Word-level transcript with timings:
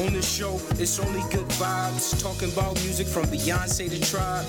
On 0.00 0.14
this 0.14 0.34
show, 0.34 0.58
it's 0.78 0.98
only 0.98 1.20
good 1.30 1.46
vibes. 1.60 2.18
Talking 2.22 2.50
about 2.52 2.74
music 2.84 3.06
from 3.06 3.24
Beyonce 3.24 3.90
to 3.90 4.00
Tribe. 4.00 4.46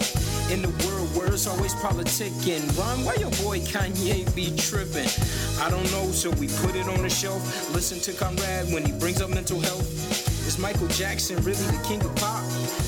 In 0.49 0.61
the 0.61 0.69
world 0.87 1.13
where 1.13 1.27
it's 1.27 1.45
always 1.45 1.73
politicking. 1.75 2.63
Ron, 2.79 3.03
why 3.03 3.15
your 3.15 3.31
boy 3.43 3.59
Kanye 3.59 4.33
be 4.33 4.55
tripping? 4.55 5.09
I 5.59 5.69
don't 5.69 5.83
know, 5.91 6.09
so 6.11 6.29
we 6.31 6.47
put 6.47 6.75
it 6.75 6.87
on 6.87 7.01
the 7.01 7.09
shelf. 7.09 7.43
Listen 7.75 7.99
to 7.99 8.13
Conrad 8.17 8.71
when 8.71 8.85
he 8.85 8.93
brings 8.93 9.21
up 9.21 9.29
mental 9.29 9.59
health. 9.59 10.47
Is 10.47 10.57
Michael 10.57 10.87
Jackson 10.87 11.35
really 11.43 11.65
the 11.65 11.83
king 11.85 12.01
of 12.05 12.15
pop? 12.15 12.45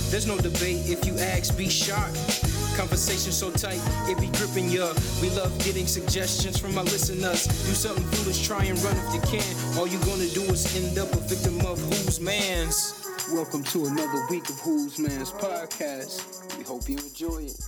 There's 0.10 0.26
no 0.26 0.38
debate 0.38 0.88
if 0.88 1.06
you 1.06 1.18
ask, 1.20 1.58
be 1.58 1.68
shocked. 1.68 2.53
Conversation 2.76 3.32
so 3.32 3.52
tight, 3.52 3.80
it 4.10 4.20
be 4.20 4.28
gripping 4.38 4.68
ya. 4.70 4.94
We 5.22 5.30
love 5.32 5.54
getting 5.64 5.86
suggestions 5.86 6.58
from 6.58 6.76
our 6.76 6.84
listeners. 6.84 7.46
Do 7.46 7.74
something 7.74 8.04
foolish, 8.06 8.46
try 8.48 8.64
and 8.66 8.82
run 8.84 8.98
if 8.98 9.14
you 9.14 9.22
can. 9.22 9.78
All 9.78 9.88
you 9.88 10.00
gonna 10.00 10.28
do 10.30 10.42
is 10.52 10.66
end 10.76 10.98
up 10.98 11.12
a 11.14 11.22
victim 11.22 11.66
of 11.68 11.80
whose 11.80 12.20
man's. 12.20 13.06
Welcome 13.32 13.64
to 13.66 13.86
another 13.86 14.26
week 14.30 14.50
of 14.50 14.60
Who's 14.60 14.98
Man's 14.98 15.32
podcast. 15.32 16.58
We 16.58 16.64
hope 16.64 16.90
you 16.90 16.98
enjoy 16.98 17.44
it. 17.44 17.62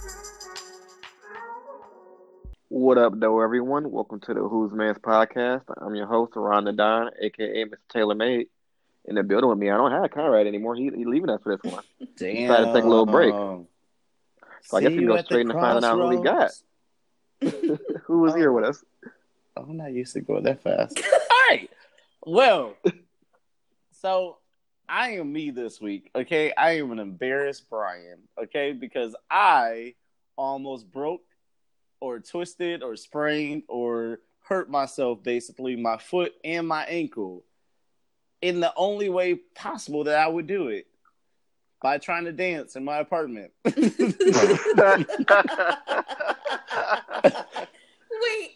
What 2.69 2.97
up, 2.97 3.13
though, 3.19 3.41
everyone? 3.41 3.91
Welcome 3.91 4.19
to 4.21 4.33
the 4.33 4.41
Who's 4.41 4.73
Man's 4.73 4.97
podcast. 4.97 5.61
I'm 5.77 5.93
your 5.93 6.07
host, 6.07 6.33
Ron 6.35 6.75
Don, 6.75 7.11
aka 7.21 7.65
Mr. 7.65 7.75
Taylor 7.89 8.15
Made. 8.15 8.47
In 9.05 9.15
the 9.15 9.23
building 9.23 9.49
with 9.49 9.59
me, 9.59 9.69
I 9.69 9.77
don't 9.77 9.91
have 9.91 10.09
Conrad 10.09 10.47
anymore. 10.47 10.75
He, 10.75 10.85
he 10.85 11.05
leaving 11.05 11.29
us 11.29 11.41
for 11.43 11.55
this 11.55 11.71
one. 11.71 11.83
Damn. 12.17 12.47
Decided 12.47 12.65
to 12.65 12.73
take 12.73 12.83
a 12.83 12.87
little 12.87 13.05
break. 13.05 13.33
So 14.65 14.77
I 14.77 14.81
guess 14.81 14.91
we 14.91 15.01
you 15.01 15.07
go 15.07 15.21
straight 15.21 15.41
into 15.41 15.53
finding 15.53 15.83
out 15.83 15.97
who 15.97 16.07
we 16.07 16.23
got. 16.23 16.51
Who 18.05 18.19
was 18.21 18.33
here 18.33 18.51
with 18.51 18.65
us? 18.65 18.83
I'm 19.57 19.77
not 19.77 19.93
used 19.93 20.13
to 20.13 20.21
going 20.21 20.43
that 20.43 20.63
fast. 20.63 20.99
All 21.13 21.37
right. 21.49 21.69
Well, 22.25 22.75
so 23.91 24.37
I 24.89 25.11
am 25.11 25.31
me 25.31 25.51
this 25.51 25.79
week. 25.79 26.09
Okay, 26.15 26.51
I 26.53 26.77
am 26.77 26.91
an 26.91 26.99
embarrassed 26.99 27.69
Brian. 27.69 28.23
Okay, 28.41 28.71
because 28.71 29.15
I 29.29 29.93
almost 30.35 30.91
broke 30.91 31.21
or 31.99 32.19
twisted 32.19 32.81
or 32.81 32.95
sprained 32.95 33.63
or 33.67 34.19
hurt 34.41 34.69
myself, 34.69 35.21
basically 35.21 35.75
my 35.75 35.97
foot 35.97 36.33
and 36.43 36.67
my 36.67 36.85
ankle, 36.85 37.43
in 38.41 38.59
the 38.59 38.73
only 38.75 39.09
way 39.09 39.35
possible 39.55 40.05
that 40.05 40.17
I 40.17 40.27
would 40.27 40.47
do 40.47 40.69
it 40.69 40.87
by 41.85 41.99
trying 41.99 42.25
to 42.25 42.31
dance 42.31 42.75
in 42.75 42.83
my 42.83 42.97
apartment. 42.97 43.51
Wait, 43.63 43.75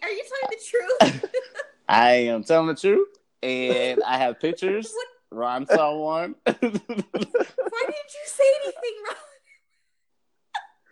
are 0.02 0.10
you 0.10 0.24
telling 0.26 0.50
the 0.50 0.58
truth? 0.68 1.26
I 1.88 2.12
am 2.12 2.44
telling 2.44 2.66
the 2.70 2.74
truth, 2.74 3.08
and 3.44 4.02
I 4.02 4.18
have 4.18 4.40
pictures. 4.40 4.92
What? 4.92 5.08
Ron 5.38 5.68
saw 5.68 5.96
one. 5.96 6.34
Why 6.44 6.54
didn't 6.54 6.74
you 6.74 8.26
say 8.26 8.44
anything, 8.64 8.96
Ron? 9.08 9.16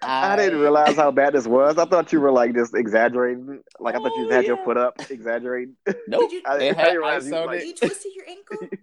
I 0.04 0.36
didn't 0.36 0.60
realize 0.60 0.96
how 0.96 1.10
bad 1.10 1.34
this 1.34 1.48
was. 1.48 1.80
I 1.80 1.86
thought 1.86 2.14
you 2.14 2.22
were 2.22 2.32
like 2.32 2.54
just 2.54 2.76
exaggerating. 2.76 3.64
Like 3.80 3.96
I 3.96 3.98
thought 3.98 4.16
you 4.16 4.28
Oh, 4.28 4.32
had 4.32 4.46
your 4.46 4.60
oh, 4.60 4.64
foot 4.64 4.78
up, 4.78 4.94
exaggerating. 5.10 5.76
Nope. 6.08 6.30
Did 6.30 6.32
you- 6.34 6.42
I, 6.46 6.56
It 6.58 6.60
didn't 6.60 6.78
had 6.78 6.92
realize 6.98 7.24
ice 7.26 7.32
you, 7.32 7.36
on 7.38 7.46
like- 7.48 7.62
it. 7.62 7.66
You 7.66 7.74
twisted 7.76 8.12
your 8.16 8.26
ankle? 8.30 8.78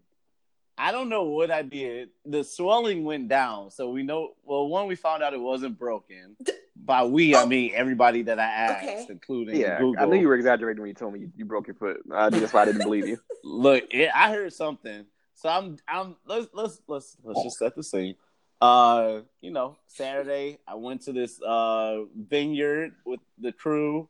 I 0.77 0.91
don't 0.93 1.09
know 1.09 1.25
what 1.25 1.51
I 1.51 1.63
did. 1.63 2.11
The 2.25 2.43
swelling 2.43 3.05
went 3.05 3.29
down, 3.29 3.71
so 3.71 3.91
we 3.91 4.03
know. 4.03 4.33
Well, 4.45 4.67
one 4.69 4.87
we 4.89 4.97
found 4.97 5.23
out 5.23 5.33
it 5.33 5.41
wasn't 5.41 5.79
broken. 5.79 6.37
By 6.77 7.05
we, 7.05 7.35
I 7.37 7.43
Oh. 7.43 7.47
mean 7.47 7.71
everybody 7.75 8.23
that 8.23 8.41
I 8.41 8.45
asked, 8.45 8.85
Okay. 8.85 9.07
including 9.09 9.55
Yeah, 9.61 9.79
Google. 9.79 10.03
I 10.03 10.07
knew 10.07 10.17
you 10.21 10.27
were 10.29 10.35
exaggerating 10.35 10.81
when 10.83 10.89
you 10.89 10.95
told 10.95 11.13
me 11.15 11.21
you, 11.21 11.33
you 11.37 11.45
broke 11.45 11.69
your 11.69 11.75
foot. 11.77 12.03
I, 12.13 12.29
that's 12.31 12.53
why 12.53 12.63
I 12.63 12.65
didn't 12.65 12.83
believe 12.83 13.07
you. 13.07 13.19
Look, 13.45 13.85
it, 13.95 14.11
I 14.15 14.31
heard 14.33 14.53
something. 14.53 15.07
So 15.35 15.49
I'm 15.49 15.77
I'm 15.87 16.17
let's 16.27 16.49
let's 16.53 16.81
let's 16.89 17.17
let's 17.23 17.43
just 17.43 17.59
set 17.59 17.77
the 17.77 17.83
scene. 17.85 18.17
Uh, 18.61 19.21
you 19.41 19.51
know, 19.51 19.77
Saturday 19.87 20.59
I 20.67 20.75
went 20.75 21.03
to 21.03 21.13
this 21.13 21.41
uh 21.41 22.01
vineyard 22.17 22.93
with 23.05 23.21
the 23.39 23.53
crew. 23.53 24.09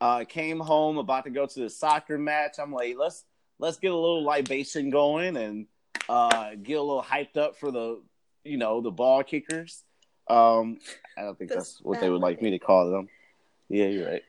Uh 0.00 0.24
came 0.24 0.60
home 0.60 0.96
about 0.96 1.24
to 1.24 1.30
go 1.30 1.44
to 1.46 1.60
the 1.60 1.68
soccer 1.70 2.16
match. 2.16 2.56
I'm 2.58 2.72
like, 2.72 2.96
let's 2.98 3.24
let's 3.58 3.78
get 3.78 3.90
a 3.92 3.96
little 3.96 4.22
libation 4.24 4.88
going 4.90 5.36
and 5.36 5.66
uh 6.10 6.54
get 6.62 6.74
a 6.74 6.82
little 6.82 7.02
hyped 7.02 7.36
up 7.36 7.56
for 7.56 7.70
the 7.70 8.02
you 8.44 8.56
know, 8.56 8.80
the 8.80 8.90
ball 8.90 9.22
kickers. 9.22 9.84
Um 10.28 10.78
I 11.16 11.22
don't 11.22 11.38
think 11.38 11.50
that's 11.50 11.80
what 11.82 12.00
they 12.00 12.08
would 12.10 12.20
like 12.22 12.40
me 12.42 12.50
to 12.50 12.58
call 12.58 12.90
them. 12.90 13.08
Yeah, 13.68 13.86
you're 13.86 14.08
right. 14.10 14.22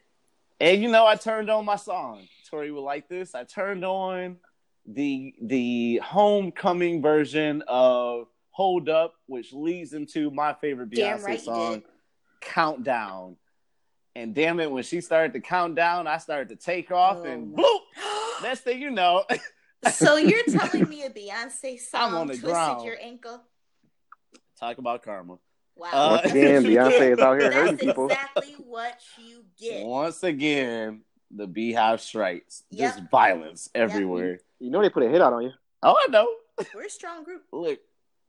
And 0.60 0.82
you 0.84 0.90
know, 0.92 1.08
I 1.08 1.16
turned 1.16 1.50
on 1.50 1.66
my 1.66 1.76
song. 1.78 2.28
Tori 2.50 2.72
would 2.72 2.82
like 2.82 3.10
this. 3.10 3.34
I 3.34 3.44
turned 3.46 3.84
on 3.84 4.38
the 4.86 5.34
the 5.42 6.02
homecoming 6.04 7.02
version 7.02 7.64
of 7.68 8.28
Hold 8.52 8.90
Up, 8.90 9.14
which 9.28 9.54
leads 9.54 9.94
into 9.94 10.30
my 10.30 10.54
favorite 10.54 10.90
Beyonce 10.92 11.24
right 11.24 11.40
song. 11.42 11.82
Countdown. 12.42 13.38
And 14.16 14.36
damn 14.36 14.60
it, 14.60 14.70
when 14.70 14.84
she 14.84 15.00
started 15.00 15.32
to 15.34 15.40
count 15.40 15.76
down, 15.76 16.06
I 16.06 16.18
started 16.18 16.50
to 16.50 16.56
take 16.58 16.92
off 16.92 17.18
Oh, 17.22 17.24
and 17.24 17.54
no. 17.56 17.64
bloop. 17.64 18.44
Next 18.44 18.62
thing 18.62 18.82
you 18.82 18.92
know, 18.92 19.24
so 19.92 20.18
you're 20.18 20.44
telling 20.44 20.88
me 20.90 21.04
a 21.04 21.10
Beyonce 21.10 21.80
song 21.90 22.14
on 22.14 22.28
the 22.28 22.34
twisted 22.34 22.50
ground. 22.52 22.86
your 22.86 22.98
ankle? 23.02 23.42
talk 24.60 24.78
about 24.78 25.02
karma. 25.02 25.38
Wow. 25.76 25.90
Uh, 25.92 26.20
Once 26.22 26.32
again, 26.34 26.64
Beyonce 26.66 27.14
is 27.14 27.20
out 27.20 27.40
here 27.40 27.52
hurting 27.52 27.76
That's 27.78 27.84
people. 27.86 28.06
exactly 28.06 28.54
what 28.60 29.00
you 29.18 29.44
get. 29.60 29.84
Once 29.86 30.22
again, 30.22 31.02
the 31.32 31.48
Beyhive 31.48 32.00
strikes. 32.00 32.64
Yep. 32.70 32.96
Just 32.96 33.10
violence 33.10 33.70
everywhere. 33.74 34.40
You 34.60 34.70
know 34.70 34.82
they 34.82 34.90
put 34.90 35.02
a 35.04 35.10
hit 35.10 35.22
out 35.22 35.34
on 35.34 35.44
you. 35.44 35.52
Oh, 35.82 35.96
I 36.00 36.12
know. 36.12 36.28
We're 36.76 36.86
a 36.86 36.90
strong 36.90 37.24
group. 37.24 37.44
Look, 37.52 37.80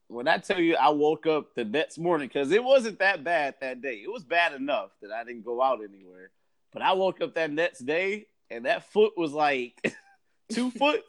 when 0.07 0.27
I 0.27 0.37
tell 0.39 0.59
you 0.59 0.75
I 0.75 0.89
woke 0.89 1.27
up 1.27 1.53
the 1.53 1.65
next 1.65 1.99
morning, 1.99 2.27
because 2.27 2.51
it 2.51 2.63
wasn't 2.63 2.97
that 2.99 3.23
bad 3.23 3.55
that 3.61 3.81
day. 3.81 3.95
It 4.03 4.11
was 4.11 4.23
bad 4.23 4.53
enough 4.53 4.89
that 5.03 5.11
I 5.11 5.23
didn't 5.23 5.45
go 5.45 5.61
out 5.61 5.81
anywhere. 5.87 6.31
But 6.71 6.81
I 6.81 6.93
woke 6.93 7.21
up 7.21 7.35
that 7.35 7.51
next 7.51 7.79
day 7.79 8.25
and 8.49 8.65
that 8.65 8.91
foot 8.91 9.13
was 9.15 9.31
like 9.33 9.93
two 10.51 10.71
foot. 10.71 11.01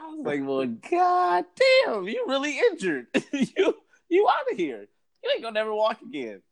Oh 0.00 0.12
I 0.12 0.14
was 0.16 0.26
like, 0.26 0.40
well, 0.46 0.66
god 0.90 1.44
damn, 1.86 2.08
you 2.08 2.24
really 2.28 2.58
injured. 2.58 3.06
you 3.32 3.76
you 4.08 4.28
out 4.28 4.52
of 4.52 4.56
here. 4.58 4.86
You 5.22 5.30
ain't 5.32 5.42
gonna 5.42 5.54
never 5.54 5.74
walk 5.74 6.00
again. 6.02 6.42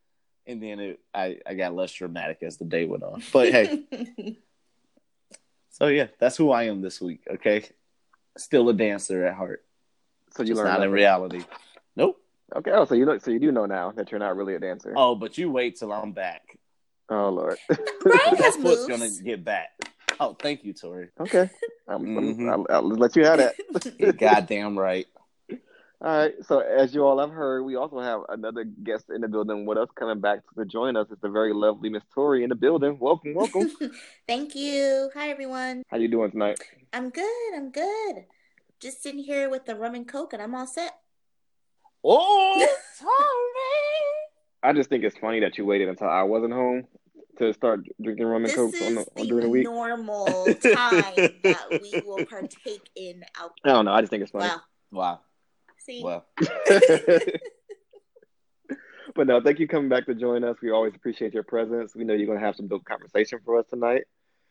And 0.47 0.60
then 0.62 0.80
it, 0.80 1.00
I, 1.14 1.38
I 1.47 1.54
got 1.54 1.75
less 1.75 1.92
dramatic 1.92 2.38
as 2.42 2.56
the 2.56 2.64
day 2.64 2.84
went 2.84 3.03
on. 3.04 3.22
But 3.32 3.50
hey, 3.53 3.84
so 5.70 5.86
yeah, 5.86 6.08
that's 6.19 6.36
who 6.36 6.50
I 6.50 6.64
am 6.64 6.80
this 6.80 7.00
week, 7.00 7.20
okay? 7.30 7.64
Still 8.36 8.69
a 8.69 8.75
dancer 8.75 9.25
at 9.25 9.34
heart. 9.34 9.64
So 10.34 10.42
you 10.42 10.48
Just 10.48 10.59
learned 10.59 10.69
not 10.70 10.74
in 10.76 10.80
nothing. 10.82 10.92
reality. 10.92 11.44
Nope. 11.97 12.19
Okay, 12.56 12.70
oh, 12.72 12.84
so 12.84 12.94
you 12.94 13.06
know, 13.06 13.19
so 13.19 13.30
you 13.30 13.38
do 13.38 13.53
know 13.53 13.66
now 13.66 13.92
that 13.92 14.10
you're 14.10 14.19
not 14.20 14.36
really 14.36 14.54
a 14.54 14.59
dancer. 14.59 14.92
Oh, 14.97 15.14
but 15.14 15.38
you 15.38 15.50
wait 15.50 15.76
till 15.78 15.92
I'm 15.92 16.12
back. 16.12 16.42
Oh 17.09 17.28
lord. 17.30 17.59
Brian 17.69 17.80
That 18.00 18.41
has 18.41 18.59
moves. 18.59 18.86
gonna 18.86 19.10
get 19.24 19.44
back. 19.44 19.70
Oh, 20.20 20.34
thank 20.38 20.64
you, 20.64 20.72
Tori. 20.72 21.08
okay, 21.20 21.50
I'm, 21.88 22.04
Mhm. 22.06 22.50
I'll, 22.50 22.66
I'll 22.70 22.88
let 22.88 23.16
you 23.16 23.24
have 23.24 23.38
that. 23.38 23.54
You're 23.98 24.12
goddamn 24.12 24.78
right. 24.78 25.06
All 25.50 25.58
right. 26.00 26.34
So 26.46 26.58
as 26.60 26.94
you 26.94 27.04
all 27.04 27.18
have 27.20 27.30
heard, 27.30 27.62
we 27.62 27.76
also 27.76 28.00
have 28.00 28.22
another 28.28 28.64
guest 28.64 29.08
in 29.10 29.20
the 29.20 29.28
building 29.28 29.66
with 29.66 29.78
us 29.78 29.88
coming 29.94 30.20
back 30.20 30.40
to 30.56 30.64
join 30.64 30.96
us. 30.96 31.06
It's 31.12 31.20
the 31.20 31.28
very 31.28 31.52
lovely 31.52 31.90
Miss 31.90 32.02
Tori 32.12 32.42
in 32.42 32.48
the 32.48 32.56
building. 32.56 32.98
Welcome, 32.98 33.34
welcome. 33.34 33.70
Thank 34.26 34.56
you. 34.56 35.10
Hi, 35.14 35.30
everyone. 35.30 35.84
How 35.88 35.98
you 35.98 36.08
doing 36.08 36.30
tonight? 36.32 36.58
I'm 36.92 37.10
good. 37.10 37.54
I'm 37.54 37.70
good. 37.70 38.24
Just 38.80 39.00
sitting 39.02 39.22
here 39.22 39.48
with 39.48 39.64
the 39.64 39.76
rum 39.76 39.94
and 39.94 40.08
coke, 40.08 40.32
and 40.32 40.42
I'm 40.42 40.54
all 40.56 40.66
set. 40.66 40.92
Oh, 42.04 42.66
Tori. 43.00 43.10
I 44.64 44.72
just 44.72 44.88
think 44.90 45.04
it's 45.04 45.16
funny 45.18 45.40
that 45.40 45.56
you 45.56 45.64
waited 45.64 45.88
until 45.88 46.08
I 46.08 46.22
wasn't 46.22 46.52
home 46.52 46.86
to 47.38 47.53
start 47.54 47.81
drinking 48.00 48.26
rum 48.26 48.44
and 48.44 48.54
coke 48.54 48.75
is 48.75 48.82
on 48.82 48.94
the, 48.97 49.06
the, 49.16 49.25
during 49.26 49.44
the 49.44 49.48
week. 49.48 49.65
normal 49.65 50.54
time 50.75 51.15
that 51.42 51.80
we 51.80 52.01
will 52.04 52.24
partake 52.27 52.89
in 52.95 53.24
alcohol. 53.36 53.54
I 53.65 53.68
don't 53.71 53.84
know. 53.86 53.92
I 53.92 54.01
just 54.01 54.10
think 54.10 54.22
it's 54.22 54.33
funny. 54.33 54.48
Wow. 54.48 54.60
Wow. 54.91 55.21
See, 55.78 56.03
Well, 56.04 56.24
but 59.15 59.27
no, 59.27 59.41
thank 59.41 59.59
you 59.59 59.68
coming 59.68 59.89
back 59.89 60.06
to 60.06 60.15
join 60.15 60.45
us. 60.45 60.56
We 60.62 60.71
always 60.71 60.95
appreciate 60.95 61.34
your 61.34 61.42
presence. 61.42 61.95
We 61.95 62.04
know 62.04 62.15
you're 62.15 62.27
going 62.27 62.39
to 62.39 62.45
have 62.45 62.56
some 62.56 62.68
dope 62.68 62.84
conversation 62.84 63.41
for 63.45 63.59
us 63.59 63.66
tonight. 63.68 64.03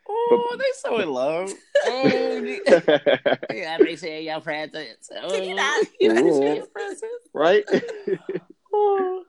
oh, 0.10 0.56
they're 0.58 0.68
so 0.74 1.00
in 1.00 1.10
love. 1.12 1.52
Oh, 1.86 2.58
I 3.50 3.78
appreciate 3.80 4.24
your 4.24 4.42
presence. 4.42 5.10
Oh, 5.22 5.30
Can 5.30 5.44
you 5.50 5.56
not? 5.56 5.84
Oh. 5.84 5.88
you 6.00 6.12
Ooh. 6.12 6.18
appreciate 6.18 6.56
your 6.58 6.68
presence. 6.68 7.22
right? 7.34 7.64
Oh. 8.74 9.24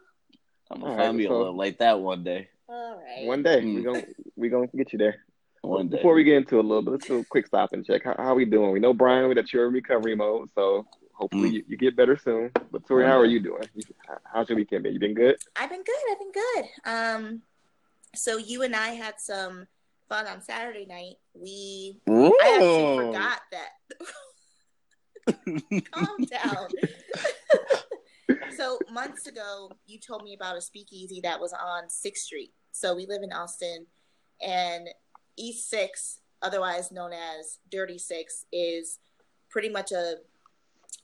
I'm 0.71 0.81
gonna 0.81 0.93
All 0.93 0.97
find 0.97 1.09
right, 1.09 1.15
me 1.17 1.25
a 1.27 1.31
little 1.33 1.57
like 1.57 1.79
that 1.79 2.01
one 2.01 2.25
day. 2.25 2.49
All 2.73 2.97
right. 2.97 3.27
One 3.27 3.43
day 3.43 3.61
Mm. 3.61 3.75
we 3.75 3.83
gonna 3.83 4.03
we 4.37 4.49
gonna 4.49 4.67
get 4.69 4.93
you 4.93 4.99
there. 4.99 5.17
One 5.63 5.89
day. 5.89 5.97
Before 5.99 6.15
we 6.15 6.25
get 6.25 6.37
into 6.39 6.59
a 6.59 6.63
little 6.63 6.83
bit, 6.83 6.91
let's 6.93 7.07
do 7.07 7.19
a 7.21 7.25
quick 7.25 7.47
stop 7.47 7.73
and 7.73 7.85
check. 7.87 8.03
How, 8.05 8.15
how 8.19 8.35
we 8.35 8.45
doing? 8.45 8.73
We 8.73 8.81
know 8.81 8.93
Brian 8.95 9.29
we 9.29 9.35
that 9.35 9.53
you're 9.53 9.69
in 9.69 9.73
recovery 9.75 10.17
mode, 10.17 10.49
so 10.55 10.87
hopefully 11.15 11.51
Mm. 11.51 11.53
you, 11.55 11.65
you 11.69 11.77
get 11.77 11.95
better 11.97 12.17
soon. 12.17 12.51
But 12.73 12.87
Tori, 12.87 13.05
how 13.07 13.19
are 13.21 13.27
you 13.27 13.41
doing? 13.41 13.63
How's 14.25 14.49
your 14.49 14.57
weekend 14.57 14.83
been? 14.85 14.93
You 14.95 14.99
been 14.99 15.15
good? 15.15 15.37
I've 15.57 15.71
been 15.71 15.85
good. 15.85 15.95
I've 16.11 16.19
been 16.19 16.33
good. 16.33 16.65
Um, 16.85 17.43
so 18.15 18.39
you 18.39 18.63
and 18.63 18.75
I 18.75 18.89
had 18.89 19.15
some 19.21 19.67
fun 20.09 20.27
on 20.27 20.41
Saturday 20.43 20.85
night. 20.87 21.17
We 21.35 22.01
I 22.09 22.33
actually 22.55 22.97
forgot 23.07 23.41
that 23.53 23.71
Calm 25.93 26.17
down. 26.29 26.69
so 28.57 28.79
months 28.91 29.27
ago, 29.29 29.71
you 29.87 29.99
told 30.01 30.25
me 30.25 30.35
about 30.35 30.57
a 30.57 30.61
speakeasy 30.61 31.21
that 31.23 31.41
was 31.41 31.53
on 31.53 31.89
Sixth 31.89 32.25
Street. 32.25 32.53
So 32.73 32.95
we 32.95 33.07
live 33.07 33.23
in 33.23 33.33
Austin, 33.33 33.87
and 34.41 34.89
East 35.37 35.71
Six, 35.71 36.21
otherwise 36.41 36.91
known 36.91 37.13
as 37.13 37.59
Dirty 37.71 37.99
Six, 37.99 38.47
is 38.53 38.99
pretty 39.49 39.69
much 39.69 39.93
a 39.93 40.17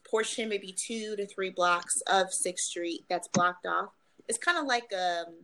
portion, 0.08 0.48
maybe 0.48 0.72
two 0.72 1.14
to 1.16 1.26
three 1.26 1.50
blocks 1.50 2.02
of 2.10 2.32
Sixth 2.32 2.64
Street 2.64 3.04
that's 3.08 3.28
blocked 3.28 3.66
off. 3.66 3.90
It's 4.26 4.38
kind 4.38 4.58
of 4.58 4.64
like 4.64 4.90
um, 4.92 5.34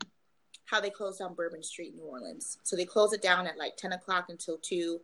how 0.65 0.81
they 0.81 0.91
closed 0.91 1.19
down 1.19 1.35
Bourbon 1.35 1.63
Street 1.63 1.93
in 1.93 1.99
New 1.99 2.05
Orleans. 2.05 2.59
So 2.63 2.75
they 2.75 2.87
close 2.87 3.13
it 3.13 3.23
down 3.23 3.47
at 3.47 3.59
like 3.59 3.77
ten 3.77 3.93
o'clock 3.93 4.27
until 4.29 4.59
two. 4.59 5.01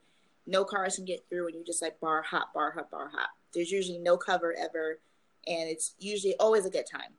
No 0.47 0.65
cars 0.65 0.97
can 0.97 1.05
get 1.05 1.25
through, 1.29 1.49
and 1.49 1.57
you 1.57 1.65
just 1.65 1.83
like 1.83 2.01
bar 2.01 2.23
hop, 2.23 2.55
bar 2.55 2.73
hop, 2.73 2.91
bar 2.91 3.11
hop. 3.15 3.31
There's 3.55 3.71
usually 3.71 3.99
no 3.99 4.17
cover 4.17 4.55
ever, 4.59 4.99
and 5.47 5.69
it's 5.69 5.95
usually 5.99 6.35
always 6.41 6.65
a 6.65 6.71
good 6.71 6.87
time. 6.91 7.13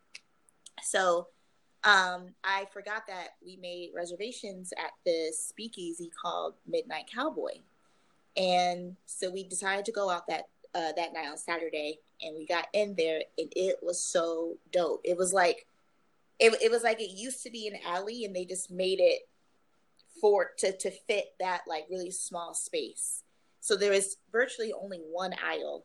So 0.81 1.27
um, 1.83 2.27
I 2.43 2.67
forgot 2.71 3.07
that 3.07 3.35
we 3.43 3.57
made 3.57 3.91
reservations 3.95 4.73
at 4.77 4.91
this 5.05 5.43
speakeasy 5.43 6.11
called 6.21 6.53
Midnight 6.67 7.09
Cowboy, 7.13 7.59
and 8.37 8.95
so 9.05 9.31
we 9.31 9.43
decided 9.43 9.85
to 9.85 9.91
go 9.91 10.09
out 10.09 10.27
that 10.27 10.47
uh, 10.75 10.91
that 10.95 11.13
night 11.13 11.27
on 11.29 11.37
Saturday, 11.37 11.99
and 12.21 12.35
we 12.37 12.45
got 12.45 12.67
in 12.73 12.95
there, 12.95 13.21
and 13.37 13.51
it 13.55 13.77
was 13.81 13.99
so 13.99 14.57
dope. 14.71 15.01
It 15.03 15.17
was 15.17 15.33
like 15.33 15.65
it, 16.39 16.55
it 16.61 16.71
was 16.71 16.83
like 16.83 17.01
it 17.01 17.11
used 17.11 17.43
to 17.43 17.49
be 17.49 17.67
an 17.67 17.79
alley, 17.85 18.25
and 18.25 18.35
they 18.35 18.45
just 18.45 18.71
made 18.71 18.99
it 18.99 19.27
for 20.19 20.51
to 20.59 20.77
to 20.77 20.91
fit 20.91 21.33
that 21.39 21.61
like 21.67 21.85
really 21.89 22.11
small 22.11 22.53
space. 22.53 23.23
So 23.59 23.75
there 23.75 23.91
was 23.91 24.17
virtually 24.31 24.71
only 24.73 24.97
one 24.97 25.33
aisle, 25.43 25.83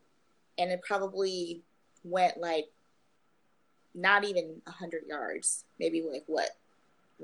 and 0.59 0.71
it 0.71 0.83
probably 0.83 1.63
went 2.05 2.39
like 2.39 2.67
not 3.97 4.25
even 4.25 4.63
a 4.67 4.71
hundred 4.71 5.05
yards, 5.09 5.65
maybe 5.81 6.03
like 6.09 6.25
what, 6.27 6.51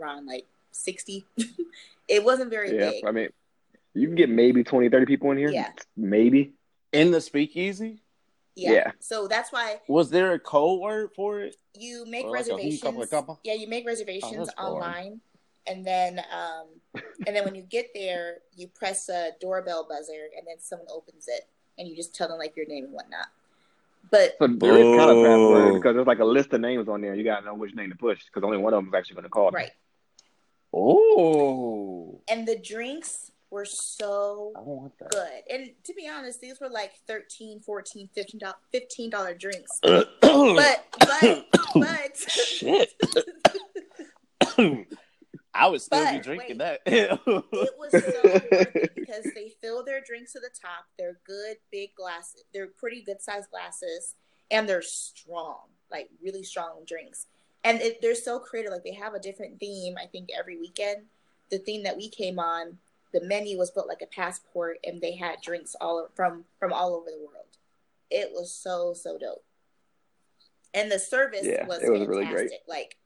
around 0.01 0.27
like 0.27 0.47
sixty. 0.73 1.25
it 2.09 2.25
wasn't 2.25 2.51
very 2.51 2.77
Yeah, 2.77 2.91
big. 2.91 3.05
I 3.07 3.11
mean, 3.13 3.29
you 3.95 4.07
can 4.07 4.17
get 4.17 4.31
maybe 4.31 4.65
20, 4.65 4.89
30 4.89 5.07
people 5.07 5.31
in 5.33 5.39
here. 5.39 5.51
Yeah. 5.51 5.71
Maybe. 5.97 6.55
In 6.93 7.11
the 7.11 7.21
speakeasy, 7.21 8.03
yeah. 8.55 8.73
yeah. 8.73 8.91
So 9.01 9.27
that's 9.29 9.51
why 9.51 9.81
was 9.89 10.11
there 10.11 10.33
a 10.35 10.39
code 10.39 10.81
word 10.81 11.11
for 11.17 11.41
it? 11.41 11.57
you 11.75 12.05
make 12.07 12.27
Or 12.27 12.33
like 12.33 12.47
a 12.47 12.51
hoon 12.51 12.57
reservations. 12.57 12.83
couple, 12.83 13.07
couple? 13.07 13.41
Yeah, 13.45 13.55
you 13.55 13.67
make 13.67 13.87
reservations 13.87 14.51
Oh, 14.59 14.75
online, 14.75 15.21
and 15.67 15.87
then 15.87 16.21
um, 16.31 16.67
and 17.27 17.35
then 17.35 17.45
when 17.45 17.55
you 17.55 17.63
get 17.63 17.89
there, 17.95 18.39
you 18.55 18.69
press 18.69 19.09
a 19.09 19.31
doorbell 19.41 19.87
buzzer, 19.89 20.29
and 20.37 20.47
then 20.47 20.57
someone 20.59 20.89
opens 20.91 21.29
it, 21.29 21.49
and 21.79 21.89
you 21.89 21.97
just 21.97 22.15
tell 22.15 22.29
them 22.29 22.37
like 22.39 22.57
your 22.57 22.67
name 22.67 22.85
and 22.85 22.93
whatnot. 22.93 23.29
But 24.13 24.37
So 24.39 24.47
there 24.47 24.77
is 24.79 24.97
kind 24.97 25.11
of 25.11 25.25
password 25.25 25.75
because 25.75 25.95
there's 25.97 26.07
like 26.07 26.21
a 26.21 26.25
list 26.25 26.53
of 26.53 26.61
names 26.61 26.87
on 26.89 27.01
there. 27.01 27.15
You 27.15 27.25
gotta 27.25 27.45
know 27.47 27.55
which 27.55 27.75
name 27.75 27.91
to 27.91 27.97
push 27.97 28.21
because 28.27 28.45
only 28.45 28.59
one 28.59 28.73
of 28.75 28.79
them 28.85 28.89
is 28.89 28.95
actually 28.97 29.15
going 29.15 29.25
to 29.25 29.31
call. 29.31 29.47
them. 29.51 29.55
right, 29.55 29.71
Oh, 30.75 32.21
and 32.29 32.47
the 32.47 32.59
drinks 32.59 33.31
were 33.51 33.65
so 33.65 34.53
I 34.57 34.61
don't 34.61 34.67
want 34.69 34.99
that. 34.99 35.11
good. 35.11 35.31
And 35.51 35.71
to 35.85 35.95
be 35.95 36.09
honest, 36.09 36.41
these 36.41 36.61
were 36.61 36.69
like 36.71 36.93
13 37.07 37.61
14 37.61 38.09
15 38.15 39.11
dollar 39.11 39.35
drinks. 39.35 39.79
but 39.83 40.09
But 40.21 40.85
but 41.01 41.47
but 41.75 42.17
shit, 42.17 42.93
I 45.55 45.69
would 45.69 45.83
still 45.83 46.11
be 46.11 46.19
drinking 46.21 46.59
wait. 46.59 46.59
that. 46.59 46.81
it 46.87 47.21
was 47.27 47.93
so 47.93 47.99
worth 48.25 48.53
it 48.53 48.95
because 48.95 49.25
they 49.35 49.53
fill 49.61 49.85
their 49.85 50.01
drinks 50.01 50.33
to 50.33 50.41
the 50.41 50.49
top. 50.49 50.87
They're 50.99 51.19
good 51.27 51.57
big 51.71 51.95
glasses. 51.95 52.45
They're 52.55 52.69
pretty 52.69 53.03
good 53.03 53.21
sized 53.21 53.51
glasses, 53.51 54.15
and 54.51 54.69
they're 54.69 54.83
strong, 54.83 55.59
like 55.91 56.09
really 56.23 56.43
strong 56.43 56.85
drinks. 56.87 57.27
And 57.65 57.81
it, 57.81 58.01
they're 58.01 58.15
so 58.15 58.39
creative. 58.39 58.73
Like 58.73 58.83
they 58.85 58.95
have 58.95 59.15
a 59.15 59.21
different 59.21 59.61
theme. 59.61 59.97
I 60.03 60.07
think 60.07 60.31
every 60.37 60.59
weekend, 60.59 61.03
the 61.51 61.59
theme 61.59 61.83
that 61.85 61.97
we 61.97 62.09
came 62.09 62.39
on, 62.39 62.79
the 63.13 63.21
menu 63.23 63.59
was 63.59 63.71
built 63.71 63.89
like 63.89 64.03
a 64.03 64.07
passport, 64.07 64.79
and 64.85 65.01
they 65.01 65.15
had 65.17 65.43
drinks 65.43 65.77
all 65.81 66.09
from 66.15 66.45
from 66.59 66.73
all 66.73 66.95
over 66.95 67.11
the 67.11 67.19
world. 67.19 67.59
It 68.11 68.31
was 68.33 68.51
so 68.53 68.95
so 68.95 69.19
dope, 69.19 69.45
and 70.73 70.91
the 70.91 70.99
service 70.99 71.45
Yeah, 71.45 71.67
was 71.67 71.83
it 71.83 71.91
was 71.91 72.01
fantastic. 72.01 72.09
really 72.09 72.27
great. 72.27 72.51
Like, 72.67 72.97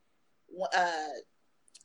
uh, 0.72 1.08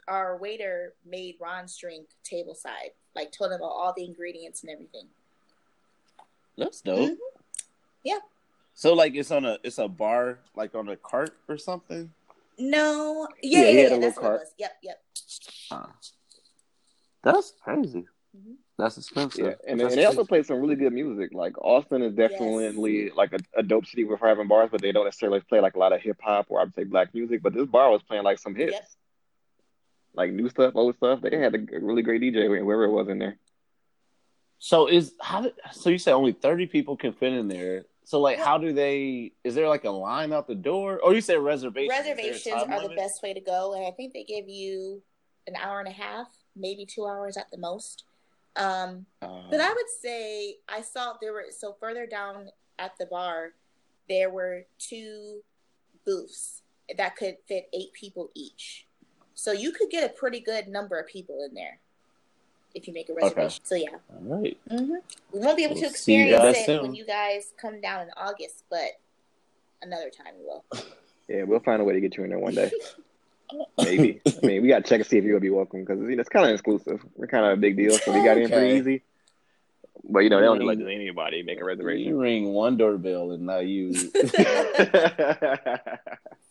our 0.07 0.37
waiter 0.37 0.93
made 1.05 1.35
Ron's 1.39 1.75
drink 1.77 2.07
table 2.23 2.55
side, 2.55 2.91
like 3.15 3.31
told 3.31 3.51
him 3.51 3.57
about 3.57 3.67
all 3.71 3.93
the 3.95 4.03
ingredients 4.05 4.61
and 4.63 4.71
everything. 4.71 5.07
That's 6.57 6.81
dope. 6.81 7.11
Mhm. 7.11 7.17
Yeah. 8.03 8.19
So 8.73 8.93
like 8.93 9.15
it's 9.15 9.31
on 9.31 9.45
a 9.45 9.57
it's 9.63 9.77
a 9.77 9.87
bar 9.87 10.39
like 10.55 10.75
on 10.75 10.89
a 10.89 10.95
cart 10.97 11.33
or 11.47 11.57
something. 11.57 12.11
No, 12.57 13.27
yeah, 13.41 13.59
Yeah, 13.59 13.65
yeah, 13.65 13.71
he 13.71 13.77
yeah, 13.77 13.81
a 13.83 13.89
that's 13.89 13.91
little 13.91 14.01
what 14.01 14.09
it 14.09 14.21
cart. 14.21 14.39
was. 14.41 14.53
Yep, 14.57 14.77
yep. 14.83 15.03
That's 17.23 17.53
crazy. 17.63 18.05
Mhm. 18.35 18.55
That's 18.77 18.97
expensive. 18.97 19.45
Yeah, 19.45 19.53
and, 19.71 19.79
and 19.81 19.91
they 19.91 20.05
also 20.05 20.23
play 20.25 20.41
some 20.41 20.59
really 20.59 20.75
good 20.75 20.93
music. 20.93 21.33
Like 21.33 21.55
Austin 21.59 22.01
is 22.01 22.13
definitely 22.13 23.09
like 23.11 23.33
a, 23.33 23.39
a 23.59 23.61
dope 23.63 23.85
city 23.85 24.05
with 24.05 24.19
having 24.19 24.47
bars, 24.47 24.69
but 24.71 24.81
they 24.81 24.91
don't 24.91 25.05
necessarily 25.05 25.39
play 25.41 25.59
like 25.59 25.75
a 25.75 25.79
lot 25.79 25.93
of 25.93 26.01
hip 26.01 26.17
hop 26.21 26.47
or 26.49 26.59
I 26.59 26.63
would 26.63 26.73
say 26.73 26.83
black 26.83 27.13
music. 27.13 27.43
But 27.43 27.53
this 27.53 27.67
bar 27.67 27.91
was 27.91 28.01
playing 28.01 28.23
like 28.23 28.39
some 28.39 28.55
hits, 28.55 28.71
Yep. 28.73 28.87
Like 30.13 30.31
new 30.31 30.49
stuff, 30.49 30.73
old 30.75 30.95
stuff. 30.95 31.21
They 31.21 31.37
had 31.37 31.55
a 31.55 31.79
really 31.79 32.01
great 32.01 32.21
DJ 32.21 32.47
whoever 32.47 32.85
it 32.85 32.91
was 32.91 33.07
in 33.07 33.19
there. 33.19 33.37
So 34.59 34.87
is 34.87 35.13
how 35.19 35.41
did, 35.41 35.53
so 35.71 35.89
you 35.89 35.97
said 35.97 36.13
only 36.13 36.33
thirty 36.33 36.67
people 36.67 36.95
can 36.95 37.13
fit 37.13 37.33
in 37.33 37.47
there. 37.47 37.85
So 38.03 38.19
like 38.19 38.37
how 38.37 38.57
do 38.57 38.73
they 38.73 39.31
is 39.43 39.55
there 39.55 39.67
like 39.67 39.85
a 39.85 39.89
line 39.89 40.33
out 40.33 40.47
the 40.47 40.55
door? 40.55 40.99
Or 41.03 41.13
you 41.13 41.21
said 41.21 41.39
reservations. 41.39 41.97
Is 41.97 42.03
there 42.05 42.13
a 42.13 42.17
Reservations 42.17 42.63
time 42.63 42.73
are 42.73 42.87
the 42.87 42.95
best 42.95 43.23
way 43.23 43.33
to 43.33 43.41
go, 43.41 43.73
and 43.73 43.85
I 43.85 43.91
think 43.91 44.13
they 44.13 44.23
give 44.23 44.47
you 44.47 45.01
an 45.47 45.55
hour 45.55 45.79
and 45.79 45.87
a 45.87 45.91
half, 45.91 46.27
maybe 46.55 46.85
two 46.85 47.05
hours 47.07 47.37
at 47.37 47.49
the 47.51 47.57
most. 47.57 48.03
Um, 48.55 49.05
Uh, 49.21 49.43
But 49.49 49.61
I 49.61 49.69
would 49.69 49.89
say 50.01 50.57
I 50.67 50.81
saw 50.81 51.13
there 51.19 51.33
were 51.33 51.45
so 51.49 51.73
further 51.79 52.05
down 52.05 52.49
at 52.77 52.97
the 52.97 53.05
bar, 53.05 53.53
there 54.09 54.29
were 54.29 54.65
two 54.77 55.41
booths 56.05 56.61
that 56.97 57.15
could 57.15 57.37
fit 57.47 57.69
eight 57.73 57.93
people 57.93 58.29
each. 58.35 58.87
So 59.41 59.51
you 59.51 59.71
could 59.71 59.89
get 59.89 60.07
a 60.07 60.13
pretty 60.13 60.39
good 60.39 60.67
number 60.67 60.99
of 60.99 61.07
people 61.07 61.43
in 61.49 61.55
there 61.55 61.79
if 62.75 62.87
you 62.87 62.93
make 62.93 63.09
a 63.09 63.13
reservation. 63.15 63.59
So 63.63 63.73
yeah, 63.73 63.87
all 64.13 64.21
right. 64.21 64.55
hmm 64.69 64.93
we 65.33 65.39
won't 65.39 65.57
be 65.57 65.63
able 65.63 65.73
We'll 65.73 65.89
to 65.89 65.97
see 65.97 66.13
you 66.13 66.19
experience 66.25 66.43
guys 66.43 66.57
it 66.57 66.65
soon. 66.67 66.81
when 66.83 66.93
you 66.93 67.07
guys 67.07 67.51
come 67.59 67.81
down 67.81 68.01
in 68.01 68.09
August, 68.15 68.65
but 68.69 68.89
another 69.81 70.11
time 70.11 70.33
we 70.39 70.45
will. 70.45 70.63
Yeah, 71.27 71.43
we'll 71.43 71.61
find 71.61 71.81
a 71.81 71.85
way 71.85 71.93
to 71.93 72.01
get 72.01 72.17
you 72.17 72.25
in 72.25 72.29
there 72.29 72.39
one 72.39 72.53
day. 72.55 72.69
Maybe. 73.77 74.19
I 74.25 74.45
mean, 74.45 74.61
we 74.61 74.67
got 74.67 74.83
to 74.83 74.89
check 74.89 74.99
and 74.99 75.07
see 75.07 75.17
if 75.17 75.23
you'll 75.23 75.39
be 75.39 75.49
welcome 75.49 75.79
because 75.85 75.97
you 76.01 76.15
know, 76.17 76.19
it's 76.19 76.27
kind 76.29 76.45
of 76.45 76.51
exclusive. 76.51 76.99
We're 77.15 77.27
kind 77.27 77.45
of 77.45 77.53
a 77.53 77.55
big 77.55 77.77
deal, 77.77 77.97
so 77.97 78.11
we 78.11 78.21
got 78.21 78.37
in 78.37 78.49
pretty 78.51 78.77
easy. 78.77 79.01
But 80.03 80.19
you 80.19 80.29
know, 80.29 80.39
they 80.41 80.45
don't 80.45 80.59
Ring- 80.59 80.67
let 80.67 80.81
anybody 80.93 81.41
make 81.41 81.61
a 81.61 81.63
reservation. 81.63 82.09
You 82.09 82.19
ring 82.19 82.47
one 82.49 82.75
doorbell 82.75 83.31
and 83.31 83.45
now 83.45 83.59
you 83.59 83.93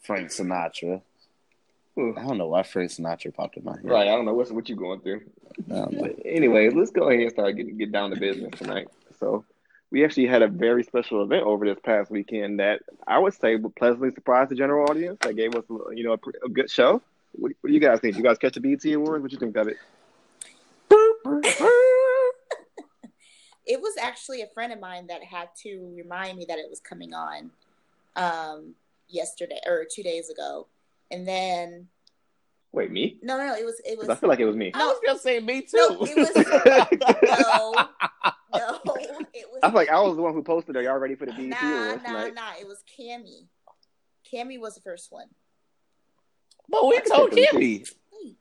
Frank 0.00 0.30
Sinatra. 0.30 1.02
Ooh. 1.99 2.14
I 2.16 2.23
don't 2.23 2.38
know 2.38 2.47
why 2.47 2.62
Frank 2.62 2.90
Sinatra 2.90 3.35
popped 3.35 3.56
in 3.56 3.64
my 3.64 3.73
head. 3.73 3.85
right, 3.85 4.09
I 4.09 4.16
don't 4.16 4.25
know 4.25 4.35
what's 4.35 4.50
what 4.50 4.68
you 4.68 4.76
going 4.76 5.00
through. 5.00 5.23
I. 5.70 5.87
But 5.90 6.16
anyways, 6.25 6.75
let's 6.75 6.90
go 6.90 7.09
ahead 7.09 7.23
and 7.23 7.30
start 7.30 7.56
getting 7.56 7.76
get 7.76 7.92
down 7.92 8.11
to 8.11 8.16
business 8.16 8.59
tonight. 8.59 8.88
So 9.18 9.44
we 9.90 10.04
actually 10.04 10.26
had 10.26 10.42
a 10.42 10.49
very 10.49 10.85
special 10.85 11.23
event 11.23 11.42
over 11.44 11.66
this 11.66 11.78
past 11.85 12.11
weekend 12.11 12.61
that 12.61 12.82
I 13.06 13.18
would 13.18 13.35
say 13.35 13.56
would 13.56 13.75
pleasantly 13.75 14.11
surprise 14.12 14.49
the 14.49 14.54
general 14.54 14.88
audience. 14.88 15.18
That 15.23 15.35
gave 15.37 15.54
us, 15.54 15.64
you 15.68 16.04
know, 16.04 16.12
a, 16.12 16.47
a 16.47 16.49
good 16.49 16.70
show. 16.70 17.02
What, 17.32 17.52
what 17.61 17.68
do 17.68 17.75
you 17.75 17.80
guys 17.80 18.00
think? 18.00 18.16
You 18.16 18.23
guys 18.23 18.38
catch 18.38 18.54
the 18.54 18.61
BET 18.61 18.85
Awards? 18.92 19.23
What 19.23 19.32
you 19.32 19.38
think 19.38 19.56
of 19.56 19.68
it? 19.68 19.76
it 23.66 23.80
was 23.80 23.97
actually 24.00 24.42
a 24.42 24.47
friend 24.49 24.73
of 24.73 24.80
mine 24.80 25.09
that 25.09 25.23
had 25.23 25.49
to 25.62 25.92
remind 25.97 26.38
me 26.38 26.44
that 26.47 26.59
it 26.59 26.68
was 26.68 26.80
coming 26.80 27.14
on 27.14 27.50
um 28.16 28.75
yesterday 29.09 29.61
or 29.66 29.87
two 29.88 30.02
days 30.02 30.28
ago 30.30 30.66
and 31.11 31.26
then 31.26 31.88
Wait, 32.73 32.88
me? 32.90 33.19
no 33.23 33.37
no 33.37 33.47
no 33.49 33.55
it 33.57 33.64
was 33.64 33.81
it 33.85 33.99
was 33.99 34.09
I 34.09 34.14
feel 34.14 34.29
like 34.29 34.38
it 34.40 34.45
was 34.45 34.55
me. 34.57 34.71
I 34.75 34.87
was 34.87 35.00
gonna 35.05 35.19
say 35.19 35.40
me 35.40 35.62
too. 35.62 35.76
No, 35.76 35.99
it 36.02 36.17
was- 36.17 36.37
no 38.55 38.79
no 38.85 38.95
it 39.35 39.47
was 39.50 39.61
I 39.62 39.69
feel 39.69 39.75
like 39.76 39.90
I 39.90 40.00
was 40.00 40.17
the 40.17 40.23
one 40.23 40.33
who 40.35 40.43
posted. 40.43 40.76
Are 40.76 40.83
y'all 40.83 40.99
ready 40.99 41.14
for 41.17 41.26
the 41.26 41.33
BET 41.33 41.47
nah 41.49 41.57
Awards 41.85 42.02
nah 42.05 42.09
tonight? 42.09 42.35
nah 42.35 42.52
it 42.61 42.67
was 42.67 42.83
Cammy 42.99 43.47
Cammy 44.33 44.59
was 44.61 44.75
the 44.76 44.81
first 44.83 45.11
one 45.11 45.26
but 46.69 46.87
we 46.87 47.00
told 47.00 47.33
Hey. 47.35 47.47
Cammy. 47.47 47.90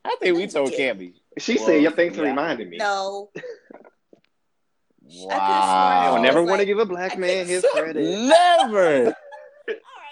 I 0.06 0.16
think 0.20 0.38
we 0.38 0.46
told 0.48 0.72
Cammy. 0.74 1.14
She 1.40 1.56
Well, 1.56 1.66
said, 1.66 1.82
"Your 1.82 1.92
thanks 1.92 2.16
for 2.18 2.24
reminding 2.24 2.70
me." 2.70 2.78
no 2.78 3.32
Wow. 5.02 5.30
I 5.32 6.10
I 6.10 6.12
don't 6.14 6.22
never 6.22 6.42
was 6.42 6.50
want 6.50 6.60
to 6.60 6.62
like- 6.62 6.68
give 6.68 6.78
a 6.80 6.86
black 6.86 7.18
man 7.18 7.48
his 7.48 7.66
credit. 7.74 8.04
Never. 8.04 9.06
all 9.08 9.14
right 9.14 9.16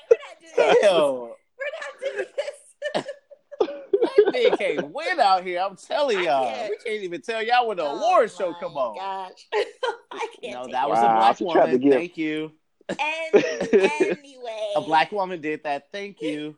we're 0.09 0.17
not 0.17 0.39
doing 0.39 0.55
this 0.55 0.77
Hell. 0.81 1.35
we're 1.59 1.71
not 1.75 1.91
doing 2.01 2.25
this 2.35 2.55
That 4.43 4.49
man 4.49 4.57
can't 4.57 4.91
win 4.93 5.19
out 5.19 5.43
here. 5.43 5.61
I'm 5.61 5.75
telling 5.75 6.23
y'all. 6.23 6.49
can't. 6.51 6.69
We 6.69 6.77
can't 6.91 7.03
even 7.03 7.21
tell 7.21 7.43
y'all 7.43 7.67
when 7.67 7.77
the 7.77 7.83
Oh 7.83 7.97
award 7.97 8.31
show 8.31 8.51
my 8.51 8.59
come 8.59 8.77
on. 8.77 8.95
Gosh. 8.95 9.47
I 10.11 10.27
can't 10.41 10.53
No, 10.67 10.71
that 10.71 10.85
it. 10.85 10.89
was 10.89 10.99
a 10.99 11.01
black 11.01 11.37
she 11.37 11.43
to 11.45 11.47
woman. 11.47 11.91
Thank 11.91 12.17
you. 12.17 12.51
And 12.89 12.99
anyway, 13.73 14.71
A 14.77 14.81
black 14.81 15.11
woman 15.11 15.41
did 15.41 15.63
that. 15.65 15.87
Thank 15.91 16.21
you. 16.21 16.55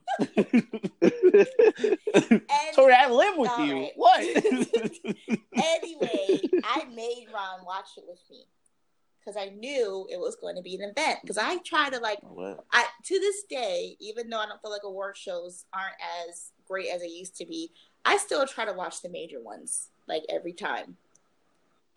And- 1.01 2.75
Tori, 2.75 2.93
I 2.93 3.09
live 3.09 3.35
with 3.37 3.51
you. 3.59 3.73
right. 3.75 3.91
What? 3.95 4.19
anyway, 5.53 6.39
I 6.63 6.85
made 6.93 7.27
Ron 7.33 7.65
watch 7.65 7.87
it 7.97 8.03
with 8.07 8.19
me 8.29 8.45
because 9.29 9.41
I 9.41 9.53
knew 9.55 10.07
it 10.09 10.19
was 10.19 10.35
going 10.35 10.55
to 10.55 10.61
be 10.61 10.75
an 10.75 10.81
event. 10.81 11.19
Because 11.21 11.37
I 11.37 11.57
try 11.57 11.89
to 11.89 11.99
like, 11.99 12.19
what? 12.21 12.65
I 12.71 12.85
to 13.03 13.19
this 13.19 13.43
day, 13.43 13.95
even 13.99 14.29
though 14.29 14.39
I 14.39 14.47
don't 14.47 14.61
feel 14.61 14.71
like 14.71 14.83
award 14.83 15.17
shows 15.17 15.65
aren't 15.73 15.95
as 16.27 16.51
great 16.67 16.89
as 16.89 17.01
they 17.01 17.07
used 17.07 17.35
to 17.37 17.45
be, 17.45 17.71
I 18.05 18.17
still 18.17 18.45
try 18.47 18.65
to 18.65 18.73
watch 18.73 19.01
the 19.01 19.09
major 19.09 19.41
ones 19.41 19.89
like 20.07 20.23
every 20.29 20.53
time. 20.53 20.97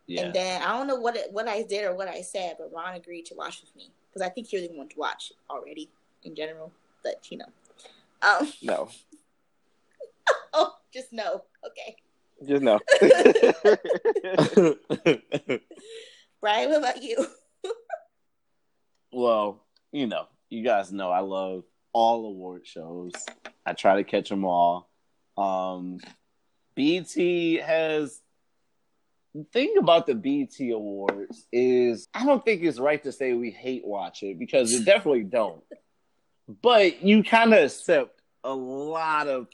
Yeah. 0.07 0.23
And 0.23 0.35
then 0.35 0.63
I 0.63 0.77
don't 0.77 0.87
know 0.87 0.97
what 0.97 1.17
it, 1.17 1.33
what 1.33 1.49
I 1.49 1.63
did 1.63 1.85
or 1.85 1.95
what 1.95 2.09
I 2.09 2.23
said, 2.23 2.57
but 2.59 2.73
Ron 2.73 2.95
agreed 2.95 3.27
to 3.27 3.35
watch 3.35 3.61
with 3.61 3.75
me 3.77 3.91
because 4.09 4.27
I 4.27 4.29
think 4.29 4.53
you're 4.53 4.63
the 4.63 4.69
one 4.69 4.89
to 4.89 4.99
watch 4.99 5.33
already 5.49 5.89
in 6.25 6.35
general. 6.35 6.73
But 7.03 7.31
you 7.31 7.39
know, 7.39 7.47
um, 8.23 8.53
no, 8.63 8.89
oh, 10.53 10.75
just 10.93 11.13
no, 11.13 11.45
okay. 11.65 11.97
just 12.47 12.63
no. 12.63 12.81
Brian, 16.43 16.71
what 16.71 16.79
about 16.81 17.03
you? 17.03 17.25
well, 19.13 19.65
you 19.93 20.09
know, 20.09 20.27
you 20.51 20.65
guys 20.65 20.93
know 20.93 21.09
I 21.09 21.21
love 21.21 21.63
all 21.93 22.27
award 22.27 22.67
shows. 22.67 23.13
I 23.65 23.75
try 23.75 23.97
to 23.97 24.05
catch 24.05 24.29
them 24.29 24.45
all. 24.45 24.91
Um, 25.39 25.99
BT 26.75 27.59
has 27.59 28.21
the 29.35 29.45
thing 29.53 29.75
about 29.79 30.09
the 30.09 30.17
BT 30.17 30.73
Awards 30.73 31.47
is 31.53 32.09
I 32.13 32.27
don't 32.27 32.45
think 32.45 32.63
it's 32.63 32.81
right 32.81 33.03
to 33.05 33.13
say 33.13 33.35
we 33.35 33.53
hate 33.53 33.87
watch 33.87 34.25
it 34.25 34.37
because 34.37 34.73
we 34.73 34.85
definitely 34.85 35.23
don't. 35.23 35.63
But 36.61 37.05
you 37.05 37.23
kind 37.23 37.55
of 37.55 37.61
accept 37.63 38.21
a 38.43 38.53
lot 38.53 39.29
of 39.29 39.47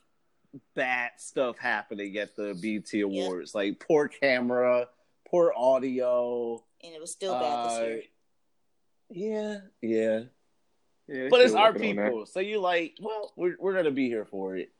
bad 0.74 1.10
stuff 1.18 1.58
happening 1.58 2.16
at 2.16 2.34
the 2.34 2.58
BT 2.60 3.02
Awards, 3.02 3.54
like 3.54 3.78
poor 3.78 4.08
camera, 4.08 4.86
poor 5.30 5.52
audio. 5.54 6.64
And 6.84 6.94
it 6.94 7.00
was 7.00 7.10
still 7.12 7.34
bad 7.34 7.64
this 7.66 7.78
Uh, 7.78 7.84
year. 7.84 8.02
Yeah, 9.10 9.60
yeah. 9.82 10.20
Yeah, 11.08 11.28
But 11.30 11.40
it's 11.40 11.54
our 11.54 11.72
working 11.72 11.90
on 11.90 11.96
that. 11.96 12.04
people, 12.06 12.26
so 12.26 12.40
you 12.40 12.60
like, 12.60 12.96
well, 13.00 13.32
we're 13.34 13.56
we're 13.58 13.72
gonna 13.74 13.90
be 13.90 14.08
here 14.08 14.26
for 14.26 14.56
it. 14.56 14.70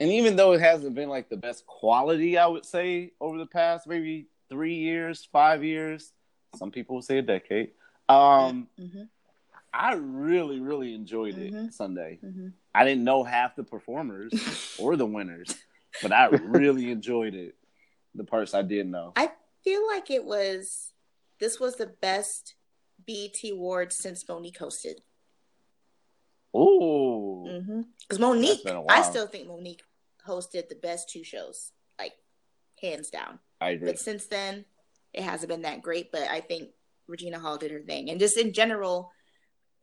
And 0.00 0.10
even 0.10 0.34
though 0.36 0.52
it 0.52 0.60
hasn't 0.60 0.94
been 0.94 1.10
like 1.10 1.28
the 1.28 1.36
best 1.36 1.66
quality, 1.66 2.38
I 2.38 2.46
would 2.46 2.64
say 2.64 3.12
over 3.20 3.36
the 3.36 3.44
past 3.46 3.86
maybe 3.86 4.28
three 4.48 4.76
years, 4.76 5.28
five 5.30 5.62
years, 5.62 6.12
some 6.56 6.70
people 6.70 6.94
will 6.96 7.02
say 7.02 7.18
a 7.18 7.22
decade. 7.22 7.72
Um, 8.08 8.68
Mhm, 8.78 9.08
I 9.74 9.92
really, 9.94 10.58
really 10.60 10.94
enjoyed 10.94 11.36
it 11.36 11.52
Mhm. 11.52 11.72
Sunday. 11.72 12.18
mhm. 12.24 12.54
I 12.74 12.84
didn't 12.86 13.04
know 13.04 13.22
half 13.22 13.54
the 13.54 13.62
performers 13.62 14.32
or 14.78 14.96
the 14.96 15.04
winners, 15.06 15.54
but 16.00 16.10
I 16.12 16.26
really 16.28 16.90
enjoyed 16.90 17.34
it. 17.34 17.54
The 18.14 18.24
parts 18.24 18.54
I 18.54 18.62
did 18.62 18.86
know. 18.86 19.12
I 19.14 19.30
feel 19.62 19.86
like 19.86 20.10
it 20.10 20.24
was 20.24 20.89
this 21.40 21.58
was 21.58 21.76
the 21.76 21.86
best 21.86 22.54
BET 23.06 23.36
award 23.50 23.92
since 23.92 24.24
Mo'Nique 24.28 24.58
hosted. 24.58 24.96
Ooh, 26.54 27.46
mm-hmm. 27.48 27.82
Because 28.00 28.18
Mo'Nique, 28.18 28.64
been 28.64 28.76
a 28.76 28.84
I 28.88 29.02
still 29.02 29.26
think 29.26 29.48
Mo'Nique 29.48 29.82
hosted 30.26 30.68
the 30.68 30.74
best 30.74 31.08
two 31.08 31.24
shows, 31.24 31.72
like 31.98 32.12
hands 32.80 33.10
down. 33.10 33.38
I 33.60 33.70
agree. 33.70 33.88
But 33.88 33.98
since 33.98 34.26
then, 34.26 34.64
it 35.12 35.22
hasn't 35.22 35.48
been 35.48 35.62
that 35.62 35.82
great. 35.82 36.12
But 36.12 36.28
I 36.28 36.40
think 36.40 36.70
Regina 37.06 37.38
Hall 37.38 37.56
did 37.56 37.70
her 37.70 37.80
thing, 37.80 38.10
and 38.10 38.20
just 38.20 38.36
in 38.36 38.52
general, 38.52 39.12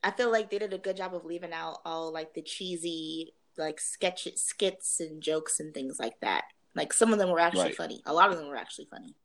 I 0.04 0.12
feel 0.12 0.32
like 0.32 0.50
they 0.50 0.60
did 0.60 0.74
a 0.74 0.78
good 0.78 0.98
job 0.98 1.16
of 1.16 1.26
leaving 1.26 1.54
out 1.54 1.80
all 1.86 2.12
like 2.12 2.34
the 2.34 2.42
cheesy 2.42 3.34
like 3.58 3.80
sketch 3.80 4.28
skits 4.36 5.00
and 5.00 5.22
jokes 5.22 5.60
and 5.60 5.74
things 5.74 5.98
like 6.00 6.20
that. 6.22 6.44
Like 6.76 6.94
some 6.94 7.12
of 7.12 7.20
them 7.20 7.30
were 7.30 7.40
actually 7.40 7.64
Right. 7.64 7.76
funny. 7.76 8.02
A 8.06 8.14
lot 8.14 8.30
of 8.30 8.38
them 8.38 8.48
were 8.48 8.56
actually 8.56 8.86
funny. 8.86 9.16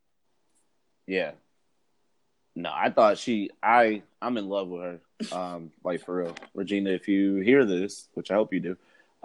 Yeah. 1.06 1.32
No, 2.54 2.70
I 2.72 2.90
thought 2.90 3.18
she 3.18 3.50
I 3.62 4.02
I'm 4.20 4.36
in 4.36 4.48
love 4.48 4.68
with 4.68 4.82
her. 4.82 5.00
Um, 5.36 5.70
like 5.84 6.04
for 6.04 6.16
real. 6.16 6.34
Regina, 6.54 6.90
if 6.90 7.08
you 7.08 7.36
hear 7.36 7.64
this, 7.64 8.08
which 8.14 8.30
I 8.30 8.34
hope 8.34 8.52
you 8.52 8.60
do, 8.60 8.76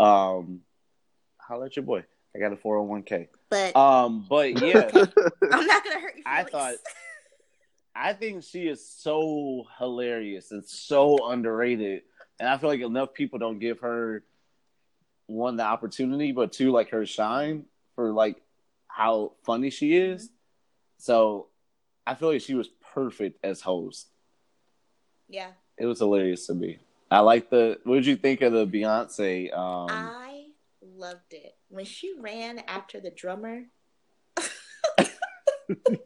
um 0.04 0.62
holla 1.38 1.66
at 1.66 1.76
your 1.76 1.84
boy. 1.84 2.04
I 2.36 2.40
got 2.40 2.54
a 2.54 2.58
four 2.58 2.78
oh 2.78 2.84
one 2.84 3.04
K. 3.04 3.30
But 3.50 3.76
Um, 3.76 4.26
but 4.30 4.62
yeah, 4.62 4.90
I'm 4.94 5.66
not 5.66 5.84
gonna 5.84 6.00
hurt 6.00 6.16
your 6.18 6.24
I 6.26 6.44
feelings. 6.44 6.52
thought 6.52 6.74
I 7.96 8.14
think 8.14 8.44
she 8.44 8.68
is 8.68 8.88
so 8.88 9.66
hilarious 9.80 10.52
and 10.52 10.64
so 10.64 11.30
underrated. 11.30 12.04
And 12.40 12.48
I 12.48 12.58
feel 12.60 12.70
like 12.70 12.82
enough 12.82 13.14
people 13.14 13.40
don't 13.40 13.58
give 13.60 13.80
her 13.80 14.24
one 15.26 15.58
the 15.58 15.64
opportunity, 15.64 16.32
but 16.32 16.52
two 16.54 16.72
like 16.72 16.90
her 16.92 17.06
shine 17.06 17.66
for 17.96 18.12
like 18.12 18.40
how 18.88 19.34
funny 19.46 19.72
she 19.72 19.98
is. 19.98 20.30
So 21.00 21.48
I 22.06 22.14
feel 22.16 22.30
like 22.32 22.42
she 22.42 22.54
was 22.54 22.70
perfect 22.98 23.38
as 23.44 23.62
host. 23.62 24.08
yeah, 25.30 25.52
It 25.78 25.86
was 25.86 26.00
hilarious 26.00 26.48
to 26.48 26.56
me. 26.56 26.80
I 27.12 27.20
like 27.20 27.52
the 27.52 27.78
what 27.84 27.96
did 27.96 28.08
you 28.08 28.16
think 28.16 28.42
of 28.42 28.54
the 28.54 28.66
Beyonce 28.66 29.56
um 29.56 29.88
I 29.92 30.48
loved 30.82 31.32
it 31.32 31.54
when 31.70 31.86
she 31.86 32.16
ran 32.20 32.58
after 32.68 33.00
the 33.00 33.12
drummer. 33.12 33.66
we 35.70 35.98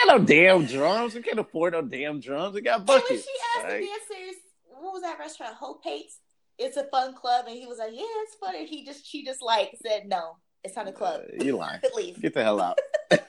got 0.00 0.08
no 0.08 0.18
damn 0.24 0.64
drums. 0.64 1.14
We 1.14 1.20
can't 1.22 1.38
afford 1.38 1.74
no 1.74 1.82
damn 1.82 2.18
drums. 2.18 2.54
We 2.54 2.62
got 2.62 2.80
And 2.80 2.88
when 2.88 3.02
she 3.08 3.14
asked 3.14 3.64
right? 3.64 3.80
the 3.80 3.86
dancers, 3.86 4.36
"What 4.64 4.92
was 4.94 5.02
that 5.02 5.18
restaurant? 5.18 5.54
Hope 5.54 5.82
Hates? 5.84 6.18
It's 6.58 6.78
a 6.78 6.84
fun 6.84 7.14
club," 7.14 7.44
and 7.48 7.56
he 7.56 7.66
was 7.66 7.78
like, 7.78 7.92
"Yeah, 7.92 8.22
it's 8.24 8.36
fun." 8.36 8.54
And 8.56 8.66
he 8.66 8.84
just, 8.86 9.06
she 9.06 9.22
just 9.24 9.42
like 9.42 9.76
said, 9.84 10.06
"No, 10.08 10.36
it's 10.64 10.76
not 10.76 10.88
a 10.88 10.92
club. 10.92 11.20
Uh, 11.38 11.44
you 11.44 11.56
lying. 11.56 11.80
Leave." 11.94 12.20
Get 12.22 12.32
the 12.34 12.42
hell 12.42 12.60
out. 12.60 12.78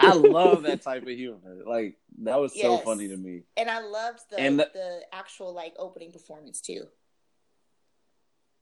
I 0.00 0.12
love 0.14 0.62
that 0.62 0.82
type 0.82 1.02
of 1.02 1.08
humor. 1.08 1.58
Like 1.66 1.96
that 2.22 2.40
was 2.40 2.58
so 2.58 2.78
funny 2.78 3.08
to 3.08 3.16
me. 3.16 3.42
And 3.56 3.70
I 3.70 3.80
loved 3.80 4.20
the 4.30 4.38
And 4.40 4.58
the- 4.60 4.70
the 4.72 5.00
actual 5.12 5.52
like 5.54 5.74
opening 5.78 6.12
performance 6.12 6.60
too. 6.60 6.84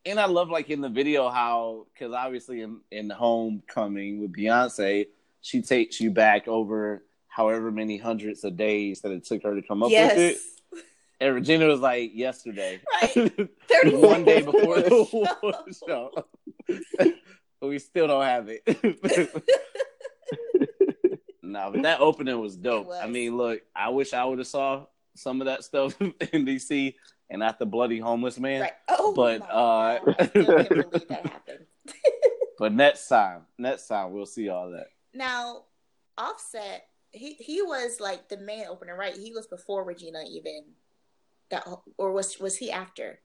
And 0.06 0.18
I 0.18 0.26
love 0.26 0.48
like 0.48 0.70
in 0.70 0.80
the 0.80 0.88
video 0.88 1.28
how 1.28 1.86
because 1.92 2.12
obviously 2.14 2.62
in, 2.62 2.80
in 2.90 3.10
Homecoming 3.10 4.20
with 4.20 4.32
Beyonce, 4.32 5.06
she 5.40 5.60
takes 5.62 6.00
you 6.00 6.10
back 6.10 6.48
over 6.48 7.04
however 7.28 7.70
many 7.70 7.98
hundreds 7.98 8.42
of 8.44 8.56
days 8.56 9.00
that 9.02 9.12
it 9.12 9.24
took 9.24 9.42
her 9.42 9.54
to 9.54 9.62
come 9.66 9.82
up 9.82 9.90
with 9.90 10.18
it. 10.18 10.38
And 11.20 11.34
Regina 11.34 11.66
was 11.66 11.80
like 11.80 12.12
yesterday. 12.14 12.80
Right. 13.02 13.16
One 13.86 14.24
day 14.24 14.42
before 14.42 14.80
the 14.80 14.88
before 14.88 15.24
the 15.66 15.74
show. 15.86 16.10
but 17.60 17.66
we 17.66 17.78
still 17.80 18.06
don't 18.06 18.22
have 18.24 18.48
it. 18.48 18.62
No, 21.58 21.72
but 21.72 21.82
that 21.82 22.00
opening 22.00 22.40
was 22.40 22.56
dope. 22.56 22.86
Was. 22.86 23.00
I 23.02 23.06
mean, 23.06 23.36
look, 23.36 23.60
I 23.74 23.88
wish 23.88 24.12
I 24.12 24.24
would 24.24 24.38
have 24.38 24.46
saw 24.46 24.86
some 25.14 25.40
of 25.40 25.46
that 25.46 25.64
stuff 25.64 26.00
in 26.00 26.46
DC 26.46 26.94
and 27.30 27.40
not 27.40 27.58
the 27.58 27.66
bloody 27.66 27.98
homeless 27.98 28.38
man. 28.38 28.62
Right. 28.62 28.72
Oh, 28.88 29.12
But, 29.14 29.40
my 29.40 29.46
uh, 29.46 29.98
God. 29.98 30.14
I 30.18 30.26
can't 30.26 30.68
believe 30.68 31.08
that 31.08 31.26
happened. 31.32 31.66
But 32.58 32.72
next 32.72 33.06
time, 33.06 33.42
next 33.56 33.86
time 33.86 34.12
we'll 34.12 34.26
see 34.26 34.48
all 34.48 34.72
that. 34.72 34.88
Now, 35.14 35.62
Offset, 36.18 36.88
he 37.12 37.34
he 37.34 37.62
was 37.62 38.00
like 38.00 38.28
the 38.28 38.36
main 38.36 38.66
opener, 38.66 38.96
right? 38.96 39.14
He 39.14 39.32
was 39.32 39.46
before 39.46 39.84
Regina 39.84 40.24
even 40.28 40.64
that, 41.50 41.64
or 41.96 42.10
was 42.10 42.40
was 42.40 42.56
he 42.56 42.72
after? 42.72 43.20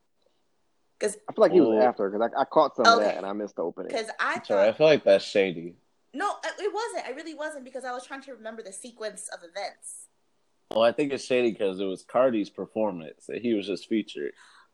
Because 0.99 1.17
I 1.27 1.33
feel 1.33 1.41
like 1.41 1.51
he 1.51 1.61
was 1.61 1.83
after 1.83 2.11
because 2.11 2.29
I, 2.37 2.41
I 2.41 2.45
caught 2.45 2.75
some 2.75 2.85
of 2.85 2.99
that 2.99 3.17
and 3.17 3.25
I 3.25 3.33
missed 3.33 3.55
the 3.55 3.63
opening. 3.63 3.87
because 3.87 4.11
I 4.19 4.39
Sorry, 4.43 4.69
I 4.69 4.71
feel 4.71 4.85
like 4.85 5.03
that's 5.03 5.25
shady. 5.25 5.77
No, 6.13 6.31
it 6.59 6.73
wasn't. 6.73 7.05
I 7.07 7.11
really 7.15 7.33
wasn't 7.33 7.65
because 7.65 7.85
I 7.85 7.91
was 7.91 8.05
trying 8.05 8.21
to 8.23 8.33
remember 8.33 8.61
the 8.63 8.73
sequence 8.73 9.29
of 9.33 9.39
events. 9.39 10.07
Well, 10.71 10.83
I 10.83 10.91
think 10.91 11.11
it's 11.13 11.25
shady 11.25 11.51
because 11.51 11.79
it 11.79 11.85
was 11.85 12.03
Cardi's 12.03 12.49
performance 12.49 13.25
that 13.27 13.41
he 13.41 13.53
was 13.53 13.67
just 13.67 13.87
featured. 13.87 14.31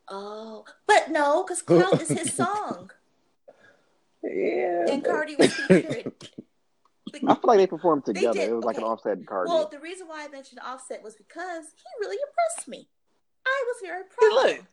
Oh, 0.08 0.66
but 0.88 1.10
no, 1.12 1.44
because 1.44 1.62
Clout 1.62 2.02
is 2.02 2.10
his 2.10 2.34
song, 2.34 2.90
Yeah. 4.24 4.86
and 4.90 5.04
Cardi 5.04 5.36
was 5.36 5.54
featured. 5.54 6.12
I 7.28 7.34
feel 7.34 7.40
like 7.44 7.58
they 7.58 7.68
performed 7.68 8.06
together. 8.06 8.34
did, 8.40 8.50
It 8.50 8.54
was 8.54 8.64
like 8.66 8.78
an 8.78 8.84
okay. 8.84 8.92
offset 8.92 9.26
Cardi. 9.26 9.50
Well, 9.50 9.68
the 9.72 9.80
reason 9.80 10.08
why 10.08 10.24
I 10.24 10.28
mentioned 10.28 10.62
Offset 10.64 11.02
was 11.02 11.16
because 11.16 11.66
he 11.76 11.84
really 12.06 12.18
impressed 12.28 12.68
me. 12.68 12.88
I 13.48 13.64
was 13.68 13.76
very 13.84 14.04
Hey, 14.04 14.08
proud 14.20 14.32
look, 14.58 14.66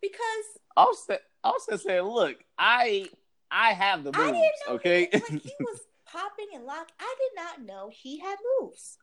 because 0.00 0.44
Offset, 0.78 1.20
Offset 1.44 1.80
said, 1.80 2.00
"Look, 2.04 2.36
I, 2.58 3.08
I 3.50 3.74
have 3.74 4.02
the 4.02 4.12
I 4.14 4.18
moves. 4.18 4.32
didn't 4.32 4.52
know 4.66 4.74
okay, 4.76 5.08
he, 5.12 5.18
like 5.18 5.42
he 5.42 5.52
was 5.60 5.80
popping 6.10 6.48
and 6.54 6.64
locked. 6.64 6.92
I 7.00 7.14
did 7.18 7.42
not 7.42 7.66
know 7.66 7.90
he 7.92 8.18
had 8.18 8.36
moves. 8.60 8.98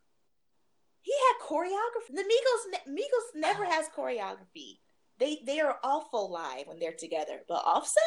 He 1.02 1.14
had 1.14 1.46
choreography. 1.48 2.16
The 2.16 2.24
Migos, 2.24 2.94
Migos 2.94 3.36
never 3.40 3.64
has 3.66 3.88
choreography. 3.96 4.80
They 5.20 5.40
they 5.46 5.60
are 5.60 5.78
awful 5.84 6.32
live 6.32 6.68
when 6.68 6.80
they're 6.80 6.92
together. 6.92 7.42
But 7.48 7.62
Offset, 7.66 8.02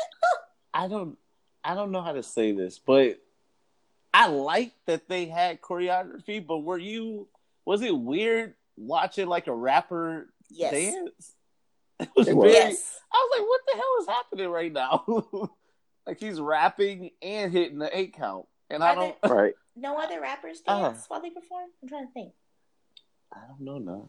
I 0.75 0.89
don't, 0.89 1.17
I 1.65 1.75
don't 1.75 1.93
know 1.93 2.03
how 2.03 2.13
to 2.13 2.23
say 2.23 2.53
this, 2.53 2.79
but 2.79 3.19
I 4.13 4.27
like 4.29 4.73
that 4.87 5.09
they 5.09 5.27
had 5.27 5.61
choreography. 5.63 6.45
But 6.45 6.59
were 6.59 6.79
you? 6.79 7.29
Was 7.65 7.83
it 7.83 7.97
weird 7.97 8.55
watching 8.77 9.27
like 9.29 9.47
a 9.47 9.55
rapper 9.55 10.29
Yes. 10.51 10.73
dance. 10.73 11.35
It 12.01 12.09
was 12.17 12.29
It 12.29 12.37
was. 12.37 12.53
very. 12.53 12.55
Yes. 12.71 13.01
I 13.13 13.17
was 13.29 13.39
like, 13.41 13.49
what 13.49 13.61
the 13.67 13.77
hell 13.77 13.97
is 14.03 14.09
happening 14.09 14.49
right 14.51 14.73
now? 14.73 15.51
like 16.07 16.21
he's 16.21 16.41
rapping 16.41 17.11
and 17.23 17.51
hitting 17.53 17.79
the 17.79 17.97
eight 17.97 18.15
count, 18.15 18.47
and 18.71 18.83
I 18.85 18.95
don't. 18.95 19.17
there- 19.23 19.35
Right. 19.37 19.55
No 19.77 19.99
other 19.99 20.21
rappers 20.21 20.63
Uh. 20.67 20.81
dance 20.91 21.05
while 21.09 21.21
they 21.21 21.31
perform? 21.31 21.69
I'm 21.83 21.89
trying 21.89 22.07
to 22.07 22.13
think. 22.13 22.33
I 23.33 23.39
don't 23.47 23.61
know 23.61 23.79
now. 23.79 24.09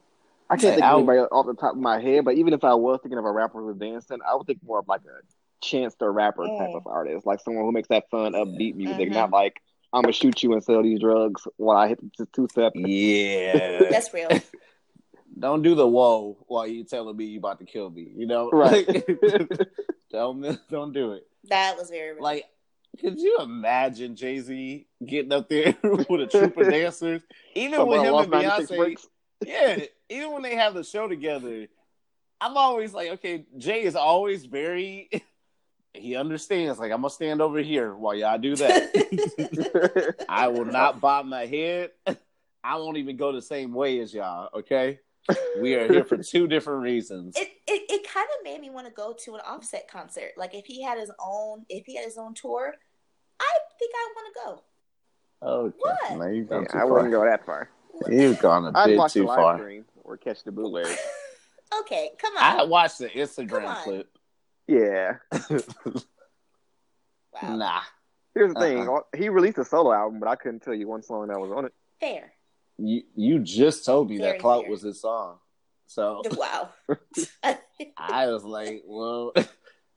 I 0.50 0.58
can't 0.58 0.76
think 0.76 0.84
of 0.86 0.98
anybody 0.98 1.20
off 1.20 1.46
the 1.46 1.54
top 1.54 1.74
of 1.74 1.80
my 1.80 2.00
head, 2.00 2.26
but 2.26 2.34
even 2.36 2.54
if 2.54 2.64
I 2.64 2.74
was 2.74 3.00
thinking 3.04 3.20
of 3.20 3.26
a 3.26 3.32
rapper 3.32 3.60
who 3.60 3.68
was 3.68 3.78
dancing, 3.78 4.18
I 4.28 4.34
would 4.36 4.48
think 4.48 4.60
more 4.64 4.80
of 4.80 4.88
like 4.88 5.02
a 5.02 5.22
Chance 5.62 5.96
the 6.00 6.10
Rapper 6.10 6.46
type 6.48 6.70
Mm. 6.70 6.76
of 6.78 6.88
artist, 6.88 7.26
like 7.28 7.40
someone 7.42 7.66
who 7.66 7.72
makes 7.72 7.90
that 7.90 8.10
fun, 8.10 8.32
upbeat 8.34 8.76
music, 8.76 9.10
Mhm. 9.10 9.14
not 9.14 9.32
like 9.32 9.62
I'm 9.94 10.02
gonna 10.04 10.14
shoot 10.14 10.42
you 10.42 10.54
and 10.54 10.64
sell 10.64 10.82
these 10.84 11.00
drugs 11.00 11.48
while 11.58 11.78
I 11.78 11.90
hit 11.90 12.00
the 12.18 12.26
two 12.28 12.48
step. 12.50 12.72
Yeah. 12.76 13.90
That's 13.90 14.12
real. 14.14 14.30
don't 15.40 15.62
do 15.62 15.76
the 15.76 15.88
whoa 15.88 16.38
while 16.48 16.66
you 16.68 16.84
telling 16.84 17.16
me 17.18 17.26
you 17.26 17.40
about 17.40 17.60
to 17.60 17.66
kill 17.66 17.90
me. 17.90 18.08
You 18.16 18.26
know, 18.26 18.50
Right. 18.52 18.86
don't 20.12 20.60
don't 20.70 20.94
do 20.94 21.14
it. 21.14 21.28
That 21.50 21.78
was 21.78 21.90
very 21.90 22.14
real. 22.14 22.24
Like, 22.24 22.46
could 23.00 23.20
you 23.20 23.38
imagine 23.42 24.16
Jay 24.16 24.40
Z 24.40 24.88
getting 25.06 25.32
up 25.32 25.50
there 25.50 25.76
with 25.84 26.22
a 26.22 26.28
troop 26.28 26.58
of 26.58 26.68
dancers? 26.72 27.22
Even 27.56 27.88
with 27.88 28.02
him 28.04 28.14
and 28.16 28.32
96 28.32 28.72
Beyonce, 28.72 28.78
bricks. 28.78 29.08
yeah. 29.46 29.80
Even 30.10 30.32
when 30.34 30.42
they 30.42 30.56
have 30.56 30.74
the 30.74 30.84
show 30.84 31.08
together, 31.08 31.68
I'm 32.42 32.58
always 32.58 32.94
like, 32.94 33.10
okay, 33.12 33.46
Jay 33.58 33.84
is 33.84 33.96
always 33.96 34.46
very. 34.46 35.10
He 35.96 36.16
understands. 36.16 36.78
Like, 36.78 36.92
I'm 36.92 37.00
gonna 37.02 37.10
stand 37.10 37.42
over 37.42 37.58
here 37.60 37.96
while 37.96 38.14
y'all 38.14 38.38
do 38.38 38.56
that. 38.58 40.16
I 40.30 40.48
will 40.48 40.64
not 40.66 41.02
bob 41.02 41.26
my 41.26 41.48
head. 41.48 41.90
I 42.64 42.76
won't 42.78 42.98
even 42.98 43.18
go 43.18 43.32
the 43.32 43.42
same 43.42 43.74
way 43.74 44.00
as 44.00 44.14
y'all. 44.14 44.50
Okay, 44.54 45.00
we 45.60 45.74
are 45.74 45.92
here 45.92 46.04
for 46.04 46.18
two 46.18 46.48
different 46.48 46.84
reasons. 46.84 47.36
it, 47.36 47.50
it, 47.68 47.90
it 47.90 48.08
kind 48.08 48.28
of 48.38 48.44
made 48.44 48.62
me 48.62 48.70
want 48.70 48.86
to 48.86 48.94
go 48.94 49.16
to 49.26 49.34
an 49.36 49.42
offset 49.42 49.90
concert. 49.90 50.32
Like 50.38 50.54
if 50.54 50.66
he 50.68 50.82
had 50.84 51.00
his 51.00 51.12
own 51.20 51.66
if 51.70 51.86
he 51.88 51.96
had 51.96 52.06
his 52.06 52.20
own 52.20 52.36
tour, 52.36 52.76
I 53.40 53.58
think 53.78 53.92
I 53.96 54.14
want 54.16 54.28
to 54.34 54.40
go. 54.46 54.64
Okay, 55.42 55.76
What? 55.80 56.18
now 56.20 56.28
you've 56.28 56.50
Yeah, 56.52 56.64
too 56.66 56.78
I 56.78 56.84
wouldn't 56.84 57.12
go 57.12 57.24
that 57.26 57.46
far. 57.46 57.70
You've 58.10 58.40
gone 58.40 58.66
a 58.66 58.72
I'd 58.78 58.88
bit 58.88 58.98
watch 58.98 59.14
too 59.14 59.26
live 59.26 59.38
far. 59.38 59.58
stream 59.58 59.86
or 60.04 60.18
catch 60.18 60.44
the 60.44 60.52
bootleg. 60.52 60.88
Okay, 61.82 62.10
come 62.20 62.36
on. 62.36 62.60
I 62.62 62.64
watched 62.64 62.98
the 62.98 63.10
Instagram 63.10 63.76
clip. 63.84 64.10
Yeah. 64.68 65.18
wow. 67.42 67.56
Nah, 67.56 67.82
Here's 68.34 68.54
the 68.56 68.60
thing: 68.60 68.88
Uh-uh. 68.90 69.02
he 69.16 69.30
released 69.30 69.60
a 69.60 69.66
solo 69.66 69.94
album, 69.94 70.20
but 70.20 70.28
I 70.30 70.36
couldn't 70.36 70.62
tell 70.62 70.74
you 70.74 70.88
one 70.88 71.04
song 71.04 71.28
that 71.28 71.40
was 71.40 71.52
on 71.52 71.66
it. 71.66 71.74
Fair. 72.00 72.34
you 72.80 73.04
you 73.16 73.38
just 73.40 73.86
told 73.86 74.10
me 74.10 74.18
Very 74.18 74.32
that 74.34 74.40
Clout 74.42 74.64
fair. 74.64 74.72
was 74.72 74.82
his 74.82 75.00
song, 75.00 75.38
so 75.86 76.24
Wow. 76.36 76.70
I 77.98 78.28
was 78.28 78.44
like, 78.44 78.84
well, 78.88 79.32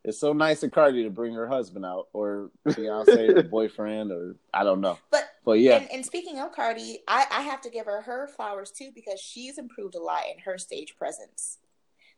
it's 0.05 0.19
so 0.19 0.33
nice 0.33 0.63
of 0.63 0.73
Cardi 0.73 1.05
to 1.05 1.11
bring 1.11 1.35
her 1.35 1.47
husband 1.47 1.85
out, 1.87 2.09
or 2.13 2.51
Beyonce, 2.67 3.37
or 3.37 3.43
boyfriend, 3.49 4.11
or 4.11 4.37
I 4.53 4.65
don't 4.65 4.81
know. 4.81 4.99
But 5.11 5.25
But 5.45 5.61
yeah, 5.61 5.77
and, 5.79 5.91
and 5.93 6.07
speaking 6.07 6.41
of 6.41 6.53
Cardi, 6.53 7.01
I, 7.07 7.27
I 7.31 7.43
have 7.43 7.61
to 7.63 7.71
give 7.71 7.87
her 7.87 8.03
her 8.03 8.29
flowers 8.29 8.71
too 8.73 8.91
because 8.95 9.21
she's 9.21 9.59
improved 9.59 9.95
a 9.95 10.01
lot 10.03 10.25
in 10.33 10.41
her 10.41 10.59
stage 10.59 10.97
presence. 10.97 11.59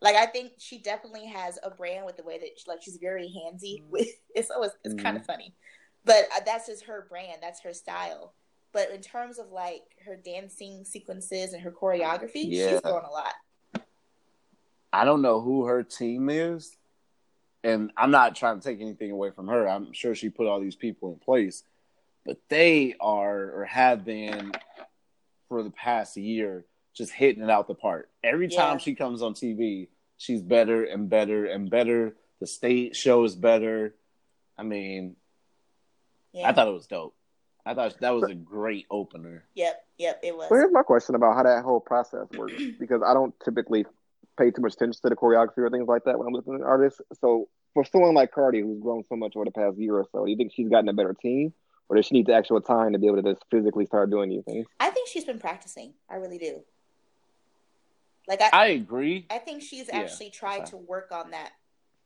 Like 0.00 0.16
I 0.16 0.26
think 0.26 0.52
she 0.58 0.78
definitely 0.78 1.26
has 1.26 1.58
a 1.62 1.70
brand 1.70 2.06
with 2.06 2.16
the 2.16 2.22
way 2.24 2.38
that 2.38 2.48
like 2.66 2.82
she's 2.82 2.96
very 2.96 3.26
handsy. 3.26 3.80
Mm-hmm. 3.82 3.90
With 3.90 4.08
it's 4.34 4.50
always 4.50 4.72
it's 4.82 4.94
kind 4.94 5.16
of 5.16 5.26
funny, 5.26 5.54
but 6.04 6.26
uh, 6.36 6.40
that's 6.44 6.66
just 6.66 6.84
her 6.84 7.06
brand. 7.08 7.38
That's 7.42 7.60
her 7.60 7.72
style. 7.72 8.32
But 8.72 8.90
in 8.90 9.02
terms 9.02 9.38
of 9.38 9.52
like 9.52 9.82
her 10.04 10.16
dancing 10.16 10.84
sequences 10.84 11.52
and 11.52 11.62
her 11.62 11.70
choreography, 11.70 12.44
Yeah. 12.46 12.70
she's 12.70 12.80
grown 12.80 13.04
a 13.04 13.10
lot. 13.10 13.34
I 14.92 15.04
don't 15.04 15.22
know 15.22 15.40
who 15.40 15.64
her 15.66 15.82
team 15.82 16.28
is, 16.28 16.76
and 17.64 17.90
I'm 17.96 18.11
not 18.11 18.37
trying 18.37 18.61
to 18.61 18.64
take 18.68 18.81
anything 18.81 19.11
away 19.11 19.31
from 19.31 19.48
her. 19.48 19.66
I'm 19.68 19.92
sure 19.92 20.14
she 20.14 20.29
put 20.29 20.46
all 20.46 20.61
these 20.61 20.77
people 20.77 21.12
in 21.12 21.18
place, 21.18 21.64
but 22.24 22.37
they 22.48 22.94
are 23.00 23.50
or 23.50 23.64
have 23.64 24.05
been 24.05 24.53
for 25.48 25.62
the 25.62 25.70
past 25.70 26.16
year 26.16 26.64
just 26.94 27.11
hitting 27.12 27.42
it 27.42 27.50
out 27.50 27.66
the 27.66 27.74
park. 27.74 28.09
Every 28.22 28.48
time 28.48 28.74
Yeah. 28.74 28.79
she 28.79 28.94
comes 28.94 29.22
on 29.22 29.35
TV, 29.35 29.88
she's 30.18 30.42
better 30.42 30.85
and 30.85 31.09
better 31.09 31.46
and 31.46 31.68
better. 31.68 32.14
The 32.40 32.46
state 32.46 32.94
show 32.94 33.24
is 33.24 33.35
better. 33.35 33.94
I 34.57 34.62
mean, 34.62 35.16
Yeah. 36.33 36.48
I 36.48 36.53
thought 36.53 36.68
it 36.68 36.72
was 36.72 36.87
dope. 36.87 37.16
I 37.66 37.72
thought 37.74 37.98
that 38.00 38.11
was 38.11 38.24
a 38.31 38.35
great 38.35 38.87
opener. 38.90 39.44
Yep. 39.55 39.87
Yep. 39.98 40.20
It 40.22 40.37
was. 40.37 40.48
So 40.50 40.55
here's 40.55 40.72
my 40.72 40.83
question 40.83 41.14
about 41.14 41.35
how 41.35 41.44
that 41.44 41.64
whole 41.64 41.81
process 41.81 42.29
works 42.37 42.53
because 42.79 43.03
I 43.03 43.14
don't 43.14 43.35
typically 43.40 43.87
pay 44.37 44.51
too 44.51 44.62
much 44.62 44.75
attention 44.75 45.01
to 45.03 45.09
the 45.09 45.16
choreography 45.16 45.59
or 45.59 45.70
things 45.70 45.88
like 45.88 46.05
that 46.05 46.18
when 46.18 46.27
I'm 46.27 46.35
listening 46.35 46.59
to 46.59 46.64
artists. 46.64 47.01
So 47.20 47.49
for 47.73 47.85
someone 47.85 48.14
like 48.14 48.33
Cardi 48.33 48.61
who's 48.61 48.81
grown 48.81 49.05
so 49.09 49.16
much 49.16 49.35
over 49.37 49.44
the 49.44 49.51
past 49.51 49.79
year 49.79 49.94
or 49.94 50.07
so, 50.12 50.25
do 50.25 50.31
you 50.31 50.37
think 50.37 50.53
she's 50.55 50.68
gotten 50.68 50.88
a 50.88 50.92
better 50.92 51.14
team, 51.14 51.53
or 51.88 51.97
does 51.97 52.07
she 52.07 52.14
need 52.14 52.27
the 52.27 52.35
actual 52.35 52.61
time 52.61 52.92
to 52.92 52.99
be 52.99 53.07
able 53.07 53.23
to 53.23 53.35
just 53.35 53.44
physically 53.51 53.87
start 53.87 54.11
doing 54.11 54.31
these 54.31 54.44
things? 54.44 54.66
I 54.81 54.90
think 54.90 55.09
she's 55.09 55.25
been 55.25 55.38
practicing. 55.38 55.94
I 56.11 56.16
really 56.16 56.38
do. 56.38 56.62
Like 58.27 58.40
I, 58.40 58.51
I 58.53 58.66
agree. 58.68 59.27
I 59.31 59.38
think 59.38 59.62
she's 59.62 59.88
Yeah, 59.88 60.01
actually 60.01 60.31
tried 60.31 60.66
to 60.66 60.77
work 60.77 61.11
on 61.12 61.31
that 61.33 61.53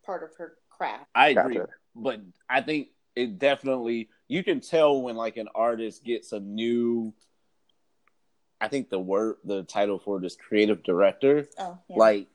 part 0.05 0.23
of 0.23 0.35
her 0.37 0.55
craft. 0.69 1.07
I 1.15 1.29
agree. 1.29 1.59
Gotcha. 1.59 1.69
But 1.95 2.21
I 2.49 2.61
think 2.61 2.89
it 3.15 3.39
definitely 3.39 4.09
you 4.29 4.43
can 4.43 4.61
tell 4.61 5.03
when 5.03 5.17
like 5.17 5.37
an 5.37 5.49
artist 5.55 6.05
gets 6.05 6.33
a 6.33 6.41
new 6.41 7.13
I 8.61 8.69
think 8.69 8.91
the 8.91 8.99
word 8.99 9.37
the 9.45 9.63
title 9.63 9.99
for 9.99 10.19
it 10.19 10.25
is 10.25 10.37
creative 10.37 10.83
director. 10.83 11.47
Oh, 11.59 11.79
yeah. 11.89 11.97
Like 11.97 12.27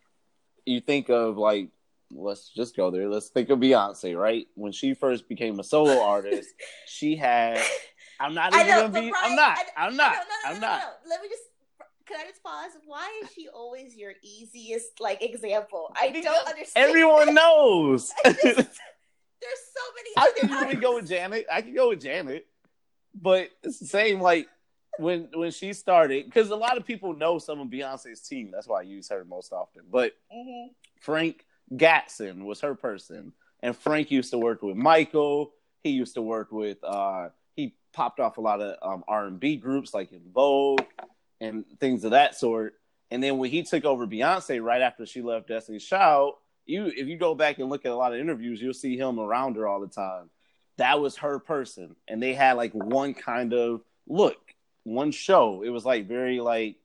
you 0.65 0.79
think 0.79 1.09
of 1.09 1.37
like 1.37 1.69
let's 2.11 2.49
just 2.49 2.75
go 2.75 2.91
there. 2.91 3.09
Let's 3.09 3.29
think 3.29 3.49
of 3.49 3.59
Beyonce, 3.59 4.17
right? 4.17 4.47
When 4.55 4.71
she 4.71 4.93
first 4.93 5.27
became 5.27 5.59
a 5.59 5.63
solo 5.63 6.01
artist, 6.15 6.49
she 6.87 7.15
had 7.15 7.59
I'm 8.19 8.33
not 8.33 8.53
even 8.53 8.67
know, 8.67 8.81
gonna 8.87 9.01
be 9.01 9.09
Brian, 9.09 9.15
I'm 9.31 9.35
not. 9.35 9.57
I- 9.57 9.85
I'm 9.87 9.95
not. 9.97 10.13
No, 10.13 10.19
no, 10.19 10.23
no, 10.27 10.49
I'm 10.49 10.55
no, 10.61 10.67
not. 10.67 10.79
no, 10.79 10.85
no. 10.85 11.09
Let 11.09 11.21
me 11.21 11.29
just. 11.29 11.41
Can 12.05 12.17
I 12.19 12.29
just 12.29 12.43
pause? 12.43 12.71
Why 12.85 13.21
is 13.23 13.31
she 13.33 13.47
always 13.47 13.95
your 13.95 14.13
easiest 14.21 14.99
like 14.99 15.23
example? 15.23 15.93
I 15.99 16.09
Because 16.09 16.25
don't 16.25 16.47
understand. 16.49 16.87
Everyone 16.89 17.33
knows. 17.33 18.11
Just- 18.25 18.45
there's 18.45 19.63
so 19.75 19.81
many. 19.95 20.09
I 20.17 20.31
can 20.37 20.49
really 20.51 20.75
go 20.75 20.95
with. 20.95 21.07
Janet. 21.07 21.45
I 21.51 21.61
can 21.61 21.73
go 21.73 21.89
with 21.89 22.01
Janet, 22.01 22.45
but 23.15 23.49
it's 23.63 23.79
the 23.79 23.87
same. 23.87 24.21
Like 24.21 24.47
when 24.99 25.29
when 25.33 25.51
she 25.51 25.73
started, 25.73 26.25
because 26.25 26.49
a 26.49 26.55
lot 26.55 26.77
of 26.77 26.85
people 26.85 27.15
know 27.15 27.39
some 27.39 27.59
of 27.59 27.67
Beyonce's 27.67 28.21
team. 28.21 28.51
That's 28.51 28.67
why 28.67 28.79
I 28.79 28.83
use 28.83 29.09
her 29.09 29.25
most 29.25 29.51
often. 29.51 29.83
But 29.89 30.13
Mhm. 30.33 30.69
Frank 30.99 31.45
Gatson 31.71 32.45
was 32.45 32.61
her 32.61 32.75
person, 32.75 33.33
and 33.61 33.75
Frank 33.75 34.11
used 34.11 34.31
to 34.31 34.37
work 34.37 34.61
with 34.61 34.75
Michael. 34.75 35.53
He 35.81 35.91
used 35.91 36.13
to 36.15 36.21
work 36.21 36.51
with. 36.51 36.83
uh 36.83 37.29
He 37.55 37.75
popped 37.93 38.19
off 38.19 38.37
a 38.37 38.41
lot 38.41 38.61
of 38.61 38.77
um, 38.81 39.03
R 39.07 39.27
and 39.27 39.39
B 39.39 39.57
groups 39.57 39.93
like 39.93 40.11
En 40.11 40.31
Vogue 40.31 40.81
and 41.39 41.65
things 41.79 42.03
of 42.03 42.11
that 42.11 42.35
sort. 42.35 42.79
And 43.11 43.21
then 43.21 43.37
when 43.37 43.51
he 43.51 43.61
took 43.61 43.85
over 43.85 44.07
Beyonce 44.07 44.63
right 44.63 44.81
after 44.81 45.05
she 45.05 45.21
left 45.21 45.47
Destiny's 45.47 45.85
Child, 45.85 46.35
you 46.65 46.87
if 46.87 47.07
you 47.07 47.17
go 47.17 47.35
back 47.35 47.59
and 47.59 47.69
look 47.69 47.85
at 47.85 47.91
a 47.91 47.95
lot 47.95 48.13
of 48.13 48.19
interviews, 48.19 48.61
you'll 48.61 48.73
see 48.73 48.97
him 48.97 49.19
around 49.19 49.55
her 49.57 49.67
all 49.67 49.79
the 49.81 49.87
time. 49.87 50.29
That 50.77 50.99
was 50.99 51.17
her 51.17 51.37
person, 51.39 51.95
and 52.07 52.21
they 52.21 52.33
had 52.33 52.53
like 52.53 52.73
one 52.73 53.13
kind 53.13 53.53
of 53.53 53.81
look, 54.07 54.52
one 54.83 55.11
show. 55.11 55.63
It 55.63 55.69
was 55.69 55.85
like 55.85 56.07
very 56.07 56.39
like 56.39 56.77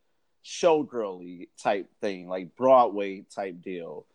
showgirly 0.44 1.48
type 1.62 1.88
thing, 2.00 2.28
like 2.28 2.56
Broadway 2.56 3.24
type 3.34 3.60
deal. 3.62 4.06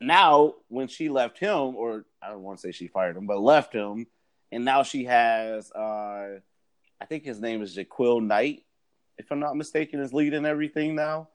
Now, 0.00 0.54
when 0.68 0.88
she 0.88 1.08
left 1.08 1.38
him, 1.38 1.76
or 1.76 2.04
I 2.22 2.28
don't 2.28 2.42
want 2.42 2.58
to 2.58 2.62
say 2.62 2.72
she 2.72 2.88
fired 2.88 3.16
him, 3.16 3.26
but 3.26 3.40
left 3.40 3.72
him, 3.72 4.06
and 4.52 4.64
now 4.64 4.82
she 4.82 5.04
has, 5.04 5.70
uh, 5.72 6.38
I 7.00 7.04
think 7.08 7.24
his 7.24 7.40
name 7.40 7.62
is 7.62 7.76
JaQuel 7.76 8.22
Knight, 8.22 8.64
if 9.18 9.30
I'm 9.30 9.40
not 9.40 9.56
mistaken, 9.56 10.00
is 10.00 10.12
leading 10.12 10.44
everything 10.44 10.94
now. 10.94 11.28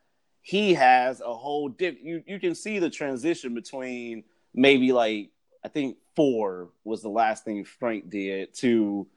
He 0.44 0.74
has 0.74 1.22
a 1.22 1.34
whole 1.34 1.70
diff. 1.70 1.96
You 2.02 2.24
you 2.26 2.40
can 2.40 2.56
see 2.56 2.80
the 2.80 2.90
transition 2.90 3.54
between 3.54 4.24
maybe 4.54 4.92
like 4.92 5.30
I 5.64 5.68
think 5.68 5.98
four 6.16 6.70
was 6.84 7.02
the 7.02 7.10
last 7.10 7.46
thing 7.46 7.64
Frank 7.64 8.10
did 8.10 8.54
to 8.56 9.08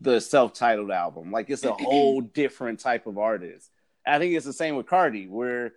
the 0.00 0.20
self-titled 0.20 0.90
album. 0.90 1.30
Like 1.32 1.50
it's 1.50 1.64
a 1.64 1.72
whole 1.80 2.20
different 2.20 2.80
type 2.80 3.06
of 3.06 3.18
artist. 3.18 3.70
I 4.06 4.18
think 4.18 4.34
it's 4.34 4.46
the 4.46 4.52
same 4.52 4.76
with 4.76 4.86
Cardi, 4.86 5.26
where 5.26 5.72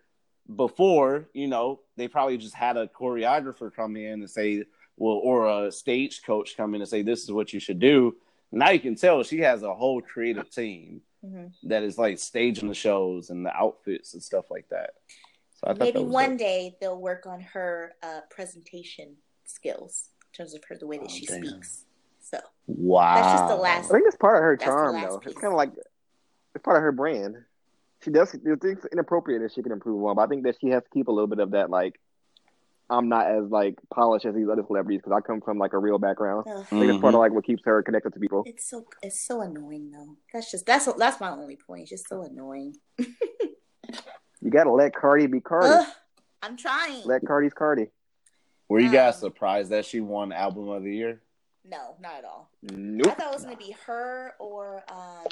before, 0.55 1.27
you 1.33 1.47
know, 1.47 1.79
they 1.97 2.07
probably 2.07 2.37
just 2.37 2.53
had 2.55 2.77
a 2.77 2.87
choreographer 2.87 3.73
come 3.73 3.95
in 3.95 4.19
and 4.21 4.29
say, 4.29 4.63
well, 4.97 5.15
or 5.15 5.65
a 5.65 5.71
stage 5.71 6.21
coach 6.25 6.55
come 6.57 6.75
in 6.75 6.81
and 6.81 6.89
say, 6.89 7.01
this 7.01 7.23
is 7.23 7.31
what 7.31 7.53
you 7.53 7.59
should 7.59 7.79
do. 7.79 8.15
Now 8.51 8.69
you 8.71 8.79
can 8.79 8.95
tell 8.95 9.23
she 9.23 9.39
has 9.39 9.63
a 9.63 9.73
whole 9.73 10.01
creative 10.01 10.49
team 10.49 11.01
Mhm. 11.23 11.51
that 11.63 11.83
is 11.83 11.97
like 11.97 12.17
staging 12.17 12.69
the 12.69 12.73
shows 12.73 13.29
and 13.29 13.45
the 13.45 13.53
outfits 13.55 14.13
and 14.13 14.23
stuff 14.23 14.49
like 14.49 14.69
that. 14.69 14.91
So 15.55 15.67
I 15.67 15.73
thought 15.73 15.79
Maybe 15.79 15.99
one 16.03 16.37
day 16.37 16.77
they'll 16.79 16.99
work 16.99 17.25
on 17.27 17.41
her 17.41 17.93
uh, 18.01 18.21
presentation 18.29 19.17
skills 19.45 20.09
in 20.33 20.37
terms 20.37 20.53
of 20.55 20.63
her 20.69 20.77
the 20.77 20.87
way 20.87 20.97
that 20.97 21.07
Oh, 21.09 21.13
she 21.13 21.25
damn. 21.25 21.43
speaks. 21.43 21.85
So 22.31 22.39
Wow. 22.67 23.15
That's 23.15 23.39
just 23.41 23.47
the 23.49 23.55
last- 23.61 23.89
I 23.89 23.93
think 23.95 24.07
it's 24.07 24.15
part 24.17 24.37
of 24.37 24.43
her 24.43 24.57
charm, 24.57 25.01
though. 25.01 25.17
piece. 25.19 25.31
It's 25.31 25.41
kind 25.41 25.51
of 25.53 25.57
like 25.57 25.71
it's 26.55 26.63
part 26.63 26.77
of 26.77 26.83
her 26.83 26.91
brand. 26.91 27.35
she 28.03 28.11
does 28.11 28.31
the 28.31 28.55
things 28.57 28.85
inappropriate 28.91 29.41
that 29.41 29.51
she 29.53 29.61
can 29.63 29.71
improve 29.71 30.03
on, 30.05 30.15
but 30.15 30.21
I 30.23 30.27
think 30.27 30.43
that 30.43 30.55
she 30.61 30.69
has 30.69 30.83
to 30.83 30.89
keep 30.93 31.07
a 31.07 31.11
little 31.11 31.27
bit 31.27 31.39
of 31.39 31.51
that 31.51 31.69
like 31.69 31.99
I'm 32.91 33.07
not 33.07 33.27
as 33.27 33.43
like 33.51 33.75
polished 33.93 34.25
as 34.25 34.33
these 34.33 34.47
other 34.51 34.63
celebrities 34.65 35.01
because 35.03 35.15
I 35.15 35.21
come 35.21 35.41
from 35.41 35.59
like 35.59 35.73
a 35.73 35.77
real 35.77 35.99
background. 35.99 36.45
Ugh. 36.49 36.57
I 36.59 36.63
think 36.63 36.85
it's 36.91 36.99
part 37.01 37.13
of 37.13 37.19
like 37.19 37.31
what 37.31 37.45
keeps 37.45 37.61
her 37.65 37.83
connected 37.83 38.13
to 38.13 38.19
people. 38.19 38.43
It's 38.47 38.67
so 38.67 38.85
it's 39.03 39.19
so 39.19 39.41
annoying 39.41 39.91
though. 39.91 40.15
That's 40.33 40.49
just 40.49 40.65
that's 40.65 40.85
that's 40.97 41.19
my 41.21 41.29
only 41.29 41.55
point. 41.55 41.81
It's 41.81 41.89
just 41.91 42.07
so 42.09 42.23
annoying. 42.23 42.75
You 44.41 44.51
gotta 44.51 44.71
let 44.71 44.95
Cardi 44.95 45.27
be 45.27 45.41
Cardi. 45.41 45.67
Ugh, 45.67 45.87
I'm 46.41 46.55
trying. 46.55 47.03
Let 47.05 47.25
Cardi's 47.25 47.53
Cardi. 47.53 47.87
Were 48.69 48.79
you 48.79 48.89
guys 48.91 49.15
Um, 49.15 49.19
surprised 49.19 49.71
that 49.71 49.83
she 49.85 49.99
won 49.99 50.31
album 50.31 50.69
of 50.69 50.83
the 50.83 50.95
year? 50.95 51.21
No, 51.69 51.95
not 52.01 52.15
at 52.17 52.25
all. 52.25 52.49
I 52.65 53.11
thought 53.15 53.27
it 53.31 53.33
was 53.33 53.43
gonna 53.43 53.55
be 53.57 53.75
her 53.85 54.33
or 54.39 54.83
um, 54.91 55.27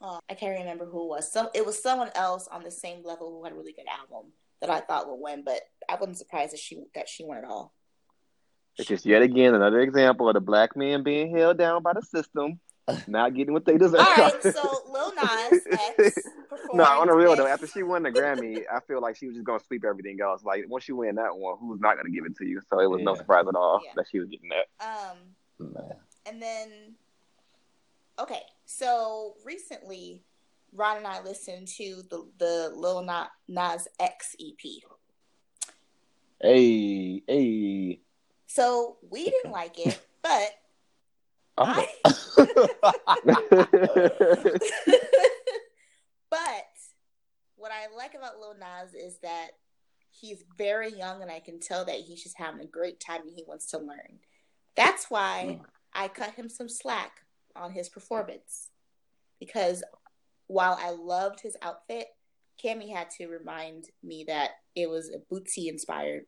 oh, 0.00 0.20
I 0.28 0.34
can't 0.34 0.58
remember 0.58 0.84
who 0.86 1.04
it 1.04 1.08
was. 1.08 1.32
Some 1.32 1.48
it 1.54 1.64
was 1.64 1.80
someone 1.82 2.10
else 2.14 2.48
on 2.48 2.62
the 2.62 2.70
same 2.70 3.02
level 3.04 3.30
who 3.30 3.44
had 3.44 3.52
a 3.52 3.56
really 3.56 3.72
good 3.72 3.86
album 3.88 4.32
that 4.60 4.70
I 4.70 4.80
thought 4.80 5.08
would 5.08 5.20
win, 5.20 5.42
but 5.44 5.60
I 5.88 5.94
wasn't 5.94 6.18
surprised 6.18 6.52
that 6.52 6.60
she 6.60 6.82
that 6.94 7.08
she 7.08 7.24
won 7.24 7.38
it 7.38 7.44
all. 7.44 7.72
It's 8.78 8.88
just 8.88 9.04
yet 9.04 9.22
again 9.22 9.54
another 9.54 9.80
example 9.80 10.28
of 10.28 10.34
the 10.34 10.40
black 10.40 10.76
man 10.76 11.02
being 11.02 11.34
held 11.36 11.58
down 11.58 11.82
by 11.82 11.92
the 11.92 12.02
system, 12.02 12.60
not 13.06 13.34
getting 13.34 13.52
what 13.52 13.64
they 13.64 13.76
deserve. 13.76 14.00
All 14.00 14.16
right, 14.16 14.42
so 14.42 14.82
Lil 14.88 15.12
Nas 15.14 15.60
X. 15.98 16.18
No, 16.72 16.84
on 16.84 17.08
the 17.08 17.14
real 17.14 17.34
though, 17.36 17.46
after 17.46 17.66
she 17.66 17.82
won 17.82 18.02
the 18.04 18.10
Grammy, 18.10 18.62
I 18.72 18.80
feel 18.86 19.00
like 19.00 19.16
she 19.16 19.26
was 19.26 19.34
just 19.36 19.44
gonna 19.46 19.60
sweep 19.66 19.84
everything 19.84 20.18
else. 20.22 20.42
Like 20.44 20.64
once 20.68 20.88
you 20.88 20.96
win 20.96 21.16
that 21.16 21.34
one, 21.36 21.56
who's 21.60 21.80
not 21.80 21.96
gonna 21.96 22.10
give 22.10 22.24
it 22.24 22.36
to 22.36 22.46
you? 22.46 22.60
So 22.70 22.78
it 22.80 22.88
was 22.88 23.00
no 23.02 23.14
surprise 23.16 23.46
at 23.48 23.54
all 23.56 23.80
Yeah. 23.84 23.90
that 23.96 24.06
she 24.10 24.18
was 24.20 24.28
getting 24.28 24.50
that. 24.50 24.86
um, 24.86 25.16
Man. 25.60 25.96
and 26.26 26.42
then 26.42 26.94
okay, 28.18 28.42
so 28.66 29.34
recently, 29.44 30.22
Ron 30.72 30.98
and 30.98 31.06
I 31.06 31.22
listened 31.22 31.68
to 31.78 32.02
the 32.10 32.26
the 32.38 32.72
Lil 32.74 33.02
Na- 33.02 33.28
Nas 33.48 33.88
X 33.98 34.36
EP. 34.40 34.82
Hey, 36.40 37.22
hey. 37.26 38.00
So 38.46 38.96
we 39.10 39.24
didn't 39.24 39.52
like 39.52 39.78
it, 39.78 40.00
but 40.22 40.50
Oh. 41.62 41.86
but 46.30 46.68
what 47.56 47.70
I 47.70 47.94
like 47.94 48.14
about 48.14 48.38
Lil 48.40 48.54
Nas 48.58 48.94
is 48.94 49.18
that 49.18 49.48
he's 50.10 50.42
very 50.56 50.90
young, 50.90 51.20
and 51.22 51.30
I 51.30 51.40
can 51.40 51.60
tell 51.60 51.84
that 51.84 51.96
he's 51.96 52.22
just 52.22 52.38
having 52.38 52.60
a 52.60 52.66
great 52.66 52.98
time 53.00 53.22
and 53.22 53.32
he 53.34 53.44
wants 53.46 53.66
to 53.72 53.78
learn. 53.78 54.20
That's 54.76 55.06
why 55.10 55.60
I 55.92 56.08
cut 56.08 56.34
him 56.34 56.48
some 56.48 56.68
slack 56.68 57.12
on 57.56 57.72
his 57.72 57.88
performance 57.88 58.68
because 59.38 59.82
while 60.46 60.78
I 60.80 60.90
loved 60.90 61.40
his 61.40 61.56
outfit, 61.62 62.06
Cammy 62.62 62.92
had 62.92 63.10
to 63.18 63.28
remind 63.28 63.86
me 64.02 64.24
that 64.28 64.50
it 64.74 64.88
was 64.88 65.10
a 65.10 65.18
Bootsy 65.32 65.68
inspired 65.68 66.26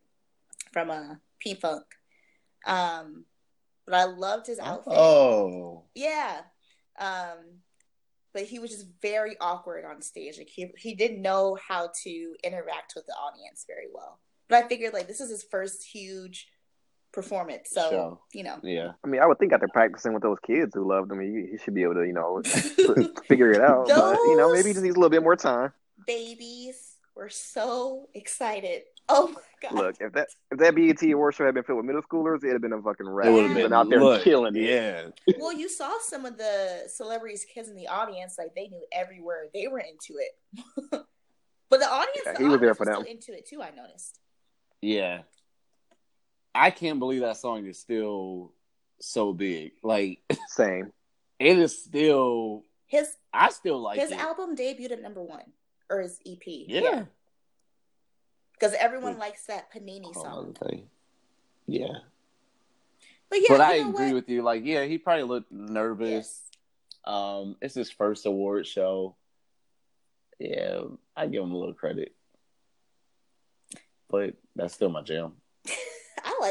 from 0.72 0.90
a 0.90 1.20
P 1.40 1.54
Funk. 1.54 1.84
Um, 2.66 3.24
but 3.84 3.94
I 3.94 4.04
loved 4.04 4.46
his 4.46 4.58
outfit. 4.58 4.92
oh. 4.96 5.84
Yeah. 5.94 6.40
Um, 6.98 7.60
but 8.32 8.44
he 8.44 8.58
was 8.58 8.70
just 8.70 8.86
very 9.02 9.36
awkward 9.40 9.84
on 9.84 10.00
stage. 10.00 10.38
Like 10.38 10.48
he 10.48 10.70
he 10.78 10.94
didn't 10.94 11.20
know 11.20 11.58
how 11.68 11.90
to 12.04 12.34
interact 12.42 12.94
with 12.96 13.06
the 13.06 13.12
audience 13.12 13.64
very 13.66 13.88
well. 13.92 14.20
But 14.48 14.64
I 14.64 14.68
figured 14.68 14.94
like 14.94 15.08
this 15.08 15.20
is 15.20 15.30
his 15.30 15.44
first 15.50 15.84
huge 15.84 16.48
performance, 17.12 17.68
so 17.70 17.90
Show. 17.90 18.20
you 18.32 18.42
know. 18.44 18.58
Yeah. 18.62 18.92
I 19.04 19.08
mean, 19.08 19.20
I 19.20 19.26
would 19.26 19.38
think 19.38 19.52
after 19.52 19.68
practicing 19.68 20.12
with 20.14 20.22
those 20.22 20.38
kids 20.46 20.72
who 20.74 20.88
loved 20.88 21.10
him, 21.12 21.20
he, 21.20 21.50
he 21.52 21.58
should 21.58 21.74
be 21.74 21.82
able 21.82 21.94
to, 21.94 22.06
you 22.06 22.12
know, 22.12 22.40
figure 23.28 23.50
it 23.52 23.60
out. 23.60 23.88
But 23.88 24.16
you 24.16 24.36
know, 24.36 24.52
maybe 24.52 24.68
he 24.68 24.72
just 24.74 24.82
needs 24.84 24.96
a 24.96 24.98
little 24.98 25.10
bit 25.10 25.22
more 25.22 25.36
time. 25.36 25.72
Babies 26.06 26.96
were 27.14 27.28
so 27.28 28.08
excited. 28.14 28.82
Oh 29.08 29.28
my 29.28 29.40
god! 29.68 29.74
Look, 29.74 29.96
if 30.00 30.12
that 30.12 30.28
if 30.52 30.58
that 30.58 30.74
BET 30.76 31.02
award 31.12 31.34
show 31.34 31.44
had 31.44 31.54
been 31.54 31.64
filled 31.64 31.78
with 31.78 31.86
middle 31.86 32.02
schoolers, 32.02 32.38
it'd 32.38 32.52
have 32.52 32.62
been 32.62 32.72
a 32.72 32.80
fucking 32.80 33.06
wrap. 33.08 33.26
It 33.26 33.32
would 33.32 33.36
Yeah. 33.36 33.42
have 33.48 33.50
He's 33.50 33.62
been 33.64 33.64
been 33.70 33.72
out 33.72 33.90
there 33.90 34.00
look, 34.02 34.22
killing 34.22 34.56
it. 34.56 34.62
Yeah. 35.26 35.34
Well, 35.38 35.52
you 35.52 35.68
saw 35.68 35.98
some 36.00 36.24
of 36.24 36.38
the 36.38 36.84
celebrities' 36.86 37.44
kids 37.52 37.68
in 37.68 37.74
the 37.74 37.88
audience, 37.88 38.36
like 38.38 38.54
they 38.54 38.68
knew 38.68 38.84
every 38.92 39.20
word. 39.20 39.48
They 39.52 39.66
were 39.66 39.80
into 39.80 40.18
it. 40.20 40.64
but 41.68 41.80
the 41.80 41.86
audience, 41.92 42.22
Yeah, 42.24 42.32
the 42.34 42.38
he 42.38 42.44
was 42.44 42.60
there 42.60 42.70
audience 42.70 42.76
for 42.78 42.86
them. 42.86 42.94
still 43.00 43.10
into 43.10 43.32
it 43.32 43.46
too. 43.46 43.60
I 43.60 43.70
noticed. 43.70 44.20
Yeah. 44.80 45.22
I 46.54 46.70
can't 46.70 46.98
believe 46.98 47.20
that 47.22 47.36
song 47.38 47.66
is 47.66 47.78
still 47.78 48.52
so 49.00 49.32
big. 49.32 49.72
Like 49.82 50.20
Same. 50.48 50.92
it 51.38 51.58
is 51.58 51.82
still 51.84 52.64
His 52.86 53.08
I 53.32 53.50
still 53.50 53.80
like 53.80 53.98
his 53.98 54.10
it. 54.12 54.18
album 54.18 54.54
debuted 54.56 54.92
at 54.92 55.02
number 55.02 55.22
one, 55.22 55.44
or 55.90 56.00
his 56.00 56.18
EP. 56.26 56.42
Yeah. 56.46 57.04
because 58.52 58.74
everyone 58.74 59.14
Hmm. 59.14 59.20
likes 59.20 59.46
that 59.46 59.72
Panini 59.72 60.12
song. 60.14 60.26
another 60.26 60.68
thing. 60.68 60.88
Yeah. 61.66 61.98
But 63.30 63.40
yeah, 63.40 63.46
but 63.48 63.60
I 63.62 63.74
agree 63.76 64.06
what? 64.08 64.14
with 64.14 64.28
you. 64.28 64.42
Like, 64.42 64.62
yeah, 64.64 64.84
he 64.84 64.98
probably 64.98 65.22
looked 65.24 65.50
nervous. 65.50 66.10
Yes. 66.10 66.50
Um, 67.04 67.56
it's 67.62 67.74
his 67.74 67.90
first 67.90 68.26
award 68.26 68.66
show. 68.66 69.16
Yeah, 70.38 70.80
I 71.16 71.26
give 71.28 71.42
him 71.42 71.52
a 71.52 71.56
little 71.56 71.72
credit. 71.74 72.14
But 74.10 74.34
that's 74.54 74.74
still 74.74 74.90
my 74.90 75.02
jam. 75.02 75.32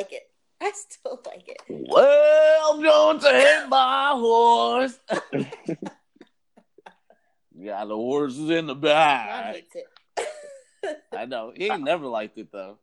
I 0.01 0.03
like 0.03 0.13
it. 0.13 0.29
I 0.61 0.71
still 0.75 1.21
like 1.25 1.47
it. 1.47 1.57
Well, 1.69 2.73
I'm 2.73 2.81
going 2.81 3.19
to 3.19 3.29
hit 3.29 3.69
my 3.69 4.11
horse. 4.15 4.99
Got 7.65 7.87
the 7.87 7.95
horses 7.95 8.49
in 8.49 8.65
the 8.67 8.73
Ron 8.73 8.81
back. 8.81 9.55
hates 9.55 9.75
it. 9.75 9.85
I 11.15 11.25
know. 11.25 11.53
He 11.55 11.69
ain't 11.69 11.83
never 11.83 12.07
liked 12.07 12.37
it 12.39 12.51
though. 12.51 12.79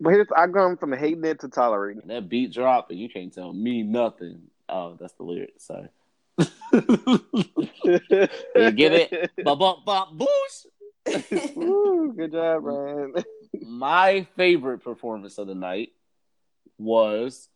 But 0.00 0.10
here's 0.10 0.28
I've 0.36 0.52
gone 0.52 0.76
from 0.76 0.92
hating 0.92 1.24
it 1.24 1.40
to 1.40 1.48
tolerating. 1.48 2.02
it. 2.02 2.08
That 2.08 2.28
beat 2.28 2.52
drop 2.52 2.90
and 2.90 2.98
you 3.00 3.08
can't 3.08 3.32
tell 3.32 3.52
me 3.52 3.82
nothing. 3.82 4.42
Oh, 4.68 4.96
that's 4.98 5.14
the 5.14 5.24
lyric. 5.24 5.54
Sorry. 5.58 5.88
You 8.54 8.70
get 8.70 8.92
it? 8.92 9.30
Bop, 9.44 9.58
bop, 9.58 9.84
bop, 9.84 10.12
boosh. 10.16 10.66
Woo, 11.56 12.12
good 12.16 12.30
job, 12.32 12.64
Ryan. 12.64 13.14
My 13.60 14.26
favorite 14.36 14.84
performance 14.84 15.38
of 15.38 15.48
the 15.48 15.54
night 15.54 15.90
was 16.78 17.48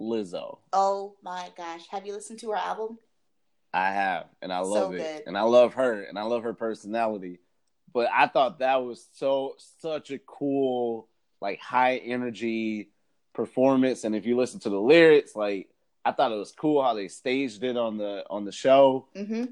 Lizzo. 0.00 0.58
oh 0.72 1.14
my 1.22 1.50
gosh, 1.56 1.86
have 1.90 2.06
you 2.06 2.12
listened 2.12 2.38
to 2.40 2.50
her 2.50 2.56
album? 2.56 2.98
I 3.72 3.90
have, 3.92 4.26
and 4.42 4.52
I 4.52 4.62
So 4.62 4.68
love 4.68 4.94
it, 4.94 4.98
good. 4.98 5.22
and 5.26 5.36
I 5.36 5.42
love 5.42 5.74
her, 5.74 6.02
and 6.02 6.18
I 6.18 6.22
love 6.22 6.42
her 6.44 6.54
personality. 6.54 7.40
But 7.92 8.08
I 8.12 8.26
thought 8.26 8.58
that 8.60 8.76
was 8.84 9.06
so 9.14 9.54
such 9.80 10.10
a 10.10 10.18
cool, 10.18 11.08
like 11.40 11.60
high 11.60 11.96
energy 11.96 12.90
performance. 13.34 14.04
And 14.04 14.14
if 14.14 14.26
you 14.26 14.36
listen 14.36 14.60
to 14.60 14.70
the 14.70 14.80
lyrics, 14.80 15.34
like 15.36 15.68
I 16.04 16.12
thought 16.12 16.32
it 16.32 16.36
was 16.36 16.52
cool 16.52 16.82
how 16.82 16.94
they 16.94 17.08
staged 17.08 17.62
it 17.64 17.76
on 17.76 17.96
the 17.98 18.24
on 18.28 18.44
the 18.44 18.52
show. 18.52 19.08
Mm-hmm. 19.16 19.44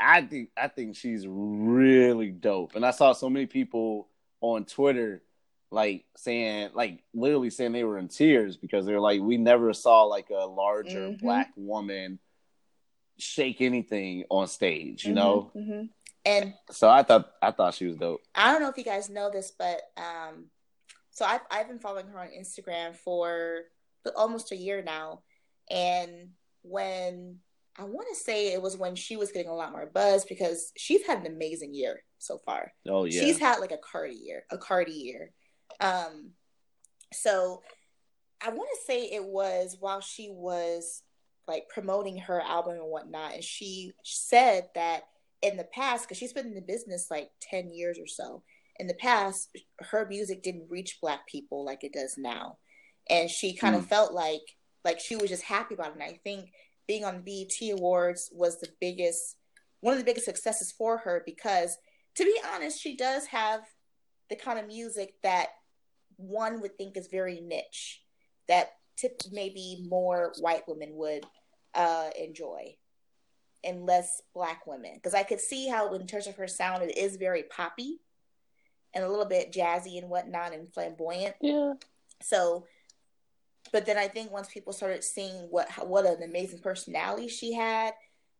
I 0.00 0.22
think 0.22 0.50
I 0.56 0.68
think 0.68 0.96
she's 0.96 1.26
really 1.28 2.30
dope. 2.30 2.74
And 2.76 2.84
I 2.84 2.90
saw 2.92 3.12
so 3.12 3.28
many 3.30 3.46
people 3.46 4.08
on 4.40 4.64
Twitter 4.64 5.22
like 5.70 6.04
saying 6.16 6.70
like 6.74 7.02
literally 7.12 7.50
saying 7.50 7.72
they 7.72 7.84
were 7.84 7.98
in 7.98 8.08
tears 8.08 8.56
because 8.56 8.86
they're 8.86 9.00
like 9.00 9.20
we 9.20 9.36
never 9.36 9.72
saw 9.72 10.04
like 10.04 10.30
a 10.30 10.46
larger 10.46 11.10
Mhm. 11.10 11.20
black 11.20 11.52
woman 11.56 12.18
shake 13.18 13.60
anything 13.60 14.24
on 14.30 14.46
stage, 14.46 15.04
you 15.04 15.12
know? 15.12 15.50
hmm 15.52 15.82
And 16.24 16.54
So 16.70 16.88
I 16.88 17.02
thought 17.02 17.30
I 17.42 17.50
thought 17.52 17.74
she 17.74 17.86
was 17.86 17.96
dope. 17.96 18.20
I 18.34 18.52
don't 18.52 18.62
know 18.62 18.68
if 18.68 18.78
you 18.78 18.84
guys 18.84 19.10
know 19.10 19.30
this, 19.30 19.50
but 19.50 19.80
um, 19.96 20.50
so 21.10 21.24
I've 21.24 21.40
I've 21.50 21.68
been 21.68 21.80
following 21.80 22.06
her 22.08 22.18
on 22.20 22.28
Instagram 22.28 22.96
for 22.96 23.62
almost 24.16 24.52
a 24.52 24.56
year 24.56 24.82
now, 24.82 25.22
and 25.70 26.30
when 26.62 27.40
I 27.78 27.84
want 27.84 28.08
to 28.08 28.14
say 28.14 28.52
it 28.52 28.62
was 28.62 28.76
when 28.76 28.94
she 28.96 29.16
was 29.16 29.30
getting 29.32 29.50
a 29.50 29.54
lot 29.54 29.72
more 29.72 29.86
buzz 29.86 30.24
because 30.24 30.72
she's 30.76 31.06
had 31.06 31.18
an 31.18 31.26
amazing 31.26 31.74
year 31.74 32.02
so 32.18 32.38
far. 32.38 32.72
Oh 32.88 33.04
yeah. 33.04 33.20
She's 33.20 33.38
had 33.38 33.58
like 33.60 33.70
a 33.72 33.78
Cardi 33.78 34.14
year, 34.16 34.44
a 34.50 34.58
Cardi 34.58 34.92
year. 34.92 35.32
Um, 35.80 36.30
so 37.12 37.62
I 38.44 38.50
want 38.50 38.68
to 38.74 38.86
say 38.86 39.04
it 39.04 39.24
was 39.24 39.76
while 39.80 40.00
she 40.00 40.30
was 40.30 41.02
like 41.46 41.68
promoting 41.68 42.18
her 42.18 42.40
album 42.40 42.74
and 42.74 42.90
whatnot, 42.90 43.34
and 43.34 43.44
she 43.44 43.92
said 44.04 44.68
that 44.74 45.04
in 45.40 45.56
the 45.56 45.64
past, 45.64 46.04
because 46.04 46.18
she's 46.18 46.32
been 46.32 46.46
in 46.46 46.54
the 46.54 46.60
business 46.60 47.08
like 47.10 47.30
ten 47.40 47.72
years 47.72 47.98
or 47.98 48.06
so, 48.06 48.42
in 48.78 48.86
the 48.86 48.94
past, 48.94 49.48
her 49.80 50.06
music 50.06 50.42
didn't 50.42 50.70
reach 50.70 50.98
Black 51.00 51.26
people 51.26 51.64
like 51.64 51.84
it 51.84 51.92
does 51.92 52.14
now, 52.18 52.58
and 53.08 53.30
she 53.30 53.54
kind 53.54 53.74
of 53.74 53.86
felt 53.86 54.12
like 54.12 54.42
like 54.84 55.00
she 55.00 55.16
was 55.16 55.30
just 55.30 55.42
happy 55.42 55.74
about 55.74 55.88
it. 55.88 55.94
And 55.94 56.02
I 56.02 56.20
think 56.22 56.50
being 56.86 57.04
on 57.04 57.22
the 57.22 57.46
BET 57.50 57.70
Awards 57.78 58.30
was 58.32 58.58
the 58.58 58.68
biggest, 58.80 59.36
one 59.80 59.92
of 59.92 59.98
the 59.98 60.04
biggest 60.04 60.24
successes 60.24 60.72
for 60.72 60.98
her 60.98 61.22
because 61.26 61.76
to 62.16 62.24
be 62.24 62.36
honest, 62.52 62.80
she 62.80 62.96
does 62.96 63.26
have 63.26 63.60
the 64.30 64.36
kind 64.36 64.58
of 64.58 64.66
music 64.66 65.14
that 65.22 65.48
one 66.16 66.60
would 66.60 66.76
think 66.76 66.96
is 66.96 67.06
very 67.08 67.40
niche, 67.40 68.02
that 68.48 68.72
tip 68.96 69.20
maybe 69.30 69.86
more 69.88 70.32
white 70.40 70.62
women 70.66 70.90
would 70.94 71.24
uh, 71.74 72.10
enjoy. 72.18 72.76
and 73.64 73.84
less 73.86 74.22
black 74.34 74.66
women 74.66 74.92
because 74.94 75.14
I 75.14 75.24
could 75.24 75.40
see 75.40 75.68
how 75.68 75.92
in 75.94 76.06
terms 76.06 76.26
of 76.28 76.36
her 76.36 76.46
sound 76.46 76.82
it 76.82 76.96
is 76.96 77.16
very 77.16 77.42
poppy 77.42 78.00
and 78.94 79.04
a 79.04 79.08
little 79.08 79.24
bit 79.26 79.52
jazzy 79.52 79.98
and 79.98 80.08
whatnot 80.08 80.54
and 80.54 80.72
flamboyant. 80.72 81.34
Yeah. 81.40 81.74
So, 82.22 82.66
but 83.72 83.84
then 83.84 83.98
I 83.98 84.08
think 84.08 84.30
once 84.30 84.48
people 84.48 84.72
started 84.72 85.04
seeing 85.04 85.48
what 85.50 85.68
what 85.86 86.06
an 86.06 86.22
amazing 86.22 86.60
personality 86.60 87.28
she 87.28 87.52
had 87.52 87.94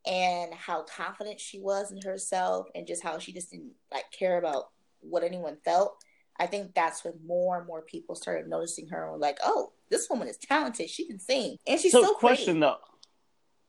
and 0.06 0.54
how 0.54 0.84
confident 0.84 1.40
she 1.40 1.58
was 1.60 1.90
in 1.90 2.00
herself 2.00 2.68
and 2.74 2.86
just 2.86 3.02
how 3.02 3.18
she 3.18 3.32
just 3.32 3.50
didn't 3.50 3.72
like 3.92 4.10
care 4.12 4.38
about 4.38 4.70
what 5.00 5.22
anyone 5.24 5.56
felt. 5.64 6.02
I 6.40 6.46
think 6.46 6.74
that's 6.74 7.04
when 7.04 7.14
more 7.26 7.58
and 7.58 7.66
more 7.66 7.82
people 7.82 8.14
started 8.14 8.48
noticing 8.48 8.88
her 8.88 9.02
and 9.02 9.12
were 9.12 9.18
like, 9.18 9.38
"Oh, 9.42 9.72
this 9.90 10.08
woman 10.08 10.28
is 10.28 10.36
talented. 10.36 10.88
She 10.88 11.06
can 11.06 11.18
sing, 11.18 11.56
and 11.66 11.80
she's 11.80 11.92
so, 11.92 12.02
so, 12.02 12.14
question 12.14 12.46
pretty." 12.46 12.60
though, 12.60 12.76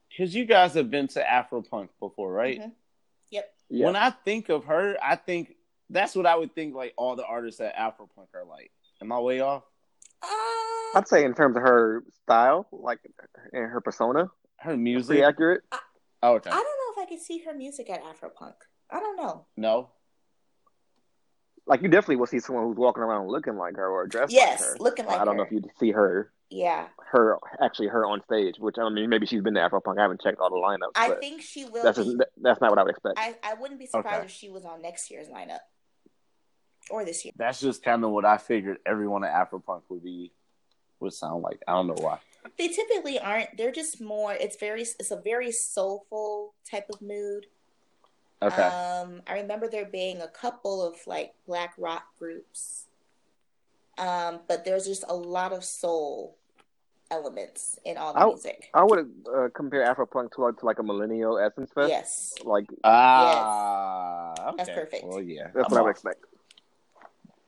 because 0.10 0.36
you 0.36 0.46
guys 0.46 0.74
have 0.76 0.92
been 0.92 1.08
to 1.10 1.24
Afropunk 1.24 1.90
before, 2.00 2.32
right? 2.32 2.60
Mhm. 2.60 2.72
Yep. 3.32 3.54
Yeah. 3.70 3.86
When 3.86 3.96
I 3.96 4.12
think 4.12 4.50
of 4.50 4.66
her, 4.66 4.98
I 5.02 5.16
think 5.16 5.56
that's 5.90 6.16
what 6.16 6.26
I 6.28 6.36
would 6.36 6.54
think 6.54 6.76
like 6.76 6.94
all 6.98 7.16
the 7.16 7.26
artists 7.26 7.60
at 7.62 7.76
Afropunk 7.76 8.28
are 8.36 8.46
like. 8.46 8.72
Am 9.02 9.12
I 9.14 9.20
way 9.20 9.40
off? 9.40 9.64
Uh, 10.22 10.28
I'd 10.96 11.08
say 11.08 11.24
in 11.24 11.34
terms 11.34 11.56
of 11.56 11.62
her 11.64 12.04
style, 12.24 12.68
like 12.72 13.00
and 13.54 13.66
her 13.72 13.80
persona, 13.82 14.26
Her 14.58 14.72
pretty 14.72 14.82
music. 14.82 15.22
accurate. 15.24 15.62
Oh, 16.22 16.34
okay. 16.34 16.50
I 16.50 16.54
don't 16.54 16.64
know 16.98 17.02
if 17.02 17.08
I 17.08 17.10
could 17.10 17.22
see 17.22 17.38
her 17.46 17.54
music 17.54 17.90
at 17.90 18.04
Afropunk. 18.04 18.56
I 18.92 19.00
don't 19.00 19.16
know. 19.16 19.46
No. 19.56 19.92
Like 21.70 21.84
you 21.84 21.88
definitely 21.88 22.16
will 22.18 22.26
see 22.26 22.40
someone 22.40 22.66
who's 22.66 22.78
walking 22.78 23.04
around 23.04 23.28
looking 23.28 23.56
like 23.56 23.76
her 23.76 23.88
or 23.88 24.08
dressed 24.08 24.34
Yes, 24.34 24.60
like 24.60 24.70
her. 24.70 24.76
looking 24.80 25.06
like 25.06 25.20
I 25.22 25.24
don't 25.26 25.38
know 25.38 25.44
if 25.44 25.52
you'd 25.52 25.70
see 25.80 25.92
her, 25.92 26.32
Yeah, 26.50 26.88
her 27.12 27.38
actually 27.62 27.90
her 27.90 28.06
on 28.08 28.22
stage. 28.24 28.56
Which 28.58 28.76
I 28.80 28.90
mean, 28.90 29.08
maybe 29.08 29.28
she's 29.28 29.42
been 29.44 29.54
to 29.54 29.60
Afropunk. 29.62 30.00
I 30.00 30.02
haven't 30.02 30.22
checked 30.22 30.40
all 30.40 30.50
the 30.50 30.56
lineups, 30.56 30.92
I 30.96 31.12
think 31.20 31.42
she 31.44 31.66
will. 31.66 31.84
that's 31.84 32.00
Be, 32.00 32.06
just, 32.06 32.18
that's 32.42 32.60
not 32.60 32.72
what 32.72 32.80
I 32.80 32.84
would 32.84 32.90
expect. 32.90 33.20
I 33.20 33.36
I 33.44 33.54
wouldn't 33.54 33.80
be 33.80 33.86
surprised 33.86 34.16
Okay. 34.18 34.26
if 34.26 34.32
she 34.32 34.50
was 34.50 34.66
on 34.66 34.82
next 34.82 35.12
year's 35.12 35.28
lineup 35.28 35.60
or 36.90 37.06
this 37.06 37.24
year. 37.24 37.34
That's 37.38 37.60
just 37.62 37.84
kind 37.84 38.04
of 38.04 38.10
what 38.10 38.26
I 38.26 38.38
figured 38.38 38.78
everyone 38.86 39.24
at 39.24 39.32
Afropunk 39.34 39.84
would 39.90 40.04
be 40.04 40.32
would 41.00 41.14
sound 41.14 41.44
like. 41.44 41.60
I 41.68 41.74
don't 41.74 41.86
know 41.88 41.94
why. 41.94 42.18
They 42.58 42.70
typically 42.70 43.20
aren't. 43.20 43.56
They're 43.58 43.72
just 43.72 44.02
more. 44.02 44.34
It's 44.34 44.58
very. 44.58 44.82
It's 44.82 45.12
a 45.12 45.22
very 45.24 45.52
soulful 45.52 46.56
type 46.70 46.88
of 46.92 47.00
mood. 47.00 47.46
Okay. 48.42 48.62
Um, 48.64 49.22
I 49.28 49.34
remember 49.42 49.68
there 49.68 49.86
being 49.86 50.22
a 50.22 50.28
couple 50.28 50.82
of 50.86 50.96
like 51.06 51.34
black 51.46 51.74
rock 51.78 52.04
groups, 52.18 52.86
um, 53.98 54.40
but 54.48 54.64
there's 54.64 54.86
just 54.86 55.04
a 55.10 55.16
lot 55.16 55.52
of 55.52 55.64
soul 55.66 56.38
elements 57.12 57.78
in 57.86 57.98
all 57.98 58.14
the 58.14 58.20
I- 58.20 58.26
music. 58.28 58.70
I 58.74 58.84
would 58.84 59.12
uh, 59.34 59.48
compare 59.54 59.84
Afropunk 59.94 60.32
to, 60.36 60.42
like- 60.42 60.58
to 60.60 60.66
like 60.66 60.80
a 60.80 60.84
millennial 60.84 61.38
Essence 61.38 61.72
Fest. 61.74 61.90
Yes, 61.90 62.34
Like 62.46 62.66
Ah, 62.84 64.34
okay. 64.50 64.54
That's 64.58 64.70
perfect. 64.70 65.06
Well, 65.06 65.22
yeah. 65.22 65.50
that's 65.54 65.66
I'm 65.68 65.72
what 65.72 65.78
I 65.80 65.82
would 65.82 65.90
off. 65.90 65.96
expect. 65.96 66.24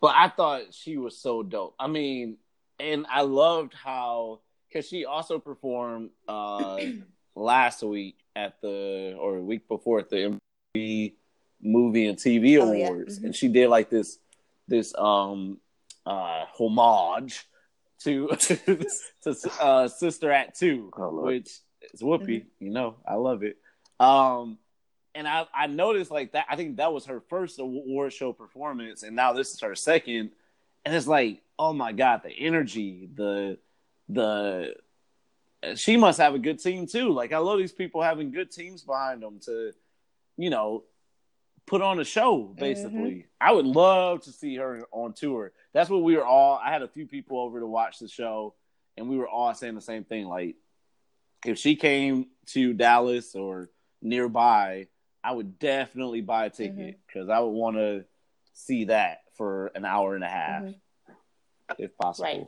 But 0.01 0.15
I 0.15 0.29
thought 0.29 0.73
she 0.73 0.97
was 0.97 1.15
so 1.17 1.43
dope. 1.43 1.75
I 1.79 1.87
mean, 1.87 2.37
and 2.79 3.05
I 3.09 3.21
loved 3.21 3.73
how 3.75 4.39
because 4.67 4.87
she 4.87 5.05
also 5.05 5.37
performed 5.39 6.09
uh 6.27 6.79
last 7.35 7.83
week 7.83 8.17
at 8.35 8.59
the 8.61 9.15
or 9.19 9.37
a 9.37 9.41
week 9.41 9.67
before 9.67 9.99
at 9.99 10.09
the 10.09 10.15
MTV 10.15 10.37
Movie 10.75 12.07
and 12.07 12.17
TV 12.17 12.59
Oh, 12.61 12.71
yeah. 12.71 12.87
Awards, 12.87 13.19
Mhm. 13.19 13.25
and 13.25 13.35
she 13.35 13.47
did 13.47 13.69
like 13.69 13.89
this 13.89 14.17
this 14.67 14.93
um 14.97 15.59
uh 16.05 16.45
homage 16.57 17.45
to 17.99 18.27
to 19.23 19.35
uh 19.59 19.87
Sister 19.87 20.31
Act 20.31 20.57
Two, 20.59 20.91
Oh, 20.97 21.21
which 21.21 21.49
is 21.93 22.01
Whoopi. 22.01 22.21
Mm-hmm. 22.45 22.65
You 22.65 22.71
know, 22.71 22.95
I 23.05 23.15
love 23.15 23.43
it. 23.43 23.57
Um, 23.99 24.57
and 25.13 25.27
I 25.27 25.45
I 25.53 25.67
noticed 25.67 26.09
like 26.09 26.31
that. 26.33 26.45
I 26.49 26.55
think 26.55 26.77
that 26.77 26.93
was 26.93 27.05
her 27.05 27.19
first 27.29 27.59
award 27.59 28.13
show 28.13 28.33
performance, 28.33 29.03
and 29.03 29.15
now 29.15 29.33
this 29.33 29.51
is 29.53 29.59
her 29.61 29.75
second. 29.75 30.31
And 30.83 30.95
it's 30.95 31.05
like, 31.05 31.41
oh 31.59 31.73
my 31.73 31.91
god, 31.91 32.21
the 32.23 32.31
energy, 32.31 33.07
the 33.13 33.59
the 34.09 34.73
she 35.75 35.95
must 35.95 36.17
have 36.19 36.33
a 36.33 36.39
good 36.39 36.59
team 36.59 36.87
too. 36.87 37.11
Like 37.11 37.33
I 37.33 37.37
love 37.37 37.59
these 37.59 37.71
people 37.73 38.01
having 38.01 38.31
good 38.31 38.49
teams 38.51 38.81
behind 38.81 39.21
them 39.21 39.39
to, 39.45 39.73
you 40.37 40.49
know, 40.49 40.83
put 41.65 41.81
on 41.81 41.99
a 41.99 42.03
show. 42.03 42.43
Basically, 42.57 43.25
I 43.39 43.51
would 43.51 43.65
love 43.65 44.21
to 44.23 44.31
see 44.31 44.55
her 44.57 44.81
on 44.91 45.13
tour. 45.13 45.51
That's 45.73 45.89
what 45.89 46.03
we 46.03 46.15
were 46.15 46.25
all. 46.25 46.59
I 46.63 46.71
had 46.71 46.81
a 46.81 46.87
few 46.87 47.05
people 47.07 47.39
over 47.39 47.59
to 47.59 47.67
watch 47.67 47.99
the 47.99 48.07
show, 48.07 48.55
and 48.97 49.09
we 49.09 49.17
were 49.17 49.27
all 49.27 49.53
saying 49.53 49.75
the 49.75 49.81
same 49.81 50.03
thing. 50.03 50.25
Like, 50.27 50.55
if 51.45 51.57
she 51.57 51.75
came 51.75 52.27
to 52.47 52.73
Dallas 52.73 53.35
or 53.35 53.69
nearby, 54.01 54.87
I 55.23 55.31
would 55.33 55.59
definitely 55.59 56.21
buy 56.21 56.45
a 56.45 56.49
ticket 56.49 56.99
because 57.07 57.29
I 57.29 57.39
would 57.39 57.49
want 57.51 57.77
to 57.77 58.05
see 58.53 58.85
that 58.85 59.19
for 59.37 59.67
an 59.75 59.85
hour 59.85 60.15
and 60.15 60.23
a 60.23 60.27
half, 60.29 60.63
Mhm. 60.63 60.75
if 61.77 61.95
possible. 61.97 62.25
Right. 62.25 62.47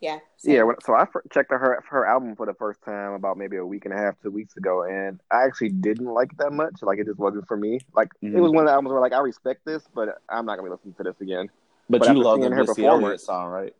Yeah, 0.00 0.18
Yeah, 0.42 0.62
so 0.84 0.94
I 0.94 1.06
checked 1.32 1.50
her 1.50 1.84
her 1.88 2.06
album 2.06 2.34
for 2.36 2.46
the 2.46 2.54
first 2.54 2.80
time 2.82 3.12
about 3.12 3.36
maybe 3.36 3.56
a 3.56 3.64
week 3.66 3.84
and 3.84 3.92
a 3.94 3.96
half, 3.98 4.14
two 4.22 4.30
weeks 4.30 4.56
ago, 4.56 4.82
and 4.84 5.20
I 5.30 5.44
actually 5.44 5.68
didn't 5.70 6.06
like 6.06 6.32
it 6.32 6.38
that 6.38 6.52
much. 6.52 6.82
Like 6.82 6.98
it 6.98 7.06
just 7.06 7.18
wasn't 7.18 7.46
for 7.46 7.56
me. 7.56 7.80
Like 7.94 8.08
it 8.22 8.26
Mhm. 8.32 8.40
was 8.40 8.52
one 8.52 8.64
of 8.64 8.68
the 8.68 8.72
albums 8.72 8.92
where 8.92 9.00
like 9.00 9.12
I 9.12 9.20
respect 9.20 9.64
this, 9.64 9.86
but 9.94 10.20
I'm 10.28 10.46
not 10.46 10.56
gonna 10.56 10.68
be 10.68 10.72
listening 10.72 10.94
to 10.94 11.02
this 11.02 11.20
again. 11.20 11.50
But, 11.88 11.98
But 12.00 12.08
you 12.08 12.10
after 12.12 12.22
love 12.24 12.38
the 12.38 12.42
seeing 12.44 12.52
her 12.52 12.64
Missy 12.64 12.86
Elliott 12.86 13.00
performance- 13.00 13.24
song, 13.24 13.48
right? 13.50 13.74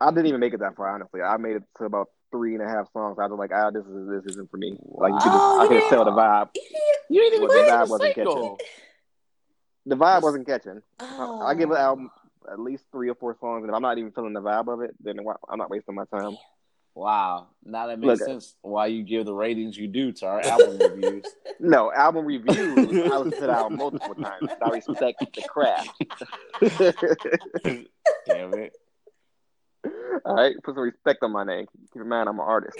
I 0.00 0.10
didn't 0.10 0.26
even 0.26 0.40
make 0.40 0.54
it 0.54 0.60
that 0.60 0.76
far, 0.76 0.88
honestly. 0.94 1.20
I 1.22 1.36
made 1.36 1.56
it 1.56 1.62
to 1.78 1.84
about 1.84 2.08
three 2.30 2.54
and 2.54 2.62
a 2.62 2.68
half 2.68 2.90
songs. 2.92 3.18
I 3.18 3.26
was 3.26 3.38
like, 3.38 3.50
ah, 3.52 3.70
this 3.70 3.84
is 3.84 4.08
this 4.08 4.24
isn't 4.32 4.50
for 4.50 4.56
me. 4.56 4.78
Like 4.82 5.12
you 5.12 5.18
could 5.18 5.24
just, 5.32 5.38
Oh, 5.42 5.60
I 5.60 5.66
could 5.66 5.78
just 5.80 5.90
tell 5.90 6.04
the 6.04 6.12
vibe. 6.12 6.50
You 6.54 6.62
You 7.10 7.20
didn't 7.22 7.36
even 7.42 7.48
Well, 7.48 7.64
the 7.64 7.70
vibe 7.70 7.88
wasn't 7.90 8.14
Psycho. 8.14 8.56
The 9.86 9.96
vibe 9.96 10.22
wasn't 10.22 10.46
catching. 10.46 10.82
Oh. 11.00 11.40
I 11.42 11.54
give 11.54 11.70
an 11.70 11.78
album 11.78 12.10
at 12.50 12.58
least 12.58 12.84
three 12.92 13.08
or 13.08 13.14
four 13.14 13.36
songs, 13.40 13.62
and 13.62 13.70
if 13.70 13.74
I'm 13.74 13.82
not 13.82 13.98
even 13.98 14.12
feeling 14.12 14.32
the 14.32 14.40
vibe 14.40 14.72
of 14.72 14.80
it, 14.82 14.94
then 15.00 15.18
I'm 15.48 15.58
not 15.58 15.70
wasting 15.70 15.94
my 15.94 16.04
time. 16.06 16.36
Wow, 16.94 17.48
now 17.64 17.86
that 17.86 17.98
makes 17.98 18.20
Look, 18.20 18.22
uh, 18.22 18.32
sense. 18.32 18.54
Why 18.62 18.86
you 18.86 19.02
give 19.02 19.24
the 19.24 19.32
ratings 19.32 19.76
you 19.76 19.86
do 19.86 20.12
to 20.12 20.26
our 20.26 20.40
album 20.40 20.78
reviews? 20.80 21.24
No, 21.60 21.92
album 21.92 22.26
reviews. 22.26 22.52
I 23.12 23.16
listen 23.16 23.40
to 23.40 23.46
the 23.46 23.52
album 23.52 23.78
multiple 23.78 24.14
times. 24.14 24.50
I 24.60 24.68
respect 24.70 25.24
the 25.34 25.42
craft. 25.48 25.90
Damn 28.26 28.54
it! 28.54 28.76
All 30.24 30.34
right, 30.34 30.56
put 30.62 30.74
some 30.74 30.82
respect 30.82 31.22
on 31.22 31.32
my 31.32 31.44
name. 31.44 31.66
Keep 31.92 32.02
in 32.02 32.08
mind, 32.08 32.28
I'm 32.28 32.40
an 32.40 32.44
artist. 32.46 32.78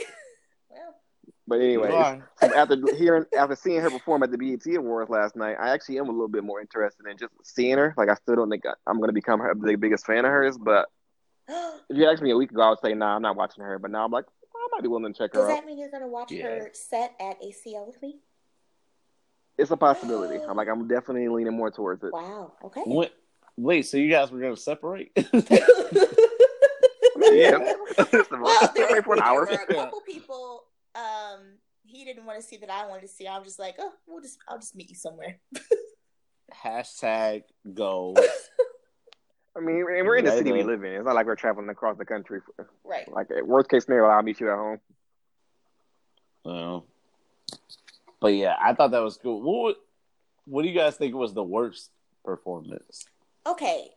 Well, 1.50 1.58
But 1.58 1.64
anyway, 1.64 2.22
after 2.42 2.76
hearing, 2.96 3.24
after 3.36 3.56
seeing 3.56 3.80
her 3.80 3.90
perform 3.90 4.22
at 4.22 4.30
the 4.30 4.38
BET 4.38 4.64
Awards 4.76 5.10
last 5.10 5.34
night, 5.34 5.56
I 5.60 5.70
actually 5.70 5.98
am 5.98 6.08
a 6.08 6.12
little 6.12 6.28
bit 6.28 6.44
more 6.44 6.60
interested 6.60 7.06
in 7.06 7.18
just 7.18 7.32
seeing 7.42 7.76
her. 7.76 7.92
Like, 7.96 8.08
I 8.08 8.14
still 8.14 8.36
don't 8.36 8.48
think 8.48 8.62
I'm 8.86 8.98
going 8.98 9.08
to 9.08 9.12
become 9.14 9.40
her, 9.40 9.52
the 9.54 9.74
biggest 9.74 10.06
fan 10.06 10.24
of 10.24 10.30
hers. 10.30 10.56
But 10.56 10.86
if 11.48 11.96
you 11.96 12.08
asked 12.08 12.22
me 12.22 12.30
a 12.30 12.36
week 12.36 12.52
ago, 12.52 12.62
I 12.62 12.68
would 12.70 12.78
say, 12.78 12.94
nah, 12.94 13.16
I'm 13.16 13.22
not 13.22 13.34
watching 13.34 13.64
her. 13.64 13.78
But 13.80 13.90
now 13.90 14.04
I'm 14.04 14.12
like, 14.12 14.26
I 14.54 14.68
might 14.70 14.82
be 14.82 14.88
willing 14.88 15.12
to 15.12 15.18
check 15.18 15.32
does 15.32 15.40
her 15.40 15.46
out. 15.46 15.48
Does 15.50 15.60
that 15.60 15.66
mean 15.66 15.78
you're 15.78 15.90
gonna 15.90 16.06
watch 16.06 16.30
Yeah. 16.30 16.44
her 16.44 16.70
set 16.72 17.14
at 17.18 17.42
ACL 17.42 17.86
with 17.86 18.00
me? 18.00 18.20
It's 19.58 19.72
a 19.72 19.76
possibility. 19.76 20.38
I'm 20.48 20.56
like, 20.56 20.68
I'm 20.68 20.86
definitely 20.86 21.28
leaning 21.28 21.56
more 21.56 21.70
towards 21.70 22.04
it. 22.04 22.12
Wow. 22.12 22.52
Okay. 22.64 22.82
When, 22.86 23.08
wait, 23.56 23.82
so 23.86 23.96
you 23.96 24.08
guys 24.08 24.30
were 24.30 24.40
gonna 24.40 24.56
separate? 24.56 25.10
Yeah. 27.32 27.58
well, 28.30 28.72
there, 28.74 29.02
for 29.02 29.14
an 29.14 29.18
there 29.18 29.24
hour. 29.24 29.46
were 29.46 29.52
a 29.52 29.74
couple 29.74 30.00
people. 30.00 30.64
Um, 31.00 31.40
he 31.84 32.04
didn't 32.04 32.24
want 32.24 32.40
to 32.40 32.46
see 32.46 32.56
that 32.58 32.70
I 32.70 32.86
wanted 32.86 33.02
to 33.02 33.08
see. 33.08 33.26
I 33.26 33.36
was 33.38 33.46
just 33.46 33.58
like, 33.58 33.76
oh, 33.78 33.92
we'll 34.06 34.22
just, 34.22 34.38
I'll 34.48 34.58
just 34.58 34.76
meet 34.76 34.90
you 34.90 34.96
somewhere. 34.96 35.38
Hashtag 36.64 37.44
go. 37.74 38.14
I 39.56 39.60
mean, 39.60 39.76
we're 39.76 40.04
we're 40.04 40.16
in 40.16 40.24
the 40.24 40.30
city 40.30 40.52
we 40.52 40.62
live 40.62 40.84
in. 40.84 40.92
It's 40.92 41.04
not 41.04 41.14
like 41.14 41.26
we're 41.26 41.34
traveling 41.34 41.68
across 41.68 41.98
the 41.98 42.04
country. 42.04 42.40
Right. 42.84 43.10
Like, 43.10 43.28
worst 43.42 43.68
case 43.68 43.84
scenario, 43.84 44.08
I'll 44.08 44.22
meet 44.22 44.38
you 44.38 44.50
at 44.50 44.56
home. 44.56 44.78
Well, 46.44 46.86
but 48.20 48.28
yeah, 48.28 48.54
I 48.60 48.74
thought 48.74 48.92
that 48.92 49.02
was 49.02 49.16
cool. 49.16 49.42
What 49.42 49.76
What 50.44 50.62
do 50.62 50.68
you 50.68 50.74
guys 50.74 50.96
think 50.96 51.14
was 51.14 51.34
the 51.34 51.42
worst 51.42 51.90
performance? 52.24 53.06
Okay. 53.46 53.88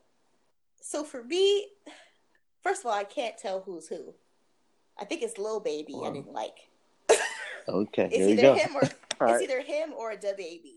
So 0.81 1.03
for 1.03 1.23
me, 1.23 1.67
first 2.63 2.81
of 2.81 2.87
all, 2.87 2.93
I 2.93 3.03
can't 3.03 3.37
tell 3.37 3.61
who's 3.61 3.87
who. 3.87 4.13
I 4.99 5.05
think 5.05 5.21
it's 5.21 5.37
Lil 5.37 5.59
Baby. 5.59 5.95
I 6.03 6.11
didn't 6.11 6.33
like. 6.33 6.69
Okay, 7.67 8.05
It's 8.05 8.15
here 8.15 8.27
you 8.27 8.33
either 8.33 8.41
go. 8.41 8.53
him 8.55 8.75
or 8.75 8.81
All 8.81 8.87
it's 8.87 9.21
right. 9.21 9.41
either 9.41 9.61
him 9.61 9.93
or 9.97 10.15
the 10.15 10.33
baby. 10.37 10.75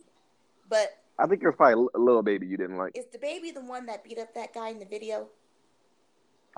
But 0.68 0.96
I 1.18 1.26
think 1.26 1.42
it 1.42 1.46
was 1.46 1.56
probably 1.56 1.86
a 1.94 1.98
little 1.98 2.22
baby 2.22 2.46
you 2.46 2.56
didn't 2.56 2.76
like. 2.76 2.92
is 2.96 3.06
the 3.12 3.18
baby 3.18 3.50
the 3.50 3.60
one 3.62 3.86
that 3.86 4.04
beat 4.04 4.18
up 4.18 4.34
that 4.34 4.52
guy 4.54 4.68
in 4.70 4.78
the 4.78 4.84
video? 4.86 5.28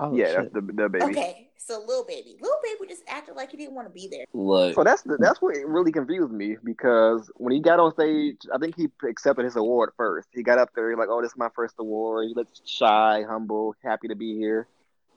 Oh, 0.01 0.15
yeah, 0.15 0.27
shit. 0.27 0.53
that's 0.53 0.53
the, 0.53 0.61
the 0.61 0.87
baby. 0.87 1.05
Okay, 1.07 1.49
so 1.57 1.81
little 1.85 2.05
Baby, 2.05 2.37
Lil 2.41 2.55
Baby 2.63 2.87
just 2.89 3.03
acted 3.09 3.35
like 3.35 3.51
he 3.51 3.57
didn't 3.57 3.75
want 3.75 3.85
to 3.85 3.93
be 3.93 4.07
there. 4.07 4.23
Look, 4.33 4.75
So 4.75 4.83
that's 4.85 5.01
the, 5.01 5.17
that's 5.19 5.41
what 5.41 5.55
really 5.65 5.91
confused 5.91 6.31
me 6.31 6.55
because 6.63 7.29
when 7.35 7.51
he 7.51 7.59
got 7.59 7.81
on 7.81 7.91
stage, 7.91 8.37
I 8.53 8.57
think 8.59 8.77
he 8.77 8.87
accepted 9.07 9.43
his 9.43 9.57
award 9.57 9.91
first. 9.97 10.29
He 10.33 10.41
got 10.41 10.57
up 10.57 10.69
there, 10.73 10.89
he 10.89 10.95
like, 10.95 11.09
"Oh, 11.11 11.21
this 11.21 11.31
is 11.31 11.37
my 11.37 11.49
first 11.53 11.75
award." 11.79 12.29
He 12.29 12.33
looked 12.33 12.61
shy, 12.65 13.23
humble, 13.27 13.75
happy 13.83 14.07
to 14.07 14.15
be 14.15 14.37
here. 14.37 14.67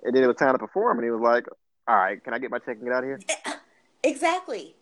And 0.03 0.16
then 0.16 0.25
it 0.25 0.27
was 0.27 0.35
time 0.37 0.53
to 0.55 0.59
perform, 0.59 0.98
and 0.98 1.05
he 1.05 1.12
was 1.12 1.20
like, 1.20 1.46
"All 1.87 1.94
right, 1.96 2.22
can 2.22 2.35
I 2.35 2.40
get 2.40 2.51
my 2.51 2.59
check 2.59 2.77
and 2.79 2.83
get 2.85 2.92
out 2.92 3.05
of 3.05 3.09
here?" 3.09 3.20
Exactly. 4.05 4.75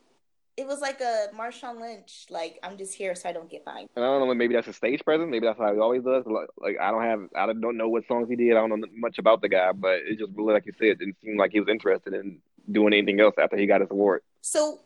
It 0.56 0.66
was 0.66 0.80
like 0.80 1.00
a 1.00 1.28
Marshawn 1.34 1.80
Lynch, 1.80 2.26
like 2.28 2.58
I'm 2.62 2.76
just 2.76 2.94
here 2.94 3.14
so 3.14 3.28
I 3.28 3.32
don't 3.32 3.50
get 3.50 3.64
fined. 3.64 3.88
And 3.96 4.04
I 4.04 4.08
don't 4.08 4.26
know, 4.26 4.34
maybe 4.34 4.54
that's 4.54 4.68
a 4.68 4.72
stage 4.72 5.02
presence. 5.04 5.30
Maybe 5.30 5.46
that's 5.46 5.58
how 5.58 5.72
he 5.72 5.78
always 5.78 6.02
does. 6.02 6.24
Like, 6.26 6.48
like, 6.58 6.76
I 6.80 6.90
don't 6.90 7.02
have, 7.02 7.28
I 7.34 7.52
don't 7.52 7.76
know 7.76 7.88
what 7.88 8.06
songs 8.06 8.28
he 8.28 8.36
did. 8.36 8.52
I 8.52 8.60
don't 8.66 8.68
know 8.68 8.86
much 8.94 9.18
about 9.18 9.40
the 9.40 9.48
guy, 9.48 9.72
but 9.72 10.00
it 10.00 10.18
just 10.18 10.32
really, 10.34 10.52
like 10.52 10.66
you 10.66 10.72
said, 10.78 10.88
it 10.88 10.98
didn't 10.98 11.16
seem 11.22 11.38
like 11.38 11.52
he 11.52 11.60
was 11.60 11.68
interested 11.68 12.12
in 12.12 12.38
doing 12.70 12.92
anything 12.92 13.20
else 13.20 13.34
after 13.40 13.56
he 13.56 13.66
got 13.66 13.80
his 13.80 13.90
award. 13.90 14.22
So, 14.42 14.80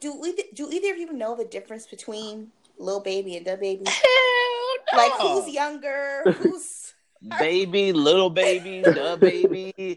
do 0.00 0.18
we, 0.18 0.34
do 0.54 0.70
either 0.70 0.92
of 0.92 0.98
you 0.98 1.12
know 1.12 1.36
the 1.36 1.44
difference 1.44 1.86
between 1.86 2.48
Lil 2.78 3.00
Baby 3.00 3.36
and 3.36 3.46
Da 3.46 3.56
Baby? 3.56 3.84
Hell 3.86 4.76
no. 4.92 4.98
Like, 4.98 5.12
who's 5.20 5.52
younger? 5.52 6.22
Who's 6.38 6.64
baby, 7.38 7.92
little 7.92 8.30
baby, 8.30 8.82
the 8.82 9.16
baby, 9.20 9.96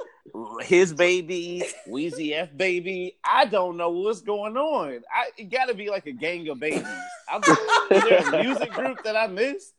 his 0.61 0.93
baby, 0.93 1.63
Wheezy 1.87 2.33
F 2.33 2.49
baby. 2.55 3.15
I 3.23 3.45
don't 3.45 3.77
know 3.77 3.89
what's 3.91 4.21
going 4.21 4.57
on. 4.57 5.01
I 5.13 5.29
it 5.37 5.45
gotta 5.49 5.73
be 5.73 5.89
like 5.89 6.05
a 6.05 6.11
gang 6.11 6.47
of 6.49 6.59
babies. 6.59 6.83
I'm, 7.29 7.41
is 7.91 8.03
there 8.03 8.17
a 8.39 8.43
music 8.43 8.71
group 8.71 9.03
that 9.03 9.15
I 9.15 9.27
missed? 9.27 9.73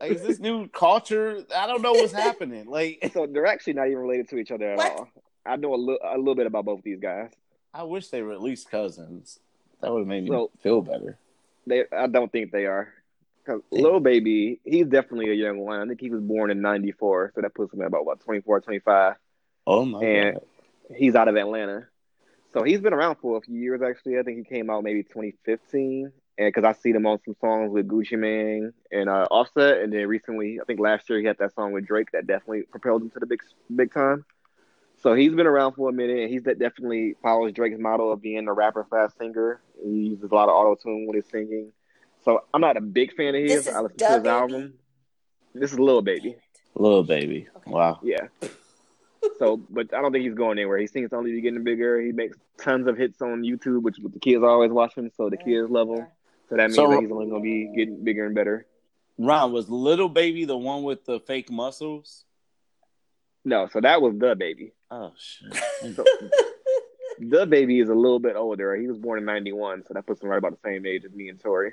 Like, 0.00 0.12
is 0.12 0.22
this 0.22 0.38
new 0.38 0.68
culture? 0.68 1.44
I 1.56 1.66
don't 1.66 1.82
know 1.82 1.92
what's 1.92 2.12
happening. 2.12 2.66
Like, 2.66 3.10
So 3.14 3.26
they're 3.26 3.46
actually 3.46 3.72
not 3.72 3.86
even 3.86 3.98
related 3.98 4.28
to 4.30 4.38
each 4.38 4.50
other 4.52 4.70
at 4.72 4.76
What? 4.76 4.92
all. 4.92 5.08
I 5.44 5.56
know 5.56 5.74
a 5.74 5.76
little, 5.76 5.98
a 6.04 6.18
little 6.18 6.34
bit 6.36 6.46
about 6.46 6.66
both 6.66 6.82
these 6.82 7.00
guys. 7.00 7.30
I 7.74 7.82
wish 7.82 8.08
they 8.08 8.22
were 8.22 8.32
at 8.32 8.42
least 8.42 8.70
cousins. 8.70 9.40
That 9.80 9.90
would 9.92 10.00
have 10.00 10.06
made 10.08 10.24
me 10.24 10.30
So- 10.30 10.50
feel 10.62 10.82
better. 10.82 11.16
They, 11.66 11.84
I 11.92 12.06
don't 12.06 12.30
think 12.30 12.50
they 12.52 12.66
are. 12.66 12.92
Cause. 13.48 13.62
Lil 13.70 14.00
Baby, 14.00 14.60
he's 14.64 14.86
definitely 14.86 15.30
a 15.30 15.34
young 15.34 15.58
one. 15.58 15.80
I 15.80 15.86
think 15.86 16.00
he 16.00 16.10
was 16.10 16.20
born 16.20 16.50
in 16.50 16.60
'94, 16.60 17.32
so 17.34 17.40
that 17.40 17.54
puts 17.54 17.72
him 17.72 17.80
at 17.80 17.86
about 17.86 18.04
what 18.04 18.20
24, 18.20 18.60
25. 18.60 19.14
Oh 19.66 19.84
my 19.84 20.04
And- 20.04 20.34
god. 20.34 20.42
He's 20.96 21.14
out 21.14 21.28
of 21.28 21.36
Atlanta, 21.36 21.86
so 22.54 22.62
he's 22.62 22.80
been 22.80 22.94
around 22.94 23.16
for 23.16 23.36
a 23.36 23.40
few 23.42 23.58
years. 23.58 23.82
Actually, 23.82 24.18
I 24.18 24.22
think 24.22 24.38
he 24.38 24.44
came 24.44 24.70
out 24.70 24.82
maybe 24.84 25.02
2015, 25.02 26.10
and 26.38 26.48
because 26.48 26.64
I 26.64 26.72
see 26.72 26.90
him 26.92 27.04
on 27.06 27.18
some 27.26 27.36
songs 27.42 27.70
with 27.70 27.86
Gucci 27.86 28.18
Mane 28.18 28.72
and 28.90 29.10
uh, 29.10 29.26
Offset, 29.30 29.82
and 29.82 29.92
then 29.92 30.06
recently, 30.06 30.58
I 30.60 30.64
think 30.64 30.80
last 30.80 31.10
year 31.10 31.18
he 31.18 31.26
had 31.26 31.36
that 31.38 31.54
song 31.54 31.72
with 31.72 31.86
Drake 31.86 32.08
that 32.12 32.26
definitely 32.26 32.62
propelled 32.62 33.02
him 33.02 33.10
to 33.10 33.18
the 33.20 33.26
big 33.26 33.42
big 33.76 33.92
time. 33.92 34.24
So 35.02 35.12
he's 35.12 35.34
been 35.34 35.46
around 35.46 35.74
for 35.74 35.90
a 35.90 35.92
minute, 35.92 36.18
and 36.20 36.30
he's 36.30 36.42
definitely 36.42 37.16
follows 37.22 37.52
Drake's 37.52 37.78
model 37.78 38.10
of 38.10 38.22
being 38.22 38.48
a 38.48 38.52
rapper 38.54 38.86
slash 38.88 39.10
singer. 39.18 39.60
He 39.84 39.90
uses 39.90 40.30
a 40.30 40.34
lot 40.34 40.48
of 40.48 40.54
auto 40.54 40.74
tune 40.74 41.06
when 41.06 41.16
he's 41.16 41.28
singing. 41.30 41.70
So 42.24 42.42
I'm 42.52 42.60
not 42.60 42.76
a 42.76 42.80
big 42.80 43.14
fan 43.14 43.34
of 43.34 43.42
his. 43.42 43.52
This 43.52 43.66
is 43.68 43.74
I 43.74 43.80
listen 43.80 43.98
to 43.98 44.06
his 44.06 44.16
Baby? 44.18 44.28
album. 44.28 44.74
This 45.54 45.72
is 45.72 45.78
Lil 45.78 46.02
Baby. 46.02 46.36
Little 46.74 47.02
baby. 47.02 47.48
Okay. 47.56 47.70
Wow. 47.70 47.98
Yeah. 48.02 48.28
So, 49.40 49.56
but 49.68 49.92
I 49.92 50.00
don't 50.00 50.12
think 50.12 50.24
he's 50.24 50.34
going 50.34 50.58
anywhere. 50.58 50.78
He 50.78 50.86
sings 50.86 51.12
only 51.12 51.32
to 51.32 51.40
getting 51.40 51.64
bigger. 51.64 52.00
He 52.00 52.12
makes 52.12 52.36
tons 52.56 52.86
of 52.86 52.96
hits 52.96 53.20
on 53.20 53.42
YouTube, 53.42 53.82
which 53.82 53.96
the 53.96 54.18
kids 54.20 54.42
are 54.44 54.48
always 54.48 54.70
watching. 54.70 55.10
So 55.16 55.28
the 55.28 55.36
kids 55.36 55.68
love 55.70 55.88
him. 55.88 56.06
So 56.48 56.56
that 56.56 56.64
means 56.68 56.76
So- 56.76 56.88
that 56.90 57.00
he's 57.00 57.10
only 57.10 57.26
going 57.28 57.42
to 57.42 57.44
be 57.44 57.72
getting 57.76 58.04
bigger 58.04 58.26
and 58.26 58.34
better. 58.34 58.66
Ron, 59.18 59.52
was 59.52 59.68
little 59.68 60.08
baby 60.08 60.44
the 60.44 60.56
one 60.56 60.84
with 60.84 61.04
the 61.04 61.18
fake 61.20 61.50
muscles? 61.50 62.24
No, 63.44 63.66
so 63.66 63.80
that 63.80 64.00
was 64.00 64.14
DaBaby. 64.14 64.70
Oh 64.92 65.12
shit. 65.18 65.52
So 65.96 66.04
DaBaby 67.20 67.82
is 67.82 67.88
a 67.88 67.94
little 67.94 68.20
bit 68.20 68.36
older. 68.36 68.76
He 68.76 68.86
was 68.86 68.98
born 68.98 69.18
in 69.18 69.24
'91, 69.24 69.84
so 69.86 69.94
that 69.94 70.06
puts 70.06 70.22
him 70.22 70.28
right 70.28 70.38
about 70.38 70.52
the 70.52 70.68
same 70.68 70.86
age 70.86 71.04
as 71.04 71.12
me 71.12 71.28
and 71.28 71.40
Tori. 71.40 71.72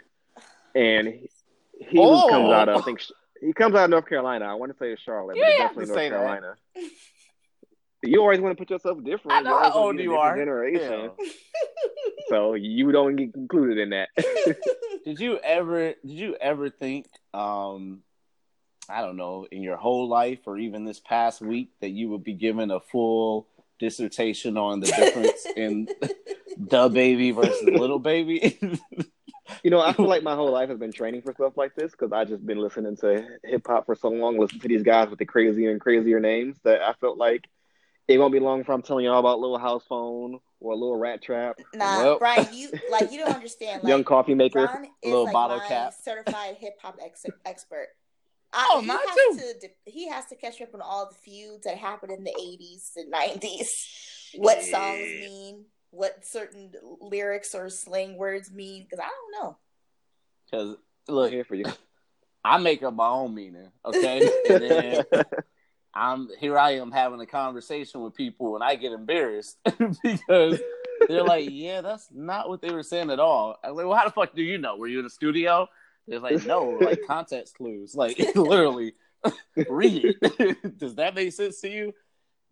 And 0.75 1.07
he, 1.07 1.29
he 1.79 1.97
Oh. 1.99 2.27
comes 2.29 2.51
out 2.51 2.69
of 2.69 2.81
I 2.81 2.81
think 2.85 3.01
he 3.41 3.53
comes 3.53 3.73
out 3.75 3.85
of 3.85 3.89
North 3.89 4.07
Carolina. 4.07 4.45
I 4.45 4.53
want 4.55 4.71
to 4.71 4.77
say 4.77 4.91
it's 4.91 5.01
Charlotte, 5.01 5.37
You 5.37 5.43
but 5.43 5.57
definitely 5.57 5.85
North 5.85 5.97
say 5.97 6.09
that. 6.09 6.55
You 8.03 8.21
always 8.21 8.39
want 8.39 8.55
to 8.55 8.61
put 8.61 8.69
yourself 8.69 9.03
different. 9.03 9.37
I 9.37 9.41
know 9.41 9.57
how 9.57 9.71
old 9.73 9.99
a 9.99 10.03
you 10.03 10.15
are. 10.15 10.37
Generation. 10.37 11.11
Yeah. 11.19 11.25
So 12.27 12.55
you 12.55 12.91
don't 12.91 13.15
get 13.15 13.35
included 13.35 13.77
in 13.77 13.91
that. 13.91 14.09
Did 15.05 15.19
you 15.19 15.37
ever 15.43 15.89
did 15.89 15.97
you 16.03 16.35
ever 16.41 16.71
think 16.71 17.05
um 17.35 18.01
I 18.89 19.01
don't 19.01 19.15
know, 19.15 19.45
in 19.51 19.61
your 19.61 19.77
whole 19.77 20.07
life 20.07 20.39
or 20.47 20.57
even 20.57 20.85
this 20.85 20.99
past 20.99 21.39
week 21.41 21.69
that 21.81 21.89
you 21.89 22.09
would 22.09 22.23
be 22.23 22.33
given 22.33 22.71
a 22.71 22.79
full 22.79 23.47
dissertation 23.79 24.57
on 24.57 24.79
the 24.79 24.87
difference 24.87 25.45
in 25.55 25.87
DaBaby 26.59 27.35
versus 27.35 27.61
little 27.63 27.99
baby? 27.99 28.59
You 29.63 29.69
know, 29.71 29.81
I 29.81 29.93
feel 29.93 30.07
like 30.13 30.23
my 30.23 30.35
whole 30.35 30.51
life 30.51 30.69
has 30.69 30.77
been 30.79 30.91
training 30.91 31.21
for 31.21 31.33
stuff 31.33 31.57
like 31.57 31.75
this 31.75 31.91
because 31.91 32.11
I've 32.11 32.27
just 32.27 32.45
been 32.45 32.59
listening 32.59 32.95
to 32.97 33.25
hip 33.43 33.65
hop 33.67 33.85
for 33.85 33.95
so 33.95 34.09
long, 34.09 34.37
listening 34.39 34.61
to 34.61 34.67
these 34.67 34.83
guys 34.83 35.09
with 35.09 35.19
the 35.19 35.25
crazier 35.25 35.71
and 35.71 35.79
crazier 35.81 36.19
names 36.19 36.57
that 36.63 36.81
I 36.81 36.93
felt 36.93 37.17
like 37.17 37.45
it 38.07 38.17
won't 38.19 38.33
be 38.33 38.39
long 38.39 38.59
before 38.59 38.75
I'm 38.75 38.81
telling 38.83 39.05
y'all 39.05 39.19
about 39.19 39.39
Little 39.39 39.57
House 39.57 39.83
Phone 39.89 40.39
or 40.59 40.73
Little 40.75 40.95
Rat 40.97 41.21
Trap, 41.21 41.59
Nah, 41.73 42.03
Well- 42.03 42.19
Brian, 42.19 42.47
you 42.53 42.69
like 42.91 43.11
you 43.11 43.19
don't 43.19 43.33
understand. 43.33 43.83
Like, 43.83 43.89
Young 43.89 44.03
Coffee 44.03 44.35
Maker. 44.35 44.65
Ron 44.65 44.85
is 44.85 44.89
Little 45.03 45.23
like 45.25 45.33
bottle 45.33 45.57
my 45.57 45.67
cap. 45.67 45.93
certified 46.03 46.55
hip 46.59 46.75
hop 46.81 46.97
ex- 47.03 47.25
expert. 47.45 47.87
I, 48.53 48.69
Oh, 48.73 48.81
he 48.81 48.87
mine 48.87 48.97
has 49.05 49.37
too. 49.37 49.53
To, 49.61 49.91
he 49.91 50.07
has 50.07 50.25
to 50.27 50.35
catch 50.35 50.61
up 50.61 50.73
on 50.73 50.81
all 50.81 51.09
the 51.09 51.15
feuds 51.15 51.63
that 51.65 51.77
happened 51.77 52.11
in 52.13 52.23
the 52.23 52.31
'80s 52.31 52.91
and 52.95 53.11
'90s. 53.11 53.85
What 54.37 54.61
songs 54.63 54.99
mean? 54.99 55.65
What 55.95 56.25
certain 56.25 56.71
lyrics 56.99 57.55
or 57.55 57.69
slang 57.69 58.17
words 58.17 58.51
mean? 58.51 58.83
Because 58.83 58.99
I 58.99 59.07
don't 59.07 59.43
know. 59.43 59.57
Because 60.45 60.77
look, 61.07 61.31
here 61.31 61.45
for 61.45 61.55
you. 61.55 61.65
I 62.43 62.57
make 62.57 62.83
up 62.83 62.93
my 62.93 63.07
own 63.07 63.33
meaning, 63.33 63.71
okay? 63.83 64.29
and 64.49 64.61
then 64.61 65.03
I'm 65.93 66.29
here. 66.39 66.57
I 66.59 66.71
am 66.71 66.91
having 66.91 67.21
a 67.21 67.25
conversation 67.25 68.01
with 68.01 68.13
people, 68.13 68.55
and 68.55 68.63
I 68.63 68.75
get 68.75 68.91
embarrassed 68.91 69.57
because 70.03 70.59
they're 71.07 71.23
like, 71.23 71.47
"Yeah, 71.49 71.81
that's 71.81 72.09
not 72.13 72.49
what 72.49 72.61
they 72.61 72.71
were 72.71 72.83
saying 72.83 73.09
at 73.09 73.19
all." 73.19 73.57
I'm 73.63 73.75
like, 73.75 73.85
"Well, 73.85 73.97
how 73.97 74.05
the 74.05 74.11
fuck 74.11 74.35
do 74.35 74.43
you 74.43 74.57
know? 74.57 74.75
Were 74.75 74.87
you 74.87 74.99
in 74.99 75.05
the 75.05 75.09
studio?" 75.09 75.67
They're 76.07 76.19
like, 76.19 76.45
"No, 76.45 76.77
like 76.81 76.99
context 77.07 77.55
clues, 77.55 77.95
like 77.95 78.19
literally 78.35 78.93
read 79.69 80.15
it." 80.21 80.77
Does 80.77 80.95
that 80.95 81.15
make 81.15 81.31
sense 81.31 81.61
to 81.61 81.69
you? 81.69 81.93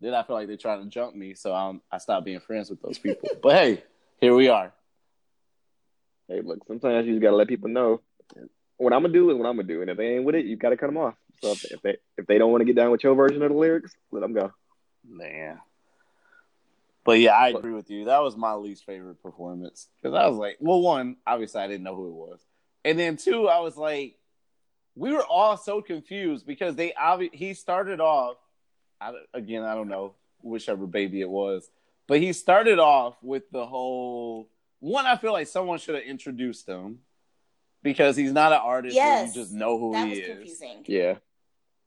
Then 0.00 0.14
I 0.14 0.22
feel 0.22 0.36
like 0.36 0.48
they're 0.48 0.56
trying 0.56 0.82
to 0.82 0.88
jump 0.90 1.14
me, 1.14 1.34
so 1.34 1.54
um, 1.54 1.80
I 1.90 1.98
stopped 1.98 2.24
being 2.24 2.40
friends 2.40 2.70
with 2.70 2.82
those 2.82 2.98
people. 2.98 3.28
But 3.42 3.52
hey, 3.54 3.84
here 4.20 4.34
we 4.34 4.48
are. 4.48 4.72
hey, 6.28 6.40
look, 6.42 6.66
sometimes 6.66 7.06
you 7.06 7.14
just 7.14 7.22
gotta 7.22 7.36
let 7.36 7.48
people 7.48 7.68
know 7.68 8.00
what 8.76 8.92
I'm 8.92 9.02
gonna 9.02 9.12
do 9.12 9.30
is 9.30 9.36
what 9.36 9.46
I'm 9.46 9.56
gonna 9.56 9.68
do, 9.68 9.80
and 9.82 9.90
if 9.90 9.96
they 9.96 10.16
ain't 10.16 10.24
with 10.24 10.34
it, 10.34 10.46
you 10.46 10.56
gotta 10.56 10.76
cut 10.76 10.86
them 10.86 10.96
off. 10.96 11.14
So 11.42 11.52
if, 11.52 11.64
if 11.64 11.82
they 11.82 11.96
if 12.18 12.26
they 12.26 12.38
don't 12.38 12.50
want 12.50 12.62
to 12.62 12.64
get 12.64 12.76
down 12.76 12.90
with 12.90 13.04
your 13.04 13.14
version 13.14 13.42
of 13.42 13.50
the 13.50 13.56
lyrics, 13.56 13.92
let 14.10 14.20
them 14.20 14.32
go. 14.32 14.52
Man. 15.06 15.58
But 17.04 17.20
yeah, 17.20 17.32
I 17.32 17.48
agree 17.48 17.72
with 17.72 17.90
you. 17.90 18.06
That 18.06 18.22
was 18.22 18.34
my 18.36 18.54
least 18.54 18.86
favorite 18.86 19.22
performance 19.22 19.88
because 20.00 20.16
I 20.16 20.26
was 20.26 20.38
like, 20.38 20.56
well, 20.60 20.80
one, 20.80 21.16
obviously 21.26 21.60
I 21.60 21.66
didn't 21.66 21.84
know 21.84 21.94
who 21.94 22.08
it 22.08 22.14
was, 22.14 22.40
and 22.84 22.98
then 22.98 23.16
two, 23.16 23.46
I 23.48 23.60
was 23.60 23.76
like, 23.76 24.16
we 24.94 25.12
were 25.12 25.24
all 25.24 25.56
so 25.56 25.82
confused 25.82 26.46
because 26.46 26.76
they 26.76 26.92
obvi- 26.92 27.34
he 27.34 27.52
started 27.54 28.00
off, 28.00 28.36
I, 29.00 29.12
again, 29.32 29.62
I 29.62 29.74
don't 29.74 29.88
know 29.88 30.14
whichever 30.42 30.86
baby 30.86 31.20
it 31.20 31.28
was, 31.28 31.68
but 32.06 32.20
he 32.20 32.32
started 32.32 32.78
off 32.78 33.16
with 33.22 33.50
the 33.50 33.66
whole 33.66 34.48
one. 34.80 35.06
I 35.06 35.16
feel 35.16 35.32
like 35.32 35.46
someone 35.46 35.78
should 35.78 35.94
have 35.94 36.04
introduced 36.04 36.66
him 36.68 37.00
because 37.82 38.16
he's 38.16 38.32
not 38.32 38.52
an 38.52 38.60
artist. 38.62 38.94
Yes, 38.94 39.34
you 39.34 39.42
just 39.42 39.52
know 39.52 39.78
who 39.78 39.92
that 39.92 40.04
he 40.04 40.10
was 40.10 40.18
is. 40.18 40.26
confusing. 40.26 40.84
Yeah, 40.86 41.14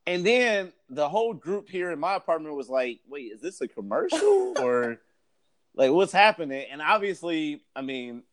And 0.05 0.25
then 0.25 0.71
the 0.89 1.09
whole 1.09 1.33
group 1.33 1.69
here 1.69 1.91
in 1.91 1.99
my 1.99 2.15
apartment 2.15 2.55
was 2.55 2.69
like, 2.69 2.99
wait, 3.07 3.31
is 3.33 3.41
this 3.41 3.61
a 3.61 3.67
commercial 3.67 4.53
or 4.59 4.99
like 5.75 5.91
what's 5.91 6.13
happening? 6.13 6.65
And 6.71 6.81
obviously, 6.81 7.61
I 7.75 7.81
mean, 7.81 8.23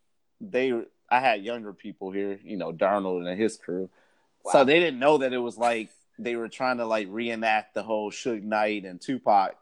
they 0.41 0.73
I 1.11 1.21
had 1.21 1.43
younger 1.45 1.73
people 1.73 2.11
here, 2.11 2.39
you 2.43 2.57
know, 2.57 2.73
Darnold 2.73 3.27
and 3.29 3.41
his 3.41 3.57
crew. 3.57 3.89
So 4.53 4.63
they 4.65 4.79
didn't 4.79 4.99
know 4.99 5.19
that 5.19 5.33
it 5.33 5.39
was 5.39 5.57
like 5.57 5.89
they 6.19 6.37
were 6.37 6.49
trying 6.49 6.79
to 6.79 6.87
like 6.87 7.09
reenact 7.11 7.75
the 7.75 7.83
whole 7.83 8.11
Suge 8.11 8.43
Knight 8.43 8.85
and 8.85 9.01
Tupac 9.01 9.55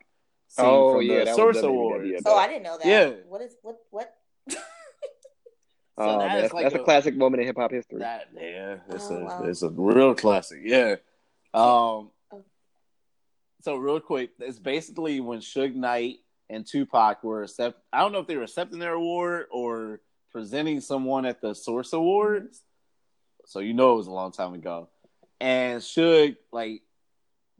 scene 0.48 0.64
Oh, 0.66 0.94
from 0.94 1.02
yeah, 1.06 1.20
the 1.20 1.24
that 1.26 1.36
Source 1.36 1.56
definitely 1.56 1.76
a 1.76 1.78
good 1.78 1.84
Awards. 1.86 2.04
idea. 2.04 2.18
Oh, 2.26 2.36
I 2.38 2.46
didn't 2.48 2.62
know 2.64 2.78
that. 2.78 2.86
Yeah. 2.86 3.10
What 3.28 3.40
is 3.42 3.56
what 3.62 3.78
what? 3.90 4.14
So 5.98 6.04
oh, 6.08 6.18
that 6.20 6.28
man, 6.28 6.36
is 6.36 6.42
that's, 6.44 6.54
like 6.54 6.62
that's 6.64 6.74
a, 6.74 6.80
a- 6.80 6.84
classic 6.84 7.14
moment 7.16 7.42
in 7.42 7.46
hip 7.46 7.58
hop 7.58 7.70
history. 7.70 7.98
That 7.98 8.28
yeah, 8.34 8.76
it's 8.88 9.10
Oh, 9.10 9.14
a 9.16 9.24
wow. 9.24 9.42
it's 9.44 9.60
a 9.62 9.68
real 9.68 10.14
classic. 10.14 10.60
Yeah. 10.64 10.92
Um. 11.52 12.10
Oh. 12.32 12.44
So 13.60 13.76
real 13.76 14.00
quick, 14.00 14.30
it's 14.38 14.58
basically 14.58 15.20
when 15.20 15.40
Suge 15.40 15.74
Knight 15.74 16.16
and 16.48 16.66
Tupac 16.66 17.22
were 17.22 17.42
accept. 17.42 17.78
I 17.92 18.00
don't 18.00 18.12
know 18.12 18.20
if 18.20 18.26
they 18.26 18.36
were 18.38 18.44
accepting 18.44 18.78
their 18.78 18.94
award 18.94 19.46
or 19.50 20.00
presenting 20.32 20.80
someone 20.80 21.26
at 21.26 21.42
the 21.42 21.54
Source 21.54 21.92
Awards. 21.92 22.62
So 23.44 23.58
you 23.60 23.74
know 23.74 23.92
it 23.92 23.96
was 23.98 24.06
a 24.06 24.12
long 24.12 24.32
time 24.32 24.54
ago, 24.54 24.88
and 25.42 25.80
Suge 25.82 26.36
like 26.52 26.82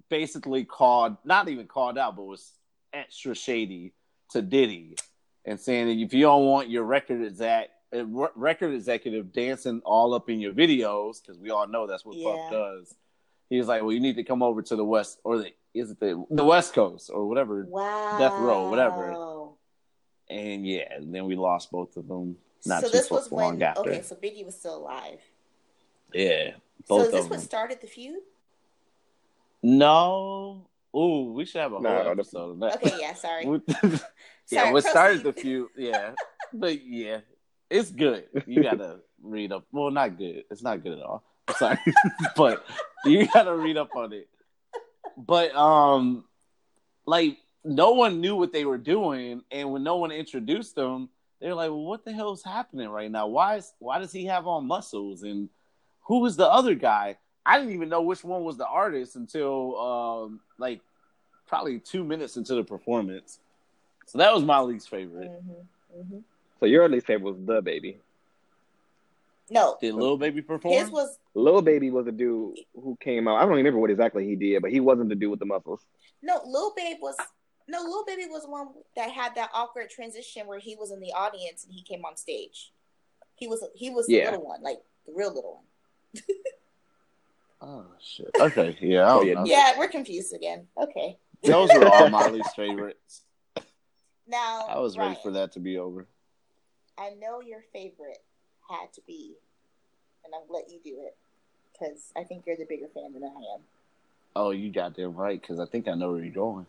basically 0.09 0.65
called, 0.65 1.17
not 1.25 1.49
even 1.49 1.67
called 1.67 1.99
out, 1.99 2.17
but 2.17 2.23
was 2.23 2.53
extra 2.93 3.35
shady 3.35 3.93
to 4.31 4.41
Diddy 4.41 4.97
and 5.45 5.59
saying 5.59 5.87
that 5.89 6.03
if 6.03 6.15
you 6.15 6.23
don't 6.23 6.47
want 6.47 6.71
your 6.71 6.85
record 6.85 7.25
exec, 7.25 7.71
uh, 7.95 8.05
record 8.07 8.73
executive 8.73 9.33
dancing 9.33 9.83
all 9.85 10.15
up 10.15 10.31
in 10.31 10.41
your 10.41 10.53
videos, 10.53 11.21
because 11.21 11.39
we 11.39 11.51
all 11.51 11.67
know 11.67 11.87
that's 11.87 12.05
what 12.05 12.17
Yeah. 12.17 12.33
Puff 12.33 12.51
does. 12.53 12.95
He 13.51 13.59
was 13.59 13.67
like, 13.69 13.83
"Well, 13.83 13.93
you 13.93 14.01
need 14.01 14.17
to 14.17 14.25
come 14.25 14.43
over 14.43 14.63
to 14.63 14.77
the 14.77 14.85
west, 14.85 15.19
or 15.25 15.39
the 15.39 15.53
is 15.75 15.91
it 15.91 16.01
the 16.01 16.25
the 16.31 16.45
West 16.45 16.73
Coast 16.75 17.11
or 17.13 17.27
whatever." 17.27 17.67
Wow. 17.69 18.19
Death 18.19 18.33
Row, 18.41 18.71
whatever. 18.71 19.49
And 20.31 20.67
yeah, 20.67 20.95
and 20.95 21.15
then 21.15 21.27
we 21.27 21.37
lost 21.37 21.71
both 21.71 21.97
of 21.99 22.09
them 22.09 22.39
Not 22.65 22.83
so 22.83 22.87
too 22.89 22.93
this 22.97 23.11
was 23.11 23.31
when 23.31 23.61
after. 23.63 23.81
okay, 23.83 24.03
so 24.03 24.15
Biggie 24.15 24.47
was 24.47 24.55
still 24.59 24.77
alive. 24.79 25.21
Yeah, 26.15 26.53
So 26.87 26.99
both 26.99 27.07
is 27.07 27.13
this 27.13 27.25
of 27.25 27.31
what 27.31 27.41
started 27.41 27.81
the 27.81 27.87
feud? 27.87 28.21
No. 29.63 30.67
Ooh, 30.95 31.33
we 31.33 31.45
should 31.45 31.61
have 31.61 31.73
a 31.73 31.77
whole 31.77 31.83
No, 31.83 32.05
the- 32.05 32.11
episode 32.11 32.51
of 32.51 32.59
that. 32.61 32.77
Okay, 32.77 32.97
yeah, 33.01 33.15
sorry. 33.15 33.47
We- 33.47 33.61
yeah, 33.83 33.99
Sorry, 34.47 34.73
what 34.73 34.85
started 34.85 35.23
the 35.23 35.33
feud? 35.33 35.69
Yeah, 35.77 36.13
but 36.53 36.85
yeah, 36.85 37.21
it's 37.71 37.91
good. 37.91 38.25
You 38.47 38.63
gotta 38.63 39.01
read 39.23 39.53
up. 39.53 39.65
Well, 39.73 39.91
not 39.91 40.19
good. 40.19 40.45
It's 40.51 40.63
not 40.63 40.83
good 40.83 40.99
at 40.99 41.03
all. 41.05 41.23
I'm 41.49 41.55
sorry, 41.55 41.79
but 42.37 42.65
you 43.05 43.27
gotta 43.33 43.55
read 43.57 43.77
up 43.79 43.97
on 43.97 44.13
it. 44.13 44.29
But 45.17 45.55
um, 45.57 46.25
like 47.07 47.39
no 47.65 47.93
one 47.93 48.21
knew 48.21 48.37
what 48.37 48.53
they 48.53 48.65
were 48.67 48.79
doing, 48.79 49.43
and 49.51 49.73
when 49.73 49.83
no 49.83 49.97
one 49.97 50.11
introduced 50.11 50.75
them, 50.75 51.09
they're 51.41 51.55
like, 51.55 51.71
"Well, 51.71 51.85
what 51.85 52.05
the 52.05 52.13
hell 52.13 52.33
is 52.33 52.45
happening 52.45 52.89
right 52.91 53.11
now? 53.11 53.29
Why 53.29 53.57
is 53.57 53.73
why 53.79 53.99
does 53.99 54.13
he 54.13 54.27
have 54.27 54.47
on 54.47 54.67
muscles? 54.67 55.23
And 55.23 55.49
who 56.05 56.21
was 56.21 56.37
the 56.37 56.47
other 56.51 56.75
guy? 56.75 57.17
I 57.45 57.59
didn't 57.59 57.75
even 57.75 57.89
know 57.89 58.03
which 58.03 58.23
one 58.25 58.45
was 58.45 58.57
the 58.57 58.67
artist 58.67 59.17
until 59.17 59.79
um, 59.79 60.41
like 60.59 60.81
probably 61.47 61.79
two 61.81 62.05
minutes 62.05 62.37
into 62.37 62.55
the 62.55 62.65
performance. 62.65 63.41
So 64.07 64.19
that 64.19 64.33
was 64.35 64.45
my 64.45 64.61
least 64.61 64.89
favorite. 64.89 65.31
hmm 65.31 66.01
hmm 66.13 66.19
So 66.61 66.67
your 66.67 66.89
least 66.89 67.07
favorite 67.07 67.33
was 67.33 67.37
DaBaby. 67.39 67.97
No, 69.51 69.77
Did 69.81 69.95
Lil 69.95 70.17
Baby 70.17 70.41
perform? 70.41 70.73
his 70.75 70.91
was 70.91 71.19
Lil 71.35 71.61
Baby 71.61 71.91
was 71.91 72.07
a 72.07 72.13
dude 72.13 72.57
who 72.75 72.97
came 73.01 73.29
out. 73.29 73.37
I 73.37 73.45
don't 73.45 73.55
remember 73.55 73.79
what 73.81 73.91
exactly 73.91 74.25
he 74.27 74.35
did, 74.37 74.63
but 74.63 74.71
he 74.71 74.81
wasn't 74.81 75.09
the 75.11 75.15
dude 75.15 75.31
with 75.31 75.41
the 75.41 75.47
muscles. 75.47 75.81
no. 76.23 76.41
Lil 76.47 76.73
Baby 76.75 76.99
was 77.03 77.17
no. 77.69 77.83
Lil 77.83 78.05
Baby 78.07 78.27
was 78.31 78.45
one 78.47 78.69
that 78.97 79.11
had 79.11 79.35
that 79.35 79.51
awkward 79.53 79.91
transition 79.91 80.47
where 80.47 80.59
he 80.59 80.75
was 80.77 80.91
in 80.91 81.01
the 81.01 81.13
audience 81.13 81.65
and 81.65 81.75
he 81.75 81.83
came 81.83 82.05
on 82.05 82.17
stage. 82.17 82.73
He 83.35 83.47
was 83.47 83.63
he 83.75 83.91
was 83.91 84.07
the 84.07 84.15
Yeah. 84.15 84.31
little 84.31 84.45
one, 84.47 84.63
like 84.63 84.79
the 85.07 85.13
real 85.15 85.35
little 85.35 85.55
one. 85.57 85.65
oh 87.61 87.85
shit. 88.01 88.31
Okay, 88.39 88.77
yeah, 88.81 89.03
I 89.03 89.13
Oh, 89.13 89.19
don't 89.19 89.27
yeah. 89.29 89.35
know. 89.35 89.45
Yeah, 89.45 89.79
we're 89.79 89.89
confused 89.89 90.35
again. 90.35 90.67
Okay, 90.77 91.19
Those 91.43 91.73
were 91.75 91.89
all 91.89 92.09
my 92.11 92.29
least 92.29 92.55
favorites. 92.57 93.23
now 94.27 94.67
I 94.69 94.79
was 94.79 94.97
ready 94.99 95.17
for 95.23 95.31
that 95.33 95.53
to 95.53 95.61
be 95.61 95.79
over. 95.79 96.07
I 96.99 97.11
know 97.21 97.41
your 97.41 97.63
favorite 97.73 98.23
had 98.69 98.93
to 98.95 99.01
be, 99.07 99.35
and 100.25 100.33
I'll 100.35 100.47
let 100.49 100.71
you 100.71 100.79
do 100.85 100.99
it 101.01 101.17
because 101.73 102.13
I 102.17 102.25
think 102.25 102.45
you're 102.47 102.57
the 102.57 102.67
bigger 102.69 102.89
fan 102.95 103.13
than 103.13 103.25
I 103.25 103.29
am. 103.55 103.61
Oh, 104.35 104.51
you 104.51 104.71
got 104.71 104.95
them 104.97 105.15
right 105.15 105.41
because 105.41 105.59
I 105.61 105.67
think 105.67 105.89
I 105.89 105.95
know 105.95 106.13
where 106.13 106.23
you're 106.23 106.33
going. 106.33 106.67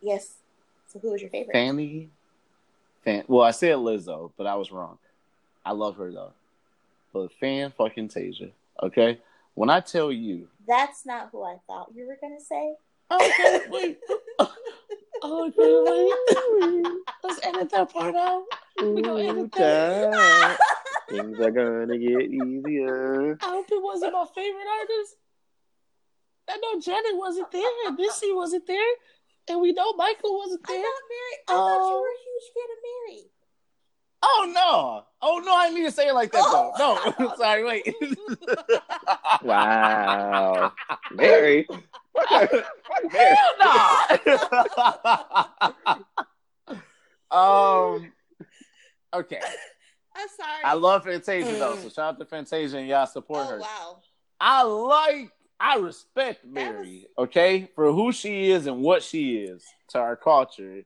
Yes. 0.00 0.34
So 0.86 0.98
who 0.98 1.10
was 1.12 1.20
your 1.20 1.30
favorite? 1.30 1.52
Fanny, 1.52 2.08
fan. 3.04 3.24
Well, 3.28 3.42
I 3.44 3.50
said 3.52 3.76
Lizzo, 3.76 4.32
but 4.36 4.46
I 4.46 4.54
was 4.56 4.72
wrong. 4.72 4.98
I 5.64 5.72
love 5.72 5.96
her 5.96 6.10
though. 6.10 6.32
But 7.12 7.32
fan 7.40 7.72
fucking 7.76 8.08
Tasia. 8.08 8.50
Okay, 8.82 9.18
when 9.54 9.68
I 9.70 9.80
tell 9.80 10.10
you, 10.10 10.48
That's 10.66 11.04
not 11.04 11.28
who 11.32 11.42
I 11.42 11.56
thought 11.66 11.90
you 11.94 12.06
were 12.06 12.18
gonna 12.20 12.40
say. 12.40 12.74
Oh, 13.10 13.16
okay, 13.26 13.66
wait, 13.70 13.98
oh, 15.22 15.48
okay, 15.48 15.72
wait, 16.82 16.86
let's 17.24 17.40
edit 17.44 17.70
that 17.70 17.92
part 17.92 18.14
out. 18.14 18.44
We 18.80 19.02
gonna 19.02 19.22
edit 19.24 19.52
that. 19.52 20.58
Things 21.10 21.40
are 21.40 21.50
gonna 21.50 21.98
get 21.98 22.22
easier. 22.30 23.36
I 23.42 23.46
hope 23.50 23.66
it 23.70 23.82
wasn't 23.82 24.12
my 24.12 24.24
favorite 24.34 24.66
artist. 24.80 25.16
I 26.48 26.56
know 26.56 26.80
Janet 26.80 27.16
wasn't 27.16 27.50
there, 27.50 27.70
and 27.86 27.96
Missy 27.96 28.32
wasn't 28.32 28.66
there, 28.66 28.92
and 29.48 29.60
we 29.60 29.72
know 29.72 29.92
Michael 29.94 30.38
wasn't 30.38 30.62
I 30.68 30.72
there. 30.72 30.82
thought 30.82 31.02
Mary. 31.10 31.36
I 31.48 31.52
thought 31.52 31.88
you 31.90 31.96
Oh. 31.96 32.00
were 32.00 32.06
a 32.06 32.10
um, 32.10 32.24
huge 32.24 32.52
fan 32.54 32.70
of 32.70 32.80
Mary. 32.86 33.30
Oh 34.22 34.50
no! 34.54 35.04
Oh 35.22 35.38
no! 35.44 35.54
I 35.54 35.64
didn't 35.66 35.76
mean 35.76 35.84
to 35.86 35.90
say 35.92 36.08
it 36.08 36.14
like 36.14 36.30
that 36.32 36.44
though. 36.52 36.72
No, 36.78 37.34
sorry. 37.36 37.64
Wait. 37.64 37.94
Wow, 39.42 40.72
Mary. 41.12 41.66
Fuck 41.66 42.30
Mary. 43.12 43.36
Hell 43.38 43.54
no! 47.30 47.36
um. 47.36 48.12
Okay, 49.12 49.40
I'm 50.14 50.28
sorry. 50.36 50.64
I 50.64 50.74
love 50.74 51.04
Fantasia 51.04 51.52
though, 51.52 51.76
so 51.76 51.88
shout 51.88 52.14
out 52.14 52.18
to 52.18 52.24
Fantasia 52.26 52.76
and 52.78 52.86
y'all 52.88 53.06
support 53.06 53.46
Oh 53.46 53.50
her. 53.50 53.58
wow. 53.58 53.98
I 54.38 54.62
like, 54.62 55.32
I 55.58 55.76
respect 55.76 56.44
Mary, 56.46 57.06
okay, 57.18 57.68
for 57.74 57.92
who 57.92 58.12
she 58.12 58.50
is 58.50 58.66
and 58.66 58.82
what 58.82 59.02
she 59.02 59.36
is 59.38 59.64
to 59.88 59.98
our 59.98 60.16
culture. 60.16 60.82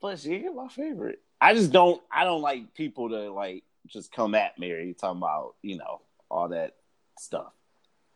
But 0.00 0.18
she 0.18 0.34
ain't 0.34 0.54
my 0.54 0.68
favorite. 0.68 1.20
I 1.40 1.54
just 1.54 1.72
don't. 1.72 2.02
I 2.12 2.24
don't 2.24 2.42
like 2.42 2.74
people 2.74 3.08
to 3.10 3.30
like 3.32 3.64
just 3.86 4.12
come 4.12 4.34
at 4.34 4.58
Mary 4.58 4.94
talking 4.98 5.18
about 5.18 5.54
you 5.62 5.78
know 5.78 6.02
all 6.30 6.48
that 6.50 6.76
stuff 7.18 7.52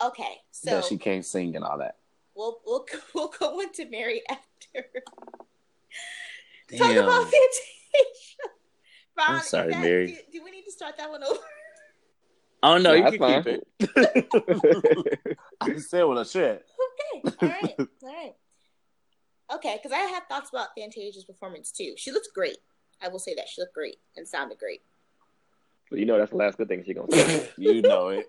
Okay, 0.03 0.37
so 0.51 0.71
that 0.77 0.85
she 0.85 0.99
can't 0.99 1.25
sing 1.25 1.57
and 1.57 1.65
all 1.65 1.79
that. 1.79 1.97
we'll 2.35 2.61
we'll 2.67 2.85
we'll 3.15 3.29
go 3.39 3.61
into 3.61 3.87
Mary 3.91 4.23
after. 4.29 4.87
Talk 6.77 6.93
about 6.93 7.23
Fantasia. 7.25 8.49
Ron, 9.17 9.37
I'm 9.37 9.41
sorry, 9.43 9.71
that- 9.73 9.83
Mary. 9.83 10.07
Do, 10.07 10.39
do 10.39 10.45
we 10.45 10.51
need 10.51 10.65
to 10.65 10.73
start 10.73 10.97
that 10.99 11.09
one 11.11 11.23
over? 11.23 11.39
Oh 12.63 12.79
no, 12.79 12.91
Nah, 12.99 13.11
you 13.11 13.19
that's 13.19 13.19
can 13.19 13.43
keep 13.43 13.63
it. 13.95 15.39
I 15.61 15.77
said 15.77 16.03
what 16.05 16.19
I 16.19 16.23
said. 16.23 16.63
Okay. 17.23 17.37
All 17.43 17.49
right. 17.49 17.75
All 17.79 17.87
right. 18.03 18.33
Okay, 19.55 19.77
because 19.81 19.93
I 19.93 19.99
had 20.01 20.23
thoughts 20.29 20.49
about 20.51 20.69
Fantasia's 20.77 21.25
performance 21.27 21.71
too. 21.71 21.93
She 21.99 22.11
looked 22.11 22.29
great. 22.35 22.57
I 23.05 23.09
will 23.09 23.19
say 23.19 23.35
that 23.35 23.49
she 23.49 23.61
looked 23.61 23.75
great 23.75 23.97
and 24.17 24.27
sounded 24.27 24.59
great. 24.59 24.81
So 25.91 25.97
you 25.97 26.07
know 26.07 26.19
that's 26.19 26.31
the 26.31 26.39
last 26.39 26.57
good 26.57 26.69
thing 26.69 26.83
she's 26.87 26.97
gonna 26.97 27.13
say. 27.13 27.49
You 27.59 27.83
know 27.83 28.09
it. 28.09 28.27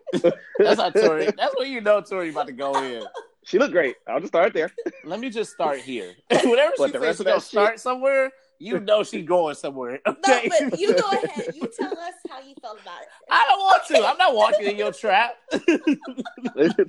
That's 0.60 0.80
how 0.82 0.90
Tori. 0.90 1.32
That's 1.38 1.56
when 1.58 1.72
you 1.72 1.80
know 1.82 2.02
Tori 2.02 2.30
about 2.30 2.48
to 2.48 2.54
go 2.54 2.76
in. 2.84 3.04
She 3.48 3.60
looked 3.60 3.74
great. 3.74 3.96
I'll 4.08 4.20
just 4.20 4.32
start 4.32 4.54
there. 4.56 4.72
Let 5.04 5.20
me 5.20 5.30
just 5.30 5.52
start 5.52 5.78
here. 5.78 6.14
Whatever 6.32 6.74
But 6.80 6.88
she 6.88 6.92
the 6.94 6.98
says 6.98 7.02
rest 7.02 7.18
she's 7.20 7.24
gonna 7.26 7.36
that 7.36 7.42
start 7.44 7.80
somewhere, 7.80 8.32
you 8.58 8.80
know 8.80 9.04
she's 9.04 9.24
going 9.24 9.54
somewhere. 9.54 10.00
No, 10.08 10.14
Okay. 10.14 10.50
but 10.50 10.80
you 10.80 10.96
go 11.00 11.08
ahead. 11.12 11.54
You 11.54 11.70
tell 11.80 11.92
us 11.96 12.14
how 12.28 12.40
you 12.40 12.56
felt 12.60 12.82
about 12.82 13.04
it. 13.04 13.08
I 13.30 13.46
don't 13.48 13.60
want 13.60 13.86
to. 13.90 14.04
I'm 14.04 14.18
not 14.18 14.34
walking 14.36 14.66
in 14.66 14.78
your 14.78 14.92
trap. 14.92 15.36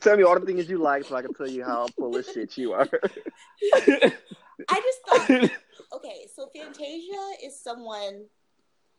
tell 0.01 0.17
me 0.17 0.23
all 0.23 0.41
the 0.41 0.47
things 0.47 0.67
you 0.71 0.79
like, 0.79 1.05
so 1.05 1.15
I 1.17 1.21
can 1.21 1.35
tell 1.35 1.47
you 1.47 1.63
how 1.63 1.89
full 1.89 2.17
of 2.17 2.25
shit 2.25 2.57
you 2.57 2.73
are. 2.73 2.89
I 3.75 4.81
just 4.81 5.29
thought, 5.29 5.51
okay, 5.97 6.27
so 6.35 6.49
Fantasia 6.55 7.45
is 7.45 7.59
someone. 7.59 8.27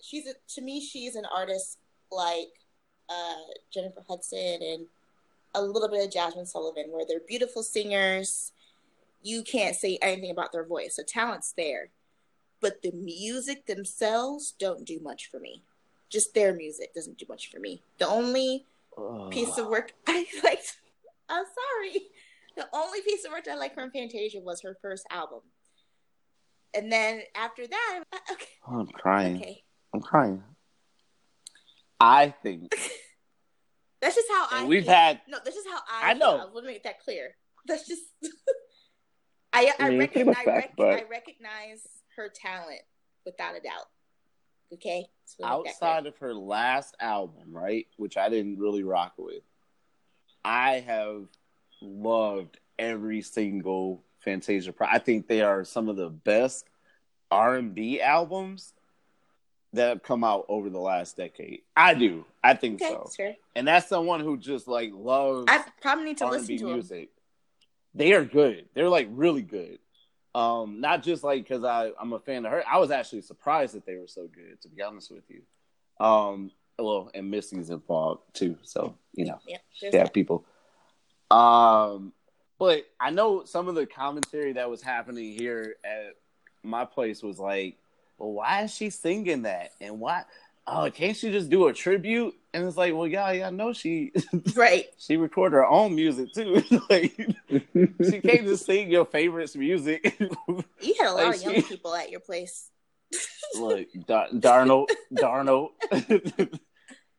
She's 0.01 0.27
a, 0.27 0.33
to 0.55 0.61
me, 0.61 0.81
she's 0.81 1.15
an 1.15 1.25
artist 1.25 1.79
like 2.11 2.49
uh, 3.09 3.53
Jennifer 3.73 4.03
Hudson 4.07 4.59
and 4.61 4.85
a 5.55 5.61
little 5.61 5.89
bit 5.89 6.05
of 6.05 6.11
Jazmine 6.11 6.47
Sullivan, 6.47 6.85
where 6.91 7.05
they're 7.07 7.21
beautiful 7.27 7.63
singers. 7.63 8.51
You 9.23 9.43
can't 9.43 9.75
say 9.75 9.97
anything 10.01 10.31
about 10.31 10.51
their 10.51 10.65
voice. 10.65 10.95
The 10.95 11.03
talent's 11.03 11.53
there, 11.53 11.89
but 12.61 12.81
the 12.81 12.91
music 12.91 13.65
themselves 13.65 14.53
don't 14.59 14.85
do 14.85 14.99
much 14.99 15.29
for 15.29 15.39
me. 15.39 15.63
Just 16.09 16.33
their 16.33 16.53
music 16.53 16.93
doesn't 16.93 17.17
do 17.17 17.25
much 17.27 17.51
for 17.51 17.59
me. 17.59 17.81
The 17.97 18.07
only 18.07 18.65
piece 19.29 19.57
of 19.57 19.67
work 19.67 19.93
I 20.07 20.25
liked. 20.43 20.77
I'm 21.29 21.45
sorry. 21.45 22.07
The 22.55 22.67
only 22.73 23.01
piece 23.01 23.25
of 23.25 23.31
work 23.31 23.47
I 23.49 23.55
liked 23.55 23.75
from 23.75 23.91
Fantasia 23.91 24.39
was 24.39 24.61
her 24.61 24.77
first 24.81 25.05
album. 25.11 25.41
And 26.73 26.91
then 26.91 27.21
after 27.35 27.65
that, 27.67 28.03
I- 28.13 28.33
okay, 28.33 28.45
Oh, 28.67 28.79
I'm 28.79 28.87
crying. 28.87 29.37
okay. 29.37 29.63
I'm 29.93 30.01
crying. 30.01 30.43
I 31.99 32.29
think 32.43 32.71
That's 34.01 34.15
just 34.15 34.27
how 34.29 34.47
I. 34.51 34.65
we've 34.65 34.83
feel. 34.85 34.93
had 34.93 35.21
no. 35.27 35.39
That's 35.43 35.55
just 35.55 35.67
how 35.67 35.79
I. 35.89 36.11
I 36.11 36.13
know. 36.13 36.37
Feel. 36.37 36.41
I 36.41 36.53
want 36.53 36.65
to 36.65 36.71
make 36.71 36.83
that 36.83 36.99
clear. 37.03 37.31
That's 37.65 37.87
just. 37.87 38.03
I 39.53 39.71
I, 39.79 39.85
I 39.85 39.89
mean, 39.89 39.99
recognize, 39.99 40.35
much 40.37 40.47
I, 40.47 40.51
rec- 40.51 40.75
but- 40.77 40.99
I 40.99 41.03
recognize 41.09 41.87
her 42.15 42.29
talent 42.29 42.81
without 43.25 43.55
a 43.55 43.59
doubt. 43.59 43.87
Okay. 44.73 45.07
So 45.25 45.37
we'll 45.39 45.63
make 45.63 45.73
that 45.73 45.79
clear. 45.79 45.89
outside 45.89 46.05
of 46.05 46.17
her 46.17 46.33
last 46.35 46.95
album, 46.99 47.51
right, 47.51 47.87
which 47.97 48.17
I 48.17 48.29
didn't 48.29 48.59
really 48.59 48.83
rock 48.83 49.13
with, 49.17 49.41
I 50.45 50.81
have 50.85 51.25
loved 51.81 52.59
every 52.77 53.21
single 53.21 54.03
Fantasia. 54.31 54.73
I 54.81 54.99
think 54.99 55.27
they 55.27 55.41
are 55.41 55.63
some 55.63 55.87
of 55.87 55.95
the 55.95 56.09
best 56.09 56.65
R 57.31 57.55
and 57.55 57.73
B 57.73 58.01
albums 58.01 58.73
that 59.71 59.87
have 59.89 60.03
come 60.03 60.23
out 60.25 60.45
over 60.49 60.69
the 60.69 60.79
last 60.79 61.15
decade. 61.15 61.61
I 61.77 61.93
do. 61.93 62.25
I 62.43 62.53
think 62.55 62.81
Okay, 62.81 62.93
so. 62.93 63.09
fair. 63.15 63.35
And 63.55 63.65
that's 63.67 63.87
someone 63.87 64.19
who 64.19 64.35
just 64.37 64.67
like 64.67 64.91
loves 64.93 65.45
I 65.47 65.63
probably 65.81 66.03
need 66.05 66.17
to 66.17 66.25
R 66.25 66.33
and 66.33 66.41
listen 66.41 66.57
to 66.57 66.63
them. 66.65 66.73
music. 66.73 67.09
They 67.95 68.11
are 68.13 68.25
good. 68.25 68.65
They're 68.73 68.89
like 68.89 69.07
really 69.11 69.41
good. 69.43 69.79
Um, 70.35 70.81
not 70.81 71.03
just 71.03 71.23
like 71.23 71.43
because 71.43 71.63
I 71.63 71.91
I'm 71.99 72.11
a 72.11 72.19
fan 72.19 72.45
of 72.45 72.51
her. 72.51 72.63
I 72.69 72.79
was 72.79 72.91
actually 72.91 73.21
surprised 73.21 73.75
that 73.75 73.85
they 73.85 73.95
were 73.95 74.07
so 74.07 74.27
good. 74.27 74.59
To 74.61 74.67
be 74.67 74.81
honest 74.81 75.09
with 75.09 75.23
you, 75.29 75.41
um, 76.05 76.51
well, 76.77 77.09
and 77.13 77.31
Missy's 77.31 77.69
involved 77.69 78.23
too. 78.33 78.57
So 78.63 78.95
you 79.13 79.25
know, 79.25 79.39
Yeah. 79.47 79.57
yeah, 79.81 80.05
people. 80.07 80.45
Um, 81.31 82.13
but 82.59 82.85
I 82.99 83.11
know 83.11 83.43
some 83.45 83.67
of 83.67 83.75
the 83.75 83.85
commentary 83.85 84.53
that 84.53 84.69
was 84.69 84.81
happening 84.81 85.37
here 85.37 85.75
at 85.83 86.15
my 86.63 86.85
place 86.85 87.21
was 87.23 87.39
like, 87.39 87.77
"Well, 88.17 88.31
why 88.33 88.63
is 88.63 88.73
she 88.73 88.89
singing 88.89 89.43
that? 89.43 89.71
And 89.81 89.99
why?" 89.99 90.23
"Oh, 90.65 90.89
can't 90.91 91.15
she 91.15 91.31
just 91.31 91.49
do 91.49 91.67
a 91.67 91.73
tribute?" 91.73 92.33
And 92.53 92.65
it's 92.67 92.75
like, 92.77 92.93
"Well, 92.93 93.07
yeah, 93.07 93.31
yeah, 93.31 93.47
I 93.47 93.49
know 93.51 93.73
she 93.73 94.11
Right. 94.55 94.87
she 94.97 95.15
record 95.17 95.53
her 95.53 95.65
own 95.65 95.95
music 95.95 96.33
too. 96.33 96.63
like 96.89 97.15
she 98.03 98.19
can't 98.21 98.45
just 98.47 98.65
sing 98.65 98.89
your 98.91 99.05
favorites 99.05 99.55
music." 99.55 100.15
You 100.19 100.95
had 100.99 101.07
a 101.09 101.13
lot 101.13 101.27
Like, 101.27 101.35
of 101.37 101.43
young 101.43 101.53
she- 101.55 101.61
people 101.61 101.95
at 101.95 102.09
your 102.09 102.19
place. 102.21 102.69
Look, 103.57 103.87
Dar- 104.05 104.27
Darnold, 104.33 104.89
Darnold. 105.13 105.69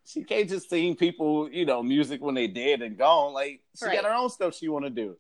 she 0.05 0.25
can't 0.25 0.49
just 0.49 0.69
sing 0.69 0.95
people, 0.97 1.51
you 1.51 1.65
know, 1.65 1.83
music 1.83 2.21
when 2.21 2.35
they 2.35 2.47
dead 2.47 2.83
and 2.83 2.99
gone. 2.99 3.33
Like 3.33 3.61
she 3.79 3.87
Right. 3.87 3.95
got 4.03 4.05
her 4.11 4.15
own 4.17 4.29
stuff 4.29 4.55
she 4.55 4.69
want 4.69 4.85
to 4.85 4.91
do. 4.91 5.17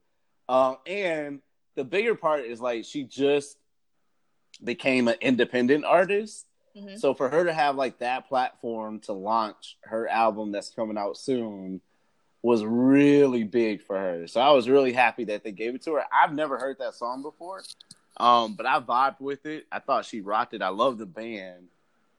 Um, 0.49 0.77
and 0.87 1.41
the 1.75 1.85
bigger 1.85 2.15
part 2.15 2.45
is 2.45 2.61
like 2.61 2.85
she 2.85 3.05
just 3.05 3.59
became 4.63 5.09
an 5.09 5.17
independent 5.21 5.85
artist. 5.85 6.47
Mhm. 6.77 6.99
So 6.99 7.15
for 7.15 7.29
her 7.29 7.45
to 7.45 7.53
have 7.53 7.77
like 7.77 7.99
that 7.99 8.29
platform 8.29 9.01
to 9.01 9.13
launch 9.13 9.77
her 9.83 10.09
album 10.09 10.53
that's 10.53 10.71
coming 10.71 10.99
out 10.99 11.17
soon 11.17 11.81
was 12.43 12.65
really 12.65 13.45
big 13.45 13.83
for 13.83 13.99
her. 13.99 14.27
So 14.27 14.41
I 14.41 14.51
was 14.53 14.69
really 14.69 14.93
happy 14.93 15.25
that 15.25 15.43
they 15.43 15.53
gave 15.53 15.75
it 15.75 15.83
to 15.83 15.95
her. 15.95 16.05
I've 16.13 16.33
never 16.33 16.57
heard 16.59 16.79
that 16.79 16.95
song 16.95 17.23
before. 17.23 17.63
Um, 18.17 18.55
but 18.55 18.67
I 18.67 18.81
vibed 18.81 19.21
with 19.21 19.45
it. 19.47 19.67
I 19.71 19.79
thought 19.81 20.05
she 20.05 20.21
rocked 20.21 20.55
it. 20.55 20.63
I 20.63 20.69
love 20.69 20.99
the 20.99 21.07
band 21.07 21.69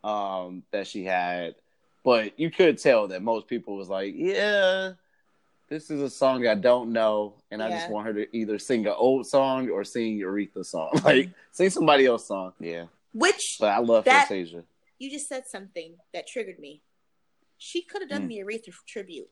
um 0.04 0.64
that 0.72 0.88
she 0.88 1.04
had. 1.04 1.56
But 2.06 2.40
you 2.40 2.50
could 2.50 2.78
tell 2.78 3.08
that 3.10 3.22
most 3.22 3.48
people 3.48 3.76
was 3.76 3.90
like, 3.90 4.14
Yeah, 4.16 4.94
this 5.70 5.90
is 5.92 6.02
a 6.02 6.10
song 6.10 6.48
I 6.48 6.56
don't 6.56 6.92
know, 6.92 7.36
and 7.52 7.62
I 7.62 7.70
just 7.70 7.90
want 7.90 8.08
her 8.08 8.14
to 8.14 8.36
either 8.36 8.58
sing 8.60 8.86
an 8.88 8.94
old 8.98 9.28
song 9.28 9.70
or 9.70 9.84
sing 9.84 10.20
Aretha 10.20 10.66
song. 10.66 10.90
Like 11.04 11.30
sing 11.52 11.70
somebody 11.70 12.06
else's 12.06 12.28
song. 12.28 12.54
Yeah. 12.60 12.86
Which 13.14 13.58
But 13.60 13.68
I 13.70 13.80
love 13.80 14.06
That- 14.06 14.28
Fantasia. 14.28 14.64
you 14.98 15.10
just 15.12 15.28
said 15.28 15.44
something 15.48 15.96
that 16.14 16.28
triggered 16.28 16.60
me. 16.60 16.82
She 17.58 17.82
could 17.84 18.02
have 18.02 18.10
done 18.10 18.24
Mm. 18.24 18.30
the 18.30 18.40
Aretha 18.40 18.74
tribute. 18.88 19.30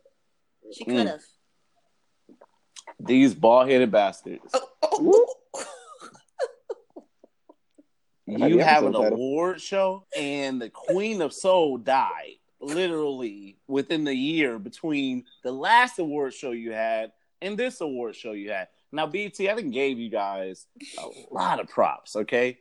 She 0.73 0.83
Mm. 0.85 0.95
could 0.97 1.07
have. 1.07 1.21
These 2.99 3.33
bald 3.35 3.69
headed 3.69 3.91
bastards. 3.91 4.43
Oh, 4.53 4.69
oh, 4.83 5.35
oh. 5.55 5.63
You 8.27 8.59
have 8.59 8.83
an 8.85 8.93
award 8.95 9.61
show 9.61 10.05
and 10.15 10.61
the 10.61 10.69
queen 10.69 11.21
of 11.21 11.31
soul 11.33 11.77
died 11.77 12.35
literally 12.67 13.57
within 13.67 14.03
the 14.03 14.15
year 14.15 14.59
between 14.59 15.25
the 15.43 15.51
last 15.51 15.99
award 15.99 16.33
show 16.33 16.51
you 16.51 16.71
had 16.71 17.11
and 17.41 17.57
this 17.57 17.81
award 17.81 18.15
show 18.15 18.31
you 18.31 18.51
had. 18.51 18.67
Now 18.91 19.05
BET 19.05 19.33
i 19.39 19.43
didn't 19.43 19.71
gave 19.71 19.99
you 19.99 20.09
guys 20.09 20.65
a 20.97 21.07
lot 21.33 21.59
of 21.59 21.67
props 21.67 22.15
okay? 22.15 22.59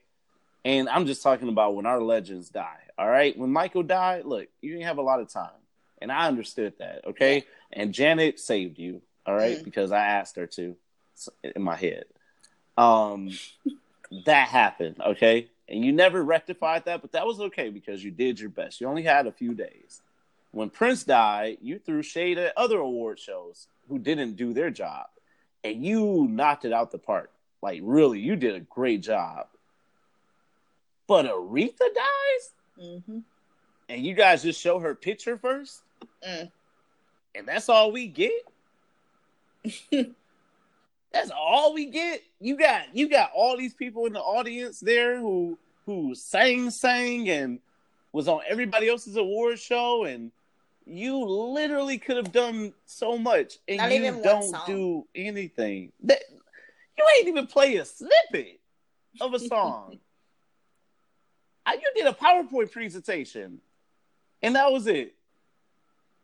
And 0.64 0.88
i'm 0.88 1.06
just 1.06 1.22
talking 1.22 1.48
about 1.48 1.74
when 1.74 1.86
our 1.86 2.00
legends 2.00 2.48
die 2.48 2.82
all 2.98 3.08
right? 3.08 3.36
When 3.36 3.50
michael 3.50 3.82
died 3.82 4.24
look 4.24 4.48
you 4.60 4.72
didn't 4.72 4.86
have 4.86 4.98
a 4.98 5.02
lot 5.02 5.20
of 5.20 5.28
time 5.28 5.60
and 6.00 6.10
i 6.10 6.26
understood 6.26 6.74
that 6.78 7.06
okay? 7.06 7.44
And 7.72 7.94
janet 7.94 8.40
saved 8.40 8.78
you 8.78 9.02
all 9.26 9.34
right? 9.34 9.58
Mm. 9.58 9.64
because 9.64 9.92
i 9.92 10.04
asked 10.04 10.36
her 10.36 10.46
to 10.48 10.76
in 11.42 11.62
my 11.62 11.76
head. 11.76 12.04
Um 12.76 13.30
that 14.24 14.48
happened, 14.48 14.96
okay? 15.04 15.48
And 15.68 15.84
you 15.84 15.92
never 15.92 16.22
rectified 16.22 16.84
that, 16.84 17.02
but 17.02 17.12
that 17.12 17.26
was 17.26 17.40
okay 17.40 17.70
because 17.70 18.02
you 18.04 18.10
did 18.12 18.38
your 18.38 18.50
best. 18.50 18.80
You 18.80 18.86
only 18.86 19.02
had 19.02 19.26
a 19.26 19.32
few 19.32 19.52
days. 19.54 20.00
When 20.52 20.70
Prince 20.70 21.02
died, 21.04 21.58
you 21.60 21.78
threw 21.78 22.02
shade 22.02 22.38
at 22.38 22.56
other 22.56 22.78
award 22.78 23.18
shows 23.18 23.66
who 23.88 23.98
didn't 23.98 24.36
do 24.36 24.52
their 24.52 24.70
job, 24.70 25.06
and 25.64 25.84
you 25.84 26.26
knocked 26.30 26.64
it 26.64 26.72
out 26.72 26.90
the 26.92 26.98
park. 26.98 27.30
Like, 27.62 27.80
really, 27.82 28.20
you 28.20 28.36
did 28.36 28.54
a 28.54 28.60
great 28.60 29.02
job. 29.02 29.48
But 31.08 31.26
Aretha 31.26 31.78
dies, 31.94 32.54
Mhm. 32.80 33.22
and 33.88 34.04
you 34.06 34.14
guys 34.14 34.42
just 34.42 34.60
show 34.60 34.78
her 34.78 34.94
picture 34.94 35.36
first, 35.36 35.82
Mm. 36.26 36.50
and 37.34 37.48
that's 37.48 37.68
all 37.68 37.90
we 37.92 38.06
get. 38.06 38.32
That's 41.16 41.30
all 41.34 41.72
we 41.72 41.86
get. 41.86 42.22
You 42.40 42.56
got 42.56 42.94
you 42.94 43.08
got 43.08 43.30
all 43.34 43.56
these 43.56 43.72
people 43.74 44.04
in 44.06 44.12
the 44.12 44.20
audience 44.20 44.80
there 44.80 45.18
who 45.18 45.56
who 45.86 46.14
sang 46.14 46.70
sang 46.70 47.28
and 47.30 47.58
was 48.12 48.28
on 48.28 48.40
everybody 48.48 48.88
else's 48.88 49.16
award 49.16 49.58
show 49.58 50.04
and 50.04 50.30
you 50.84 51.18
literally 51.24 51.98
could 51.98 52.16
have 52.16 52.32
done 52.32 52.72
so 52.84 53.16
much 53.18 53.58
and 53.66 53.78
Not 53.78 53.92
you 53.92 54.20
don't 54.22 54.56
do 54.66 55.06
anything. 55.14 55.92
That 56.04 56.20
you 56.98 57.04
ain't 57.18 57.28
even 57.28 57.46
play 57.46 57.76
a 57.76 57.84
snippet 57.84 58.60
of 59.20 59.32
a 59.34 59.38
song. 59.40 59.98
I, 61.66 61.74
you 61.74 61.92
did 61.96 62.06
a 62.06 62.12
PowerPoint 62.12 62.70
presentation 62.70 63.58
and 64.42 64.54
that 64.54 64.70
was 64.70 64.86
it. 64.86 65.14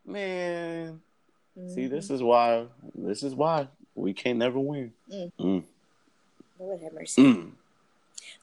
Man, 0.05 1.01
See, 1.67 1.87
this 1.87 2.09
Mhm. 2.09 2.15
is 2.15 2.23
why. 2.23 2.67
This 2.95 3.23
is 3.23 3.35
why 3.35 3.69
we 3.95 4.13
can't 4.13 4.39
never 4.39 4.59
win. 4.59 4.93
Mm. 5.13 5.33
Mm. 5.39 5.63
Lord 6.59 6.81
have 6.81 6.93
mercy. 6.93 7.23
Mm. 7.23 7.53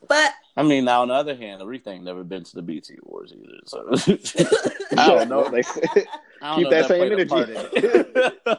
But 0.07 0.31
I 0.55 0.63
mean, 0.63 0.85
now 0.85 1.01
on 1.01 1.09
the 1.09 1.13
other 1.13 1.35
hand, 1.35 1.61
Aretha 1.61 1.87
ain't 1.87 2.03
never 2.03 2.23
been 2.23 2.43
to 2.43 2.55
the 2.55 2.61
BET 2.61 2.89
Awards 3.05 3.33
either. 3.33 3.59
So 3.65 3.89
I 4.97 5.07
don't 5.07 5.29
know. 5.29 5.49
They 5.49 5.59
I 6.41 6.55
don't 6.55 6.55
Keep 6.55 6.63
know 6.63 6.69
that 6.69 6.79
if 6.79 6.87
same 6.87 7.07
played 7.07 7.19
a 7.19 7.25
part 7.25 7.49
in 7.49 7.57
it. 7.57 8.39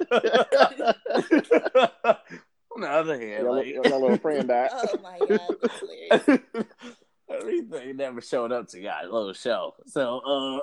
on 2.74 2.80
the 2.82 2.88
other 2.88 3.18
hand, 3.18 3.42
your, 3.42 3.56
like, 3.56 3.66
your 3.66 3.82
little 3.82 4.16
friend 4.18 4.48
died. 4.48 4.70
oh 4.72 4.86
my 5.02 5.18
god. 5.18 5.40
Aretha 7.30 7.86
ain't 7.86 7.96
never 7.96 8.20
showed 8.20 8.52
up 8.52 8.68
to 8.68 8.80
y'all 8.80 9.04
little 9.04 9.32
show. 9.32 9.74
So 9.86 10.18
uh, 10.18 10.60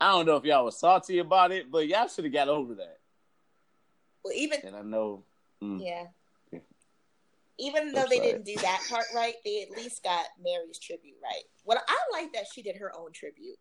I 0.00 0.12
don't 0.12 0.26
know 0.26 0.36
if 0.36 0.44
y'all 0.44 0.64
was 0.64 0.78
salty 0.78 1.18
about 1.18 1.50
it, 1.50 1.70
but 1.70 1.88
y'all 1.88 2.08
should 2.08 2.24
have 2.24 2.32
got 2.32 2.48
over 2.48 2.74
that. 2.74 2.98
Well, 4.26 4.34
even 4.36 4.58
And 4.64 4.74
I 4.74 4.82
know. 4.82 5.22
mm. 5.62 5.80
yeah, 5.80 6.06
Yeah. 6.52 6.58
even 7.58 7.88
though 7.92 8.00
That's 8.00 8.10
they 8.10 8.18
right. 8.18 8.26
didn't 8.32 8.44
do 8.44 8.56
that 8.56 8.82
part 8.90 9.04
right, 9.14 9.34
they 9.44 9.62
at 9.62 9.70
least 9.76 10.02
got 10.02 10.24
Mary's 10.42 10.78
tribute 10.80 11.14
right. 11.22 11.44
Well, 11.64 11.80
I 11.86 11.98
like 12.12 12.32
that 12.32 12.46
she 12.52 12.62
did 12.62 12.76
her 12.78 12.92
own 12.98 13.12
tribute. 13.12 13.56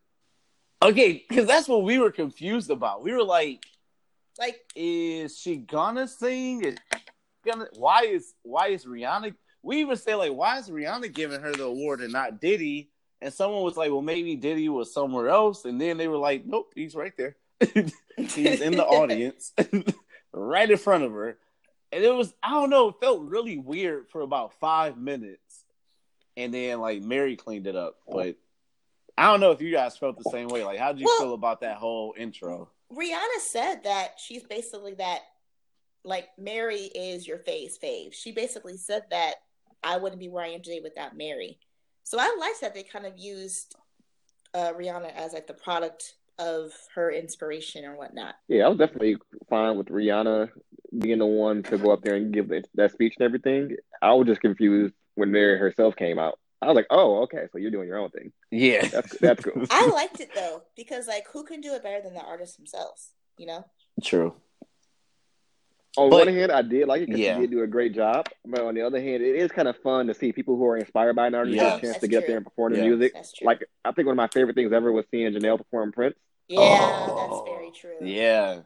Okay, 0.82 1.24
because 1.30 1.46
that's 1.48 1.68
what 1.68 1.84
we 1.84 2.00
were 2.00 2.12
confused 2.12 2.70
about. 2.72 3.04
We 3.04 3.12
were 3.14 3.24
like, 3.24 3.64
Like, 4.40 4.60
is 4.76 5.38
she 5.38 5.58
gonna 5.58 6.08
sing? 6.08 6.64
Is 6.66 6.76
gonna 7.46 7.68
why 7.78 8.02
is 8.02 8.34
why 8.42 8.70
is 8.70 8.86
Rihanna 8.86 9.36
we 9.62 9.82
even 9.82 9.96
say 9.98 10.16
like 10.16 10.32
why 10.34 10.58
is 10.58 10.70
Rihanna 10.70 11.14
giving 11.14 11.42
her 11.42 11.52
the 11.54 11.64
award 11.66 12.02
and 12.02 12.12
not 12.12 12.42
Diddy? 12.42 12.90
And 13.22 13.32
someone 13.34 13.62
was 13.64 13.78
like, 13.78 13.92
Well 13.92 14.02
maybe 14.02 14.36
Diddy 14.36 14.68
was 14.70 14.92
somewhere 14.94 15.30
else, 15.30 15.66
and 15.66 15.80
then 15.80 15.98
they 15.98 16.08
were 16.08 16.18
like, 16.18 16.46
Nope, 16.46 16.74
he's 16.76 16.96
right 16.96 17.14
there. 17.18 17.36
he's 18.18 18.62
in 18.62 18.74
the 18.76 18.86
audience, 19.00 19.54
right 20.36 20.70
in 20.70 20.78
front 20.78 21.04
of 21.04 21.12
her. 21.12 21.38
And 21.92 22.04
it 22.04 22.14
was 22.14 22.34
I 22.44 22.52
don't 22.52 22.70
know, 22.70 22.90
it 22.90 22.96
felt 23.00 23.22
really 23.22 23.58
weird 23.58 24.10
for 24.10 24.22
about 24.22 24.54
five 24.60 24.98
minutes. 24.98 25.64
And 26.38 26.54
then 26.54 26.80
like 26.80 27.02
Mary 27.02 27.36
cleaned 27.36 27.68
it 27.68 27.76
up. 27.76 27.98
But 28.08 28.36
I 29.18 29.28
don't 29.28 29.40
know 29.40 29.52
if 29.52 29.62
you 29.62 29.72
guys 29.72 29.98
felt 29.98 30.18
the 30.18 30.30
same 30.30 30.48
way. 30.50 30.64
Like 30.64 30.80
how 30.80 30.92
did 30.92 31.00
you 31.02 31.06
Well- 31.08 31.20
feel 31.20 31.34
about 31.34 31.62
that 31.62 31.78
whole 31.78 32.14
intro? 32.18 32.70
Rihanna 32.92 33.40
said 33.40 33.84
that 33.84 34.20
she's 34.20 34.44
basically 34.44 34.94
that, 34.96 35.22
like 36.04 36.28
Mary 36.38 36.84
is 36.84 37.28
your 37.28 37.40
face 37.40 37.80
fave. 37.82 38.14
She 38.14 38.32
basically 38.32 38.78
said 38.78 39.06
that 39.10 39.36
I 39.84 39.98
wouldn't 39.98 40.20
be 40.20 40.30
where 40.30 40.44
I 40.44 40.50
am 40.50 40.62
today 40.62 40.82
without 40.84 41.18
Mary. 41.18 41.60
So 42.04 42.20
I 42.20 42.36
like 42.40 42.60
that 42.62 42.76
they 42.76 42.84
kind 42.84 43.08
of 43.08 43.18
used 43.18 43.76
uh, 44.54 44.74
Rihanna 44.74 45.12
as 45.16 45.34
like 45.34 45.48
the 45.48 45.54
product 45.56 46.14
of 46.38 46.72
her 46.96 47.12
inspiration 47.12 47.86
or 47.86 47.96
whatnot. 47.96 48.36
Yeah, 48.48 48.66
I 48.66 48.70
was 48.70 48.78
definitely 48.78 49.18
fine 49.50 49.78
with 49.78 49.88
Rihanna 49.88 50.50
being 50.98 51.20
the 51.20 51.26
one 51.26 51.64
to 51.64 51.78
go 51.78 51.92
up 51.92 52.02
there 52.04 52.16
and 52.16 52.34
give 52.34 52.52
that 52.76 52.92
speech 52.92 53.16
and 53.20 53.26
everything. 53.26 53.76
I 54.02 54.14
was 54.14 54.28
just 54.28 54.42
confused 54.42 54.94
when 55.16 55.32
Mary 55.32 55.58
herself 55.58 55.96
came 55.96 56.20
out. 56.20 56.40
I 56.62 56.68
was 56.68 56.76
like, 56.76 56.88
"Oh, 56.90 57.24
okay, 57.24 57.46
so 57.52 57.58
you're 57.58 57.72
doing 57.72 57.88
your 57.88 58.00
own 58.00 58.10
thing. 58.10 58.32
Yeah. 58.52 58.88
That's 58.88 59.18
that's 59.20 59.44
cool." 59.44 59.66
I 59.70 59.88
liked 59.88 60.20
it 60.20 60.34
though 60.34 60.64
because 60.76 61.08
like 61.08 61.26
who 61.32 61.44
can 61.44 61.62
do 61.62 61.74
it 61.74 61.84
better 61.84 62.02
than 62.02 62.14
the 62.14 62.22
artists 62.22 62.56
themselves? 62.56 63.12
You 63.38 63.48
know? 63.48 63.66
True. 64.02 64.36
On 65.98 66.10
But- 66.10 66.26
one 66.28 66.36
hand, 66.36 66.52
I 66.52 66.62
did 66.62 66.88
like 66.88 67.02
it 67.04 67.06
because 67.08 67.22
Yeah. 67.22 67.36
she 67.36 67.42
did 67.42 67.52
do 67.52 67.64
a 67.64 67.68
great 67.68 67.94
job, 67.94 68.28
but 68.46 68.62
on 68.62 68.74
the 68.76 68.82
other 68.82 69.00
hand, 69.02 69.24
it 69.24 69.36
is 69.36 69.52
kind 69.52 69.68
of 69.68 69.78
fun 69.78 70.08
to 70.08 70.14
see 70.14 70.32
people 70.34 70.58
who 70.58 70.66
are 70.66 70.78
inspired 70.78 71.16
by 71.16 71.28
an 71.28 71.36
artist 71.36 71.56
Yeah. 71.56 71.64
get 71.64 71.68
a 71.78 71.82
chance 71.82 71.94
That's 71.94 72.00
to 72.02 72.08
get 72.08 72.20
true. 72.22 72.28
there 72.28 72.38
and 72.38 72.46
perform 72.46 72.74
the 72.74 72.80
Yeah. 72.80 72.86
music. 72.88 73.14
That's 73.14 73.32
true. 73.34 73.46
Like, 73.46 73.64
I 73.86 73.92
think 73.92 74.06
one 74.08 74.14
of 74.14 74.18
my 74.18 74.28
favorite 74.28 74.56
things 74.56 74.74
ever 74.74 74.92
was 74.92 75.06
seeing 75.12 75.32
Janelle 75.34 75.58
perform 75.58 75.92
Prince. 75.92 76.16
yeah, 76.50 76.60
Oh, 77.10 77.46
that's 77.46 77.50
very 77.50 77.72
true. 77.72 78.06
Yeah. 78.08 78.62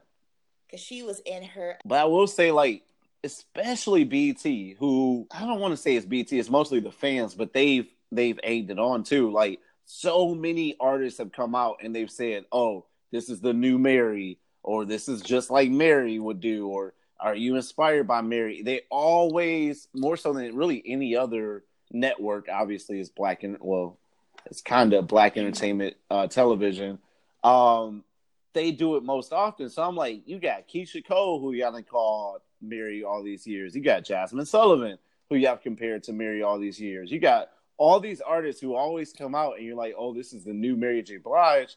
because 0.66 0.80
she 0.80 1.02
was 1.02 1.20
in 1.20 1.42
her. 1.42 1.78
But 1.84 1.98
I 2.00 2.04
will 2.04 2.26
say, 2.26 2.50
like, 2.52 2.82
especially 3.24 4.04
BET, 4.04 4.76
who 4.78 5.26
I 5.30 5.46
don't 5.46 5.60
want 5.60 5.72
to 5.72 5.76
say 5.76 5.94
it's 5.96 6.06
BET, 6.06 6.32
it's 6.32 6.50
mostly 6.50 6.80
the 6.80 6.90
fans, 6.92 7.34
but 7.34 7.52
they've 7.52 7.88
they've 8.12 8.40
egged 8.42 8.70
it 8.70 8.78
on 8.78 9.04
too. 9.04 9.30
Like, 9.30 9.60
so 9.84 10.34
many 10.34 10.74
artists 10.80 11.18
have 11.18 11.30
come 11.32 11.54
out 11.54 11.76
and 11.82 11.94
they've 11.94 12.10
said, 12.10 12.44
"Oh, 12.50 12.86
this 13.12 13.28
is 13.28 13.40
the 13.40 13.52
new 13.52 13.78
Mary," 13.78 14.38
or 14.64 14.84
"This 14.84 15.08
is 15.08 15.20
just 15.22 15.50
like 15.50 15.70
Mary 15.70 16.18
would 16.18 16.40
do," 16.40 16.66
or 16.68 16.94
"Are 17.20 17.34
you 17.34 17.56
inspired 17.56 18.06
by 18.06 18.20
Mary?" 18.20 18.62
They 18.62 18.82
always 18.90 19.88
more 19.94 20.16
so 20.16 20.32
than 20.32 20.56
really 20.56 20.82
any 20.86 21.16
other 21.16 21.64
network. 21.90 22.48
Obviously, 22.50 23.00
is 23.00 23.10
black 23.10 23.42
and 23.42 23.56
well, 23.60 23.98
it's 24.46 24.60
kind 24.60 24.92
of 24.92 25.06
black 25.06 25.36
entertainment 25.36 25.96
uh, 26.10 26.26
television. 26.26 26.98
Um, 27.42 28.04
they 28.52 28.72
do 28.72 28.96
it 28.96 29.04
most 29.04 29.32
often. 29.32 29.68
So 29.68 29.82
I'm 29.82 29.96
like, 29.96 30.22
you 30.26 30.38
got 30.38 30.68
Keyshia 30.68 31.06
Cole, 31.06 31.40
who 31.40 31.52
y'all 31.52 31.80
called 31.82 32.40
Mary 32.60 33.04
all 33.04 33.22
these 33.22 33.46
years. 33.46 33.74
You 33.74 33.82
got 33.82 34.04
Jazmine 34.04 34.46
Sullivan, 34.46 34.98
who 35.28 35.36
y'all 35.36 35.56
compared 35.56 36.02
to 36.04 36.12
Mary 36.12 36.42
all 36.42 36.58
these 36.58 36.80
years. 36.80 37.10
You 37.10 37.20
got 37.20 37.50
all 37.76 38.00
these 38.00 38.20
artists 38.20 38.60
who 38.60 38.74
always 38.74 39.12
come 39.12 39.34
out 39.34 39.56
and 39.56 39.64
you're 39.64 39.76
like, 39.76 39.94
oh, 39.96 40.12
this 40.12 40.32
is 40.32 40.44
the 40.44 40.52
new 40.52 40.76
Mary 40.76 41.02
J. 41.02 41.16
Blige. 41.16 41.76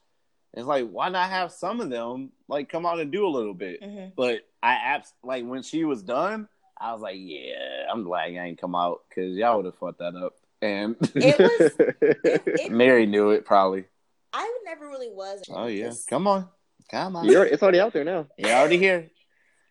It's 0.55 0.67
like, 0.67 0.87
why 0.87 1.09
not 1.09 1.29
have 1.29 1.51
some 1.51 1.81
of 1.81 1.89
them 1.89 2.31
like 2.47 2.69
come 2.69 2.85
out 2.85 2.99
and 2.99 3.11
do 3.11 3.25
a 3.25 3.29
little 3.29 3.53
bit? 3.55 3.81
Mhm. 3.81 4.13
But 4.15 4.41
I 4.61 4.73
abs 4.73 5.11
like 5.23 5.45
when 5.45 5.63
she 5.63 5.83
was 5.83 6.03
done, 6.03 6.47
I 6.79 6.91
was 6.93 7.01
like, 7.01 7.15
yeah, 7.17 7.85
I'm 7.91 8.03
glad 8.03 8.25
I 8.25 8.45
ain't 8.45 8.61
come 8.61 8.75
out 8.75 9.01
because 9.09 9.35
y'all 9.35 9.57
would 9.57 9.65
have 9.65 9.77
fucked 9.77 9.99
that 9.99 10.15
up. 10.15 10.33
And 10.61 10.95
It 11.15 11.39
was. 11.39 11.71
It, 11.79 11.97
it, 12.45 12.71
Mary 12.71 13.05
knew 13.05 13.31
it 13.31 13.45
probably. 13.45 13.85
I 14.31 14.51
never 14.65 14.87
really 14.87 15.09
was. 15.09 15.41
Oh 15.49 15.65
yeah, 15.67 15.87
Just- 15.87 16.07
come 16.07 16.27
on, 16.27 16.47
come 16.89 17.15
on. 17.15 17.25
You're, 17.25 17.45
it's 17.45 17.61
already 17.63 17.79
out 17.79 17.93
there 17.93 18.03
now. 18.03 18.27
You're 18.37 18.51
already 18.51 18.77
here. 18.77 19.09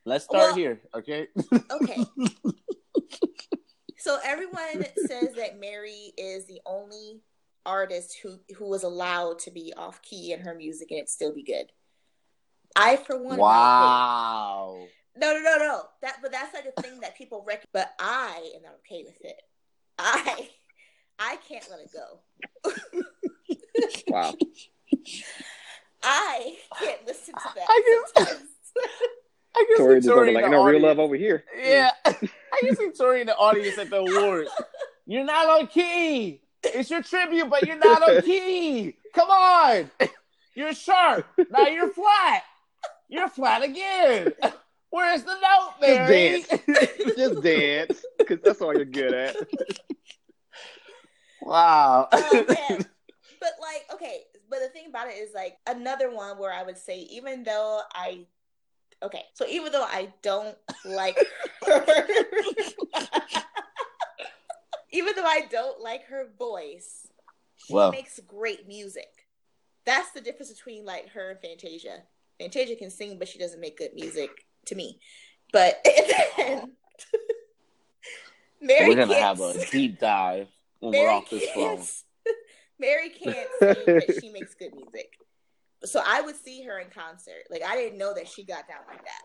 Let's 0.05 0.25
start 0.25 0.49
Well- 0.49 0.55
here, 0.57 0.81
okay? 0.95 1.29
Okay. 1.71 2.05
so 3.99 4.19
everyone 4.25 4.85
says 5.07 5.35
that 5.37 5.61
Mary 5.61 6.13
is 6.19 6.47
the 6.47 6.61
only 6.67 7.21
artist 7.65 8.19
who 8.23 8.39
who 8.57 8.69
was 8.69 8.83
allowed 8.83 9.39
to 9.41 9.51
be 9.51 9.73
off 9.77 10.03
key 10.03 10.33
in 10.33 10.41
her 10.41 10.55
music 10.55 10.91
and 10.91 11.01
it 11.01 11.09
still 11.09 11.35
be 11.35 11.43
good. 11.43 11.67
I 12.77 12.97
for 12.97 13.17
one. 13.23 13.39
wow. 13.39 14.87
No, 15.15 15.33
no, 15.35 15.41
no, 15.41 15.59
no. 15.59 15.83
That, 16.01 16.17
but 16.23 16.33
that's 16.33 16.55
like 16.55 16.65
a 16.65 16.81
thing 16.81 17.01
that 17.01 17.17
people 17.17 17.45
rec. 17.47 17.67
But 17.73 17.93
I 17.99 18.53
am 18.57 18.63
not 18.63 18.79
okay 18.79 19.05
with 19.05 19.21
it. 19.23 19.43
I, 19.99 20.49
I 21.19 21.37
can't 21.47 21.69
let 21.71 21.81
it 21.81 21.91
go. 21.93 22.21
Wow. 24.09 24.35
I 26.03 26.57
can't 26.79 27.07
listen 27.07 27.35
to 27.35 27.51
that. 27.55 27.67
I 27.69 28.03
can- 28.15 28.27
sometimes. 28.27 28.49
I 29.55 29.65
can 29.69 29.77
Tori 29.77 29.97
just 29.97 30.09
Tori 30.09 30.33
like, 30.33 30.51
no 30.51 30.65
real 30.65 30.81
love 30.81 30.99
over 30.99 31.15
here. 31.15 31.45
Yeah, 31.63 31.91
I 32.07 32.61
can 32.61 32.77
see 32.77 32.91
Tori 32.91 33.21
in 33.21 33.27
the 33.27 33.37
audience 33.37 33.77
at 33.79 33.91
the 33.91 33.99
awards. 33.99 34.51
You're 35.07 35.25
not 35.25 35.61
on 35.61 35.67
key. 35.67 36.42
It's 36.65 36.91
your 36.91 37.03
tribute, 37.03 37.51
but 37.51 37.67
you're 37.67 37.79
not 37.79 38.09
on 38.09 38.23
key. 38.23 38.97
Come 39.15 39.31
on. 39.31 39.91
You're 40.55 40.75
sharp. 40.75 41.27
Now 41.51 41.67
you're 41.67 41.89
flat. 41.89 42.43
You're 43.09 43.29
flat 43.29 43.63
again. 43.63 44.33
Where's 44.91 45.23
the 45.23 45.35
note, 45.35 45.73
Just 45.81 46.11
dance. 46.11 47.17
Just 47.17 47.43
dance, 47.43 48.05
because 48.19 48.41
that's 48.45 48.61
all 48.61 48.75
you're 48.75 48.85
good 48.85 49.15
at. 49.15 49.37
wow. 51.41 52.09
oh. 52.13 52.45
But 53.41 53.55
like, 53.61 53.85
okay, 53.95 54.21
but 54.49 54.61
the 54.61 54.69
thing 54.69 54.87
about 54.89 55.09
it 55.09 55.15
is 55.15 55.35
like 55.35 55.57
another 55.67 56.15
one 56.15 56.39
where 56.39 56.53
I 56.53 56.63
would 56.63 56.79
say, 56.79 57.01
even 57.11 57.43
though 57.43 57.81
I, 57.95 58.27
okay, 59.03 59.23
so 59.35 59.47
even 59.49 59.73
though 59.73 59.83
I 59.83 60.13
don't 60.23 60.57
like 60.85 61.19
her, 61.67 61.85
even 64.93 65.15
though 65.17 65.25
I 65.25 65.43
don't 65.51 65.81
like 65.81 66.05
her 66.07 66.29
voice, 66.39 67.07
she 67.57 67.73
Well. 67.75 67.91
makes 67.91 68.21
great 68.27 68.67
music. 68.69 69.09
That's 69.85 70.11
the 70.13 70.21
difference 70.21 70.53
between 70.53 70.85
like 70.85 71.09
her 71.11 71.31
and 71.31 71.41
Fantasia. 71.41 72.03
Fantasia 72.39 72.77
can 72.77 72.91
sing, 72.91 73.19
but 73.19 73.29
she 73.29 73.39
doesn't 73.39 73.61
make 73.61 73.79
good 73.79 73.95
music 73.95 74.31
to 74.67 74.75
me. 74.75 74.99
But 75.53 75.81
then, 76.37 76.73
Mary 78.61 78.89
We're 78.89 78.95
gonna 78.97 79.15
have 79.19 79.41
a 79.41 79.65
deep 79.71 79.99
dive 79.99 80.49
when 80.81 80.93
Mary 80.93 81.05
we're 81.07 81.11
off 81.13 81.31
this 81.31 81.45
can't- 81.53 81.79
phone. 81.79 81.87
Mary 82.79 83.11
can't 83.11 83.49
sing, 83.59 83.75
but 83.87 84.21
she 84.21 84.29
makes 84.31 84.55
good 84.55 84.75
music. 84.75 85.13
So 85.85 86.01
I 86.05 86.21
would 86.21 86.37
see 86.37 86.63
her 86.63 86.79
in 86.79 86.89
concert. 86.91 87.45
Like 87.51 87.63
I 87.67 87.75
didn't 87.77 87.99
know 87.99 88.15
that 88.15 88.29
she 88.29 88.45
got 88.45 88.69
down 88.69 88.79
like 88.89 89.05
that. 89.05 89.23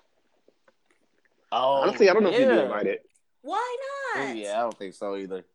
Oh, 1.52 1.84
Honestly, 1.84 2.10
I 2.10 2.14
don't 2.14 2.24
know 2.24 2.30
if 2.30 2.40
you'd 2.40 2.50
be 2.50 2.56
yeah. 2.56 2.64
invited. 2.64 3.00
Why 3.42 3.78
not? 4.16 4.36
yeah, 4.36 4.58
I 4.58 4.62
don't 4.62 4.78
think 4.78 4.94
so 4.96 5.16
either. 5.16 5.46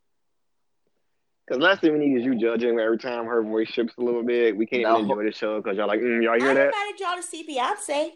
Because 1.53 1.63
last 1.65 1.83
thing 1.83 1.93
we 1.93 1.99
need 1.99 2.17
is 2.19 2.25
you 2.25 2.35
judging 2.35 2.79
every 2.81 2.97
time 2.97 3.27
her 3.27 3.43
voice 3.43 3.69
shifts 3.69 3.93
a 3.99 4.01
little 4.01 4.23
bit. 4.23 4.57
We 4.57 4.65
can't 4.65 4.85
No. 4.85 4.93
even 5.01 5.11
enjoy 5.11 5.25
the 5.25 5.33
show 5.33 5.61
because 5.61 5.77
y'all 5.77 5.87
like, 5.87 6.01
mm, 6.01 6.23
y'all 6.23 6.33
I 6.33 6.39
hear 6.39 6.55
that? 6.55 6.69
invited 6.69 6.99
y'all 6.99 7.17
to 7.17 7.23
see 7.23 7.47
Beyonce, 7.47 8.13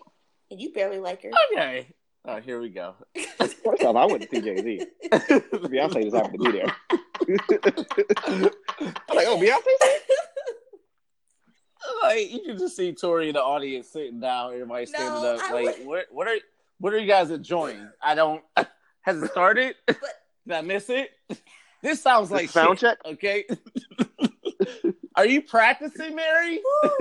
and 0.50 0.58
you 0.58 0.72
barely 0.72 0.98
like 0.98 1.22
her. 1.22 1.30
Okay. 1.52 1.86
Oh, 2.24 2.36
here 2.40 2.58
we 2.62 2.70
go. 2.70 2.94
First 3.38 3.84
off, 3.84 3.94
I 3.94 4.06
went 4.06 4.22
to 4.22 4.28
see 4.30 4.40
Jay 4.40 4.62
Z. 4.62 4.86
Beyonce 5.12 6.02
just 6.04 6.16
happened 6.16 6.42
to 6.44 6.50
be 6.50 6.58
there. 6.58 6.74
I'm 8.26 8.42
like, 9.14 9.26
oh, 9.26 9.36
Beyonce? 9.38 9.76
like 12.04 12.32
you 12.32 12.40
can 12.42 12.56
just 12.58 12.74
see 12.74 12.94
Tori 12.94 13.28
in 13.28 13.34
the 13.34 13.42
audience 13.42 13.88
sitting 13.90 14.18
down, 14.18 14.54
everybody 14.54 14.86
standing 14.86 15.20
No, 15.22 15.34
up. 15.34 15.42
I 15.42 15.52
Like, 15.52 15.76
would- 15.80 15.86
what? 15.86 16.06
What 16.10 16.26
are 16.28 16.36
what 16.78 16.94
are 16.94 16.98
you 16.98 17.06
guys 17.06 17.30
enjoying? 17.30 17.86
I 18.02 18.14
don't. 18.14 18.42
Has 19.02 19.22
it 19.22 19.30
started? 19.30 19.74
But 19.86 19.98
Did 20.46 20.56
I 20.56 20.62
miss 20.62 20.88
it? 20.88 21.10
This 21.82 22.02
sounds 22.02 22.30
like 22.30 22.48
Sound 22.50 22.78
shit, 22.78 22.98
check? 23.04 23.12
Okay. 23.14 23.44
are 25.16 25.26
you 25.26 25.42
practicing, 25.42 26.14
Mary? 26.16 26.60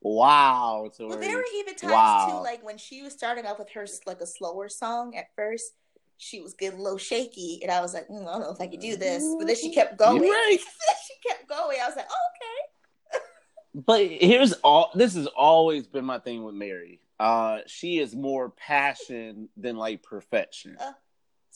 wow, 0.00 0.90
Tori. 0.96 1.08
well, 1.08 1.18
there 1.18 1.36
were 1.36 1.44
even 1.56 1.74
times 1.74 1.92
Wow. 1.92 2.26
too, 2.30 2.42
like 2.42 2.64
when 2.64 2.78
she 2.78 3.02
was 3.02 3.12
starting 3.12 3.46
off 3.46 3.58
with 3.58 3.70
her 3.70 3.86
like 4.06 4.20
a 4.20 4.26
slower 4.26 4.68
song 4.68 5.16
at 5.16 5.26
first. 5.36 5.72
She 6.22 6.42
was 6.42 6.52
getting 6.52 6.78
a 6.78 6.82
little 6.82 6.98
shaky, 6.98 7.60
and 7.62 7.70
I 7.70 7.80
was 7.80 7.94
like, 7.94 8.06
mm, 8.08 8.20
I 8.20 8.32
don't 8.32 8.40
know 8.42 8.50
if 8.52 8.60
I 8.60 8.66
could 8.66 8.80
do 8.80 8.94
this. 8.94 9.24
But 9.38 9.46
then 9.46 9.56
she 9.56 9.72
kept 9.72 9.96
going. 9.96 10.20
Right. 10.20 10.58
she 11.06 11.28
kept 11.28 11.48
going. 11.48 11.78
I 11.82 11.86
was 11.86 11.96
like, 11.96 12.08
oh, 12.10 13.16
okay. 13.16 13.24
But 13.74 14.06
here's 14.06 14.52
all 14.54 14.90
this 14.94 15.14
has 15.14 15.26
always 15.28 15.86
been 15.86 16.04
my 16.04 16.18
thing 16.18 16.44
with 16.44 16.54
Mary. 16.54 17.00
Uh 17.18 17.60
she 17.66 17.98
is 18.00 18.14
more 18.14 18.50
passion 18.50 19.48
than 19.56 19.76
like 19.76 20.02
perfection. 20.02 20.76
Uh, 20.78 20.92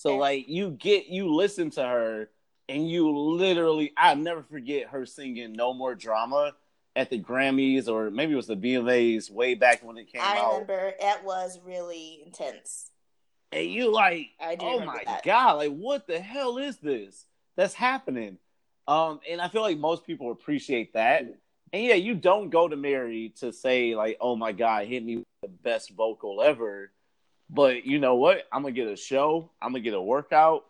so 0.04 0.16
like 0.16 0.48
you 0.48 0.70
get 0.70 1.06
you 1.06 1.34
listen 1.34 1.70
to 1.70 1.82
her 1.82 2.28
and 2.68 2.88
you 2.88 3.16
literally 3.16 3.92
I 3.96 4.14
never 4.14 4.42
forget 4.42 4.88
her 4.88 5.06
singing 5.06 5.54
No 5.54 5.72
More 5.72 5.94
Drama 5.94 6.52
at 6.94 7.10
the 7.10 7.20
Grammys 7.20 7.88
or 7.88 8.10
maybe 8.10 8.34
it 8.34 8.36
was 8.36 8.46
the 8.46 8.56
BMAs 8.56 9.30
way 9.30 9.54
back 9.54 9.82
when 9.82 9.96
it 9.96 10.12
came 10.12 10.20
I 10.22 10.38
out. 10.38 10.52
remember 10.52 10.92
it 10.98 11.24
was 11.24 11.58
really 11.64 12.22
intense. 12.24 12.90
And 13.50 13.66
you 13.66 13.90
like 13.90 14.28
I 14.38 14.56
oh 14.60 14.80
my 14.84 15.02
that. 15.06 15.24
god, 15.24 15.54
like 15.54 15.72
what 15.72 16.06
the 16.06 16.20
hell 16.20 16.58
is 16.58 16.76
this 16.78 17.26
that's 17.56 17.74
happening? 17.74 18.38
Um, 18.86 19.20
and 19.30 19.40
I 19.40 19.48
feel 19.48 19.62
like 19.62 19.78
most 19.78 20.04
people 20.04 20.30
appreciate 20.30 20.92
that. 20.92 21.22
And 21.72 21.82
yeah, 21.82 21.94
you 21.94 22.14
don't 22.14 22.50
go 22.50 22.68
to 22.68 22.76
Mary 22.76 23.32
to 23.40 23.52
say 23.52 23.96
like, 23.96 24.18
"Oh 24.20 24.36
my 24.36 24.52
god, 24.52 24.86
hit 24.86 25.04
me 25.04 25.16
with 25.16 25.26
the 25.42 25.48
best 25.48 25.90
vocal 25.90 26.42
ever." 26.42 26.92
But 27.54 27.86
you 27.86 27.98
know 28.00 28.16
what? 28.16 28.46
I'm 28.52 28.62
gonna 28.62 28.72
get 28.72 28.88
a 28.88 28.96
show. 28.96 29.50
I'm 29.62 29.70
gonna 29.70 29.80
get 29.80 29.94
a 29.94 30.02
workout. 30.02 30.64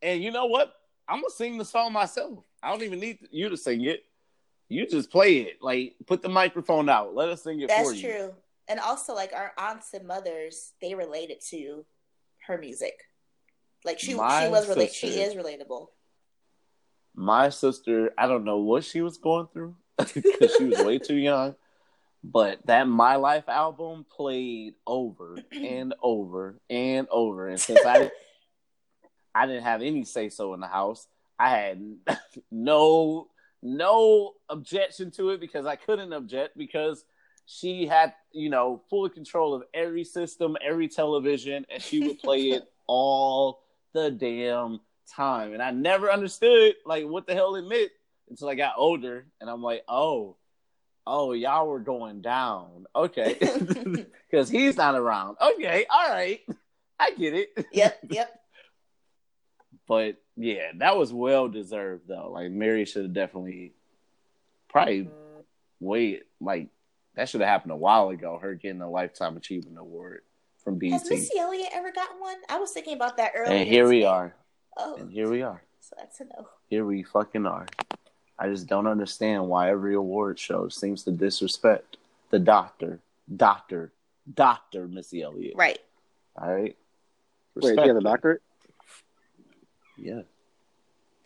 And 0.00 0.22
you 0.22 0.30
know 0.30 0.46
what? 0.46 0.74
I'm 1.06 1.16
gonna 1.20 1.30
sing 1.30 1.58
the 1.58 1.64
song 1.64 1.92
myself. 1.92 2.38
I 2.62 2.70
don't 2.70 2.82
even 2.82 3.00
need 3.00 3.18
you 3.30 3.48
to 3.50 3.56
sing 3.56 3.84
it. 3.84 4.04
You 4.68 4.86
just 4.86 5.10
play 5.10 5.38
it. 5.40 5.58
Like, 5.60 5.96
put 6.06 6.22
the 6.22 6.30
microphone 6.30 6.88
out. 6.88 7.14
Let 7.14 7.28
us 7.28 7.42
sing 7.42 7.60
it 7.60 7.70
for 7.70 7.76
That's 7.76 8.02
you. 8.02 8.10
true. 8.10 8.34
And 8.68 8.80
also, 8.80 9.14
like 9.14 9.34
our 9.34 9.52
aunts 9.58 9.92
and 9.92 10.06
mothers, 10.06 10.72
they 10.80 10.94
related 10.94 11.42
to 11.50 11.84
her 12.46 12.56
music. 12.56 12.94
Like 13.84 13.98
she, 13.98 14.14
My 14.14 14.44
she 14.44 14.48
was 14.50 14.68
relate. 14.68 14.94
She 14.94 15.08
is 15.20 15.34
relatable. 15.34 15.88
my 17.14 17.50
sister, 17.50 18.12
I 18.16 18.26
don't 18.26 18.44
know 18.44 18.58
what 18.58 18.84
she 18.84 19.02
was 19.02 19.18
going 19.18 19.48
through 19.52 19.76
because 20.14 20.54
she 20.56 20.64
was 20.64 20.82
way 20.82 20.98
too 20.98 21.16
young. 21.16 21.56
But 22.24 22.64
that 22.66 22.86
My 22.86 23.16
Life 23.16 23.48
album 23.48 24.06
played 24.08 24.74
over 24.86 25.38
and 25.50 25.94
over 26.02 26.60
and 26.70 27.08
over. 27.10 27.48
And 27.48 27.60
since 27.60 27.84
I 27.84 28.10
I 29.34 29.46
didn't 29.46 29.64
have 29.64 29.82
any 29.82 30.04
say 30.04 30.28
so 30.28 30.54
in 30.54 30.60
the 30.60 30.66
house, 30.66 31.06
I 31.38 31.50
had 31.50 31.96
no 32.50 33.28
no 33.62 34.34
objection 34.48 35.10
to 35.12 35.30
it 35.30 35.40
because 35.40 35.66
I 35.66 35.76
couldn't 35.76 36.12
object 36.12 36.56
because 36.56 37.04
she 37.46 37.86
had, 37.86 38.14
you 38.32 38.50
know, 38.50 38.82
full 38.88 39.08
control 39.08 39.54
of 39.54 39.62
every 39.74 40.04
system, 40.04 40.56
every 40.64 40.88
television, 40.88 41.66
and 41.70 41.82
she 41.82 42.06
would 42.06 42.18
play 42.18 42.40
it 42.50 42.64
all 42.86 43.62
the 43.92 44.10
damn 44.10 44.80
time. 45.14 45.52
And 45.52 45.62
I 45.62 45.70
never 45.70 46.10
understood 46.10 46.74
like 46.86 47.06
what 47.06 47.26
the 47.26 47.34
hell 47.34 47.56
it 47.56 47.62
meant 47.62 47.90
until 48.30 48.48
I 48.48 48.54
got 48.54 48.74
older 48.76 49.26
and 49.40 49.50
I'm 49.50 49.62
like, 49.62 49.84
oh, 49.88 50.36
oh, 51.06 51.32
y'all 51.32 51.66
were 51.68 51.80
going 51.80 52.20
down. 52.22 52.86
Okay. 52.94 53.36
Because 54.30 54.48
he's 54.48 54.78
not 54.78 54.94
around. 54.94 55.36
Okay, 55.42 55.84
all 55.90 56.08
right. 56.08 56.40
I 56.98 57.10
get 57.10 57.34
it. 57.34 57.66
Yep, 57.72 57.98
yep. 58.10 58.40
But 59.86 60.16
yeah, 60.36 60.72
that 60.78 60.96
was 60.96 61.12
well 61.12 61.48
deserved 61.48 62.04
though. 62.08 62.30
Like 62.32 62.50
Mary 62.50 62.86
should 62.86 63.02
have 63.02 63.12
definitely 63.12 63.74
probably 64.70 65.10
wait 65.80 66.22
like 66.40 66.68
that 67.14 67.28
should 67.28 67.42
have 67.42 67.50
happened 67.50 67.72
a 67.72 67.76
while 67.76 68.08
ago, 68.08 68.38
her 68.40 68.54
getting 68.54 68.80
a 68.80 68.88
lifetime 68.90 69.36
achievement 69.36 69.76
award 69.78 70.22
from 70.64 70.80
Has 70.80 71.02
BET. 71.02 71.10
Missy 71.10 71.38
Elliott 71.38 71.68
ever 71.74 71.92
gotten 71.92 72.18
one? 72.20 72.36
I 72.48 72.58
was 72.58 72.72
thinking 72.72 72.94
about 72.94 73.18
that 73.18 73.32
earlier. 73.36 73.54
And 73.54 73.68
here 73.68 73.86
we 73.86 74.04
are. 74.06 74.34
Oh, 74.78 74.96
And 74.96 75.10
here 75.12 75.28
we 75.28 75.42
are. 75.42 75.62
so 75.80 75.94
that's 75.98 76.20
a 76.20 76.24
no. 76.24 76.48
here 76.68 76.86
we 76.86 77.02
fucking 77.02 77.44
are. 77.44 77.66
I 78.42 78.48
just 78.48 78.66
don't 78.66 78.88
understand 78.88 79.46
why 79.46 79.70
every 79.70 79.94
award 79.94 80.36
show 80.36 80.68
seems 80.68 81.04
to 81.04 81.12
disrespect 81.12 81.96
the 82.30 82.40
doctor, 82.40 82.98
doctor, 83.36 83.92
doctor 84.34 84.88
Missy 84.88 85.22
Elliott. 85.22 85.54
Right. 85.54 85.78
All 86.36 86.52
right. 86.52 86.62
Wait, 86.64 86.76
Respect 87.54 87.82
she 87.82 87.88
has 87.88 87.96
a 87.96 88.00
doctorate? 88.00 88.42
Yeah. 89.96 90.22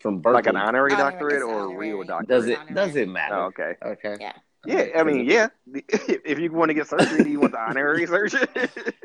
From 0.01 0.19
Berkeley. 0.19 0.35
Like 0.35 0.47
an 0.47 0.57
honorary 0.57 0.93
Honorary- 0.93 1.11
doctorate 1.12 1.35
it's 1.37 1.45
or 1.45 1.73
a 1.73 1.79
real 1.79 2.03
doctorate? 2.05 2.29
Does 2.29 2.47
it 2.49 2.59
does 2.75 2.97
it 2.97 3.09
matter? 3.09 3.35
Oh, 3.35 3.45
okay. 3.47 3.77
Okay. 3.83 4.17
Yeah. 4.21 4.33
Yeah, 4.67 4.87
I 4.97 5.03
mean, 5.03 5.25
yeah. 5.27 5.49
If 6.27 6.39
you 6.39 6.53
want 6.53 6.71
to 6.71 6.75
get 6.75 6.87
surgery, 6.89 7.23
do 7.25 7.31
you 7.31 7.41
want 7.41 7.53
the 7.53 7.61
honorary 7.61 8.07
surgery? 8.14 8.47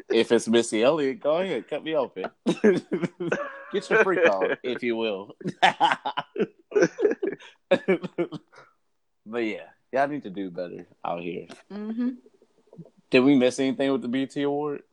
If 0.09 0.31
it's 0.31 0.47
Missy 0.47 0.83
Elliott, 0.83 1.19
go 1.19 1.37
ahead, 1.37 1.67
cut 1.67 1.83
me 1.83 1.95
open. 1.95 2.25
Get 3.73 3.89
your 3.89 4.03
freak 4.03 4.27
on, 4.29 4.57
if 4.63 4.83
you 4.83 4.95
will. 4.97 5.35
but 9.25 9.39
yeah, 9.43 9.67
y'all 9.91 10.07
need 10.07 10.23
to 10.23 10.29
do 10.29 10.49
better 10.49 10.85
out 11.05 11.21
here. 11.21 11.47
Mm-hmm. 11.71 12.09
Did 13.09 13.19
we 13.21 13.35
miss 13.35 13.59
anything 13.59 13.91
with 13.91 14.01
the 14.01 14.07
BET 14.07 14.35
Award? 14.37 14.83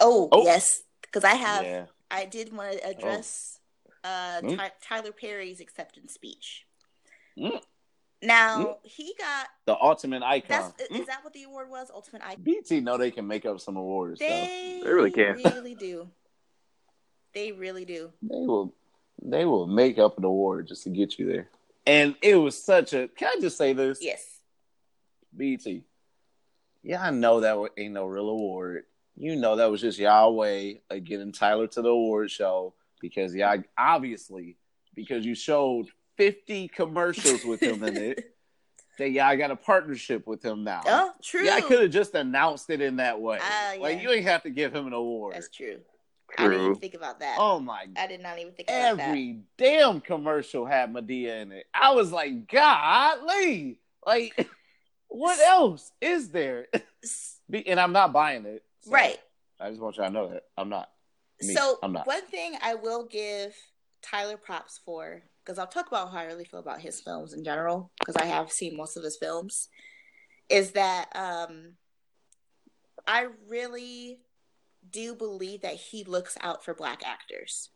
Oh, 0.00 0.28
Oh. 0.32 0.44
yes, 0.44 0.82
because 1.02 1.24
I 1.24 1.34
have. 1.34 1.64
yeah. 1.64 1.86
I 2.10 2.24
did 2.24 2.52
want 2.56 2.72
to 2.72 2.86
address 2.88 3.58
uh, 4.04 4.40
Mm. 4.42 4.56
Ty- 4.56 4.72
Tyler 4.80 5.12
Perry's 5.12 5.60
acceptance 5.60 6.14
speech. 6.14 6.64
Mm. 7.38 7.60
Now 8.22 8.78
he 8.82 9.14
got. 9.18 9.46
The 9.66 9.76
ultimate 9.80 10.22
icon. 10.22 10.48
That's 10.76 10.90
Mm. 10.90 11.00
is 11.00 11.06
that 11.06 11.22
what 11.22 11.32
the 11.32 11.44
award 11.44 11.70
was? 11.70 11.90
Ultimate 11.94 12.22
icon. 12.24 12.42
BET 12.42 12.82
know 12.82 12.96
they 12.98 13.10
can 13.10 13.26
make 13.26 13.46
up 13.46 13.60
some 13.60 13.76
awards. 13.76 14.18
though. 14.20 14.26
They, 14.26 14.80
They 14.82 14.90
really 14.90 15.10
can. 15.10 15.36
They 15.36 15.42
really 15.54 15.74
do. 15.74 16.08
They 17.34 17.52
really 17.52 17.84
do. 17.84 18.12
They 18.22 18.36
will 18.46 18.74
they 19.22 19.44
will 19.44 19.66
make 19.66 19.98
up 19.98 20.16
an 20.18 20.24
award 20.24 20.68
just 20.68 20.84
to 20.84 20.90
get 20.90 21.18
you 21.18 21.26
there. 21.26 21.48
And 21.86 22.14
it 22.22 22.36
was 22.36 22.60
such 22.62 22.92
a 22.92 23.08
can 23.08 23.32
I 23.36 23.40
just 23.40 23.56
say 23.56 23.72
this? 23.72 23.98
Yes. 24.02 24.24
BET. 25.36 25.64
Yeah, 26.82 27.02
I 27.02 27.10
know 27.10 27.40
that 27.40 27.70
ain't 27.76 27.94
no 27.94 28.06
real 28.06 28.28
award. 28.30 28.84
You 29.16 29.36
know 29.36 29.56
that 29.56 29.70
was 29.70 29.80
just 29.80 29.98
y'all 29.98 30.34
way 30.34 30.82
of 30.90 31.04
getting 31.04 31.32
Tyler 31.32 31.66
to 31.68 31.82
the 31.82 31.88
award 31.88 32.30
show 32.30 32.74
because 33.00 33.34
y'all 33.34 33.62
obviously 33.76 34.56
because 34.94 35.24
you 35.26 35.34
showed 35.34 35.86
fifty 36.18 36.68
commercials 36.68 37.44
with 37.44 37.62
him 37.62 37.82
in 37.82 37.96
it. 37.96 38.24
That 38.98 39.10
y'all 39.12 39.36
got 39.36 39.52
a 39.52 39.54
partnership 39.56 40.26
with 40.26 40.44
him 40.44 40.64
now. 40.64 40.80
Oh, 40.84 41.12
true. 41.22 41.44
Yeah, 41.44 41.54
I 41.54 41.60
could 41.60 41.82
have 41.82 41.92
just 41.92 42.16
announced 42.16 42.68
it 42.68 42.80
in 42.80 42.96
that 42.96 43.20
way. 43.20 43.38
Ah, 43.40 43.74
Like 43.78 44.02
you 44.02 44.10
ain't 44.10 44.24
have 44.24 44.42
to 44.42 44.50
give 44.50 44.74
him 44.74 44.88
an 44.88 44.92
award. 44.92 45.36
That's 45.36 45.48
true. 45.50 45.78
I 46.36 46.42
didn't 46.42 46.54
even 46.54 46.66
True. 46.66 46.74
think 46.80 46.94
about 46.94 47.20
that. 47.20 47.36
Oh 47.38 47.60
my 47.60 47.86
god. 47.86 47.96
I 47.96 48.06
did 48.06 48.20
not 48.20 48.38
even 48.38 48.52
think 48.52 48.68
about 48.68 48.96
that. 48.96 49.08
every 49.08 49.40
damn 49.56 50.00
commercial 50.00 50.66
had 50.66 50.92
Madea 50.92 51.42
in 51.42 51.52
it. 51.52 51.66
I 51.72 51.92
was 51.92 52.12
like, 52.12 52.50
golly, 52.50 53.78
like, 54.04 54.48
what 55.08 55.38
else 55.40 55.92
is 56.00 56.30
there? 56.30 56.66
and 57.66 57.80
I'm 57.80 57.92
not 57.92 58.12
buying 58.12 58.44
it. 58.44 58.62
So 58.80 58.90
right. 58.90 59.18
I 59.60 59.70
just 59.70 59.80
want 59.80 59.96
y'all 59.96 60.06
to 60.06 60.12
know 60.12 60.28
that 60.28 60.42
I'm 60.56 60.68
not. 60.68 60.90
Me. 61.40 61.54
So 61.54 61.78
I'm 61.82 61.92
not. 61.92 62.06
one 62.06 62.26
thing 62.26 62.54
I 62.62 62.74
will 62.74 63.04
give 63.06 63.54
Tyler 64.02 64.36
props 64.36 64.80
for, 64.84 65.22
because 65.48 65.58
I'll 65.58 65.66
talk 65.66 65.88
about 65.88 66.12
how 66.12 66.18
I 66.18 66.24
really 66.24 66.44
feel 66.44 66.60
about 66.60 66.82
his 66.82 67.00
films 67.00 67.32
in 67.32 67.42
general, 67.42 67.90
because 67.98 68.16
I 68.16 68.26
have 68.26 68.52
seen 68.52 68.76
most 68.76 68.98
of 68.98 69.02
his 69.02 69.16
films, 69.16 69.70
is 70.50 70.72
that 70.72 71.08
um, 71.14 71.72
I 73.06 73.28
really 73.48 74.18
do 74.90 75.14
believe 75.14 75.62
that 75.62 75.76
he 75.76 76.04
looks 76.04 76.36
out 76.42 76.62
for 76.66 76.74
black 76.74 77.00
actors. 77.02 77.70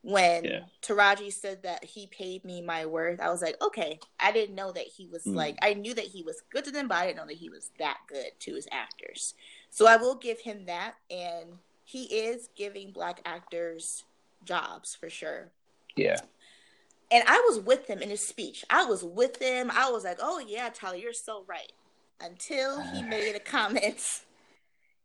When 0.00 0.44
Yeah. 0.46 0.60
Taraji 0.80 1.30
said 1.30 1.64
that 1.64 1.84
he 1.84 2.06
paid 2.06 2.46
me 2.46 2.62
my 2.62 2.86
worth, 2.86 3.20
I 3.20 3.28
was 3.28 3.42
like, 3.42 3.60
okay, 3.60 4.00
I 4.18 4.32
didn't 4.32 4.54
know 4.54 4.72
that 4.72 4.86
he 4.86 5.06
was 5.06 5.24
Mm. 5.24 5.34
like, 5.34 5.58
I 5.60 5.74
knew 5.74 5.92
that 5.92 6.06
he 6.06 6.22
was 6.22 6.40
good 6.50 6.64
to 6.64 6.70
them, 6.70 6.88
but 6.88 6.96
I 6.96 7.06
didn't 7.08 7.18
know 7.18 7.26
that 7.26 7.36
he 7.36 7.50
was 7.50 7.72
that 7.78 7.98
good 8.08 8.40
to 8.40 8.54
his 8.54 8.66
actors. 8.72 9.34
So 9.68 9.86
I 9.86 9.98
will 9.98 10.14
give 10.14 10.40
him 10.40 10.64
that. 10.64 10.94
And 11.10 11.58
he 11.84 12.04
is 12.04 12.48
giving 12.56 12.90
black 12.90 13.20
actors 13.26 14.04
jobs 14.44 14.94
for 14.94 15.10
sure. 15.10 15.50
Yeah. 15.94 16.20
And 17.10 17.24
I 17.26 17.42
was 17.48 17.60
with 17.60 17.86
him 17.86 18.02
in 18.02 18.10
his 18.10 18.26
speech. 18.26 18.64
I 18.68 18.84
was 18.84 19.02
with 19.02 19.40
him. 19.40 19.70
I 19.70 19.90
was 19.90 20.04
like, 20.04 20.18
oh, 20.20 20.42
yeah, 20.46 20.68
Tyler, 20.68 20.96
you're 20.96 21.12
so 21.12 21.44
right. 21.48 21.72
Until 22.20 22.80
he 22.82 23.02
made 23.08 23.34
a 23.34 23.40
comment 23.40 24.22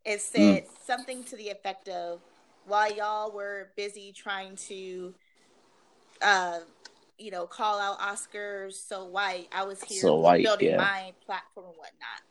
and 0.06 0.20
said 0.20 0.66
something 0.86 1.24
to 1.26 1.38
the 1.38 1.50
effect 1.50 1.88
of, 1.88 2.20
while 2.66 2.94
y'all 2.94 3.32
were 3.32 3.70
busy 3.76 4.14
trying 4.16 4.56
to, 4.56 5.14
uh, 6.22 6.60
you 7.18 7.32
know, 7.32 7.46
call 7.46 7.80
out 7.80 8.00
Oscars 8.00 8.74
so 8.74 9.06
white, 9.06 9.48
I 9.54 9.64
was 9.64 9.82
here 9.84 10.02
So 10.02 10.16
white, 10.16 10.44
building 10.44 10.72
yeah. 10.72 10.78
my 10.78 11.14
platform 11.26 11.68
and 11.68 11.76
whatnot. 11.78 12.22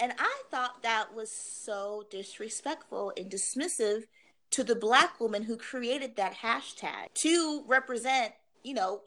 And 0.00 0.12
I 0.18 0.42
thought 0.50 0.82
that 0.82 1.14
was 1.14 1.30
so 1.30 2.04
disrespectful 2.10 3.12
and 3.16 3.30
dismissive 3.30 4.04
to 4.50 4.64
the 4.64 4.76
black 4.76 5.20
woman 5.20 5.42
who 5.42 5.56
created 5.56 6.16
that 6.16 6.36
hashtag 6.36 7.12
to 7.14 7.64
represent, 7.66 8.32
you 8.62 8.74
know, 8.74 9.00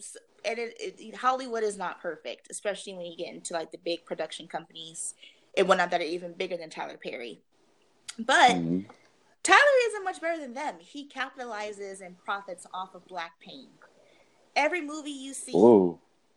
and 0.46 0.58
it, 0.58 0.74
it, 0.80 1.16
Hollywood 1.16 1.64
is 1.64 1.78
not 1.78 2.02
perfect, 2.02 2.48
especially 2.50 2.94
when 2.94 3.06
you 3.06 3.18
get 3.18 3.34
into 3.34 3.54
like 3.54 3.72
the 3.72 3.78
big 3.78 4.06
production 4.06 4.48
companies 4.48 5.14
and 5.58 5.68
whatnot 5.68 5.92
that 5.92 6.02
are 6.02 6.06
even 6.06 6.34
bigger 6.34 6.58
than 6.58 6.70
Tyler 6.70 6.98
Perry. 6.98 7.42
But 8.18 8.52
Mhm. 8.52 8.86
Tyler 9.44 9.60
isn't 9.88 10.04
much 10.04 10.22
better 10.22 10.40
than 10.40 10.54
them. 10.54 10.76
He 10.80 11.08
capitalizes 11.08 12.02
and 12.02 12.18
profits 12.24 12.68
off 12.74 12.94
of 12.94 13.06
black 13.08 13.40
pain. 13.40 13.70
Every 14.56 14.82
movie 14.82 15.12
you 15.12 15.34
see, 15.34 15.54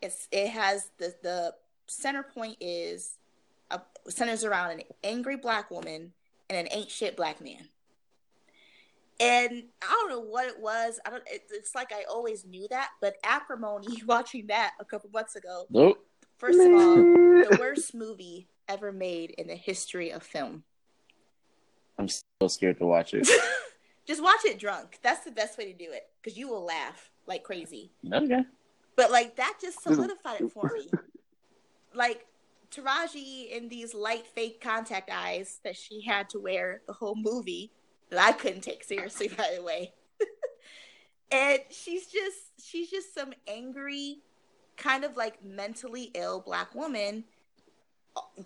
it's 0.01 0.29
it 0.31 0.49
has 0.49 0.91
the 0.99 1.15
the 1.23 1.55
center 1.87 2.23
point 2.23 2.57
is 2.61 3.19
a, 3.71 3.81
centers 4.09 4.45
around 4.45 4.71
an 4.71 4.83
angry 5.03 5.37
black 5.37 5.71
woman 5.71 6.13
and 6.49 6.59
an 6.59 6.69
ain't 6.73 6.91
shit 6.91 7.17
black 7.17 7.41
man. 7.41 7.69
And 9.21 9.65
I 9.83 9.87
don't 9.87 10.11
know 10.11 10.21
what 10.21 10.47
it 10.47 10.59
was. 10.59 10.99
I 11.07 11.11
don't. 11.11 11.23
It, 11.27 11.45
it's 11.51 11.75
like 11.75 11.93
I 11.93 12.05
always 12.11 12.45
knew 12.45 12.67
that, 12.71 12.91
but 13.01 13.17
acrimony 13.25 14.03
watching 14.07 14.49
that 14.49 14.73
a 14.81 14.85
couple 14.85 15.11
months 15.13 15.37
ago. 15.37 15.67
Nope. 15.71 16.05
First 16.37 16.59
of 16.59 16.73
all, 16.73 16.97
the 16.97 17.57
worst 17.61 17.95
movie 17.95 18.49
ever 18.69 18.91
made 18.91 19.31
in 19.31 19.47
the 19.47 19.55
history 19.55 20.11
of 20.11 20.23
film. 20.23 20.65
I'm 21.97 22.09
so 22.09 22.49
scared 22.49 22.79
to 22.79 22.87
watch 22.87 23.15
it. 23.15 23.29
Just 24.07 24.23
watch 24.23 24.45
it 24.45 24.59
drunk. 24.59 24.99
That's 25.03 25.25
the 25.25 25.31
best 25.31 25.57
way 25.57 25.73
to 25.73 25.79
do 25.79 25.91
it 25.91 26.09
because 26.21 26.37
you 26.37 26.49
will 26.49 26.65
laugh 26.65 27.11
like 27.27 27.45
crazy. 27.45 27.93
okay. 28.13 28.45
But 28.97 29.11
like 29.11 29.37
that 29.37 29.59
just 29.61 29.83
solidified 29.83 30.43
it 30.43 30.53
for 30.53 30.71
me. 30.73 30.91
Like 31.95 32.27
Taraji 32.71 33.51
in 33.51 33.69
these 33.69 33.95
light 33.95 34.27
fake 34.27 34.61
contact 34.61 35.11
eyes 35.11 35.61
that 35.65 35.77
she 35.77 36.03
had 36.03 36.29
to 36.31 36.39
wear 36.39 36.83
the 36.87 36.93
whole 36.93 37.17
movie 37.17 37.71
that 38.15 38.29
I 38.29 38.33
couldn't 38.33 38.63
take 38.63 38.85
seriously 38.85 39.29
by 39.29 39.55
the 39.57 39.63
way. 39.63 39.93
and 41.31 41.61
she's 41.71 42.07
just 42.07 42.39
she's 42.63 42.91
just 42.91 43.15
some 43.15 43.33
angry 43.49 44.19
kind 44.77 45.05
of 45.05 45.17
like 45.17 45.45
mentally 45.45 46.11
ill 46.15 46.41
black 46.41 46.75
woman 46.75 47.25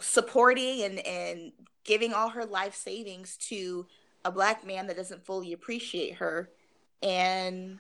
supporting 0.01 0.83
and 0.83 0.99
and 1.07 1.53
giving 1.85 2.13
all 2.13 2.31
her 2.31 2.45
life 2.45 2.75
savings 2.75 3.37
to 3.37 3.87
a 4.25 4.31
black 4.31 4.67
man 4.67 4.87
that 4.87 4.97
doesn't 4.97 5.25
fully 5.25 5.53
appreciate 5.53 6.17
her 6.17 6.51
and 7.03 7.79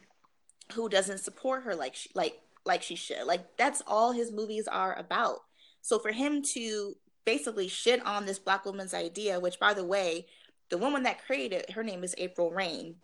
who 0.74 0.88
doesn't 0.88 1.18
support 1.18 1.64
her 1.64 1.74
like 1.74 1.94
she 1.94 2.10
like 2.14 2.40
like 2.68 2.82
she 2.82 2.94
should. 2.94 3.24
Like 3.26 3.56
that's 3.56 3.82
all 3.86 4.12
his 4.12 4.30
movies 4.30 4.68
are 4.68 4.96
about. 4.96 5.40
So 5.80 5.98
for 5.98 6.12
him 6.12 6.42
to 6.54 6.94
basically 7.24 7.66
shit 7.66 8.04
on 8.06 8.26
this 8.26 8.38
black 8.38 8.64
woman's 8.64 8.94
idea, 8.94 9.40
which 9.40 9.58
by 9.58 9.74
the 9.74 9.84
way, 9.84 10.26
the 10.68 10.78
woman 10.78 11.02
that 11.04 11.24
created 11.24 11.70
her 11.70 11.82
name 11.82 12.04
is 12.04 12.14
April 12.18 12.50
Reign. 12.50 12.96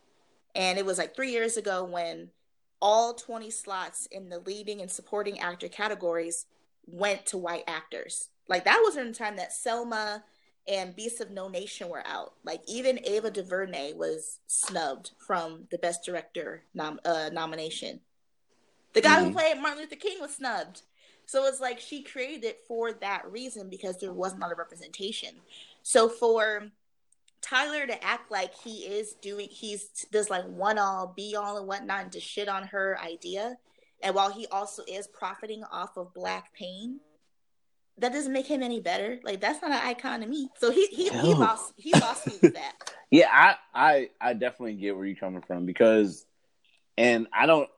And 0.55 0.79
it 0.79 0.87
was 0.87 0.99
like 0.99 1.15
three 1.15 1.33
years 1.33 1.57
ago 1.57 1.85
when 1.85 2.31
all 2.81 3.15
20 3.15 3.51
slots 3.51 4.07
in 4.07 4.29
the 4.29 4.41
leading 4.41 4.81
and 4.81 4.91
supporting 4.91 5.41
actor 5.41 5.69
categories 5.69 6.47
went 6.87 7.27
to 7.27 7.39
white 7.39 7.65
actors. 7.67 8.29
Like 8.49 8.65
that 8.65 8.81
was 8.85 8.97
in 8.97 9.09
the 9.09 9.15
time 9.15 9.37
that 9.37 9.53
Selma 9.53 10.23
and 10.69 10.95
Beasts 10.95 11.21
of 11.21 11.31
No 11.31 11.49
Nation 11.49 11.89
were 11.89 12.07
out. 12.07 12.35
Like 12.45 12.61
even 12.69 13.01
Ava 13.05 13.31
DuVernay 13.31 13.95
was 13.95 14.41
snubbed 14.47 15.13
from 15.19 15.67
the 15.71 15.79
Best 15.79 16.05
Director 16.05 16.63
nom- 16.75 17.01
uh, 17.05 17.31
nomination. 17.33 18.01
The 18.93 19.01
guy 19.01 19.21
who 19.21 19.31
Mhm. 19.31 19.33
played 19.33 19.59
Martin 19.61 19.81
Luther 19.81 19.97
King 19.97 20.21
was 20.21 20.35
snubbed. 20.37 20.83
So 21.27 21.47
it's 21.47 21.61
like 21.61 21.81
she 21.81 22.03
created 22.03 22.45
it 22.45 22.65
for 22.69 22.93
that 22.93 23.31
reason 23.31 23.69
because 23.71 23.99
there 23.99 24.13
wasn't 24.13 24.43
a 24.43 24.45
lot 24.45 24.53
of 24.53 24.59
representation. 24.59 25.41
So 25.83 26.09
for 26.09 26.71
Tyler 27.45 27.87
to 27.87 28.05
act 28.05 28.31
like 28.31 28.55
he 28.55 28.85
is 28.87 29.15
doing, 29.21 29.49
he's 29.51 30.07
this 30.11 30.31
like 30.31 30.45
one 30.47 30.79
all, 30.79 31.13
be 31.15 31.37
all, 31.37 31.59
and 31.59 31.67
whatnot, 31.67 32.05
and 32.05 32.13
to 32.13 32.21
shit 32.21 32.49
on 32.49 32.65
her 32.69 32.99
idea, 33.01 33.57
and 34.03 34.15
while 34.15 34.31
he 34.31 34.47
also 34.47 34.83
is 34.89 35.07
profiting 35.07 35.63
off 35.65 35.97
of 35.97 36.15
black 36.15 36.55
pain, 36.55 37.01
that 37.99 38.13
doesn't 38.13 38.33
make 38.33 38.47
him 38.47 38.63
any 38.63 38.81
better. 38.81 39.19
Like 39.23 39.41
that's 39.41 39.63
not 39.63 39.71
an 39.71 39.81
icon 39.83 40.21
to 40.21 40.27
me. 40.27 40.49
So 40.59 40.71
he 40.71 40.87
he, 40.87 41.09
he 41.11 41.35
lost 41.35 41.75
he 41.77 41.93
lost 41.93 42.27
me 42.27 42.35
with 42.41 42.55
that. 42.55 42.73
Yeah, 43.11 43.29
I, 43.31 43.57
I 43.73 44.11
I 44.21 44.33
definitely 44.33 44.75
get 44.75 44.97
where 44.97 45.05
you're 45.05 45.15
coming 45.15 45.43
from 45.43 45.67
because 45.67 46.27
and 46.99 47.29
I 47.33 47.47
don't 47.47 47.69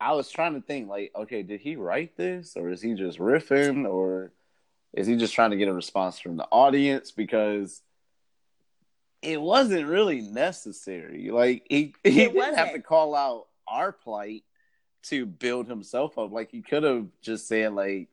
I 0.00 0.12
was 0.12 0.30
trying 0.30 0.54
to 0.54 0.60
think 0.60 0.88
like, 0.88 1.10
okay, 1.16 1.42
did 1.42 1.60
he 1.60 1.74
write 1.74 2.16
this 2.16 2.56
or 2.56 2.70
is 2.70 2.80
he 2.80 2.94
just 2.94 3.18
riffing 3.18 3.88
or 3.88 4.30
is 4.92 5.08
he 5.08 5.16
just 5.16 5.34
trying 5.34 5.50
to 5.50 5.56
get 5.56 5.66
a 5.66 5.72
response 5.72 6.20
from 6.20 6.36
the 6.36 6.46
audience 6.52 7.10
because 7.10 7.82
it 9.22 9.40
wasn't 9.40 9.86
really 9.86 10.20
necessary. 10.20 11.30
Like 11.30 11.64
he 11.68 11.94
he 12.02 12.26
didn't 12.26 12.56
have 12.56 12.72
to 12.72 12.80
call 12.80 13.14
out 13.14 13.46
our 13.68 13.92
plight 13.92 14.44
to 15.04 15.26
build 15.26 15.68
himself 15.68 16.18
up. 16.18 16.32
Like 16.32 16.50
he 16.50 16.62
could 16.62 16.82
have 16.82 17.06
just 17.22 17.46
said 17.46 17.72
like 17.72 18.08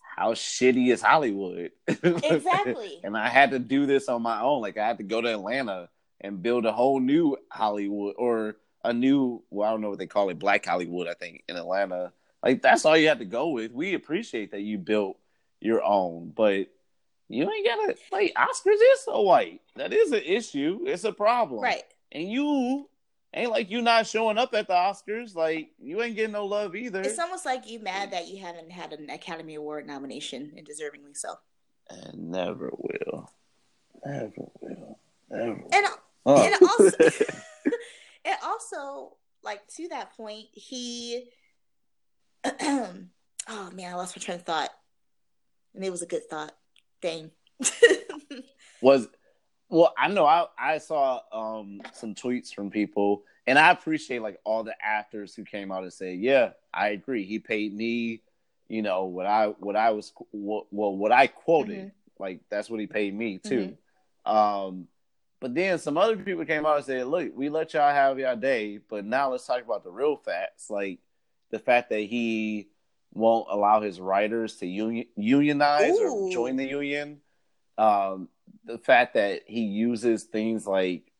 how 0.00 0.32
shitty 0.32 0.90
is 0.92 1.02
Hollywood? 1.02 1.72
Exactly. 1.86 3.00
and 3.04 3.16
I 3.16 3.28
had 3.28 3.50
to 3.50 3.58
do 3.58 3.86
this 3.86 4.08
on 4.08 4.22
my 4.22 4.40
own. 4.40 4.62
Like 4.62 4.78
I 4.78 4.86
had 4.86 4.98
to 4.98 5.04
go 5.04 5.20
to 5.20 5.28
Atlanta 5.28 5.88
and 6.20 6.42
build 6.42 6.64
a 6.64 6.72
whole 6.72 7.00
new 7.00 7.36
Hollywood 7.50 8.14
or 8.18 8.56
a 8.84 8.92
new 8.92 9.42
well, 9.50 9.68
I 9.68 9.72
don't 9.72 9.80
know 9.80 9.90
what 9.90 9.98
they 9.98 10.06
call 10.06 10.30
it, 10.30 10.38
Black 10.38 10.64
Hollywood, 10.64 11.08
I 11.08 11.14
think, 11.14 11.44
in 11.48 11.56
Atlanta. 11.56 12.12
Like 12.42 12.62
that's 12.62 12.84
all 12.84 12.96
you 12.96 13.08
had 13.08 13.18
to 13.18 13.24
go 13.24 13.48
with. 13.48 13.72
We 13.72 13.94
appreciate 13.94 14.52
that 14.52 14.60
you 14.60 14.78
built 14.78 15.18
your 15.60 15.82
own, 15.82 16.32
but 16.34 16.68
you 17.28 17.50
ain't 17.50 17.66
gotta 17.66 17.96
like 18.12 18.34
Oscars 18.34 18.74
is 18.92 19.00
so 19.04 19.22
white. 19.22 19.60
That 19.76 19.92
is 19.92 20.12
an 20.12 20.22
issue. 20.24 20.80
It's 20.86 21.04
a 21.04 21.12
problem. 21.12 21.60
Right. 21.60 21.84
And 22.12 22.30
you 22.30 22.88
ain't 23.34 23.50
like 23.50 23.70
you 23.70 23.82
not 23.82 24.06
showing 24.06 24.38
up 24.38 24.54
at 24.54 24.68
the 24.68 24.74
Oscars. 24.74 25.34
Like 25.34 25.70
you 25.78 26.02
ain't 26.02 26.16
getting 26.16 26.32
no 26.32 26.46
love 26.46 26.76
either. 26.76 27.02
It's 27.02 27.18
almost 27.18 27.44
like 27.44 27.68
you 27.68 27.80
mad 27.80 28.12
that 28.12 28.28
you 28.28 28.40
haven't 28.40 28.70
had 28.70 28.92
an 28.92 29.10
Academy 29.10 29.54
Award 29.56 29.86
nomination 29.86 30.52
and 30.56 30.66
deservingly 30.66 31.16
so. 31.16 31.34
and 31.90 32.30
never 32.30 32.70
will. 32.72 33.30
Never 34.04 34.32
will. 34.60 34.98
Never 35.30 35.54
will. 35.54 35.68
And 35.72 35.86
Huh. 36.26 36.42
and 36.42 36.54
also, 36.60 36.90
and 38.24 38.36
also, 38.42 39.16
like 39.44 39.66
to 39.76 39.88
that 39.88 40.16
point, 40.16 40.46
he. 40.52 41.28
oh 42.44 42.90
man, 43.72 43.92
I 43.92 43.94
lost 43.94 44.16
my 44.16 44.20
train 44.20 44.38
of 44.38 44.42
thought, 44.44 44.70
and 45.74 45.84
it 45.84 45.90
was 45.90 46.02
a 46.02 46.06
good 46.06 46.28
thought. 46.28 46.52
Dang. 47.00 47.30
was 48.80 49.08
well 49.68 49.92
i 49.96 50.08
know 50.08 50.26
i 50.26 50.46
i 50.58 50.78
saw 50.78 51.20
um 51.32 51.80
some 51.92 52.14
tweets 52.14 52.52
from 52.52 52.70
people 52.70 53.22
and 53.46 53.58
i 53.58 53.70
appreciate 53.70 54.20
like 54.20 54.38
all 54.44 54.62
the 54.62 54.74
actors 54.80 55.34
who 55.34 55.44
came 55.44 55.72
out 55.72 55.82
and 55.82 55.92
said 55.92 56.18
yeah 56.18 56.50
i 56.74 56.88
agree. 56.88 57.24
He 57.24 57.38
paid 57.38 57.74
me 57.74 58.20
you 58.68 58.82
know 58.82 59.04
what 59.04 59.26
i 59.26 59.46
what 59.46 59.76
i 59.76 59.90
was 59.90 60.12
what, 60.30 60.66
well 60.70 60.94
what 60.96 61.12
i 61.12 61.26
quoted. 61.26 61.92
Like 62.18 62.40
that's 62.50 62.70
what 62.70 62.80
he 62.80 62.86
paid 62.86 63.14
me 63.14 63.38
too. 63.38 63.76
Um 64.24 64.88
but 65.40 65.54
then 65.54 65.78
some 65.78 65.98
other 65.98 66.16
people 66.16 66.44
came 66.44 66.66
out 66.66 66.76
and 66.76 66.84
said 66.84 67.06
look 67.06 67.30
we 67.34 67.48
let 67.48 67.74
y'all 67.74 67.92
have 67.92 68.18
your 68.18 68.36
day 68.36 68.78
but 68.88 69.04
now 69.04 69.30
let's 69.30 69.46
talk 69.46 69.62
about 69.62 69.84
the 69.84 69.90
real 69.90 70.16
facts 70.16 70.70
like 70.70 70.98
the 71.50 71.58
fact 71.58 71.90
that 71.90 72.00
he 72.00 72.68
won't 73.16 73.46
allow 73.50 73.80
his 73.80 73.98
writers 74.00 74.56
to 74.56 74.66
union 74.66 75.06
unionize 75.16 75.90
Ooh. 75.98 76.26
or 76.26 76.32
join 76.32 76.56
the 76.56 76.66
union 76.66 77.20
um 77.78 78.28
the 78.64 78.78
fact 78.78 79.14
that 79.14 79.42
he 79.46 79.62
uses 79.62 80.24
things 80.24 80.66
like 80.66 81.10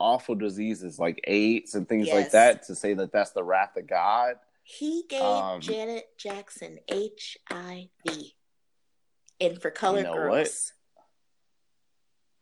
awful 0.00 0.34
diseases 0.34 0.98
like 0.98 1.20
AIDS 1.24 1.74
and 1.74 1.88
things 1.88 2.08
like 2.08 2.30
that 2.32 2.64
to 2.66 2.74
say 2.74 2.94
that 2.94 3.12
that's 3.12 3.30
the 3.32 3.42
wrath 3.42 3.76
of 3.76 3.86
God. 3.86 4.36
He 4.62 5.02
gave 5.08 5.22
Um, 5.22 5.60
Janet 5.60 6.06
Jackson 6.18 6.78
HIV, 6.88 7.88
and 9.40 9.60
for 9.60 9.70
Colored 9.70 10.04
Girls. 10.06 10.72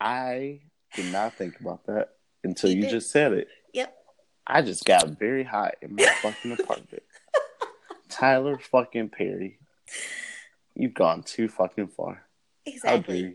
I 0.01 0.61
did 0.95 1.13
not 1.13 1.35
think 1.35 1.59
about 1.61 1.87
that 1.87 2.11
until 2.45 2.71
He 2.71 2.77
you 2.77 2.83
did. 2.83 2.91
just 2.91 3.11
said 3.11 3.33
it. 3.33 3.49
Yep. 3.73 3.97
I 4.47 4.63
just 4.63 4.85
got 4.85 5.09
very 5.19 5.45
hot 5.45 5.77
in 5.83 5.95
my 5.97 6.05
fucking 6.23 6.53
apartment. 6.53 7.03
Tyler 8.19 8.59
fucking 8.59 9.11
Perry, 9.11 9.59
you've 10.75 10.95
gone 10.95 11.23
too 11.23 11.49
fucking 11.49 11.89
far. 11.89 12.23
Exactly. 12.65 13.19
you? 13.19 13.35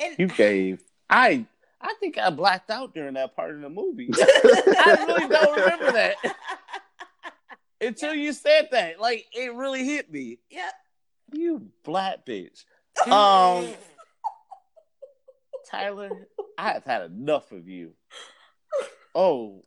And 0.00 0.18
You 0.18 0.26
gave 0.28 0.82
I 1.10 1.46
I 1.80 1.94
think 2.00 2.18
I 2.18 2.30
blacked 2.30 2.70
out 2.70 2.94
during 2.94 3.14
that 3.14 3.36
part 3.36 3.54
of 3.54 3.60
the 3.60 3.68
movie. 3.68 4.10
I 4.14 5.04
really 5.06 5.28
don't 5.28 5.60
remember 5.60 5.92
that 5.92 6.16
until 7.80 8.14
you 8.14 8.32
said 8.32 8.68
that. 8.72 9.00
Like 9.00 9.26
it 9.32 9.54
really 9.54 9.84
hit 9.84 10.10
me. 10.10 10.38
Yep. 10.50 10.72
You 11.32 11.66
black 11.84 12.26
bitch. 12.26 12.64
Um, 13.06 13.68
Tyler, 15.70 16.10
I 16.58 16.70
have 16.72 16.84
had 16.84 17.02
enough 17.02 17.52
of 17.52 17.68
you. 17.68 17.92
Oh, 19.14 19.62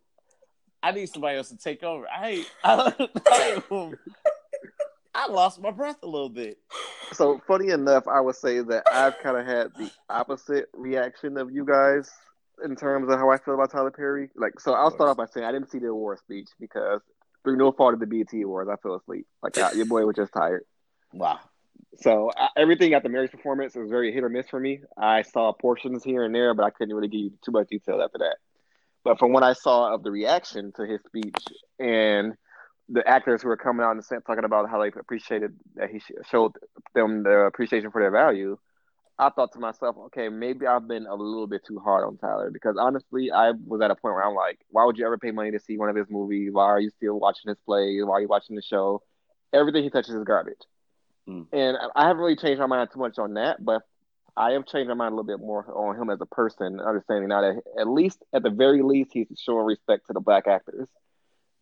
I 0.84 0.92
need 0.92 1.10
somebody 1.10 1.38
else 1.38 1.50
to 1.50 1.58
take 1.58 1.84
over. 1.84 2.08
I 2.10 2.46
I, 2.64 3.10
I, 3.28 3.92
I 5.14 5.28
lost 5.28 5.62
my 5.62 5.72
breath 5.72 5.98
a 6.04 6.08
little 6.08 6.30
bit. 6.30 6.58
So 7.14 7.42
funny 7.46 7.70
enough, 7.70 8.08
I 8.08 8.22
would 8.22 8.36
say 8.36 8.62
that 8.62 8.84
I've 8.92 9.20
kind 9.20 9.38
of 9.38 9.46
had 9.46 9.76
the 9.76 9.92
opposite 10.10 10.70
reaction 10.74 11.38
of 11.38 11.52
you 11.52 11.66
guys 11.66 12.10
in 12.64 12.76
terms 12.76 13.10
of 13.10 13.20
how 13.20 13.30
I 13.30 13.38
feel 13.38 13.54
about 13.54 13.72
Tyler 13.72 13.92
Perry. 13.92 14.30
Like, 14.36 14.60
so 14.60 14.74
I'll 14.74 14.92
start 14.92 15.10
off 15.10 15.18
by 15.18 15.26
saying 15.26 15.46
I 15.46 15.52
didn't 15.52 15.70
see 15.70 15.80
the 15.80 15.88
award 15.88 16.20
speech 16.20 16.48
because 16.60 17.02
through 17.44 17.58
no 17.58 17.72
fault 17.72 17.94
of 17.94 18.00
the 18.00 18.06
BET 18.06 18.34
Awards, 18.42 18.70
I 18.70 18.76
fell 18.82 18.96
asleep. 18.96 19.26
Like, 19.42 19.58
I, 19.58 19.74
your 19.74 19.86
boy 19.86 20.06
was 20.06 20.16
just 20.16 20.32
tired. 20.34 20.64
Wow. 21.12 21.40
So 21.98 22.32
I, 22.38 22.48
everything 22.56 22.94
at 22.94 23.04
the 23.04 23.10
Mary's 23.10 23.32
performance 23.32 23.76
was 23.76 23.90
very 23.90 24.14
hit 24.14 24.24
or 24.24 24.30
miss 24.30 24.48
for 24.48 24.60
me. 24.60 24.82
I 24.98 25.24
saw 25.24 25.52
portions 25.52 26.04
here 26.04 26.24
and 26.24 26.34
there, 26.34 26.54
but 26.54 26.64
I 26.64 26.70
couldn't 26.70 26.96
really 26.96 27.10
give 27.10 27.20
you 27.20 27.32
too 27.44 27.52
much 27.52 27.68
detail 27.70 28.02
after 28.02 28.20
that. 28.20 28.38
But 29.04 29.20
from 29.20 29.34
what 29.34 29.44
I 29.44 29.54
saw 29.54 29.94
of 29.94 30.04
the 30.04 30.12
reaction 30.12 30.72
to 30.76 30.86
his 30.86 31.02
speech 31.06 31.36
and 31.80 32.34
the 32.88 33.08
actors 33.08 33.42
who 33.42 33.48
were 33.48 33.58
coming 33.58 33.86
out 33.86 33.92
and 33.92 34.04
talking 34.28 34.44
about 34.44 34.70
how 34.70 34.82
they 34.82 34.88
appreciated 34.88 35.56
that 35.76 35.90
he 35.90 36.02
showed 36.30 36.52
them 36.94 37.24
their 37.24 37.48
appreciation 37.48 37.90
for 37.90 38.02
their 38.02 38.12
value, 38.12 38.58
I 39.18 39.30
thought 39.30 39.54
to 39.54 39.60
myself, 39.60 39.96
okay, 40.08 40.30
maybe 40.30 40.66
I've 40.68 40.88
been 40.88 41.06
a 41.06 41.16
little 41.16 41.48
bit 41.48 41.66
too 41.66 41.80
hard 41.80 42.06
on 42.06 42.18
Tyler 42.18 42.50
because 42.52 42.76
honestly, 42.80 43.32
I 43.32 43.52
was 43.66 43.82
at 43.82 43.92
a 43.92 43.96
point 43.96 44.16
where 44.16 44.24
I'm 44.24 44.36
like, 44.36 44.60
why 44.70 44.84
would 44.84 44.98
you 44.98 45.06
ever 45.06 45.18
pay 45.18 45.32
money 45.32 45.52
to 45.52 45.60
see 45.60 45.78
one 45.78 45.90
of 45.90 45.96
his 45.96 46.10
movies? 46.10 46.50
Why 46.52 46.66
are 46.66 46.80
you 46.80 46.90
still 46.90 47.20
watching 47.20 47.50
his 47.50 47.60
plays? 47.66 48.04
Why 48.04 48.14
are 48.14 48.22
you 48.22 48.28
watching 48.28 48.56
the 48.56 48.62
show? 48.62 49.02
Everything 49.54 49.84
he 49.84 49.90
touches 49.90 50.16
is 50.16 50.24
garbage. 50.24 50.62
Mm. 51.30 51.48
And 51.54 51.78
I 51.96 52.08
haven't 52.08 52.22
really 52.22 52.36
changed 52.36 52.60
my 52.60 52.66
mind 52.66 52.90
too 52.92 53.00
much 53.00 53.20
on 53.20 53.36
that, 53.36 53.64
but 53.64 53.84
I 54.38 54.52
am 54.52 54.64
changing 54.64 54.90
my 54.90 54.94
mind 54.94 55.14
a 55.14 55.16
little 55.16 55.38
bit 55.38 55.46
more 55.46 55.66
on 55.74 56.02
him 56.02 56.10
as 56.10 56.20
a 56.22 56.26
person, 56.26 56.80
understanding 56.80 57.30
now 57.30 57.42
that 57.42 57.62
at 57.80 57.88
least, 57.88 58.24
at 58.34 58.44
the 58.44 58.50
very 58.50 58.82
least, 58.82 59.12
he's 59.14 59.28
showing 59.38 59.66
respect 59.66 60.08
to 60.08 60.14
the 60.14 60.22
black 60.22 60.48
actors. 60.48 60.88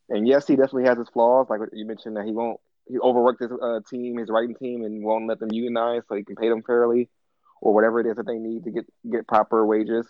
And 0.09 0.27
yes, 0.27 0.47
he 0.47 0.55
definitely 0.55 0.85
has 0.85 0.97
his 0.97 1.09
flaws. 1.09 1.47
Like 1.49 1.61
you 1.73 1.85
mentioned, 1.85 2.17
that 2.17 2.25
he 2.25 2.31
won't 2.31 2.59
he 2.87 2.97
overworked 2.99 3.41
his 3.41 3.51
uh, 3.51 3.79
team, 3.89 4.17
his 4.17 4.29
writing 4.29 4.55
team, 4.55 4.83
and 4.83 5.03
won't 5.03 5.27
let 5.27 5.39
them 5.39 5.51
unionize 5.51 6.03
so 6.07 6.15
he 6.15 6.23
can 6.23 6.35
pay 6.35 6.49
them 6.49 6.63
fairly, 6.63 7.09
or 7.61 7.73
whatever 7.73 7.99
it 7.99 8.07
is 8.07 8.15
that 8.15 8.25
they 8.25 8.37
need 8.37 8.63
to 8.63 8.71
get 8.71 8.85
get 9.11 9.27
proper 9.27 9.65
wages. 9.65 10.07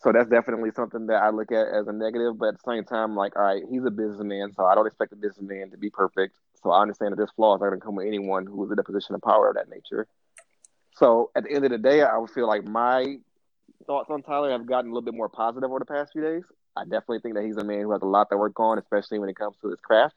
So 0.00 0.12
that's 0.12 0.28
definitely 0.28 0.70
something 0.76 1.06
that 1.06 1.22
I 1.22 1.30
look 1.30 1.50
at 1.50 1.68
as 1.68 1.86
a 1.86 1.92
negative. 1.92 2.38
But 2.38 2.48
at 2.48 2.54
the 2.54 2.70
same 2.70 2.84
time, 2.84 3.16
like, 3.16 3.36
all 3.36 3.42
right, 3.42 3.62
he's 3.70 3.84
a 3.86 3.90
businessman, 3.90 4.52
so 4.52 4.66
I 4.66 4.74
don't 4.74 4.86
expect 4.86 5.12
a 5.12 5.16
businessman 5.16 5.70
to 5.70 5.78
be 5.78 5.88
perfect. 5.88 6.36
So 6.62 6.70
I 6.70 6.82
understand 6.82 7.12
that 7.12 7.16
there's 7.16 7.32
flaws 7.36 7.62
are 7.62 7.70
going 7.70 7.80
to 7.80 7.84
come 7.84 7.94
with 7.94 8.06
anyone 8.06 8.46
who 8.46 8.62
is 8.64 8.70
in 8.70 8.78
a 8.78 8.84
position 8.84 9.14
of 9.14 9.22
power 9.22 9.48
of 9.48 9.54
that 9.54 9.70
nature. 9.70 10.06
So 10.94 11.30
at 11.34 11.44
the 11.44 11.52
end 11.52 11.64
of 11.64 11.70
the 11.70 11.78
day, 11.78 12.02
I 12.02 12.16
would 12.16 12.30
feel 12.30 12.46
like 12.46 12.64
my 12.64 13.18
thoughts 13.86 14.08
on 14.10 14.22
Tyler 14.22 14.50
have 14.50 14.66
gotten 14.66 14.90
a 14.90 14.94
little 14.94 15.04
bit 15.04 15.14
more 15.14 15.28
positive 15.28 15.68
over 15.70 15.78
the 15.80 15.84
past 15.84 16.12
few 16.12 16.22
days. 16.22 16.42
I 16.76 16.84
definitely 16.84 17.20
think 17.20 17.34
that 17.34 17.44
he's 17.44 17.56
a 17.56 17.64
man 17.64 17.82
who 17.82 17.92
has 17.92 18.02
a 18.02 18.06
lot 18.06 18.30
to 18.30 18.36
work 18.36 18.58
on, 18.58 18.78
especially 18.78 19.18
when 19.18 19.28
it 19.28 19.36
comes 19.36 19.56
to 19.62 19.68
his 19.70 19.80
craft. 19.80 20.14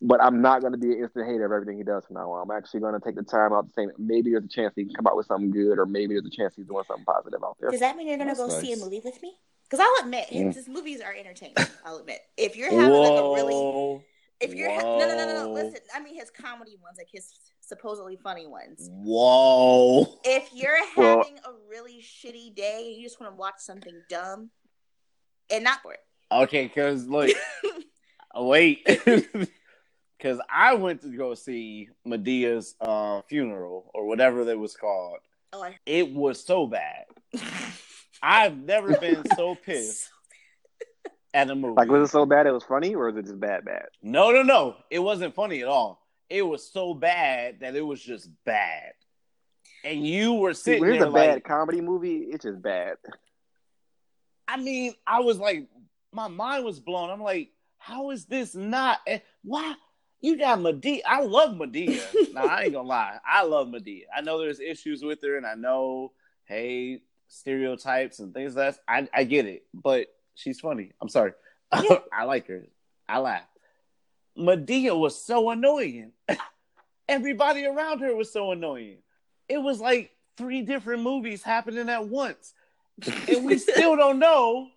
But 0.00 0.22
I'm 0.22 0.42
not 0.42 0.60
going 0.60 0.72
to 0.72 0.78
be 0.78 0.92
an 0.92 1.02
instant 1.02 1.26
hater 1.26 1.46
of 1.46 1.52
everything 1.52 1.78
he 1.78 1.84
does 1.84 2.04
from 2.06 2.16
now 2.16 2.30
on. 2.32 2.42
I'm 2.50 2.56
actually 2.56 2.80
going 2.80 2.94
to 2.94 3.00
take 3.00 3.14
the 3.16 3.22
time 3.22 3.52
out 3.52 3.66
to 3.68 3.72
say 3.72 3.86
maybe 3.98 4.30
there's 4.32 4.44
a 4.44 4.48
chance 4.48 4.74
he 4.76 4.84
can 4.84 4.94
come 4.94 5.06
out 5.06 5.16
with 5.16 5.26
something 5.26 5.50
good, 5.50 5.78
or 5.78 5.86
maybe 5.86 6.14
there's 6.14 6.26
a 6.26 6.30
chance 6.30 6.54
he's 6.54 6.66
doing 6.66 6.84
something 6.86 7.04
positive 7.04 7.42
out 7.42 7.56
there. 7.60 7.70
Does 7.70 7.80
that 7.80 7.96
mean 7.96 8.08
you're 8.08 8.18
gonna 8.18 8.34
That's 8.34 8.54
go 8.54 8.60
see 8.60 8.72
a 8.72 8.76
movie 8.76 9.00
with 9.02 9.22
me? 9.22 9.34
Because 9.64 9.80
I'll 9.80 10.04
admit, 10.04 10.26
his, 10.28 10.42
Mm. 10.42 10.54
his 10.54 10.68
movies 10.68 11.00
are 11.00 11.14
entertaining. 11.14 11.56
I'll 11.86 11.96
admit. 11.96 12.20
If 12.36 12.56
you're 12.56 12.70
having 12.70 13.00
like 13.00 13.18
a 13.18 13.32
really, 13.34 14.02
if 14.40 14.54
you're 14.54 14.70
ha- 14.70 14.98
no, 14.98 15.08
no, 15.08 15.16
no, 15.16 15.26
no, 15.26 15.46
no, 15.46 15.52
listen. 15.52 15.80
I 15.94 16.00
mean 16.00 16.16
his 16.16 16.30
comedy 16.30 16.76
ones, 16.82 16.98
like 16.98 17.08
his 17.10 17.32
supposedly 17.66 18.16
funny 18.16 18.46
ones. 18.46 18.88
Whoa. 18.92 20.18
If 20.24 20.50
you're 20.54 20.76
Well- 20.96 21.18
having 21.18 21.38
a 21.38 21.52
really 21.68 22.00
shitty 22.02 22.54
day 22.54 22.84
and 22.88 22.96
you 22.96 23.02
just 23.02 23.20
want 23.20 23.32
to 23.32 23.36
watch 23.36 23.56
something 23.58 24.00
dumb 24.08 24.50
and 25.50 25.64
not 25.64 25.82
bored, 25.82 25.98
Okay, 26.32 26.66
because 26.66 27.06
look, 27.06 27.30
wait, 28.34 28.84
because 30.18 30.40
I 30.50 30.74
went 30.74 31.02
to 31.02 31.08
go 31.16 31.34
see 31.34 31.90
Madea's 32.04 32.74
uh, 32.80 33.20
funeral 33.28 33.90
or 33.94 34.06
whatever 34.06 34.44
that 34.46 34.58
was 34.58 34.74
called. 34.74 35.18
oh, 35.52 35.62
I. 35.62 35.76
It 35.86 36.12
was 36.12 36.44
so 36.44 36.66
bad. 36.66 37.04
I've 38.22 38.56
never 38.56 38.96
been 38.98 39.22
so 39.36 39.54
pissed 39.54 40.08
at 41.34 41.50
a 41.50 41.54
movie. 41.54 41.74
Like, 41.74 41.88
was 41.88 42.08
it 42.08 42.12
so 42.12 42.24
bad 42.26 42.46
it 42.46 42.52
was 42.52 42.64
funny, 42.64 42.94
or 42.94 43.06
was 43.06 43.16
it 43.16 43.26
just 43.26 43.38
bad, 43.38 43.64
bad? 43.64 43.86
No, 44.02 44.30
no, 44.30 44.42
no. 44.42 44.76
It 44.90 45.00
wasn't 45.00 45.34
funny 45.34 45.60
at 45.60 45.68
all. 45.68 46.00
It 46.30 46.42
was 46.42 46.66
so 46.70 46.94
bad 46.94 47.60
that 47.60 47.74
it 47.76 47.82
was 47.82 48.00
just 48.02 48.28
bad. 48.44 48.92
And 49.84 50.06
you 50.06 50.34
were 50.34 50.54
sitting 50.54 50.84
it's 50.84 50.98
there 50.98 51.08
a 51.08 51.12
bad 51.12 51.44
comedy 51.44 51.80
movie, 51.80 52.28
it's 52.30 52.44
just 52.44 52.62
bad. 52.62 52.96
I 54.48 54.56
mean, 54.56 54.94
I 55.06 55.20
was 55.20 55.38
like, 55.38 55.66
my 56.12 56.28
mind 56.28 56.64
was 56.64 56.80
blown. 56.80 57.10
I'm 57.10 57.22
like, 57.22 57.50
how 57.78 58.10
is 58.10 58.24
this 58.26 58.54
not? 58.54 59.00
eh, 59.06 59.18
Why 59.42 59.74
you 60.20 60.38
got 60.38 60.58
Madea? 60.58 61.00
I 61.06 61.20
love 61.22 61.54
Madea. 61.54 62.02
nah, 62.34 62.42
I 62.46 62.62
ain't 62.64 62.72
gonna 62.72 62.88
lie. 62.88 63.18
I 63.26 63.44
love 63.44 63.68
Madea. 63.68 64.04
I 64.16 64.22
know 64.22 64.38
there's 64.38 64.60
issues 64.60 65.02
with 65.02 65.20
her, 65.22 65.36
and 65.36 65.46
I 65.46 65.54
know, 65.54 66.12
hey, 66.46 67.00
stereotypes 67.28 68.20
and 68.20 68.32
things 68.32 68.54
like 68.56 68.74
that. 68.74 68.80
I 68.88 69.08
I 69.12 69.24
get 69.24 69.46
it, 69.46 69.64
but 69.74 70.06
she's 70.34 70.60
funny. 70.60 70.92
I'm 71.02 71.08
sorry. 71.08 71.32
Yeah. 71.82 71.98
I 72.12 72.24
like 72.24 72.46
her. 72.46 72.64
I 73.08 73.18
laugh. 73.18 73.42
Madea 74.38 74.98
was 74.98 75.20
so 75.20 75.50
annoying. 75.50 76.12
Everybody 77.08 77.66
around 77.66 78.00
her 78.00 78.14
was 78.14 78.32
so 78.32 78.52
annoying. 78.52 78.98
It 79.48 79.58
was 79.58 79.80
like 79.80 80.10
three 80.36 80.62
different 80.62 81.02
movies 81.02 81.42
happening 81.42 81.88
at 81.88 82.08
once. 82.08 82.54
And 83.28 83.44
we 83.44 83.58
still 83.58 83.96
don't 83.96 84.18
know 84.18 84.68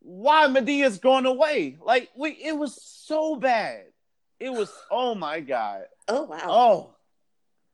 why 0.00 0.46
Madea's 0.48 0.98
going 0.98 1.26
away. 1.26 1.76
Like 1.84 2.08
we 2.16 2.30
it 2.30 2.56
was 2.56 2.80
so 2.82 3.36
bad. 3.36 3.84
It 4.38 4.50
was 4.50 4.72
oh 4.90 5.14
my 5.14 5.40
god. 5.40 5.82
Oh 6.08 6.22
wow. 6.22 6.40
Oh. 6.44 6.94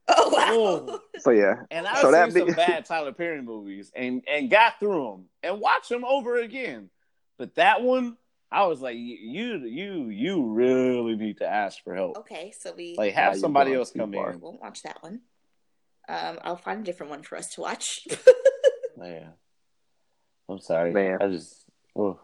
Oh 0.08 0.28
wow. 0.30 0.46
Oh. 0.50 1.00
So 1.20 1.30
yeah, 1.30 1.62
And 1.70 1.86
I've 1.86 1.98
So 2.02 2.12
seen 2.12 2.34
be- 2.34 2.52
some 2.52 2.56
bad 2.56 2.84
Tyler 2.84 3.12
Perry 3.12 3.40
movies 3.40 3.90
and 3.94 4.22
and 4.28 4.50
got 4.50 4.78
through 4.78 5.04
them 5.10 5.24
and 5.42 5.60
watched 5.60 5.88
them 5.88 6.04
over 6.04 6.38
again. 6.38 6.90
But 7.38 7.54
that 7.54 7.82
one, 7.82 8.16
I 8.50 8.66
was 8.66 8.80
like, 8.80 8.96
you 8.96 9.66
you 9.66 10.08
you 10.08 10.52
really 10.52 11.16
need 11.16 11.38
to 11.38 11.46
ask 11.46 11.82
for 11.82 11.94
help. 11.94 12.16
Okay, 12.18 12.52
so 12.58 12.72
we 12.76 12.94
Like 12.96 13.14
have 13.14 13.36
somebody 13.36 13.74
else 13.74 13.90
come 13.90 14.12
far. 14.12 14.32
in. 14.32 14.40
won't 14.40 14.60
watch 14.60 14.82
that 14.82 15.02
one. 15.02 15.20
Um, 16.08 16.38
I'll 16.42 16.56
find 16.56 16.80
a 16.80 16.84
different 16.84 17.10
one 17.10 17.22
for 17.22 17.36
us 17.36 17.48
to 17.54 17.60
watch. 17.60 18.00
Yeah. 18.98 19.28
I'm 20.48 20.60
sorry. 20.60 20.90
Man. 20.92 21.18
I 21.20 21.28
just 21.28 21.64
oh. 21.96 22.18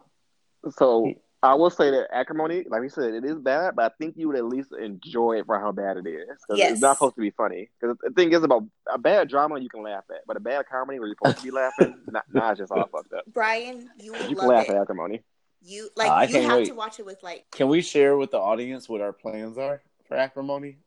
so 0.71 1.13
I 1.43 1.53
will 1.55 1.69
say 1.69 1.91
that 1.91 2.07
acrimony, 2.13 2.63
like 2.67 2.79
we 2.81 2.87
said, 2.89 3.13
it 3.13 3.25
is 3.25 3.35
bad, 3.37 3.75
but 3.75 3.91
I 3.91 3.95
think 3.99 4.15
you 4.17 4.27
would 4.29 4.37
at 4.37 4.45
least 4.45 4.69
enjoy 4.81 5.33
it 5.39 5.45
for 5.45 5.59
how 5.59 5.71
bad 5.73 5.97
it 5.97 6.07
is. 6.07 6.25
'Cause 6.47 6.57
Yes. 6.57 6.71
It's 6.71 6.81
not 6.81 6.95
supposed 6.97 7.15
to 7.15 7.21
be 7.21 7.31
funny. 7.31 7.69
Because 7.79 7.97
the 8.01 8.09
thing 8.11 8.31
is 8.33 8.41
about 8.43 8.63
a 8.91 8.97
bad 8.97 9.27
drama, 9.29 9.59
you 9.59 9.69
can 9.69 9.83
laugh 9.83 10.05
at, 10.09 10.21
but 10.25 10.37
a 10.37 10.39
bad 10.39 10.65
comedy 10.67 10.99
where 10.99 11.07
you're 11.09 11.17
supposed 11.21 11.37
to 11.39 11.43
be 11.43 11.51
laughing, 11.51 11.95
not, 12.07 12.23
nah, 12.33 12.51
it's 12.51 12.59
just 12.59 12.71
all 12.71 12.87
fucked 12.87 13.11
up. 13.13 13.25
Brian, 13.31 13.89
you 13.99 14.13
would 14.13 14.21
You 14.21 14.35
can 14.37 14.47
love 14.47 14.47
laugh 14.47 14.69
it. 14.69 14.75
at 14.75 14.81
acrimony. 14.81 15.21
You 15.65 15.89
uh, 15.97 16.01
I 16.01 16.05
like 16.25 16.29
you 16.29 16.41
have 16.41 16.57
wait. 16.59 16.67
to 16.67 16.73
watch 16.73 16.99
it 16.99 17.05
with 17.05 17.23
like 17.23 17.49
Can 17.51 17.69
we 17.69 17.81
share 17.81 18.17
with 18.17 18.31
the 18.31 18.37
audience 18.37 18.89
what 18.89 19.01
our 19.01 19.13
plans 19.13 19.57
are 19.57 19.81
for 20.07 20.15
acrimony? 20.17 20.77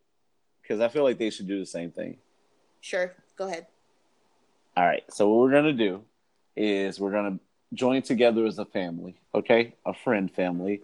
Because 0.62 0.80
I 0.80 0.88
feel 0.88 1.02
like 1.02 1.18
they 1.18 1.30
should 1.30 1.48
do 1.48 1.58
the 1.58 1.66
same 1.66 1.90
thing. 1.90 2.18
sure, 2.80 3.14
go 3.36 3.46
ahead. 3.46 3.66
All 4.76 4.84
right. 4.84 5.02
So 5.10 5.28
what 5.28 5.38
we're 5.38 5.52
gonna 5.52 5.72
do 5.72 6.02
is 6.56 7.00
we're 7.00 7.12
gonna 7.12 7.38
join 7.72 8.02
together 8.02 8.44
as 8.44 8.58
a 8.58 8.66
family, 8.66 9.16
okay, 9.34 9.74
a 9.86 9.94
friend 9.94 10.30
family, 10.30 10.82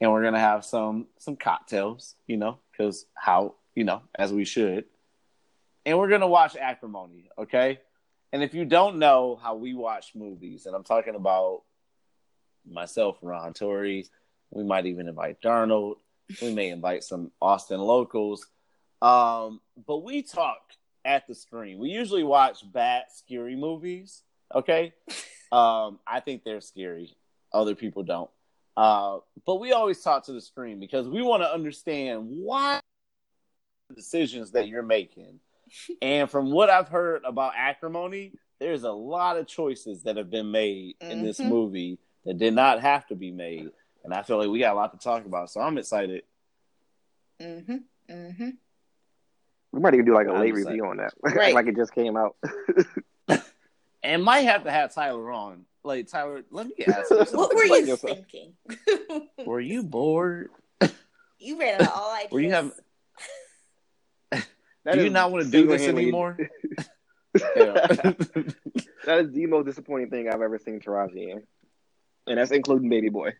and 0.00 0.10
we're 0.10 0.22
gonna 0.22 0.40
have 0.40 0.64
some 0.64 1.06
some 1.18 1.36
cocktails, 1.36 2.14
you 2.26 2.38
know, 2.38 2.58
because 2.72 3.04
how 3.14 3.54
you 3.74 3.84
know 3.84 4.00
as 4.14 4.32
we 4.32 4.46
should, 4.46 4.86
and 5.84 5.98
we're 5.98 6.08
gonna 6.08 6.26
watch 6.26 6.56
acrimony, 6.56 7.28
okay. 7.36 7.80
And 8.32 8.42
if 8.42 8.54
you 8.54 8.64
don't 8.64 8.98
know 8.98 9.38
how 9.40 9.54
we 9.54 9.74
watch 9.74 10.14
movies, 10.14 10.66
and 10.66 10.74
I'm 10.74 10.84
talking 10.84 11.14
about 11.14 11.62
myself, 12.70 13.18
Ron 13.22 13.52
Tori, 13.52 14.06
we 14.50 14.64
might 14.64 14.86
even 14.86 15.08
invite 15.08 15.40
Darnold. 15.40 15.96
We 16.42 16.52
may 16.54 16.70
invite 16.70 17.04
some 17.04 17.30
Austin 17.40 17.80
locals. 17.80 18.46
Um, 19.02 19.60
but 19.86 19.98
we 19.98 20.22
talk 20.22 20.58
at 21.04 21.26
the 21.26 21.34
screen. 21.34 21.78
We 21.78 21.90
usually 21.90 22.24
watch 22.24 22.70
bad, 22.72 23.04
scary 23.14 23.56
movies. 23.56 24.22
Okay. 24.54 24.92
Um, 25.52 26.00
I 26.06 26.20
think 26.20 26.42
they're 26.44 26.60
scary. 26.60 27.14
Other 27.52 27.74
people 27.74 28.02
don't. 28.02 28.30
Uh, 28.76 29.18
but 29.46 29.56
we 29.56 29.72
always 29.72 30.00
talk 30.02 30.24
to 30.26 30.32
the 30.32 30.40
screen 30.40 30.80
because 30.80 31.08
we 31.08 31.22
want 31.22 31.42
to 31.42 31.52
understand 31.52 32.26
why 32.28 32.80
the 33.88 33.94
decisions 33.94 34.50
that 34.52 34.68
you're 34.68 34.82
making. 34.82 35.38
and 36.02 36.30
from 36.30 36.50
what 36.50 36.70
I've 36.70 36.88
heard 36.88 37.22
about 37.24 37.52
acrimony, 37.56 38.32
there's 38.58 38.82
a 38.84 38.92
lot 38.92 39.36
of 39.36 39.46
choices 39.46 40.02
that 40.02 40.16
have 40.16 40.30
been 40.30 40.50
made 40.50 40.96
in 41.00 41.22
this 41.22 41.38
Mhm. 41.40 41.48
movie 41.48 41.98
that 42.26 42.36
did 42.38 42.54
not 42.54 42.80
have 42.80 43.06
to 43.08 43.14
be 43.14 43.30
made. 43.30 43.70
And 44.04 44.12
I 44.12 44.22
feel 44.22 44.38
like 44.38 44.48
we 44.48 44.58
got 44.60 44.72
a 44.74 44.76
lot 44.76 44.92
to 44.92 44.98
talk 45.02 45.24
about. 45.24 45.50
So 45.50 45.60
I'm 45.60 45.78
excited. 45.78 46.22
Mm-hmm. 47.40 47.76
Mm-hmm. 48.10 48.48
We 49.72 49.80
might 49.80 49.94
even 49.94 50.06
do 50.06 50.14
like 50.14 50.26
a 50.28 50.32
I'm 50.32 50.40
late 50.40 50.50
excited. 50.50 50.68
review 50.68 50.86
on 50.86 50.96
that, 50.98 51.12
Right. 51.22 51.54
like 51.54 51.66
it 51.66 51.76
just 51.76 51.94
came 51.94 52.16
out. 52.16 52.36
And 54.02 54.22
might 54.22 54.42
have 54.42 54.62
to 54.64 54.70
have 54.70 54.94
Tyler 54.94 55.32
on. 55.32 55.64
Like 55.82 56.06
Tyler, 56.06 56.42
let 56.52 56.68
me 56.68 56.74
ask 56.86 57.10
you 57.10 57.16
What 57.16 57.28
something. 57.28 57.56
were 57.56 57.64
you 57.64 57.86
yourself. 57.86 58.00
thinking? 58.30 58.52
Were 59.44 59.58
you 59.58 59.82
bored? 59.82 60.50
you 61.40 61.58
ran 61.58 61.74
out 61.74 61.88
of 61.88 61.88
all 61.92 62.14
ideas. 62.14 62.30
Were 62.30 62.40
you 62.40 62.50
having? 62.52 62.72
That 64.30 64.94
do 64.94 65.02
you 65.02 65.10
not 65.10 65.32
want 65.32 65.46
to 65.46 65.50
do 65.50 65.66
this 65.66 65.82
anymore? 65.88 66.38
that 67.34 69.18
is 69.20 69.32
the 69.32 69.46
most 69.46 69.64
disappointing 69.66 70.10
thing 70.10 70.28
I've 70.28 70.40
ever 70.42 70.58
seen 70.58 70.78
Taraji 70.78 71.30
in, 71.32 71.42
and 72.26 72.38
that's 72.38 72.50
including 72.50 72.88
Baby 72.88 73.08
Boy. 73.08 73.32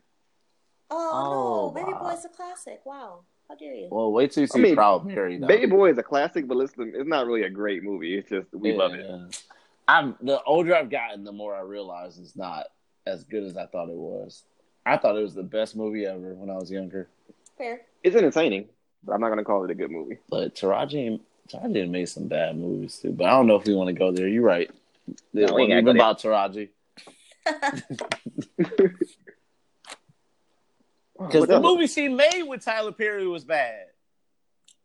Oh, 0.91 1.11
Oh, 1.13 1.67
no, 1.75 1.81
Baby 1.85 1.93
wow. 1.95 2.11
Boy's 2.11 2.25
a 2.25 2.29
classic. 2.29 2.81
Wow, 2.85 3.21
how 3.49 3.55
dare 3.57 3.75
you? 3.75 3.89
well, 3.91 4.13
wait 4.13 4.31
till 4.33 4.43
you 4.43 4.47
see 4.47 4.61
I 4.61 4.63
mean, 4.63 4.75
Proud 4.77 5.05
Mary. 5.07 5.39
Though. 5.39 5.47
Baby 5.47 5.67
Boy 5.67 5.91
is 5.91 5.99
a 5.99 6.03
classic, 6.03 6.47
but 6.47 6.57
listen, 6.57 6.93
it's 6.95 7.09
not 7.09 7.27
really 7.27 7.43
a 7.43 7.51
great 7.51 7.83
movie. 7.83 8.17
It's 8.19 8.29
just 8.31 8.47
we 8.53 8.73
love 8.73 8.95
it. 8.95 9.07
Yeah. 9.09 9.27
I'm 9.89 10.17
the 10.21 10.43
older 10.45 10.75
I've 10.75 10.91
gotten, 10.91 11.25
the 11.25 11.33
more 11.33 11.55
I 11.55 11.61
realize 11.61 12.19
it's 12.19 12.37
not 12.37 12.67
as 13.07 13.25
good 13.25 13.45
as 13.45 13.57
I 13.57 13.67
thought 13.67 13.89
it 13.89 13.95
was. 13.97 14.43
I 14.85 14.97
thought 14.97 15.17
it 15.17 15.23
was 15.23 15.35
the 15.35 15.43
best 15.43 15.77
movie 15.77 16.07
ever 16.07 16.35
when 16.35 16.51
I 16.51 16.55
was 16.55 16.71
younger. 16.71 17.09
Fair. 17.59 17.83
It's 18.03 18.15
entertaining, 18.17 18.69
but 19.05 19.13
I'm 19.13 19.21
not 19.21 19.29
gonna 19.31 19.45
call 19.45 19.65
it 19.65 19.71
a 19.71 19.75
good 19.75 19.91
movie. 19.91 20.19
But 20.29 20.55
Taraji, 20.55 21.21
Taraji 21.49 21.89
made 21.91 22.09
some 22.09 22.29
bad 22.29 22.57
movies 22.57 22.99
too. 22.99 23.11
But 23.13 23.25
I 23.27 23.31
don't 23.31 23.47
know 23.49 23.57
if 23.57 23.65
we 23.67 23.75
want 23.75 23.89
to 23.89 23.93
go 23.93 24.13
there. 24.13 24.29
You're 24.29 24.43
right. 24.45 24.71
No, 25.33 25.43
It 25.43 25.55
we 25.55 25.63
ain't 25.63 25.71
wasn't 25.71 25.89
even 25.89 25.97
about 25.97 26.21
Taraji 26.21 26.69
because 31.19 31.47
the 31.47 31.61
movie 31.61 31.87
she 31.87 32.09
made 32.09 32.43
with 32.43 32.65
Tyler 32.65 32.93
Perry 32.93 33.27
was 33.27 33.45
bad. 33.45 33.87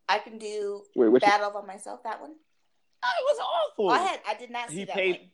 I 0.07 0.19
can 0.19 0.37
do 0.37 0.83
Wait, 0.95 1.09
which 1.09 1.23
Battle 1.23 1.51
by 1.51 1.65
myself. 1.65 2.03
That 2.03 2.21
one. 2.21 2.31
Ah, 3.03 3.07
It 3.19 3.23
was 3.23 3.39
awful. 3.39 3.85
Oh, 3.87 3.93
I 3.93 3.99
had. 3.99 4.19
I 4.27 4.33
did 4.35 4.51
not 4.51 4.69
see 4.69 4.79
He 4.79 4.85
that 4.85 4.95
paid- 4.95 5.29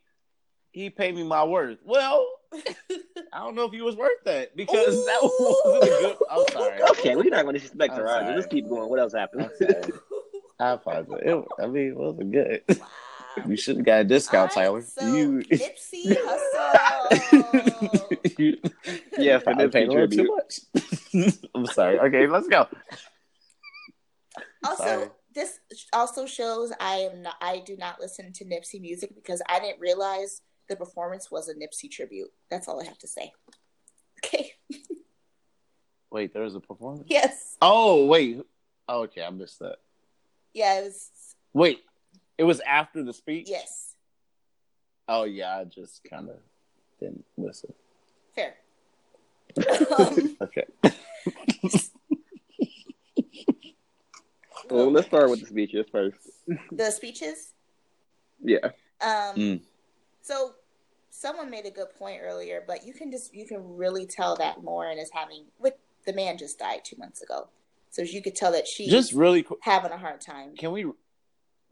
he 0.72 0.90
paid 0.92 1.16
me 1.16 1.24
my 1.24 1.44
worth. 1.44 1.80
Well. 1.84 2.28
I 3.34 3.40
don't 3.40 3.56
know 3.56 3.66
if 3.66 3.74
he 3.74 3.82
was 3.82 3.96
worth 3.98 4.24
that 4.26 4.56
because 4.56 5.06
that 5.06 5.20
wasn't 5.22 5.84
a 5.84 5.88
good. 6.02 6.18
I'm 6.30 6.46
sorry. 6.52 6.82
Okay, 6.92 7.16
we're 7.16 7.24
not 7.24 7.44
gonna 7.44 7.54
disrespect 7.60 7.94
I'm 7.94 8.36
Let's 8.36 8.48
keep 8.48 8.70
going. 8.70 8.90
What 8.90 9.00
else 9.00 9.14
happened? 9.14 9.44
I'm 9.44 9.52
sorry. 9.58 9.84
I 10.60 10.70
apologize. 10.72 11.20
It, 11.24 11.46
I 11.60 11.68
mean, 11.68 11.88
it 11.90 11.98
wasn't 11.98 12.32
good. 12.32 12.62
Wow. 12.70 12.88
You 13.46 13.56
should 13.58 13.78
have 13.78 13.86
got 13.86 14.02
a 14.02 14.04
discount, 14.04 14.56
All 14.58 14.76
right, 14.76 14.82
Tyler. 14.82 14.82
so 14.82 15.16
you, 15.16 15.40
Nipsey 15.52 16.18
Hussle. 16.18 18.40
you 18.40 18.58
yes, 19.18 19.42
the 19.42 19.44
probably 19.44 19.68
paid 19.70 19.90
Nipsey 19.90 19.94
tribute. 19.94 20.28
too 20.28 20.36
much. 20.36 20.60
I'm 21.56 21.66
sorry. 21.68 22.00
Okay, 22.00 22.28
let's 22.28 22.48
go. 22.48 22.68
Also, 24.64 24.84
Sorry. 24.84 25.08
this 25.36 25.60
also 25.94 26.26
shows 26.26 26.72
I 26.80 26.96
am 27.12 27.22
not. 27.22 27.36
I 27.42 27.60
do 27.66 27.78
not 27.78 28.00
listen 28.00 28.34
to 28.34 28.46
Nipsey 28.46 28.82
music 28.82 29.14
because 29.16 29.42
I 29.48 29.60
didn't 29.60 29.80
realize 29.80 30.42
the 30.68 30.76
performance 30.76 31.30
was 31.32 31.48
a 31.48 31.54
Nipsey 31.54 31.90
tribute. 31.90 32.30
That's 32.50 32.68
all 32.68 32.82
I 32.82 32.86
have 32.86 32.98
to 33.00 33.08
say. 33.08 33.32
Okay. 34.26 34.52
Wait, 36.12 36.34
there 36.34 36.42
was 36.42 36.56
a 36.56 36.60
performance. 36.60 37.06
Yes. 37.08 37.56
Oh 37.62 38.08
wait. 38.08 38.42
Oh, 38.90 39.04
okay, 39.04 39.24
I 39.24 39.30
missed 39.30 39.60
that. 39.60 39.76
Yeah. 40.56 40.80
It 40.80 40.86
was. 40.86 41.12
Wait, 41.54 41.82
it 42.38 42.44
was 42.44 42.60
after 42.62 43.04
the 43.04 43.14
speech. 43.14 43.48
Yes. 43.50 43.96
Oh 45.08 45.24
yeah, 45.24 45.58
I 45.58 45.64
just 45.66 46.02
kind 46.10 46.30
of 46.30 46.38
didn't 47.00 47.26
listen. 47.38 47.74
Fair. 48.36 48.56
um, 49.98 50.38
Okay. 50.42 50.66
Well, 54.70 54.92
let's 54.92 55.08
start 55.08 55.30
with 55.30 55.40
the 55.42 55.46
speeches 55.46 55.86
first. 55.92 56.18
the 56.72 56.92
speeches. 56.92 57.54
Yeah. 58.44 58.66
Um. 59.02 59.36
Mm. 59.36 59.62
So, 60.22 60.56
someone 61.10 61.50
made 61.50 61.66
a 61.66 61.72
good 61.72 61.88
point 61.98 62.20
earlier, 62.22 62.64
but 62.68 62.86
you 62.86 62.94
can 62.94 63.10
just 63.12 63.34
you 63.34 63.46
can 63.46 63.78
really 63.78 64.06
tell 64.06 64.36
that 64.38 64.64
Lauren 64.64 64.98
is 64.98 65.10
having. 65.14 65.46
With 65.60 65.76
the 66.06 66.14
man 66.14 66.38
just 66.38 66.60
died 66.60 66.82
two 66.84 66.98
months 66.98 67.22
ago, 67.22 67.48
so 67.92 68.02
you 68.02 68.22
could 68.22 68.36
tell 68.36 68.52
that 68.52 68.68
she's 68.68 68.90
Just 68.90 69.14
really 69.14 69.42
quick. 69.44 69.60
having 69.62 69.92
a 69.92 69.98
hard 69.98 70.20
time. 70.20 70.56
Can 70.58 70.72
we 70.74 70.86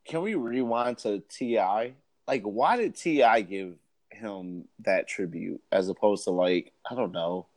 can 0.05 0.21
we 0.21 0.35
rewind 0.35 0.99
to 0.99 1.19
T.I.? 1.29 1.93
Like, 2.27 2.43
why 2.43 2.77
did 2.77 2.95
T.I. 2.95 3.41
give 3.41 3.75
him 4.11 4.65
that 4.79 5.07
tribute 5.07 5.61
as 5.71 5.89
opposed 5.89 6.23
to 6.25 6.31
like 6.31 6.71
I 6.89 6.95
don't 6.95 7.11
know? 7.11 7.47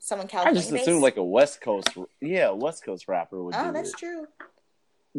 Someone 0.00 0.28
California. 0.28 0.58
I 0.58 0.60
just 0.62 0.72
based? 0.72 0.82
assumed 0.82 1.02
like 1.02 1.16
a 1.16 1.24
West 1.24 1.60
Coast, 1.62 1.88
yeah, 2.20 2.50
West 2.50 2.84
Coast 2.84 3.08
rapper 3.08 3.42
would 3.42 3.54
Oh, 3.56 3.66
do 3.68 3.72
that's 3.72 3.90
it. 3.90 3.96
true. 3.98 4.26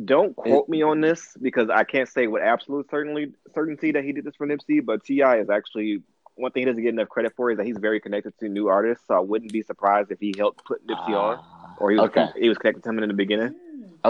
Don't 0.04 0.36
quote 0.36 0.68
me 0.68 0.82
on 0.84 1.00
this 1.00 1.36
because 1.42 1.70
I 1.70 1.86
can't 1.86 2.10
say 2.10 2.28
with 2.28 2.44
absolute 2.44 2.90
certainly 2.92 3.32
certainty 3.54 3.92
that 3.94 4.04
he 4.04 4.12
did 4.12 4.26
this 4.26 4.36
for 4.36 4.46
Nipsey, 4.46 4.84
but 4.86 5.04
T.I. 5.06 5.38
is 5.38 5.50
actually 5.50 6.04
one 6.36 6.52
thing 6.52 6.62
he 6.62 6.66
doesn't 6.66 6.84
get 6.84 6.90
enough 6.90 7.08
credit 7.08 7.32
for 7.38 7.50
is 7.50 7.58
that 7.58 7.66
he's 7.66 7.78
very 7.78 8.02
connected 8.02 8.38
to 8.40 8.50
new 8.50 8.68
artists. 8.68 9.06
So 9.08 9.16
I 9.16 9.22
wouldn't 9.22 9.54
be 9.54 9.62
surprised 9.62 10.12
if 10.12 10.20
he 10.20 10.34
helped 10.38 10.66
put 10.66 10.86
Nipsey 10.86 11.12
on, 11.18 11.40
Ah, 11.42 11.76
or 11.80 11.92
he 11.92 11.98
was 11.98 12.10
okay. 12.10 12.28
he 12.38 12.50
was 12.50 12.58
connected 12.58 12.84
to 12.84 12.90
him 12.90 13.00
in 13.00 13.08
the 13.08 13.16
beginning. 13.16 13.56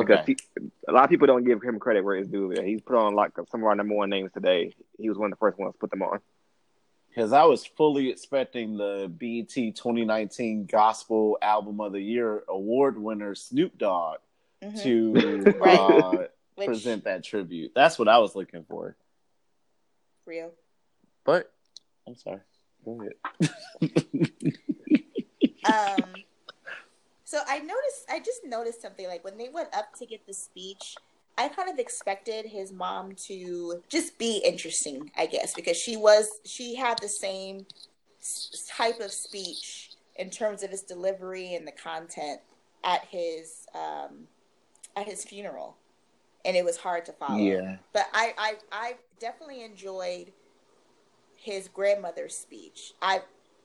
Because 0.02 0.20
okay. 0.20 0.36
he, 0.58 0.68
a 0.88 0.92
lot 0.92 1.04
of 1.06 1.10
people 1.10 1.28
don't 1.28 1.44
give 1.44 1.62
him 1.62 1.80
credit 1.80 2.04
where 2.04 2.16
it's 2.16 2.30
due. 2.30 2.50
He's 2.64 2.82
put 2.82 2.96
on 2.96 3.14
like 3.16 3.32
some 3.50 3.62
of 3.62 3.66
our 3.68 3.76
number 3.76 3.96
one 3.96 4.10
names 4.10 4.32
today. 4.34 4.74
He 4.98 5.10
was 5.10 5.18
one 5.18 5.28
of 5.28 5.38
the 5.38 5.40
first 5.40 5.58
ones 5.58 5.74
to 5.74 5.80
put 5.80 5.92
them 5.92 6.02
on. 6.02 6.20
Because 7.10 7.32
I 7.32 7.44
was 7.46 7.66
fully 7.66 8.10
expecting 8.10 8.76
the 8.78 9.10
BET 9.10 9.50
2019 9.50 10.66
Gospel 10.66 11.38
Album 11.42 11.80
of 11.80 11.94
the 11.94 12.02
Year 12.02 12.44
award 12.50 12.98
winner 13.02 13.36
Snoop 13.36 13.78
Dogg 13.78 14.18
Mhm. 14.64 14.84
to 14.84 15.52
Right. 15.60 15.80
uh, 15.80 16.28
Which, 16.56 16.68
present 16.68 17.04
that 17.04 17.24
tribute. 17.24 17.72
That's 17.76 18.00
what 18.00 18.08
I 18.08 18.18
was 18.20 18.36
looking 18.36 18.64
for. 18.64 18.96
real. 20.26 20.52
But 21.26 21.52
I'm 22.08 22.16
sorry. 22.16 22.40
Go 22.84 23.02
ahead. 23.02 24.32
um 26.04 26.15
so 27.36 27.42
i 27.50 27.60
noticed 27.60 28.06
i 28.10 28.18
just 28.18 28.46
noticed 28.46 28.82
something 28.82 29.08
like 29.08 29.24
when 29.26 29.38
they 29.38 29.50
went 29.50 29.68
up 29.76 29.94
to 29.94 30.06
get 30.06 30.26
the 30.26 30.34
speech 30.34 30.96
i 31.38 31.50
kind 31.50 31.70
of 31.70 31.78
expected 31.78 32.46
his 32.46 32.72
mom 32.72 33.12
to 33.14 33.84
just 33.90 34.18
be 34.18 34.38
interesting 34.38 35.12
i 35.18 35.26
guess 35.26 35.54
because 35.54 35.76
she 35.76 35.98
was 35.98 36.30
she 36.46 36.76
had 36.76 36.98
the 37.02 37.10
same 37.10 37.66
type 38.70 39.02
of 39.02 39.12
speech 39.12 39.92
in 40.16 40.30
terms 40.30 40.64
of 40.64 40.72
its 40.72 40.82
delivery 40.82 41.56
and 41.56 41.68
the 41.68 41.74
content 41.74 42.40
at 42.86 43.04
his 43.06 43.68
um 43.76 44.28
at 44.96 45.06
his 45.06 45.26
funeral 45.26 45.76
and 46.46 46.56
it 46.56 46.64
was 46.64 46.78
hard 46.78 47.04
to 47.06 47.12
follow 47.12 47.38
yeah. 47.38 47.76
but 47.92 48.08
I, 48.14 48.34
I 48.38 48.54
I 48.72 48.94
definitely 49.20 49.64
enjoyed 49.64 50.32
his 51.36 51.68
grandmother's 51.68 52.36
speech. 52.36 52.94
I 53.02 53.22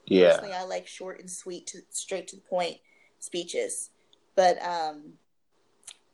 Yeah. 0.07 0.33
personally 0.33 0.55
I 0.55 0.65
like 0.65 0.87
short 0.87 1.21
and 1.21 1.31
sweet 1.31 1.67
to 1.69 1.79
straight 1.91 2.29
to 2.29 2.37
the 2.37 2.43
point 2.43 2.79
speeches. 3.21 3.91
But 4.35 4.63
um 4.63 5.15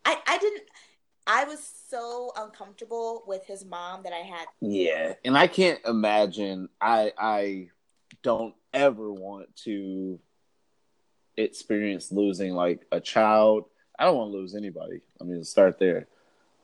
I 0.05 0.19
I 0.27 0.39
didn't 0.39 0.63
I 1.27 1.45
was 1.45 1.69
so 1.89 2.33
uncomfortable 2.37 3.25
with 3.27 3.45
his 3.47 3.65
mom 3.65 4.03
that 4.05 4.13
I 4.13 4.19
had 4.19 4.47
Yeah. 4.61 5.15
And 5.25 5.37
I 5.37 5.47
can't 5.47 5.81
imagine 5.87 6.69
I 6.81 7.13
I 7.19 7.69
don't 8.23 8.55
ever 8.73 9.13
want 9.13 9.55
to 9.65 10.19
experience 11.37 12.13
losing 12.13 12.55
like 12.55 12.87
a 12.93 13.01
child. 13.01 13.67
I 13.99 14.05
don't 14.05 14.17
want 14.17 14.33
to 14.33 14.37
lose 14.37 14.55
anybody. 14.55 15.01
I 15.21 15.25
mean, 15.25 15.43
start 15.45 15.79
there. 15.79 16.07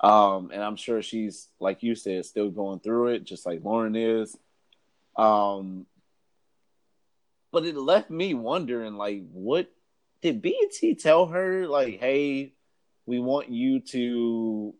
Um, 0.00 0.50
and 0.52 0.62
I'm 0.62 0.76
sure 0.76 1.00
she's 1.02 1.48
like 1.60 1.82
you 1.82 1.94
said, 1.94 2.24
still 2.26 2.50
going 2.50 2.80
through 2.80 3.08
it, 3.08 3.24
just 3.24 3.46
like 3.46 3.64
Lauren 3.64 3.94
is. 3.94 4.36
Um, 5.16 5.86
but 7.52 7.66
it 7.66 7.76
left 7.76 8.10
me 8.10 8.34
wondering, 8.34 8.94
like, 8.94 9.22
what 9.30 9.70
did 10.22 10.40
BET 10.40 10.98
tell 10.98 11.26
her? 11.26 11.66
Like, 11.66 12.00
hey, 12.00 12.54
we 13.06 13.18
want 13.18 13.50
you 13.50 13.80
to, 13.80 14.74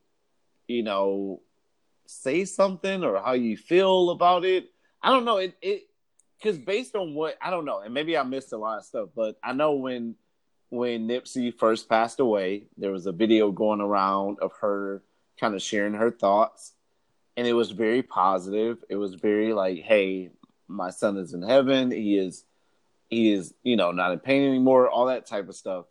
you 0.68 0.82
know, 0.82 1.42
say 2.06 2.44
something 2.44 3.04
or 3.04 3.20
how 3.20 3.32
you 3.32 3.56
feel 3.56 4.10
about 4.10 4.44
it. 4.44 4.70
I 5.02 5.10
don't 5.10 5.24
know. 5.24 5.38
It 5.38 5.56
it 5.60 5.88
because 6.38 6.58
based 6.58 6.94
on 6.94 7.14
what 7.14 7.36
I 7.40 7.50
don't 7.50 7.64
know, 7.64 7.80
and 7.80 7.92
maybe 7.92 8.16
I 8.16 8.22
missed 8.22 8.52
a 8.52 8.56
lot 8.56 8.78
of 8.78 8.84
stuff, 8.84 9.10
but 9.14 9.36
I 9.42 9.52
know 9.52 9.72
when 9.72 10.14
when 10.70 11.06
Nipsey 11.06 11.52
first 11.52 11.88
passed 11.88 12.18
away, 12.18 12.68
there 12.78 12.92
was 12.92 13.06
a 13.06 13.12
video 13.12 13.50
going 13.50 13.80
around 13.80 14.38
of 14.40 14.52
her 14.60 15.02
kind 15.38 15.54
of 15.54 15.62
sharing 15.62 15.94
her 15.94 16.10
thoughts, 16.10 16.72
and 17.36 17.46
it 17.46 17.52
was 17.52 17.72
very 17.72 18.02
positive. 18.02 18.82
It 18.88 18.96
was 18.96 19.14
very 19.14 19.52
like, 19.52 19.78
"Hey, 19.78 20.30
my 20.68 20.90
son 20.90 21.16
is 21.18 21.34
in 21.34 21.42
heaven. 21.42 21.90
He 21.90 22.16
is, 22.16 22.44
is, 23.12 23.54
you 23.62 23.76
know, 23.76 23.92
not 23.92 24.12
in 24.12 24.18
pain 24.18 24.48
anymore." 24.48 24.88
All 24.88 25.06
that 25.06 25.26
type 25.26 25.48
of 25.48 25.54
stuff. 25.54 25.86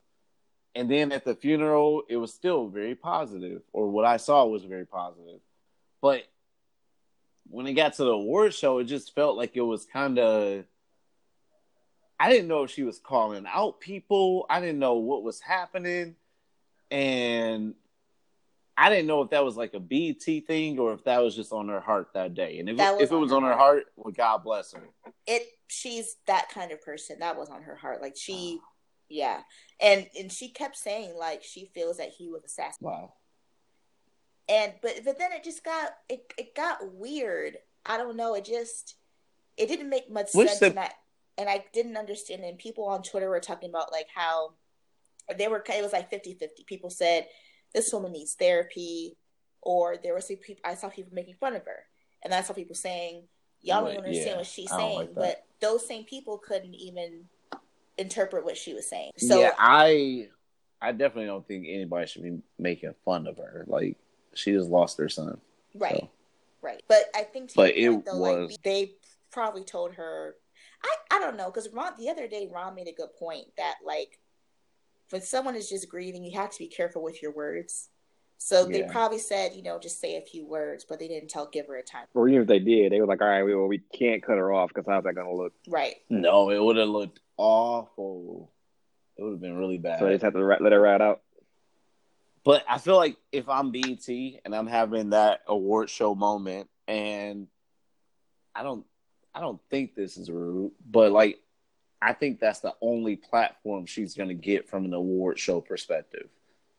And 0.73 0.89
then 0.89 1.11
at 1.11 1.25
the 1.25 1.35
funeral, 1.35 2.03
it 2.09 2.17
was 2.17 2.33
still 2.33 2.67
very 2.67 2.95
positive, 2.95 3.61
or 3.73 3.89
what 3.89 4.05
I 4.05 4.17
saw 4.17 4.45
was 4.45 4.63
very 4.63 4.85
positive. 4.85 5.39
But 6.01 6.23
when 7.49 7.67
it 7.67 7.73
got 7.73 7.93
to 7.95 8.03
the 8.03 8.11
award 8.11 8.53
show, 8.53 8.77
it 8.79 8.85
just 8.85 9.13
felt 9.13 9.37
like 9.37 9.55
it 9.55 9.61
was 9.61 9.85
kind 9.85 10.17
of. 10.17 10.65
I 12.19 12.29
didn't 12.29 12.47
know 12.47 12.63
if 12.63 12.71
she 12.71 12.83
was 12.83 12.99
calling 12.99 13.45
out 13.47 13.79
people. 13.79 14.45
I 14.49 14.59
didn't 14.59 14.79
know 14.79 14.95
what 14.95 15.23
was 15.23 15.41
happening, 15.41 16.15
and 16.89 17.73
I 18.77 18.89
didn't 18.89 19.07
know 19.07 19.21
if 19.21 19.31
that 19.31 19.43
was 19.43 19.57
like 19.57 19.73
a 19.73 19.79
BET 19.79 20.23
thing 20.23 20.79
or 20.79 20.93
if 20.93 21.03
that 21.03 21.21
was 21.21 21.35
just 21.35 21.51
on 21.51 21.67
her 21.67 21.79
heart 21.79 22.09
that 22.13 22.33
day. 22.33 22.59
And 22.59 22.69
if, 22.69 22.77
was 22.77 23.01
if 23.01 23.11
it 23.11 23.15
on 23.15 23.21
was 23.21 23.31
on 23.31 23.43
her 23.43 23.49
heart. 23.49 23.59
heart, 23.59 23.83
well, 23.95 24.11
God 24.11 24.43
bless 24.43 24.71
her. 24.73 24.81
it 25.27 25.43
she's 25.71 26.17
that 26.27 26.49
kind 26.49 26.71
of 26.71 26.81
person. 26.81 27.19
That 27.19 27.37
was 27.37 27.49
on 27.49 27.63
her 27.63 27.75
heart. 27.75 28.01
Like 28.01 28.15
she 28.17 28.59
yeah. 29.09 29.41
And 29.81 30.07
and 30.19 30.31
she 30.31 30.49
kept 30.49 30.77
saying 30.77 31.15
like 31.17 31.43
she 31.43 31.69
feels 31.73 31.97
that 31.97 32.09
he 32.09 32.29
was 32.29 32.43
assassinated. 32.43 32.99
Wow. 32.99 33.13
and 34.49 34.73
but 34.81 35.01
but 35.05 35.17
then 35.19 35.31
it 35.31 35.43
just 35.43 35.63
got 35.63 35.91
it, 36.09 36.31
it 36.37 36.55
got 36.55 36.93
weird 36.93 37.57
i 37.85 37.97
don't 37.97 38.15
know 38.17 38.35
it 38.35 38.45
just 38.45 38.95
it 39.57 39.67
didn't 39.67 39.89
make 39.89 40.09
much 40.11 40.29
Which 40.33 40.49
sense 40.49 40.59
the- 40.59 40.67
and 40.67 40.79
i 40.79 40.91
and 41.37 41.49
i 41.49 41.63
didn't 41.73 41.97
understand 41.97 42.43
and 42.43 42.57
people 42.57 42.85
on 42.85 43.01
twitter 43.03 43.29
were 43.29 43.39
talking 43.39 43.69
about 43.69 43.91
like 43.91 44.07
how 44.13 44.53
they 45.37 45.47
were 45.47 45.63
it 45.67 45.83
was 45.83 45.93
like 45.93 46.09
50 46.09 46.33
50 46.35 46.63
people 46.65 46.89
said 46.89 47.27
this 47.73 47.91
woman 47.93 48.11
needs 48.11 48.33
therapy 48.33 49.17
or 49.61 49.95
there 50.01 50.13
was 50.13 50.27
some 50.27 50.37
people 50.37 50.61
i 50.65 50.75
saw 50.75 50.89
people 50.89 51.13
making 51.13 51.35
fun 51.39 51.55
of 51.55 51.65
her 51.65 51.85
and 52.23 52.33
i 52.33 52.41
saw 52.41 52.53
people 52.53 52.75
saying 52.75 53.23
y'all 53.63 53.83
Right, 53.83 53.95
don't 53.95 54.05
understand 54.05 54.27
yeah, 54.27 54.37
what 54.37 54.45
she's 54.45 54.69
saying 54.69 54.97
like 54.97 55.15
but 55.15 55.45
those 55.59 55.87
same 55.87 56.03
people 56.03 56.37
couldn't 56.37 56.73
even 56.75 57.25
interpret 57.97 58.43
what 58.43 58.57
she 58.57 58.73
was 58.73 58.87
saying 58.87 59.11
so 59.17 59.39
yeah, 59.39 59.51
I 59.57 60.29
I 60.81 60.91
definitely 60.91 61.27
don't 61.27 61.47
think 61.47 61.67
anybody 61.69 62.07
should 62.07 62.23
be 62.23 62.39
making 62.57 62.93
fun 63.05 63.27
of 63.27 63.37
her. 63.37 63.65
Like 63.67 63.97
she 64.33 64.51
just 64.51 64.69
lost 64.69 64.97
her 64.97 65.09
son. 65.09 65.39
Right. 65.75 65.95
So. 65.95 66.09
Right. 66.61 66.81
But 66.87 67.05
I 67.15 67.21
think 67.23 67.53
But 67.55 67.75
it 67.75 67.89
point, 67.89 68.05
though, 68.05 68.17
was- 68.17 68.49
like 68.51 68.61
they 68.63 68.93
probably 69.31 69.63
told 69.63 69.93
her 69.95 70.35
I, 70.83 71.17
I 71.17 71.19
don't 71.19 71.37
know, 71.37 71.51
because 71.51 71.69
Ron 71.71 71.93
the 71.99 72.09
other 72.09 72.27
day 72.27 72.49
Ron 72.51 72.73
made 72.73 72.87
a 72.87 72.93
good 72.93 73.13
point 73.19 73.45
that 73.57 73.75
like 73.85 74.19
when 75.11 75.21
someone 75.21 75.55
is 75.55 75.69
just 75.69 75.87
grieving, 75.87 76.23
you 76.23 76.39
have 76.39 76.51
to 76.51 76.57
be 76.57 76.67
careful 76.67 77.03
with 77.03 77.21
your 77.21 77.31
words. 77.31 77.89
So 78.43 78.65
they 78.65 78.79
Yeah. 78.79 78.91
probably 78.91 79.19
said, 79.19 79.53
you 79.53 79.61
know, 79.61 79.77
just 79.77 79.99
say 79.99 80.15
a 80.15 80.21
few 80.21 80.47
words, 80.47 80.83
but 80.83 80.97
they 80.97 81.07
didn't 81.07 81.29
tell 81.29 81.45
give 81.45 81.67
her 81.67 81.75
a 81.75 81.83
time. 81.83 82.07
Or 82.15 82.27
even 82.27 82.41
if 82.41 82.47
they 82.47 82.57
did, 82.57 82.91
they 82.91 82.99
were 82.99 83.05
like, 83.05 83.21
all 83.21 83.27
right, 83.27 83.43
well, 83.43 83.67
we 83.67 83.77
can't 83.77 84.23
cut 84.23 84.39
her 84.39 84.51
off 84.51 84.69
because 84.69 84.87
how's 84.87 85.03
that 85.03 85.13
going 85.13 85.27
to 85.27 85.35
look? 85.35 85.53
Right. 85.67 85.97
No, 86.09 86.49
it 86.49 86.57
would 86.61 86.75
have 86.77 86.89
looked 86.89 87.19
awful. 87.37 88.51
It 89.15 89.21
would 89.21 89.33
have 89.33 89.41
been 89.41 89.57
really 89.57 89.77
bad. 89.77 89.99
So 89.99 90.05
they 90.05 90.13
just 90.13 90.23
have 90.23 90.33
to 90.33 90.43
ra- 90.43 90.57
let 90.59 90.71
her 90.71 90.81
ride 90.81 91.03
out. 91.03 91.21
But 92.43 92.65
I 92.67 92.79
feel 92.79 92.95
like 92.95 93.15
if 93.31 93.47
I'm 93.47 93.71
BET 93.71 94.09
and 94.09 94.55
I'm 94.55 94.65
having 94.65 95.11
that 95.11 95.41
award 95.45 95.91
show 95.91 96.15
moment, 96.15 96.67
and 96.87 97.47
I 98.55 98.63
don't, 98.63 98.87
I 99.35 99.39
don't 99.39 99.61
think 99.69 99.93
this 99.93 100.17
is 100.17 100.31
rude, 100.31 100.71
but 100.89 101.11
like, 101.11 101.39
I 102.01 102.13
think 102.13 102.39
that's 102.39 102.61
the 102.61 102.73
only 102.81 103.17
platform 103.17 103.85
she's 103.85 104.15
gonna 104.15 104.33
get 104.33 104.67
from 104.67 104.85
an 104.85 104.93
award 104.95 105.37
show 105.37 105.61
perspective. 105.61 106.27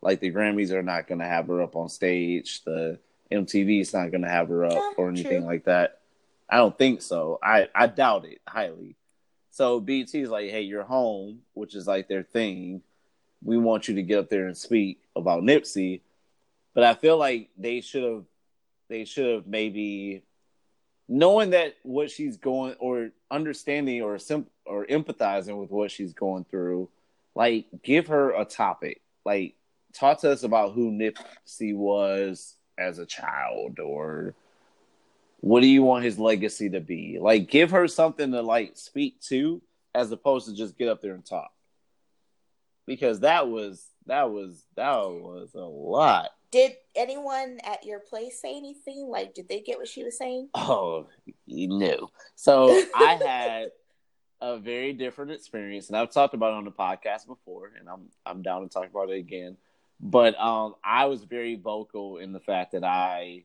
Like 0.03 0.21
the 0.21 0.33
Grammys 0.33 0.73
are 0.73 0.83
not 0.83 1.07
gonna 1.07 1.27
have 1.29 1.47
her 1.47 1.63
up 1.63 1.77
on 1.77 1.89
stage, 1.89 2.63
the 2.65 2.99
MTV 3.31 3.81
is 3.81 3.95
not 3.95 4.11
gonna 4.13 4.29
have 4.29 4.49
her 4.49 4.65
up 4.65 4.73
Yeah, 4.73 4.91
or 4.99 5.09
anything 5.09 5.41
true. 5.41 5.49
like 5.49 5.65
that. 5.65 6.01
I 6.51 6.57
don't 6.59 6.77
think 6.77 7.01
so. 7.03 7.39
I 7.43 7.69
I 7.75 7.87
doubt 7.87 8.25
it 8.27 8.41
highly. 8.47 8.97
So 9.51 9.81
BET 9.81 10.15
is 10.15 10.31
like, 10.31 10.51
hey, 10.51 10.63
you're 10.63 10.83
home, 10.83 11.41
which 11.55 11.75
is 11.75 11.87
like 11.87 12.09
their 12.09 12.23
thing 12.23 12.83
we 13.45 13.59
want 13.59 13.89
you 13.89 13.95
to 13.97 14.03
get 14.03 14.19
up 14.21 14.29
there 14.31 14.47
and 14.47 14.57
speak 14.57 15.01
about 15.17 15.43
Nipsey. 15.43 16.01
But 16.75 16.85
I 16.85 16.95
feel 16.95 17.17
like 17.19 17.51
they 17.59 17.81
should 17.81 18.03
have 18.05 18.25
they 18.89 19.05
should 19.05 19.35
have 19.35 19.47
maybe 19.47 20.23
knowing 21.09 21.51
that 21.51 21.75
what 21.83 22.11
she's 22.11 22.37
going 22.37 22.75
or 22.79 23.11
understanding 23.31 24.03
or 24.03 24.19
sim- 24.19 24.47
or 24.67 24.87
empathizing 24.87 25.59
with 25.61 25.71
what 25.71 25.91
she's 25.91 26.13
going 26.13 26.45
through, 26.45 26.89
like 27.35 27.67
give 27.83 28.09
her 28.09 28.31
a 28.33 28.45
topic. 28.45 29.01
Like 29.25 29.55
talk 29.93 30.21
to 30.21 30.31
us 30.31 30.43
about 30.43 30.73
who 30.73 30.91
Nipsey 30.91 31.75
was 31.75 32.57
as 32.79 32.99
a 32.99 33.07
child 33.07 33.79
or 33.79 34.35
what 35.41 35.61
do 35.61 35.67
you 35.67 35.83
want 35.83 36.05
his 36.05 36.19
legacy 36.19 36.71
to 36.71 36.81
be? 36.81 37.19
Like 37.21 37.51
give 37.51 37.71
her 37.73 37.89
something 37.89 38.33
to 38.33 38.43
like 38.43 38.77
speak 38.77 39.21
to 39.23 39.61
as 39.95 40.11
opposed 40.13 40.49
to 40.49 40.55
just 40.55 40.79
get 40.79 40.89
up 40.89 41.01
there 41.01 41.15
and 41.15 41.25
talk 41.25 41.51
because 42.87 43.21
that 43.21 43.49
was 43.49 43.87
that 44.07 44.31
was 44.31 44.65
that 44.77 45.09
was 45.09 45.55
a 45.55 45.61
lot. 45.61 46.31
Did 46.51 46.73
anyone 46.95 47.59
at 47.65 47.85
your 47.85 47.99
place 47.99 48.41
say 48.41 48.55
anything? 48.57 49.09
Like, 49.09 49.33
did 49.33 49.49
they 49.49 49.61
get 49.61 49.79
what 49.79 49.89
she 49.89 50.05
was 50.05 50.19
saying? 50.19 50.49
Oh, 50.55 51.07
you 51.47 51.69
knew. 51.69 52.09
So 52.35 52.83
I 52.95 53.15
had 53.27 53.71
a 54.41 54.59
very 54.59 54.93
different 54.93 55.31
experience, 55.31 55.89
and 55.89 55.97
I've 55.97 56.11
talked 56.11 56.35
about 56.35 56.53
it 56.53 56.57
on 56.57 56.65
the 56.65 56.71
podcast 56.71 57.27
before, 57.27 57.73
and 57.79 57.89
I'm 57.89 58.09
I'm 58.27 58.43
down 58.43 58.63
to 58.63 58.69
talk 58.69 58.91
about 58.91 59.11
it 59.11 59.19
again. 59.19 59.57
But 60.03 60.39
um, 60.39 60.75
I 60.83 61.07
was 61.07 61.23
very 61.23 61.55
vocal 61.55 62.19
in 62.19 62.33
the 62.33 62.41
fact 62.41 62.73
that 62.73 62.85
I 62.85 63.45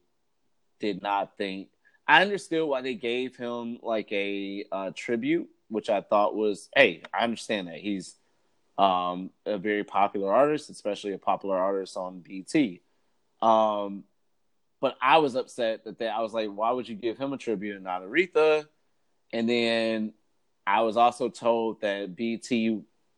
did 0.79 1.01
not 1.01 1.37
think 1.37 1.69
I 2.07 2.21
understood 2.21 2.67
why 2.67 2.81
they 2.81 2.95
gave 2.95 3.35
him 3.35 3.79
like 3.83 4.11
a 4.11 4.65
uh, 4.71 4.91
tribute, 4.95 5.49
which 5.67 5.89
I 5.89 6.01
thought 6.01 6.35
was, 6.35 6.69
hey, 6.73 7.03
I 7.13 7.23
understand 7.23 7.67
that 7.67 7.77
he's 7.79 8.15
um, 8.77 9.31
a 9.45 9.57
very 9.57 9.83
popular 9.83 10.31
artist, 10.31 10.69
especially 10.69 11.11
a 11.11 11.17
popular 11.17 11.57
artist 11.57 11.97
on 11.97 12.21
BET. 12.21 12.79
Um, 13.41 14.05
but 14.79 14.95
I 15.01 15.17
was 15.17 15.35
upset 15.35 15.83
that 15.83 15.99
they, 15.99 16.07
I 16.07 16.21
was 16.21 16.33
like, 16.33 16.49
why 16.49 16.71
would 16.71 16.87
you 16.87 16.95
give 16.95 17.17
him 17.17 17.33
a 17.33 17.37
tribute 17.37 17.75
and 17.75 17.83
not 17.83 18.03
Aretha? 18.03 18.67
And 19.33 19.49
then 19.49 20.13
I 20.65 20.81
was 20.81 20.95
also 20.95 21.27
told 21.27 21.81
that 21.81 22.15
BET 22.15 22.49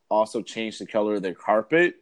also 0.10 0.42
changed 0.42 0.82
the 0.82 0.88
color 0.88 1.16
of 1.16 1.22
their 1.22 1.36
carpet 1.36 1.96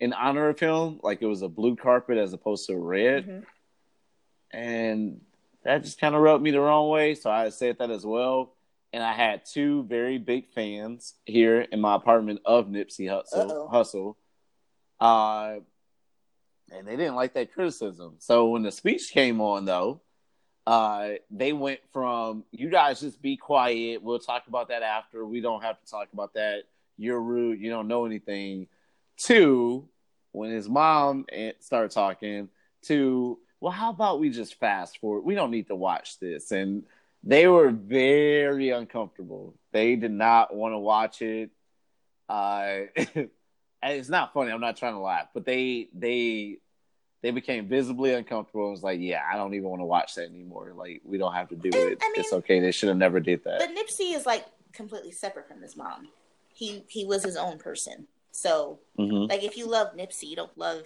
in 0.00 0.14
honor 0.14 0.48
of 0.48 0.58
him, 0.58 0.98
like 1.02 1.20
it 1.20 1.26
was 1.26 1.42
a 1.42 1.48
blue 1.48 1.76
carpet 1.76 2.18
as 2.18 2.32
opposed 2.32 2.66
to 2.66 2.76
red. 2.76 3.26
Mm-hmm. 3.26 4.56
And 4.56 5.20
that 5.62 5.84
just 5.84 6.00
kind 6.00 6.14
of 6.14 6.22
rubbed 6.22 6.42
me 6.42 6.50
the 6.50 6.60
wrong 6.60 6.88
way. 6.88 7.14
So 7.14 7.30
I 7.30 7.50
said 7.50 7.78
that 7.78 7.90
as 7.90 8.04
well. 8.04 8.54
And 8.92 9.02
I 9.04 9.12
had 9.12 9.44
two 9.44 9.84
very 9.84 10.18
big 10.18 10.48
fans 10.52 11.14
here 11.24 11.60
in 11.60 11.80
my 11.80 11.94
apartment 11.94 12.40
of 12.44 12.66
Nipsey 12.66 13.08
Hustle. 13.08 13.70
Hussle. 13.72 14.16
Uh, 14.98 15.60
and 16.72 16.88
they 16.88 16.96
didn't 16.96 17.14
like 17.14 17.34
that 17.34 17.52
criticism. 17.52 18.14
So 18.18 18.48
when 18.48 18.62
the 18.62 18.72
speech 18.72 19.10
came 19.12 19.40
on, 19.40 19.64
though, 19.64 20.00
uh, 20.66 21.10
they 21.30 21.52
went 21.52 21.80
from 21.92 22.44
"you 22.50 22.68
guys 22.68 23.00
just 23.00 23.20
be 23.22 23.36
quiet, 23.36 24.02
we'll 24.02 24.18
talk 24.18 24.46
about 24.46 24.68
that 24.68 24.82
after. 24.82 25.24
We 25.24 25.40
don't 25.40 25.62
have 25.62 25.80
to 25.80 25.90
talk 25.90 26.08
about 26.12 26.34
that. 26.34 26.64
You're 26.96 27.20
rude. 27.20 27.60
You 27.60 27.70
don't 27.70 27.88
know 27.88 28.06
anything." 28.06 28.66
To 29.24 29.88
when 30.32 30.50
his 30.50 30.68
mom 30.68 31.26
started 31.60 31.90
talking, 31.90 32.48
to 32.82 33.38
well, 33.60 33.72
how 33.72 33.90
about 33.90 34.20
we 34.20 34.30
just 34.30 34.54
fast 34.58 34.98
forward? 34.98 35.22
We 35.22 35.34
don't 35.34 35.50
need 35.50 35.66
to 35.68 35.76
watch 35.76 36.18
this. 36.18 36.50
And 36.50 36.84
they 37.22 37.46
were 37.46 37.70
very 37.70 38.70
uncomfortable. 38.70 39.54
They 39.72 39.96
did 39.96 40.12
not 40.12 40.54
want 40.54 40.72
to 40.72 40.78
watch 40.78 41.20
it. 41.20 41.50
Uh, 42.28 42.84
it's 43.82 44.08
not 44.08 44.32
funny. 44.32 44.50
I'm 44.50 44.60
not 44.60 44.78
trying 44.78 44.94
to 44.94 45.00
laugh, 45.00 45.28
but 45.34 45.44
they 45.44 45.88
they 45.94 46.58
they 47.22 47.30
became 47.30 47.68
visibly 47.68 48.14
uncomfortable. 48.14 48.64
and 48.64 48.70
was 48.70 48.82
like, 48.82 49.00
yeah, 49.00 49.22
I 49.30 49.36
don't 49.36 49.52
even 49.52 49.68
want 49.68 49.80
to 49.80 49.86
watch 49.86 50.14
that 50.14 50.30
anymore. 50.30 50.72
Like, 50.74 51.02
we 51.04 51.18
don't 51.18 51.34
have 51.34 51.50
to 51.50 51.56
do 51.56 51.68
and, 51.68 51.92
it. 51.92 51.98
I 52.00 52.06
mean, 52.06 52.14
it's 52.16 52.32
okay. 52.32 52.60
They 52.60 52.72
should 52.72 52.88
have 52.88 52.96
never 52.96 53.20
did 53.20 53.44
that. 53.44 53.58
But 53.58 53.70
Nipsey 53.70 54.14
is 54.14 54.24
like 54.24 54.46
completely 54.72 55.10
separate 55.10 55.46
from 55.46 55.60
his 55.60 55.76
mom. 55.76 56.08
He 56.54 56.84
he 56.88 57.04
was 57.04 57.22
his 57.22 57.36
own 57.36 57.58
person. 57.58 58.06
So, 58.32 58.78
mm-hmm. 58.98 59.30
like, 59.30 59.42
if 59.42 59.56
you 59.56 59.66
love 59.66 59.96
Nipsey, 59.96 60.24
you 60.24 60.36
don't 60.36 60.56
love. 60.56 60.84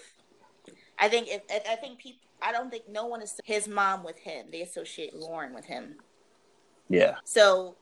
I 0.99 1.09
think 1.09 1.29
if 1.29 1.43
I 1.51 1.77
think 1.77 1.99
people. 1.99 2.21
I 2.43 2.53
don't 2.53 2.71
think 2.71 2.91
no 2.91 3.07
one 3.07 3.23
is 3.23 3.41
his 3.45 3.67
mom 3.67 4.05
with 4.05 4.19
him. 4.19 4.47
They 4.53 4.61
associate 4.61 5.15
Lauren 5.15 5.55
with 5.55 5.65
him. 5.65 5.95
Yeah. 6.91 7.15
So, 7.25 7.77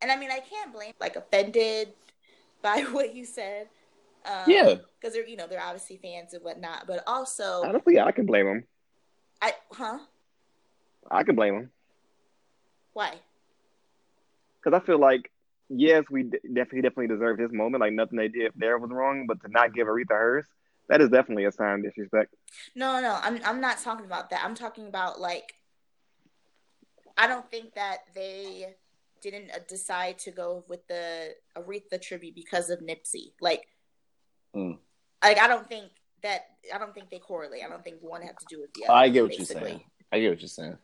and 0.00 0.12
I 0.12 0.16
mean, 0.16 0.30
I 0.30 0.38
can't 0.38 0.72
blame 0.72 0.92
like 1.00 1.16
offended 1.16 1.88
by 2.62 2.82
what 2.92 3.14
you 3.14 3.24
said. 3.24 3.68
Um, 4.24 4.44
yeah. 4.46 4.74
Because 5.00 5.14
they're 5.14 5.26
you 5.26 5.36
know 5.36 5.46
they're 5.46 5.62
obviously 5.62 5.96
fans 5.96 6.34
and 6.34 6.42
whatnot, 6.42 6.86
but 6.86 7.02
also 7.06 7.62
i 7.62 7.68
honestly, 7.68 7.98
I 7.98 8.12
can 8.12 8.26
blame 8.26 8.46
them. 8.46 8.64
I 9.40 9.52
huh? 9.72 9.98
I 11.10 11.22
can 11.22 11.34
blame 11.34 11.54
them. 11.54 11.70
Why? 12.92 13.14
Because 14.62 14.80
I 14.80 14.84
feel 14.84 14.98
like 14.98 15.30
yes, 15.68 16.04
we 16.10 16.24
definitely 16.24 16.82
definitely 16.82 17.08
deserve 17.08 17.38
his 17.38 17.52
moment. 17.52 17.80
Like 17.80 17.92
nothing 17.92 18.18
they 18.18 18.28
did 18.28 18.52
there 18.56 18.78
was 18.78 18.90
wrong, 18.90 19.26
but 19.26 19.40
to 19.42 19.48
not 19.48 19.74
give 19.74 19.86
Aretha 19.86 20.10
hers, 20.10 20.46
that 20.88 21.00
is 21.00 21.10
definitely 21.10 21.44
a 21.44 21.52
sign 21.52 21.80
of 21.80 21.84
disrespect. 21.84 22.34
No, 22.74 23.00
no, 23.00 23.18
I'm 23.22 23.40
I'm 23.44 23.60
not 23.60 23.78
talking 23.78 24.06
about 24.06 24.30
that. 24.30 24.42
I'm 24.44 24.54
talking 24.54 24.88
about 24.88 25.20
like 25.20 25.54
I 27.16 27.26
don't 27.26 27.48
think 27.50 27.74
that 27.74 27.98
they 28.14 28.76
didn't 29.20 29.50
uh, 29.50 29.58
decide 29.68 30.18
to 30.20 30.30
go 30.30 30.64
with 30.68 30.86
the 30.86 31.34
Aretha 31.56 32.00
tribute 32.00 32.34
because 32.34 32.70
of 32.70 32.78
Nipsey. 32.80 33.32
Like, 33.40 33.66
mm. 34.54 34.78
like 35.22 35.38
I 35.38 35.48
don't 35.48 35.68
think 35.68 35.90
that 36.22 36.46
I 36.72 36.78
don't 36.78 36.94
think 36.94 37.10
they 37.10 37.18
correlate. 37.18 37.62
I 37.64 37.68
don't 37.68 37.84
think 37.84 37.96
one 38.00 38.22
had 38.22 38.38
to 38.38 38.46
do 38.48 38.60
with 38.60 38.72
the 38.74 38.84
other. 38.84 38.94
I 38.94 39.08
get 39.08 39.22
what 39.22 39.36
basically. 39.36 39.60
you're 39.60 39.68
saying. 39.70 39.84
I 40.12 40.20
get 40.20 40.30
what 40.30 40.40
you're 40.40 40.48
saying. 40.48 40.78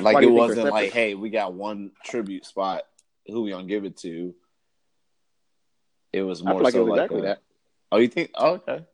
Like 0.00 0.24
it 0.24 0.30
wasn't 0.30 0.70
like, 0.70 0.92
hey, 0.92 1.14
we 1.14 1.30
got 1.30 1.54
one 1.54 1.92
tribute 2.04 2.44
spot 2.44 2.82
who 3.26 3.42
we 3.42 3.50
gonna 3.50 3.66
give 3.66 3.84
it 3.84 3.96
to. 3.98 4.34
It 6.12 6.22
was 6.22 6.42
more 6.42 6.60
like 6.60 6.72
so 6.72 6.80
it 6.80 6.82
was 6.82 6.90
like 6.90 6.98
exactly 6.98 7.20
a, 7.20 7.22
that. 7.22 7.38
Oh, 7.90 7.98
you 7.98 8.08
think? 8.08 8.30
Oh, 8.34 8.54
okay. 8.54 8.84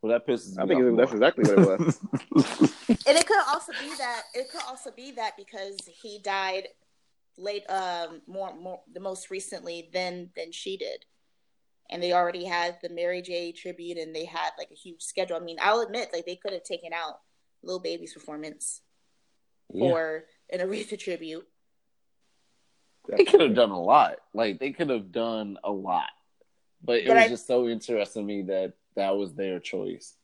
Well, 0.00 0.12
that 0.12 0.26
pisses. 0.26 0.58
I 0.58 0.66
think 0.66 0.96
that's 0.98 1.12
exactly 1.12 1.44
what 1.44 1.58
it 1.58 1.80
was. 1.80 2.00
and 3.06 3.16
it 3.16 3.26
could 3.26 3.40
also 3.48 3.72
be 3.72 3.88
that 3.96 4.22
it 4.34 4.50
could 4.50 4.60
also 4.68 4.90
be 4.90 5.12
that 5.12 5.36
because 5.36 5.78
he 6.02 6.18
died 6.22 6.68
late, 7.38 7.64
um, 7.70 8.20
more, 8.26 8.54
more 8.54 8.80
the 8.92 9.00
most 9.00 9.30
recently 9.30 9.88
than 9.92 10.30
than 10.36 10.52
she 10.52 10.76
did, 10.76 11.06
and 11.90 12.02
they 12.02 12.12
already 12.12 12.44
had 12.44 12.76
the 12.82 12.90
Mary 12.90 13.22
J 13.22 13.52
tribute, 13.52 13.96
and 13.96 14.14
they 14.14 14.26
had 14.26 14.50
like 14.58 14.70
a 14.70 14.74
huge 14.74 15.02
schedule. 15.02 15.36
I 15.36 15.40
mean, 15.40 15.56
I'll 15.60 15.80
admit, 15.80 16.10
like 16.12 16.26
they 16.26 16.36
could 16.36 16.52
have 16.52 16.64
taken 16.64 16.92
out 16.92 17.20
Lil 17.62 17.80
Baby's 17.80 18.12
performance 18.12 18.82
yeah. 19.72 19.88
for 19.88 20.24
an 20.52 20.60
Aretha 20.60 20.98
tribute 20.98 21.46
they 23.08 23.24
could 23.24 23.40
have 23.40 23.54
done 23.54 23.70
a 23.70 23.80
lot. 23.80 24.16
Like 24.32 24.58
they 24.58 24.72
could 24.72 24.90
have 24.90 25.12
done 25.12 25.58
a 25.64 25.70
lot, 25.70 26.10
but 26.82 26.98
it 26.98 27.06
but 27.06 27.16
was 27.16 27.24
I, 27.24 27.28
just 27.28 27.46
so 27.46 27.68
interesting 27.68 28.22
to 28.22 28.26
me 28.26 28.42
that 28.42 28.74
that 28.96 29.16
was 29.16 29.34
their 29.34 29.60
choice. 29.60 30.14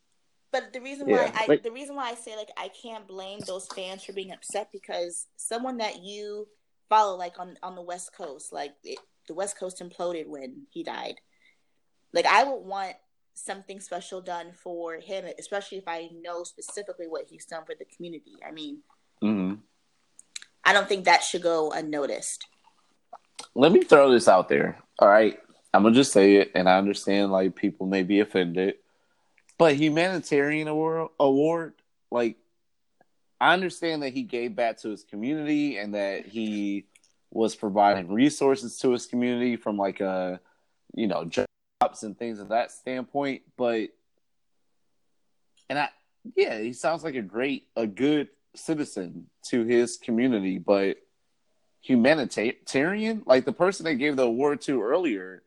But 0.53 0.73
the 0.73 0.81
reason 0.81 1.07
why 1.07 1.25
yeah, 1.25 1.33
I 1.35 1.47
like, 1.47 1.63
the 1.63 1.71
reason 1.71 1.95
why 1.95 2.11
I 2.11 2.15
say 2.15 2.37
like 2.37 2.51
I 2.57 2.69
can't 2.69 3.07
blame 3.07 3.41
those 3.47 3.67
fans 3.75 4.05
for 4.05 4.13
being 4.13 4.33
upset 4.33 4.71
because 4.73 5.27
someone 5.37 5.79
that 5.79 6.03
you 6.03 6.49
follow 6.89 7.17
like 7.17 7.39
on 7.39 7.57
on 7.63 7.75
the 7.75 7.83
West 7.83 8.13
Coast, 8.17 8.53
like 8.53 8.73
it, 8.83 8.99
the 9.29 9.35
West 9.35 9.59
Coast 9.59 9.81
imploded 9.81 10.27
when 10.27 10.67
he 10.71 10.83
died. 10.83 11.17
Like 12.13 12.27
I 12.27 12.45
would 12.45 12.65
want 12.65 12.95
something 13.35 13.81
special 13.81 14.21
done 14.21 14.53
for 14.53 14.95
him, 14.97 15.25
especially 15.39 15.79
if 15.79 15.87
I 15.87 16.11
know 16.21 16.43
specifically 16.43 17.07
what 17.07 17.27
he's 17.29 17.45
done 17.45 17.65
for 17.65 17.75
the 17.79 17.85
community. 17.85 18.35
I 18.47 18.51
mean, 18.51 18.81
mm-hmm. 19.23 19.55
I 20.65 20.73
don't 20.73 20.89
think 20.89 21.05
that 21.05 21.23
should 21.23 21.43
go 21.43 21.71
unnoticed 21.71 22.45
let 23.55 23.73
me 23.73 23.83
throw 23.83 24.11
this 24.11 24.29
out 24.29 24.49
there. 24.49 24.79
All 24.99 25.09
right. 25.09 25.39
I'm 25.73 25.83
gonna 25.83 25.95
just 25.95 26.13
say 26.13 26.37
it, 26.37 26.53
and 26.55 26.69
I 26.69 26.79
understand 26.79 27.31
like 27.31 27.55
people 27.55 27.87
may 27.87 28.03
be 28.03 28.21
offended, 28.21 28.75
but 29.57 29.77
humanitarian 29.77 30.67
award, 30.67 31.11
award, 31.21 31.75
like 32.11 32.37
I 33.41 33.55
understand 33.55 34.03
that 34.03 34.13
he 34.13 34.23
gave 34.23 34.55
back 34.55 34.79
to 34.79 34.91
his 34.91 35.05
community 35.05 35.79
and 35.79 35.95
that 35.95 36.27
he 36.27 36.87
was 37.31 37.55
providing 37.55 38.13
resources 38.13 38.79
to 38.79 38.91
his 38.91 39.07
community 39.07 39.57
from 39.57 39.77
like 39.77 40.01
a, 40.01 40.41
you 40.95 41.07
know, 41.07 41.25
jobs 41.25 42.03
and 42.03 42.19
things 42.19 42.41
of 42.41 42.49
that 42.49 42.71
standpoint. 42.71 43.43
But, 43.57 43.91
and 45.71 45.79
I, 45.79 45.89
yeah, 46.37 46.59
he 46.59 46.73
sounds 46.73 47.03
like 47.03 47.15
a 47.15 47.23
great, 47.23 47.69
a 47.77 47.87
good 47.87 48.29
citizen 48.55 49.27
to 49.47 49.65
his 49.65 49.97
community, 49.97 50.59
but 50.59 50.99
humanitarian. 51.81 53.23
Like 53.27 53.45
the 53.45 53.53
person 53.53 53.85
they 53.85 53.97
gave 53.97 54.17
the 54.17 54.25
award 54.25 54.61
to 54.63 54.83
earlier, 54.83 55.43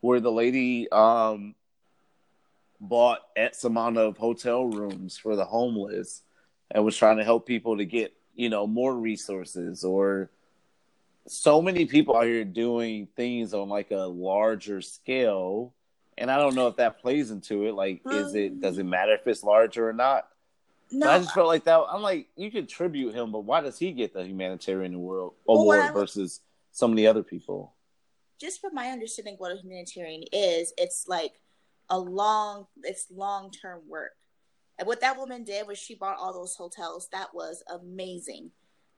where 0.00 0.20
the 0.20 0.32
lady 0.32 0.90
um 0.90 1.54
bought 2.80 3.20
X 3.36 3.64
amount 3.64 3.98
of 3.98 4.18
hotel 4.18 4.66
rooms 4.66 5.16
for 5.16 5.36
the 5.36 5.44
homeless 5.44 6.22
and 6.70 6.84
was 6.84 6.96
trying 6.96 7.16
to 7.16 7.24
help 7.24 7.46
people 7.46 7.78
to 7.78 7.84
get, 7.84 8.12
you 8.34 8.48
know, 8.48 8.66
more 8.66 8.94
resources 8.94 9.84
or 9.84 10.30
so 11.26 11.60
many 11.60 11.86
people 11.86 12.16
out 12.16 12.26
here 12.26 12.44
doing 12.44 13.08
things 13.16 13.54
on 13.54 13.68
like 13.68 13.90
a 13.90 14.06
larger 14.06 14.80
scale. 14.80 15.72
And 16.18 16.30
I 16.30 16.38
don't 16.38 16.54
know 16.54 16.68
if 16.68 16.76
that 16.76 17.00
plays 17.00 17.30
into 17.30 17.66
it. 17.66 17.74
Like, 17.74 18.00
is 18.10 18.34
it 18.34 18.60
does 18.60 18.78
it 18.78 18.84
matter 18.84 19.14
if 19.14 19.26
it's 19.26 19.42
larger 19.42 19.88
or 19.88 19.92
not? 19.92 20.28
No, 20.90 21.10
I 21.10 21.18
just 21.18 21.34
felt 21.34 21.48
like 21.48 21.64
that. 21.64 21.84
I'm 21.90 22.02
like, 22.02 22.28
you 22.36 22.50
could 22.50 22.68
tribute 22.68 23.14
him, 23.14 23.32
but 23.32 23.40
why 23.40 23.60
does 23.60 23.78
he 23.78 23.92
get 23.92 24.14
the 24.14 24.24
humanitarian 24.24 25.00
world 25.00 25.34
award 25.48 25.78
well, 25.78 25.92
versus 25.92 26.40
some 26.70 26.90
of 26.90 26.96
the 26.96 27.06
other 27.06 27.22
people? 27.22 27.74
Just 28.40 28.60
from 28.60 28.74
my 28.74 28.88
understanding, 28.88 29.34
what 29.38 29.52
a 29.52 29.56
humanitarian 29.56 30.22
is, 30.32 30.72
it's 30.78 31.06
like 31.08 31.32
a 31.90 31.98
long, 31.98 32.66
it's 32.82 33.06
long 33.10 33.50
term 33.50 33.80
work. 33.88 34.12
And 34.78 34.86
what 34.86 35.00
that 35.00 35.16
woman 35.16 35.42
did 35.42 35.66
was 35.66 35.78
she 35.78 35.94
bought 35.94 36.18
all 36.18 36.32
those 36.32 36.54
hotels. 36.54 37.08
That 37.12 37.34
was 37.34 37.64
amazing. 37.72 38.50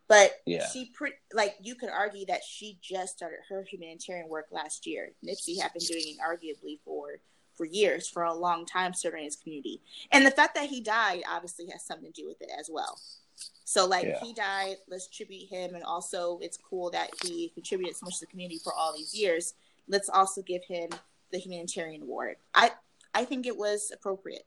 But 0.09 0.33
yeah. 0.47 0.67
she 0.73 0.91
pretty 0.95 1.17
like 1.35 1.55
you 1.61 1.75
could 1.75 1.91
argue 1.91 2.25
that 2.27 2.41
she 2.43 2.79
just 2.83 3.17
started 3.17 3.41
her 3.51 3.63
humanitarian 3.71 4.29
work 4.29 4.47
last 4.51 4.87
year. 4.87 5.13
Nipsey 5.25 5.61
had 5.61 5.73
been 5.75 5.85
doing 5.87 6.03
it 6.07 6.17
arguably 6.19 6.81
for 6.85 7.21
for 7.59 7.67
years, 7.67 8.09
for 8.09 8.23
a 8.23 8.33
long 8.33 8.65
time, 8.65 8.95
serving 8.95 9.25
his 9.25 9.37
community. 9.37 9.83
And 10.13 10.25
the 10.25 10.31
fact 10.31 10.55
that 10.55 10.71
he 10.71 10.81
died 10.81 11.23
obviously 11.29 11.67
has 11.71 11.83
something 11.83 12.11
to 12.11 12.23
do 12.23 12.27
with 12.27 12.41
it 12.41 12.51
as 12.59 12.71
well. 12.73 12.99
So, 13.65 13.85
like, 13.87 14.07
yeah. 14.07 14.19
he 14.23 14.33
died, 14.33 14.77
let's 14.89 15.09
tribute 15.09 15.49
him. 15.51 15.75
And 15.75 15.85
also, 15.85 16.39
it's 16.41 16.57
cool 16.57 16.91
that 16.93 17.11
he 17.23 17.51
contributed 17.53 17.97
so 17.97 18.07
much 18.07 18.15
to 18.15 18.21
the 18.21 18.31
community 18.31 18.61
for 18.65 18.73
all 18.73 18.95
these 18.97 19.15
years. 19.15 19.53
Let's 19.89 20.09
also 20.09 20.41
give 20.41 20.65
him 20.65 20.89
the 21.33 21.39
humanitarian 21.39 22.03
award. 22.03 22.37
I, 22.55 22.71
I 23.15 23.27
think 23.27 23.47
it 23.47 23.57
was 23.57 23.91
appropriate. 23.93 24.47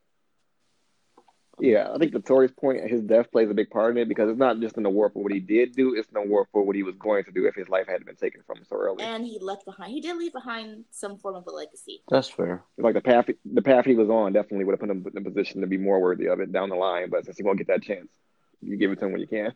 Yeah, 1.62 1.92
I 1.94 1.98
think 1.98 2.10
to 2.10 2.18
Tori's 2.18 2.50
point, 2.50 2.90
his 2.90 3.02
death 3.02 3.30
plays 3.30 3.48
a 3.48 3.54
big 3.54 3.70
part 3.70 3.92
in 3.92 4.02
it 4.02 4.08
because 4.08 4.28
it's 4.28 4.38
not 4.38 4.58
just 4.58 4.76
an 4.78 4.84
award 4.84 5.12
for 5.12 5.22
what 5.22 5.30
he 5.30 5.38
did 5.38 5.76
do; 5.76 5.94
it's 5.94 6.10
an 6.10 6.16
award 6.16 6.48
for 6.50 6.64
what 6.64 6.74
he 6.74 6.82
was 6.82 6.96
going 6.96 7.22
to 7.22 7.30
do 7.30 7.46
if 7.46 7.54
his 7.54 7.68
life 7.68 7.86
hadn't 7.86 8.04
been 8.04 8.16
taken 8.16 8.42
from 8.44 8.58
him 8.58 8.64
so 8.68 8.74
early. 8.74 9.04
And 9.04 9.24
he 9.24 9.38
left 9.40 9.64
behind. 9.64 9.92
He 9.92 10.00
did 10.00 10.16
leave 10.16 10.32
behind 10.32 10.86
some 10.90 11.18
form 11.18 11.36
of 11.36 11.46
a 11.46 11.52
legacy. 11.52 12.02
That's 12.10 12.28
fair. 12.28 12.64
Like 12.78 12.94
the 12.94 13.00
path, 13.00 13.26
the 13.44 13.62
path 13.62 13.84
he 13.84 13.94
was 13.94 14.10
on 14.10 14.32
definitely 14.32 14.64
would 14.64 14.72
have 14.72 14.80
put 14.80 14.90
him 14.90 15.06
in 15.14 15.24
a 15.24 15.30
position 15.30 15.60
to 15.60 15.68
be 15.68 15.78
more 15.78 16.00
worthy 16.00 16.26
of 16.26 16.40
it 16.40 16.50
down 16.50 16.68
the 16.68 16.74
line. 16.74 17.10
But 17.10 17.26
since 17.26 17.36
he 17.36 17.44
won't 17.44 17.58
get 17.58 17.68
that 17.68 17.84
chance, 17.84 18.08
you 18.60 18.76
give 18.76 18.90
it 18.90 18.98
to 18.98 19.06
him 19.06 19.12
when 19.12 19.20
you 19.20 19.28
can. 19.28 19.52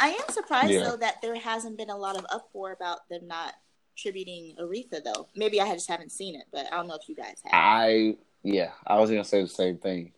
I 0.00 0.08
am 0.08 0.28
surprised 0.30 0.72
Yeah. 0.72 0.82
though 0.82 0.96
that 0.96 1.22
there 1.22 1.36
hasn't 1.36 1.76
been 1.76 1.90
a 1.90 1.96
lot 1.96 2.16
of 2.16 2.26
uproar 2.32 2.72
about 2.72 3.08
them 3.08 3.28
not 3.28 3.54
tributing 3.96 4.56
Aretha 4.60 5.00
though. 5.04 5.28
Maybe 5.36 5.60
I 5.60 5.72
just 5.74 5.88
haven't 5.88 6.10
seen 6.10 6.34
it, 6.34 6.46
but 6.52 6.66
I 6.72 6.76
don't 6.76 6.88
know 6.88 6.98
if 7.00 7.08
you 7.08 7.14
guys 7.14 7.36
have. 7.44 7.52
I 7.54 8.16
yeah, 8.42 8.72
I 8.84 8.98
was 8.98 9.10
gonna 9.10 9.22
say 9.22 9.42
the 9.42 9.48
same 9.48 9.78
thing. 9.78 10.12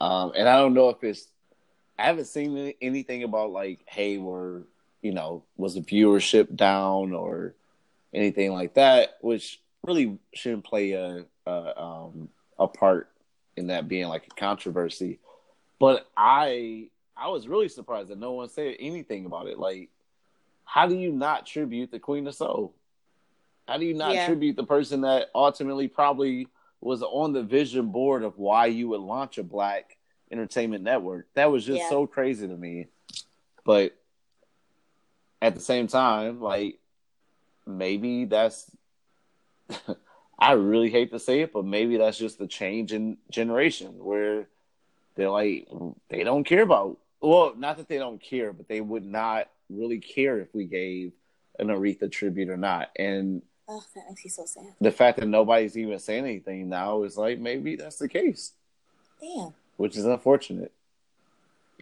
Um, 0.00 0.32
and 0.36 0.48
I 0.48 0.56
don't 0.58 0.74
know 0.74 0.90
if 0.90 1.02
it's 1.02 1.26
I 1.98 2.04
haven't 2.04 2.26
seen 2.26 2.74
anything 2.80 3.24
about 3.24 3.50
like, 3.50 3.80
hey, 3.86 4.18
we're 4.18 4.62
you 5.02 5.12
know, 5.12 5.44
was 5.56 5.74
the 5.74 5.80
viewership 5.80 6.56
down 6.56 7.12
or 7.12 7.54
anything 8.12 8.52
like 8.52 8.74
that, 8.74 9.16
which 9.20 9.60
really 9.86 10.18
shouldn't 10.34 10.64
play 10.64 10.92
a 10.92 11.24
a, 11.46 11.80
um, 11.82 12.28
a 12.58 12.66
part 12.68 13.10
in 13.56 13.68
that 13.68 13.88
being 13.88 14.08
like 14.08 14.26
a 14.26 14.34
controversy. 14.34 15.18
But 15.78 16.08
I 16.16 16.90
I 17.16 17.28
was 17.28 17.48
really 17.48 17.68
surprised 17.68 18.08
that 18.10 18.18
no 18.18 18.32
one 18.32 18.48
said 18.48 18.76
anything 18.78 19.26
about 19.26 19.48
it. 19.48 19.58
Like, 19.58 19.90
how 20.64 20.86
do 20.86 20.96
you 20.96 21.12
not 21.12 21.46
tribute 21.46 21.90
the 21.90 21.98
Queen 21.98 22.26
of 22.26 22.34
Soul? 22.34 22.74
How 23.66 23.78
do 23.78 23.84
you 23.84 23.94
not 23.94 24.14
Yeah. 24.14 24.26
tribute 24.26 24.56
the 24.56 24.64
person 24.64 25.02
that 25.02 25.30
ultimately 25.34 25.88
probably 25.88 26.48
was 26.80 27.02
on 27.02 27.32
the 27.32 27.42
vision 27.42 27.90
board 27.90 28.22
of 28.22 28.38
why 28.38 28.66
you 28.66 28.88
would 28.88 29.00
launch 29.00 29.38
a 29.38 29.42
black 29.42 29.96
entertainment 30.30 30.84
network? 30.84 31.26
That 31.34 31.50
was 31.50 31.64
just 31.64 31.80
Yeah. 31.80 31.88
so 31.88 32.06
crazy 32.06 32.46
to 32.46 32.56
me. 32.56 32.86
But 33.64 33.96
at 35.42 35.54
the 35.54 35.60
same 35.60 35.86
time, 35.86 36.40
like 36.40 36.78
maybe 37.66 38.24
that's 38.24 38.70
I 40.38 40.52
really 40.52 40.90
hate 40.90 41.10
to 41.10 41.18
say 41.18 41.40
it, 41.40 41.52
but 41.52 41.64
maybe 41.64 41.96
that's 41.96 42.18
just 42.18 42.38
the 42.38 42.46
change 42.46 42.92
in 42.92 43.18
generation 43.30 43.98
where 43.98 44.48
they're 45.16 45.30
like 45.30 45.68
they 46.08 46.22
don't 46.24 46.44
care 46.44 46.62
about 46.62 46.98
well, 47.20 47.52
not 47.56 47.78
that 47.78 47.88
they 47.88 47.98
don't 47.98 48.22
care, 48.22 48.52
but 48.52 48.68
they 48.68 48.80
would 48.80 49.04
not 49.04 49.48
really 49.68 49.98
care 49.98 50.38
if 50.38 50.54
we 50.54 50.66
gave 50.66 51.12
an 51.58 51.66
Aretha 51.66 52.10
tribute 52.10 52.48
or 52.48 52.56
not. 52.56 52.90
And 52.96 53.42
Oh, 53.70 53.84
that 53.94 54.04
makes 54.08 54.24
me 54.24 54.30
so 54.30 54.46
sad. 54.46 54.74
the 54.80 54.90
fact 54.90 55.20
that 55.20 55.26
nobody's 55.26 55.76
even 55.76 55.98
saying 55.98 56.24
anything 56.24 56.68
now 56.70 57.02
is 57.02 57.18
like 57.18 57.38
maybe 57.38 57.76
that's 57.76 57.98
the 57.98 58.08
case, 58.08 58.52
Damn. 59.20 59.52
which 59.76 59.96
is 59.96 60.06
unfortunate. 60.06 60.72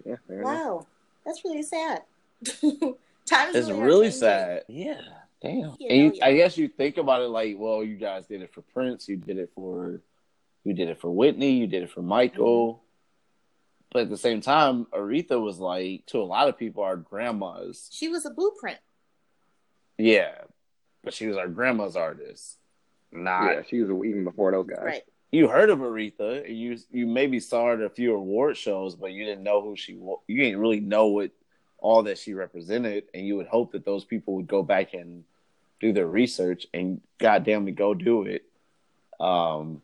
Yeah, 0.05 0.17
fair 0.27 0.41
enough. 0.41 0.55
Wow. 0.55 0.87
That's 1.25 1.45
really 1.45 1.63
sad. 1.63 2.03
Times 3.27 3.57
It's 3.57 3.69
really, 3.69 3.83
really 3.83 4.11
sad. 4.13 4.63
Yeah, 4.69 5.01
damn. 5.43 5.77
You 5.81 5.89
and 5.89 5.99
you, 5.99 6.09
know, 6.21 6.27
I 6.27 6.37
guess 6.37 6.57
you 6.57 6.69
think 6.69 6.97
about 6.97 7.23
it 7.23 7.29
like, 7.29 7.57
well, 7.59 7.83
you 7.83 7.97
guys 7.97 8.27
did 8.27 8.43
it 8.43 8.55
for 8.55 8.63
Prince, 8.63 9.09
you 9.09 9.17
did 9.17 9.39
it 9.39 9.51
for, 9.55 10.01
you 10.65 10.73
did 10.73 10.89
it 10.89 11.01
for 11.01 11.11
Whitney, 11.11 11.53
you 11.53 11.67
did 11.67 11.83
it 11.83 11.91
for 11.91 12.03
Michael. 12.03 12.75
Mm-hmm. 12.75 12.83
But 13.93 14.03
at 14.03 14.11
the 14.11 14.17
same 14.17 14.41
time, 14.41 14.87
Aretha 14.93 15.41
was 15.41 15.59
like 15.59 16.07
to 16.07 16.21
a 16.21 16.23
lot 16.23 16.49
of 16.49 16.59
people 16.59 16.83
our 16.83 16.97
grandmas. 16.97 17.89
She 17.93 18.09
was 18.09 18.27
a 18.27 18.31
blueprint. 18.31 18.79
Yeah, 19.99 20.33
but 21.07 21.15
she 21.15 21.29
was 21.29 21.37
our 21.37 21.47
grandma's 21.49 21.95
artist. 21.97 22.59
Not 23.13 23.45
Yeah, 23.55 23.63
she 23.67 23.81
was 23.81 23.89
even 24.07 24.25
before 24.25 24.51
those 24.51 24.67
guys. 24.67 24.79
Right. 24.83 25.03
you 25.31 25.47
heard 25.49 25.71
of 25.71 25.79
Aretha. 25.79 26.45
and 26.45 26.55
You 26.57 26.77
you 26.91 27.07
maybe 27.07 27.39
saw 27.41 27.67
her 27.67 27.75
at 27.75 27.81
a 27.81 27.89
few 27.89 28.15
award 28.15 28.57
shows, 28.57 28.97
but 28.97 29.13
you 29.13 29.25
didn't 29.25 29.45
know 29.45 29.63
who 29.63 29.77
she 29.77 29.95
was. 29.95 30.19
You 30.27 30.37
didn't 30.43 30.59
really 30.59 30.81
know 30.81 31.07
what 31.07 31.31
all 31.79 32.03
that 32.03 32.19
she 32.19 32.35
represented, 32.35 33.05
and 33.15 33.25
you 33.25 33.37
would 33.37 33.47
hope 33.47 33.71
that 33.73 33.85
those 33.85 34.05
people 34.05 34.35
would 34.35 34.49
go 34.49 34.63
back 34.65 34.93
and 34.95 35.23
do 35.79 35.93
their 35.93 36.07
research 36.09 36.67
and 36.75 37.01
goddamn 37.19 37.69
it, 37.69 37.77
go 37.77 37.95
do 37.95 38.23
it. 38.23 38.43
Um, 39.21 39.81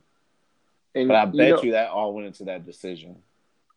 And 0.94 1.06
but 1.08 1.14
I 1.16 1.24
you 1.26 1.32
bet 1.38 1.50
know, 1.50 1.62
you 1.62 1.72
that 1.72 1.90
all 1.90 2.12
went 2.14 2.26
into 2.26 2.44
that 2.44 2.66
decision. 2.66 3.16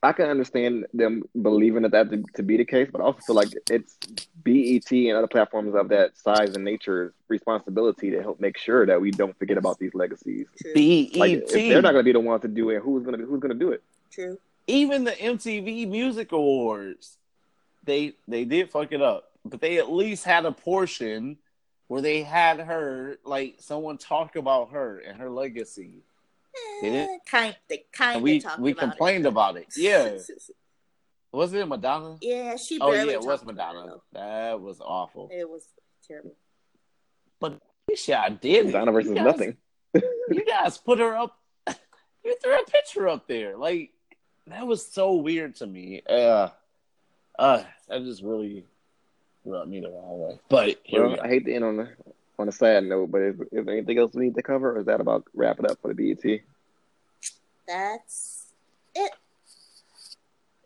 I 0.05 0.13
can 0.13 0.29
understand 0.29 0.85
them 0.93 1.23
believing 1.41 1.81
that 1.81 1.91
that 1.91 2.11
to, 2.11 2.23
to 2.35 2.43
be 2.43 2.57
the 2.57 2.65
case, 2.65 2.89
but 2.91 3.01
I 3.01 3.05
also 3.05 3.19
feel 3.25 3.35
like 3.35 3.49
it's 3.69 3.97
BET 4.43 4.91
and 4.91 5.17
other 5.17 5.27
platforms 5.27 5.73
of 5.73 5.89
that 5.89 6.15
size 6.15 6.55
and 6.55 6.63
nature's 6.63 7.11
responsibility 7.27 8.11
to 8.11 8.21
help 8.21 8.39
make 8.39 8.57
sure 8.57 8.85
that 8.85 9.01
we 9.01 9.09
don't 9.09 9.37
forget 9.39 9.57
about 9.57 9.79
these 9.79 9.95
legacies. 9.95 10.45
BET, 10.75 11.15
Like 11.15 11.31
if 11.31 11.51
they're 11.53 11.81
not 11.81 11.93
going 11.93 12.03
to 12.05 12.09
be 12.09 12.11
the 12.13 12.19
ones 12.19 12.43
to 12.43 12.47
do 12.47 12.69
it, 12.69 12.81
who's 12.81 13.03
going 13.03 13.17
to 13.19 13.25
who's 13.25 13.39
going 13.39 13.57
to 13.57 13.59
do 13.59 13.71
it? 13.71 13.81
True. 14.11 14.37
even 14.67 15.03
the 15.05 15.11
MTV 15.11 15.89
Music 15.89 16.31
Awards, 16.31 17.17
they 17.83 18.13
they 18.27 18.45
did 18.45 18.69
fuck 18.69 18.91
it 18.91 19.01
up, 19.01 19.31
but 19.43 19.59
they 19.59 19.79
at 19.79 19.91
least 19.91 20.23
had 20.23 20.45
a 20.45 20.51
portion 20.51 21.37
where 21.87 22.01
they 22.01 22.21
had 22.21 22.59
her 22.59 23.17
like 23.25 23.55
someone 23.59 23.97
talk 23.97 24.35
about 24.35 24.69
her 24.71 24.99
and 24.99 25.17
her 25.19 25.29
legacy. 25.31 26.03
Did 26.81 26.93
it? 26.93 27.09
Kind. 27.29 27.55
They 27.69 27.83
kind 27.91 28.15
And 28.15 28.17
of 28.17 28.23
we 28.23 28.39
talked 28.39 28.59
we 28.59 28.71
about 28.71 28.81
complained 28.81 29.25
it. 29.25 29.29
about 29.29 29.57
it. 29.57 29.67
Yeah, 29.77 30.17
was 31.31 31.53
it 31.53 31.67
Madonna? 31.67 32.17
yeah. 32.21 32.55
She 32.57 32.79
Oh 32.79 32.91
barely 32.91 33.11
yeah, 33.13 33.19
it 33.19 33.25
was 33.25 33.43
Madonna. 33.45 33.97
That 34.13 34.59
was 34.61 34.79
awful. 34.81 35.29
It 35.31 35.49
was 35.49 35.67
terrible. 36.07 36.35
But 37.39 37.53
at 37.53 37.59
least 37.89 38.07
y'all 38.07 38.29
did 38.29 38.65
it. 38.67 38.73
Madonna 38.73 38.91
versus 38.91 39.09
You 39.09 39.15
guys- 39.15 39.25
nothing. 39.25 39.57
you 39.93 40.45
guys 40.45 40.77
put 40.77 40.99
her 40.99 41.15
up. 41.15 41.37
You 42.23 42.35
threw 42.41 42.59
a 42.59 42.65
picture 42.65 43.07
up 43.07 43.27
there. 43.27 43.55
Like 43.57 43.91
that 44.47 44.65
was 44.65 44.85
so 44.85 45.13
weird 45.15 45.55
to 45.57 45.67
me. 45.67 46.01
Uh, 46.09 46.49
uh, 47.37 47.63
that 47.87 48.03
just 48.03 48.23
really 48.23 48.65
rubbed 49.43 49.69
me 49.69 49.79
the 49.81 49.89
wrong 49.89 50.19
way. 50.19 50.39
But 50.49 50.79
here 50.83 51.03
we 51.03 51.07
Well, 51.09 51.17
go. 51.17 51.21
I 51.23 51.27
hate 51.27 51.45
to 51.45 51.53
end 51.53 51.63
on 51.63 51.79
a 51.79 51.89
on 52.39 52.47
a 52.47 52.51
sad 52.51 52.83
note, 52.83 53.11
but 53.11 53.21
is, 53.21 53.35
is 53.51 53.65
there 53.65 53.75
anything 53.75 53.97
else 53.97 54.13
we 54.13 54.25
need 54.25 54.35
to 54.35 54.43
cover, 54.43 54.75
or 54.75 54.79
is 54.79 54.85
that 54.85 55.01
about 55.01 55.25
wrap 55.33 55.59
it 55.59 55.69
up 55.69 55.79
for 55.81 55.93
the 55.93 56.13
BET? 56.13 56.41
That's 57.67 58.47
it. 58.93 59.11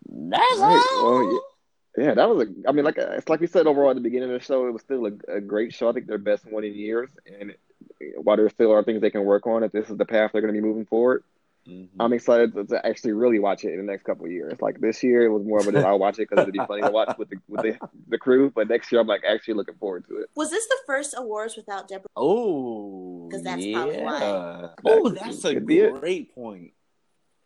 That's 0.07 0.59
All 0.59 0.59
right, 0.59 0.87
all. 0.97 1.03
well, 1.03 1.41
yeah, 1.97 2.03
yeah, 2.05 2.13
that 2.15 2.29
was 2.29 2.47
a. 2.47 2.69
I 2.69 2.71
mean, 2.71 2.85
like 2.85 2.97
it's 2.97 3.29
like 3.29 3.39
we 3.39 3.47
said 3.47 3.67
overall 3.67 3.91
at 3.91 3.95
the 3.95 4.01
beginning 4.01 4.31
of 4.31 4.39
the 4.39 4.45
show, 4.45 4.67
it 4.67 4.71
was 4.71 4.81
still 4.81 5.05
a, 5.05 5.35
a 5.35 5.41
great 5.41 5.73
show. 5.73 5.89
I 5.89 5.93
think 5.93 6.07
their 6.07 6.17
best 6.17 6.45
one 6.45 6.63
in 6.63 6.73
years, 6.73 7.09
and 7.39 7.55
while 8.15 8.37
there 8.37 8.49
still 8.49 8.71
are 8.71 8.83
things 8.83 9.01
they 9.01 9.09
can 9.09 9.23
work 9.25 9.47
on, 9.47 9.63
if 9.63 9.71
this 9.71 9.89
is 9.89 9.97
the 9.97 10.05
path 10.05 10.31
they're 10.31 10.41
going 10.41 10.53
to 10.53 10.59
be 10.59 10.65
moving 10.65 10.85
forward, 10.85 11.23
Mhm. 11.69 11.87
I'm 11.99 12.13
excited 12.13 12.53
to, 12.53 12.63
to 12.65 12.85
actually 12.85 13.13
really 13.13 13.39
watch 13.39 13.63
it 13.63 13.71
in 13.73 13.77
the 13.77 13.83
next 13.91 14.03
couple 14.03 14.25
of 14.25 14.31
years. 14.31 14.59
Like 14.61 14.79
this 14.79 15.03
year, 15.03 15.23
it 15.23 15.29
was 15.29 15.43
more 15.43 15.59
of 15.59 15.67
a 15.67 15.87
I'll 15.87 15.99
watch 15.99 16.19
it 16.19 16.29
because 16.29 16.41
it'd 16.43 16.53
be 16.53 16.59
funny 16.67 16.81
to 16.81 16.91
watch 16.91 17.17
with 17.17 17.29
the 17.29 17.37
with 17.47 17.61
the, 17.61 17.77
the 18.07 18.17
crew. 18.17 18.51
But 18.53 18.67
next 18.69 18.91
year, 18.91 19.01
I'm 19.01 19.07
like 19.07 19.23
actually 19.27 19.55
looking 19.55 19.75
forward 19.75 20.07
to 20.07 20.17
it. 20.17 20.29
Was 20.35 20.49
this 20.51 20.67
the 20.67 20.77
first 20.85 21.13
awards 21.17 21.55
without 21.55 21.87
Deborah? 21.87 22.09
Oh, 22.15 23.27
because 23.27 23.43
that's 23.43 23.63
yeah. 23.63 23.77
probably 23.77 24.01
why. 24.01 24.69
Oh, 24.85 25.09
that's 25.09 25.45
a 25.45 25.53
could 25.55 25.67
great 25.99 26.33
point. 26.33 26.73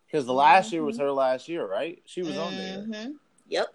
Because 0.07 0.25
the 0.25 0.33
last 0.33 0.71
year 0.71 0.83
was 0.83 0.97
Mhm. 0.97 1.01
her 1.01 1.11
last 1.11 1.49
year, 1.49 1.65
right? 1.65 2.01
She 2.05 2.21
was 2.21 2.37
on 2.37 2.55
there. 2.55 2.77
Mhm. 2.79 3.15
Yep. 3.49 3.73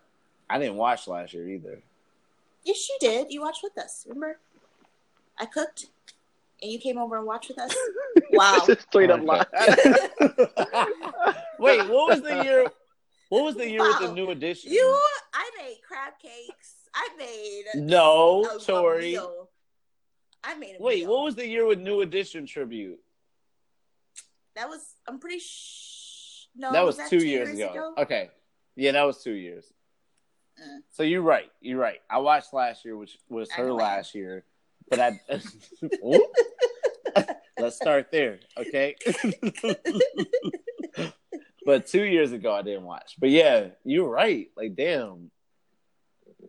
I 0.49 0.59
didn't 0.59 0.77
watch 0.77 1.09
last 1.09 1.35
year 1.35 1.49
either. 1.49 1.83
Yes, 2.65 2.89
you 2.89 2.97
did. 3.01 3.33
You 3.33 3.41
watched 3.41 3.63
with 3.63 3.77
us. 3.77 4.05
Remember? 4.09 4.39
I 5.37 5.47
cooked, 5.47 5.87
and 6.63 6.71
you 6.71 6.79
came 6.79 6.99
over 6.99 7.17
and 7.17 7.27
watched 7.27 7.49
with 7.49 7.59
us. 7.59 7.75
Wow. 8.31 8.67
Straight 8.91 9.11
up 9.11 9.23
lie. 9.23 9.47
Wait, 11.59 11.89
what 11.89 12.11
was 12.11 12.21
the 12.21 12.43
year? 12.45 12.67
What 13.31 13.45
was 13.45 13.55
the 13.55 13.71
year 13.71 13.81
with 13.81 14.01
the 14.01 14.13
new 14.13 14.31
edition? 14.31 14.71
You, 14.71 15.01
I 15.33 15.51
made 15.57 15.79
crab 15.87 16.13
cakes. 16.21 16.75
I 16.95 17.09
made 17.17 17.65
no, 17.75 18.45
a, 18.45 18.57
a 18.57 18.61
Tori. 18.61 19.13
meal. 19.13 19.49
I 20.45 20.57
made 20.57 20.77
a 20.79 20.83
Wait, 20.83 21.01
meal. 21.05 21.11
what 21.11 21.25
was 21.25 21.37
the 21.37 21.49
year 21.49 21.65
with 21.65 21.79
new 21.79 22.03
edition 22.03 22.45
tribute? 22.45 23.01
that? 24.59 24.69
Was 24.69 24.95
I'm 25.07 25.19
pretty 25.19 25.39
sh- 25.39 26.49
no. 26.57 26.73
that 26.73 26.85
was, 26.85 26.97
that 26.97 27.09
two, 27.09 27.25
years, 27.25 27.51
ago. 27.51 27.95
Okay, 27.97 28.31
yeah, 28.77 28.93
that 28.93 29.05
was 29.05 29.23
two 29.23 29.33
years. 29.33 29.65
Mm. 30.61 30.81
So 30.91 31.03
you're 31.03 31.23
right. 31.23 31.51
You're 31.61 31.79
right. 31.79 32.01
I 32.11 32.19
watched 32.19 32.53
last 32.53 32.85
year, 32.85 32.97
which 32.97 33.17
was 33.29 33.51
her 33.53 33.73
last 33.73 34.15
year, 34.15 34.45
but 34.91 35.01
I. 35.01 35.21
Let's 37.59 37.77
start 37.77 38.11
there, 38.13 38.41
okay? 38.57 38.95
but 41.65 41.87
two 41.87 42.05
years 42.05 42.33
ago, 42.33 42.53
I 42.53 42.63
didn't 42.63 42.85
watch. 42.85 43.17
But 43.19 43.31
yeah, 43.31 43.69
you're 43.85 44.09
right. 44.09 44.49
Like, 44.57 44.77
damn, 44.77 45.31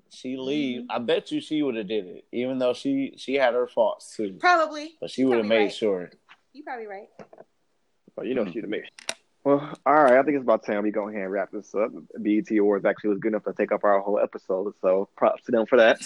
she 0.09 0.37
leave. 0.37 0.81
Mm-hmm. 0.81 0.91
I 0.91 0.99
bet 0.99 1.31
you 1.31 1.41
she 1.41 1.63
would 1.63 1.75
have 1.75 1.87
did 1.87 2.05
it, 2.05 2.25
even 2.31 2.59
though 2.59 2.73
she 2.73 3.13
she 3.17 3.35
had 3.35 3.53
her 3.53 3.67
faults 3.67 4.15
too. 4.15 4.37
Probably. 4.39 4.95
But 5.01 5.09
she 5.09 5.25
would 5.25 5.37
have 5.37 5.47
made 5.47 5.57
right. 5.57 5.73
sure. 5.73 6.11
You 6.53 6.63
probably 6.63 6.87
right. 6.87 7.07
Well, 8.15 8.25
you 8.25 8.35
know 8.35 8.49
she 8.51 8.61
the 8.61 8.67
me. 8.67 8.83
Well, 9.43 9.73
all 9.85 9.93
right. 9.93 10.13
I 10.13 10.23
think 10.23 10.35
it's 10.35 10.43
about 10.43 10.65
time 10.65 10.83
we 10.83 10.91
go 10.91 11.07
ahead 11.07 11.23
and 11.23 11.31
wrap 11.31 11.51
this 11.51 11.73
up. 11.73 11.91
BET 12.21 12.51
Awards 12.57 12.85
actually 12.85 13.11
was 13.11 13.19
good 13.19 13.29
enough 13.29 13.45
to 13.45 13.53
take 13.53 13.71
up 13.71 13.83
our 13.83 14.01
whole 14.01 14.19
episode, 14.19 14.73
so 14.81 15.09
props 15.15 15.45
to 15.45 15.51
them 15.51 15.65
for 15.65 15.77
that. 15.77 15.99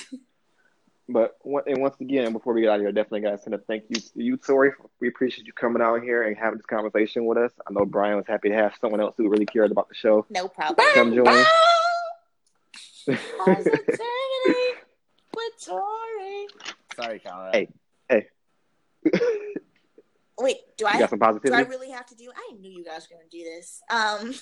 But 1.09 1.37
and 1.67 1.81
once 1.81 1.99
again, 1.99 2.31
before 2.31 2.53
we 2.53 2.61
get 2.61 2.69
out 2.69 2.75
of 2.75 2.81
here, 2.81 2.91
definitely 2.93 3.21
got 3.21 3.31
to 3.31 3.37
send 3.37 3.53
a 3.53 3.57
thank 3.57 3.83
you 3.89 3.97
to 3.97 4.09
you, 4.15 4.37
Tori. 4.37 4.71
We 5.01 5.09
appreciate 5.09 5.45
you 5.45 5.53
coming 5.53 5.81
out 5.81 6.01
here 6.01 6.23
and 6.23 6.37
having 6.37 6.57
this 6.57 6.65
conversation 6.65 7.25
with 7.25 7.37
us. 7.37 7.51
I 7.67 7.73
know 7.73 7.85
Brian 7.85 8.15
was 8.15 8.25
happy 8.27 8.49
to 8.49 8.55
have 8.55 8.73
someone 8.79 9.01
else 9.01 9.15
who 9.17 9.27
really 9.27 9.45
cared 9.45 9.71
about 9.71 9.89
the 9.89 9.95
show. 9.95 10.25
No 10.29 10.47
problem. 10.47 10.87
Come 10.93 11.13
join. 11.13 11.45
Positivity 13.45 13.89
with 15.35 15.65
Tori. 15.65 16.47
Sorry, 16.95 17.19
Conrad. 17.19 17.53
Hey, 17.53 17.67
hey. 18.09 18.27
Wait, 20.39 20.57
do 20.77 20.85
I 20.85 20.99
got 20.99 21.09
some 21.09 21.19
do 21.19 21.53
I 21.53 21.61
really 21.61 21.91
have 21.91 22.05
to 22.07 22.15
do? 22.15 22.31
I 22.35 22.53
knew 22.59 22.71
you 22.71 22.83
guys 22.83 23.07
were 23.09 23.17
gonna 23.17 23.29
do 23.29 23.43
this. 23.43 23.81
Um, 23.89 24.33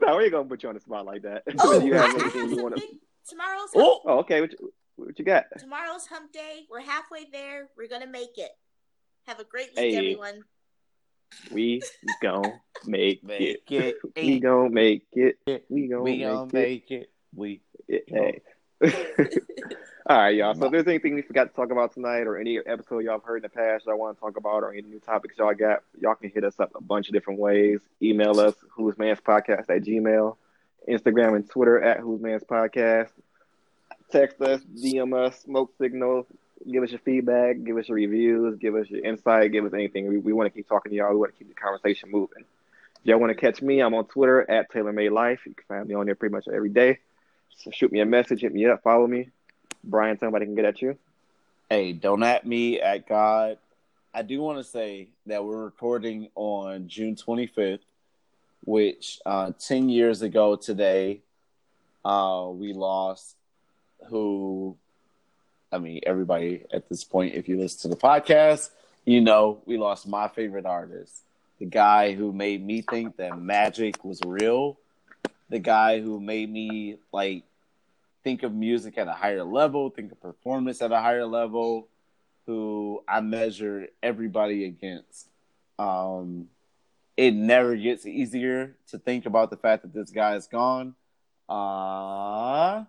no, 0.00 0.16
we 0.16 0.24
ain't 0.24 0.32
gonna 0.32 0.48
put 0.48 0.62
you 0.62 0.68
on 0.68 0.76
the 0.76 0.80
spot 0.80 1.04
like 1.04 1.22
that. 1.22 1.42
oh, 1.58 1.78
you 1.84 1.94
I, 1.94 1.98
I 2.02 2.06
have 2.06 2.22
have 2.22 2.36
anything 2.36 3.00
you 3.30 3.36
something. 3.38 3.38
want 3.56 3.70
to? 3.72 3.78
Tomorrow's 3.78 4.00
Oh, 4.04 4.10
Oh, 4.10 4.18
okay. 4.20 4.40
What 4.40 4.52
you, 4.52 4.72
what 4.96 5.18
you 5.18 5.24
got? 5.24 5.44
tomorrow's 5.58 6.06
hump 6.06 6.32
day. 6.32 6.66
We're 6.70 6.80
halfway 6.80 7.24
there. 7.30 7.68
We're 7.76 7.88
gonna 7.88 8.06
make 8.06 8.36
it. 8.38 8.50
Have 9.26 9.38
a 9.40 9.44
great 9.44 9.68
week, 9.76 9.78
Hey. 9.78 9.96
everyone. 9.96 10.42
We 11.50 11.80
gon' 12.22 12.52
make 12.86 13.24
make 13.24 13.62
it. 13.70 13.96
We 14.16 14.38
gonna 14.40 14.68
make 14.70 15.06
it. 15.12 15.38
We 15.70 15.88
gon' 15.88 16.02
We 16.02 16.18
make 16.18 16.20
gonna 16.22 16.44
it. 16.44 16.52
make 16.52 16.90
it. 16.90 17.10
We 17.34 17.60
it. 17.88 18.04
Hey. 18.08 18.40
All 20.08 20.18
right, 20.18 20.34
y'all. 20.34 20.54
So 20.54 20.66
if 20.66 20.72
there's 20.72 20.88
anything 20.88 21.14
we 21.14 21.22
forgot 21.22 21.44
to 21.44 21.54
talk 21.54 21.70
about 21.70 21.94
tonight 21.94 22.22
or 22.26 22.36
any 22.36 22.58
episode 22.58 23.04
y'all 23.04 23.12
have 23.14 23.22
heard 23.22 23.36
in 23.36 23.42
the 23.42 23.48
past 23.48 23.84
that 23.84 23.92
I 23.92 23.94
want 23.94 24.16
to 24.16 24.20
talk 24.20 24.36
about 24.36 24.64
or 24.64 24.72
any 24.72 24.82
new 24.82 24.98
topics 24.98 25.38
y'all 25.38 25.54
got, 25.54 25.84
y'all 25.96 26.16
can 26.16 26.28
hit 26.30 26.42
us 26.42 26.58
up 26.58 26.72
a 26.74 26.80
bunch 26.82 27.06
of 27.08 27.14
different 27.14 27.38
ways. 27.38 27.80
Email 28.02 28.40
us, 28.40 28.56
Who's 28.72 28.98
Man's 28.98 29.20
Podcast 29.20 29.70
at 29.70 29.82
Gmail, 29.84 30.36
Instagram 30.88 31.36
and 31.36 31.48
Twitter 31.48 31.80
at 31.80 32.00
Who's 32.00 32.20
Man's 32.20 32.44
Podcast. 32.44 33.10
Text 34.10 34.40
us, 34.42 34.60
DM 34.62 35.14
us, 35.14 35.40
smoke 35.40 35.72
signals, 35.78 36.26
give 36.70 36.82
us 36.82 36.90
your 36.90 37.00
feedback, 37.00 37.62
give 37.64 37.76
us 37.76 37.88
your 37.88 37.96
reviews, 37.96 38.58
give 38.58 38.74
us 38.74 38.88
your 38.90 39.04
insight, 39.04 39.52
give 39.52 39.64
us 39.64 39.72
anything. 39.72 40.08
We, 40.08 40.18
we 40.18 40.32
want 40.32 40.52
to 40.52 40.56
keep 40.56 40.68
talking 40.68 40.90
to 40.90 40.96
y'all. 40.96 41.12
We 41.12 41.16
want 41.16 41.32
to 41.32 41.38
keep 41.38 41.48
the 41.48 41.54
conversation 41.54 42.10
moving. 42.10 42.44
If 43.00 43.06
y'all 43.06 43.18
want 43.18 43.30
to 43.30 43.40
catch 43.40 43.62
me, 43.62 43.80
I'm 43.80 43.94
on 43.94 44.06
Twitter 44.06 44.48
at 44.50 44.70
TaylorMadeLife. 44.70 45.38
You 45.46 45.54
can 45.54 45.64
find 45.66 45.88
me 45.88 45.94
on 45.94 46.06
there 46.06 46.14
pretty 46.14 46.34
much 46.34 46.46
every 46.46 46.68
day. 46.68 46.98
So 47.56 47.70
shoot 47.70 47.90
me 47.90 48.00
a 48.00 48.06
message, 48.06 48.42
hit 48.42 48.52
me 48.52 48.66
up, 48.66 48.82
follow 48.82 49.06
me. 49.06 49.30
Brian, 49.84 50.18
somebody 50.18 50.46
can 50.46 50.54
get 50.54 50.64
at 50.64 50.82
you. 50.82 50.96
Hey, 51.68 51.92
don't 51.92 52.22
at 52.22 52.46
me 52.46 52.80
at 52.80 53.08
God. 53.08 53.58
I 54.14 54.22
do 54.22 54.40
want 54.40 54.58
to 54.58 54.64
say 54.64 55.08
that 55.26 55.44
we're 55.44 55.64
recording 55.64 56.28
on 56.34 56.86
June 56.86 57.16
25th, 57.16 57.80
which 58.64 59.20
uh, 59.26 59.52
10 59.58 59.88
years 59.88 60.22
ago 60.22 60.56
today, 60.56 61.20
uh, 62.04 62.48
we 62.52 62.72
lost 62.72 63.36
who, 64.08 64.76
I 65.70 65.78
mean, 65.78 66.00
everybody 66.04 66.64
at 66.72 66.88
this 66.88 67.04
point, 67.04 67.34
if 67.34 67.48
you 67.48 67.58
listen 67.58 67.90
to 67.90 67.96
the 67.96 68.00
podcast, 68.00 68.70
you 69.04 69.20
know, 69.20 69.62
we 69.66 69.78
lost 69.78 70.06
my 70.06 70.28
favorite 70.28 70.66
artist, 70.66 71.22
the 71.58 71.66
guy 71.66 72.12
who 72.12 72.32
made 72.32 72.64
me 72.64 72.82
think 72.82 73.16
that 73.16 73.38
magic 73.38 74.04
was 74.04 74.20
real, 74.24 74.78
the 75.48 75.58
guy 75.58 76.00
who 76.00 76.20
made 76.20 76.50
me 76.50 76.96
like 77.12 77.44
think 78.24 78.42
of 78.42 78.54
music 78.54 78.98
at 78.98 79.08
a 79.08 79.12
higher 79.12 79.44
level, 79.44 79.90
think 79.90 80.12
of 80.12 80.20
performance 80.20 80.82
at 80.82 80.92
a 80.92 81.00
higher 81.00 81.26
level, 81.26 81.88
who 82.46 83.02
I 83.06 83.20
measure 83.20 83.88
everybody 84.02 84.64
against. 84.64 85.28
Um, 85.78 86.48
it 87.22 87.34
never 87.34 87.76
gets 87.76 88.04
easier 88.04 88.74
to 88.88 88.98
think 88.98 89.26
about 89.26 89.50
the 89.50 89.56
fact 89.56 89.82
that 89.82 89.94
this 89.94 90.10
guy 90.10 90.34
is 90.34 90.48
gone. 90.48 90.96
Uh, 91.48 92.84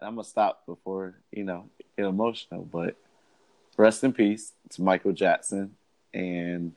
I'm 0.00 0.14
gonna 0.14 0.22
stop 0.22 0.64
before 0.64 1.16
you 1.32 1.42
know 1.42 1.68
get 1.96 2.06
emotional, 2.06 2.62
but 2.62 2.94
rest 3.76 4.04
in 4.04 4.12
peace 4.12 4.52
to 4.70 4.82
Michael 4.82 5.12
Jackson, 5.12 5.74
and 6.14 6.72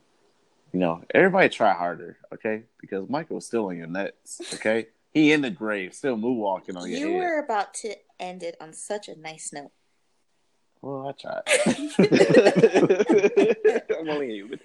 you 0.73 0.79
know 0.79 1.03
everybody 1.13 1.49
try 1.49 1.71
harder, 1.71 2.17
okay? 2.33 2.63
Because 2.79 3.07
Michael's 3.07 3.45
still 3.45 3.69
in 3.69 3.77
your 3.77 3.87
nuts, 3.87 4.41
okay? 4.55 4.87
He 5.13 5.33
in 5.33 5.41
the 5.41 5.51
grave, 5.51 5.93
still 5.93 6.17
moonwalking 6.17 6.77
on 6.77 6.89
your 6.89 6.99
You 6.99 7.13
were 7.13 7.39
about 7.39 7.75
to 7.75 7.95
end 8.19 8.41
it 8.41 8.55
on 8.59 8.73
such 8.73 9.07
a 9.07 9.19
nice 9.19 9.53
note. 9.53 9.71
Well, 10.81 11.07
I 11.07 11.11
tried. 11.11 11.43
I'm 13.99 14.09
only 14.09 14.31
human. 14.31 14.59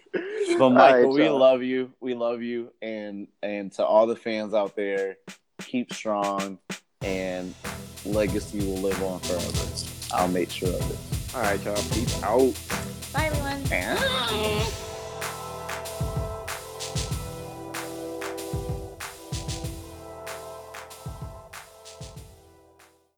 But 0.59 0.71
Michael, 0.71 1.11
right, 1.11 1.15
we 1.15 1.25
y'all. 1.27 1.39
love 1.39 1.63
you. 1.63 1.93
We 2.01 2.15
love 2.15 2.41
you, 2.41 2.73
and 2.81 3.29
and 3.43 3.71
to 3.73 3.85
all 3.85 4.07
the 4.07 4.17
fans 4.17 4.55
out 4.55 4.75
there, 4.77 5.19
keep 5.61 5.93
strong, 5.93 6.59
and 7.03 7.55
legacy 8.07 8.61
will 8.61 8.79
live 8.79 9.03
on 9.03 9.21
forever. 9.21 9.53
I'll 10.13 10.29
make 10.29 10.51
sure 10.51 10.69
of 10.71 10.91
it. 10.91 11.35
All 11.37 11.43
right, 11.43 11.63
y'all. 11.63 11.75
Peace 11.75 12.23
out. 12.23 12.55
Bye, 13.13 13.27
everyone. 13.27 14.83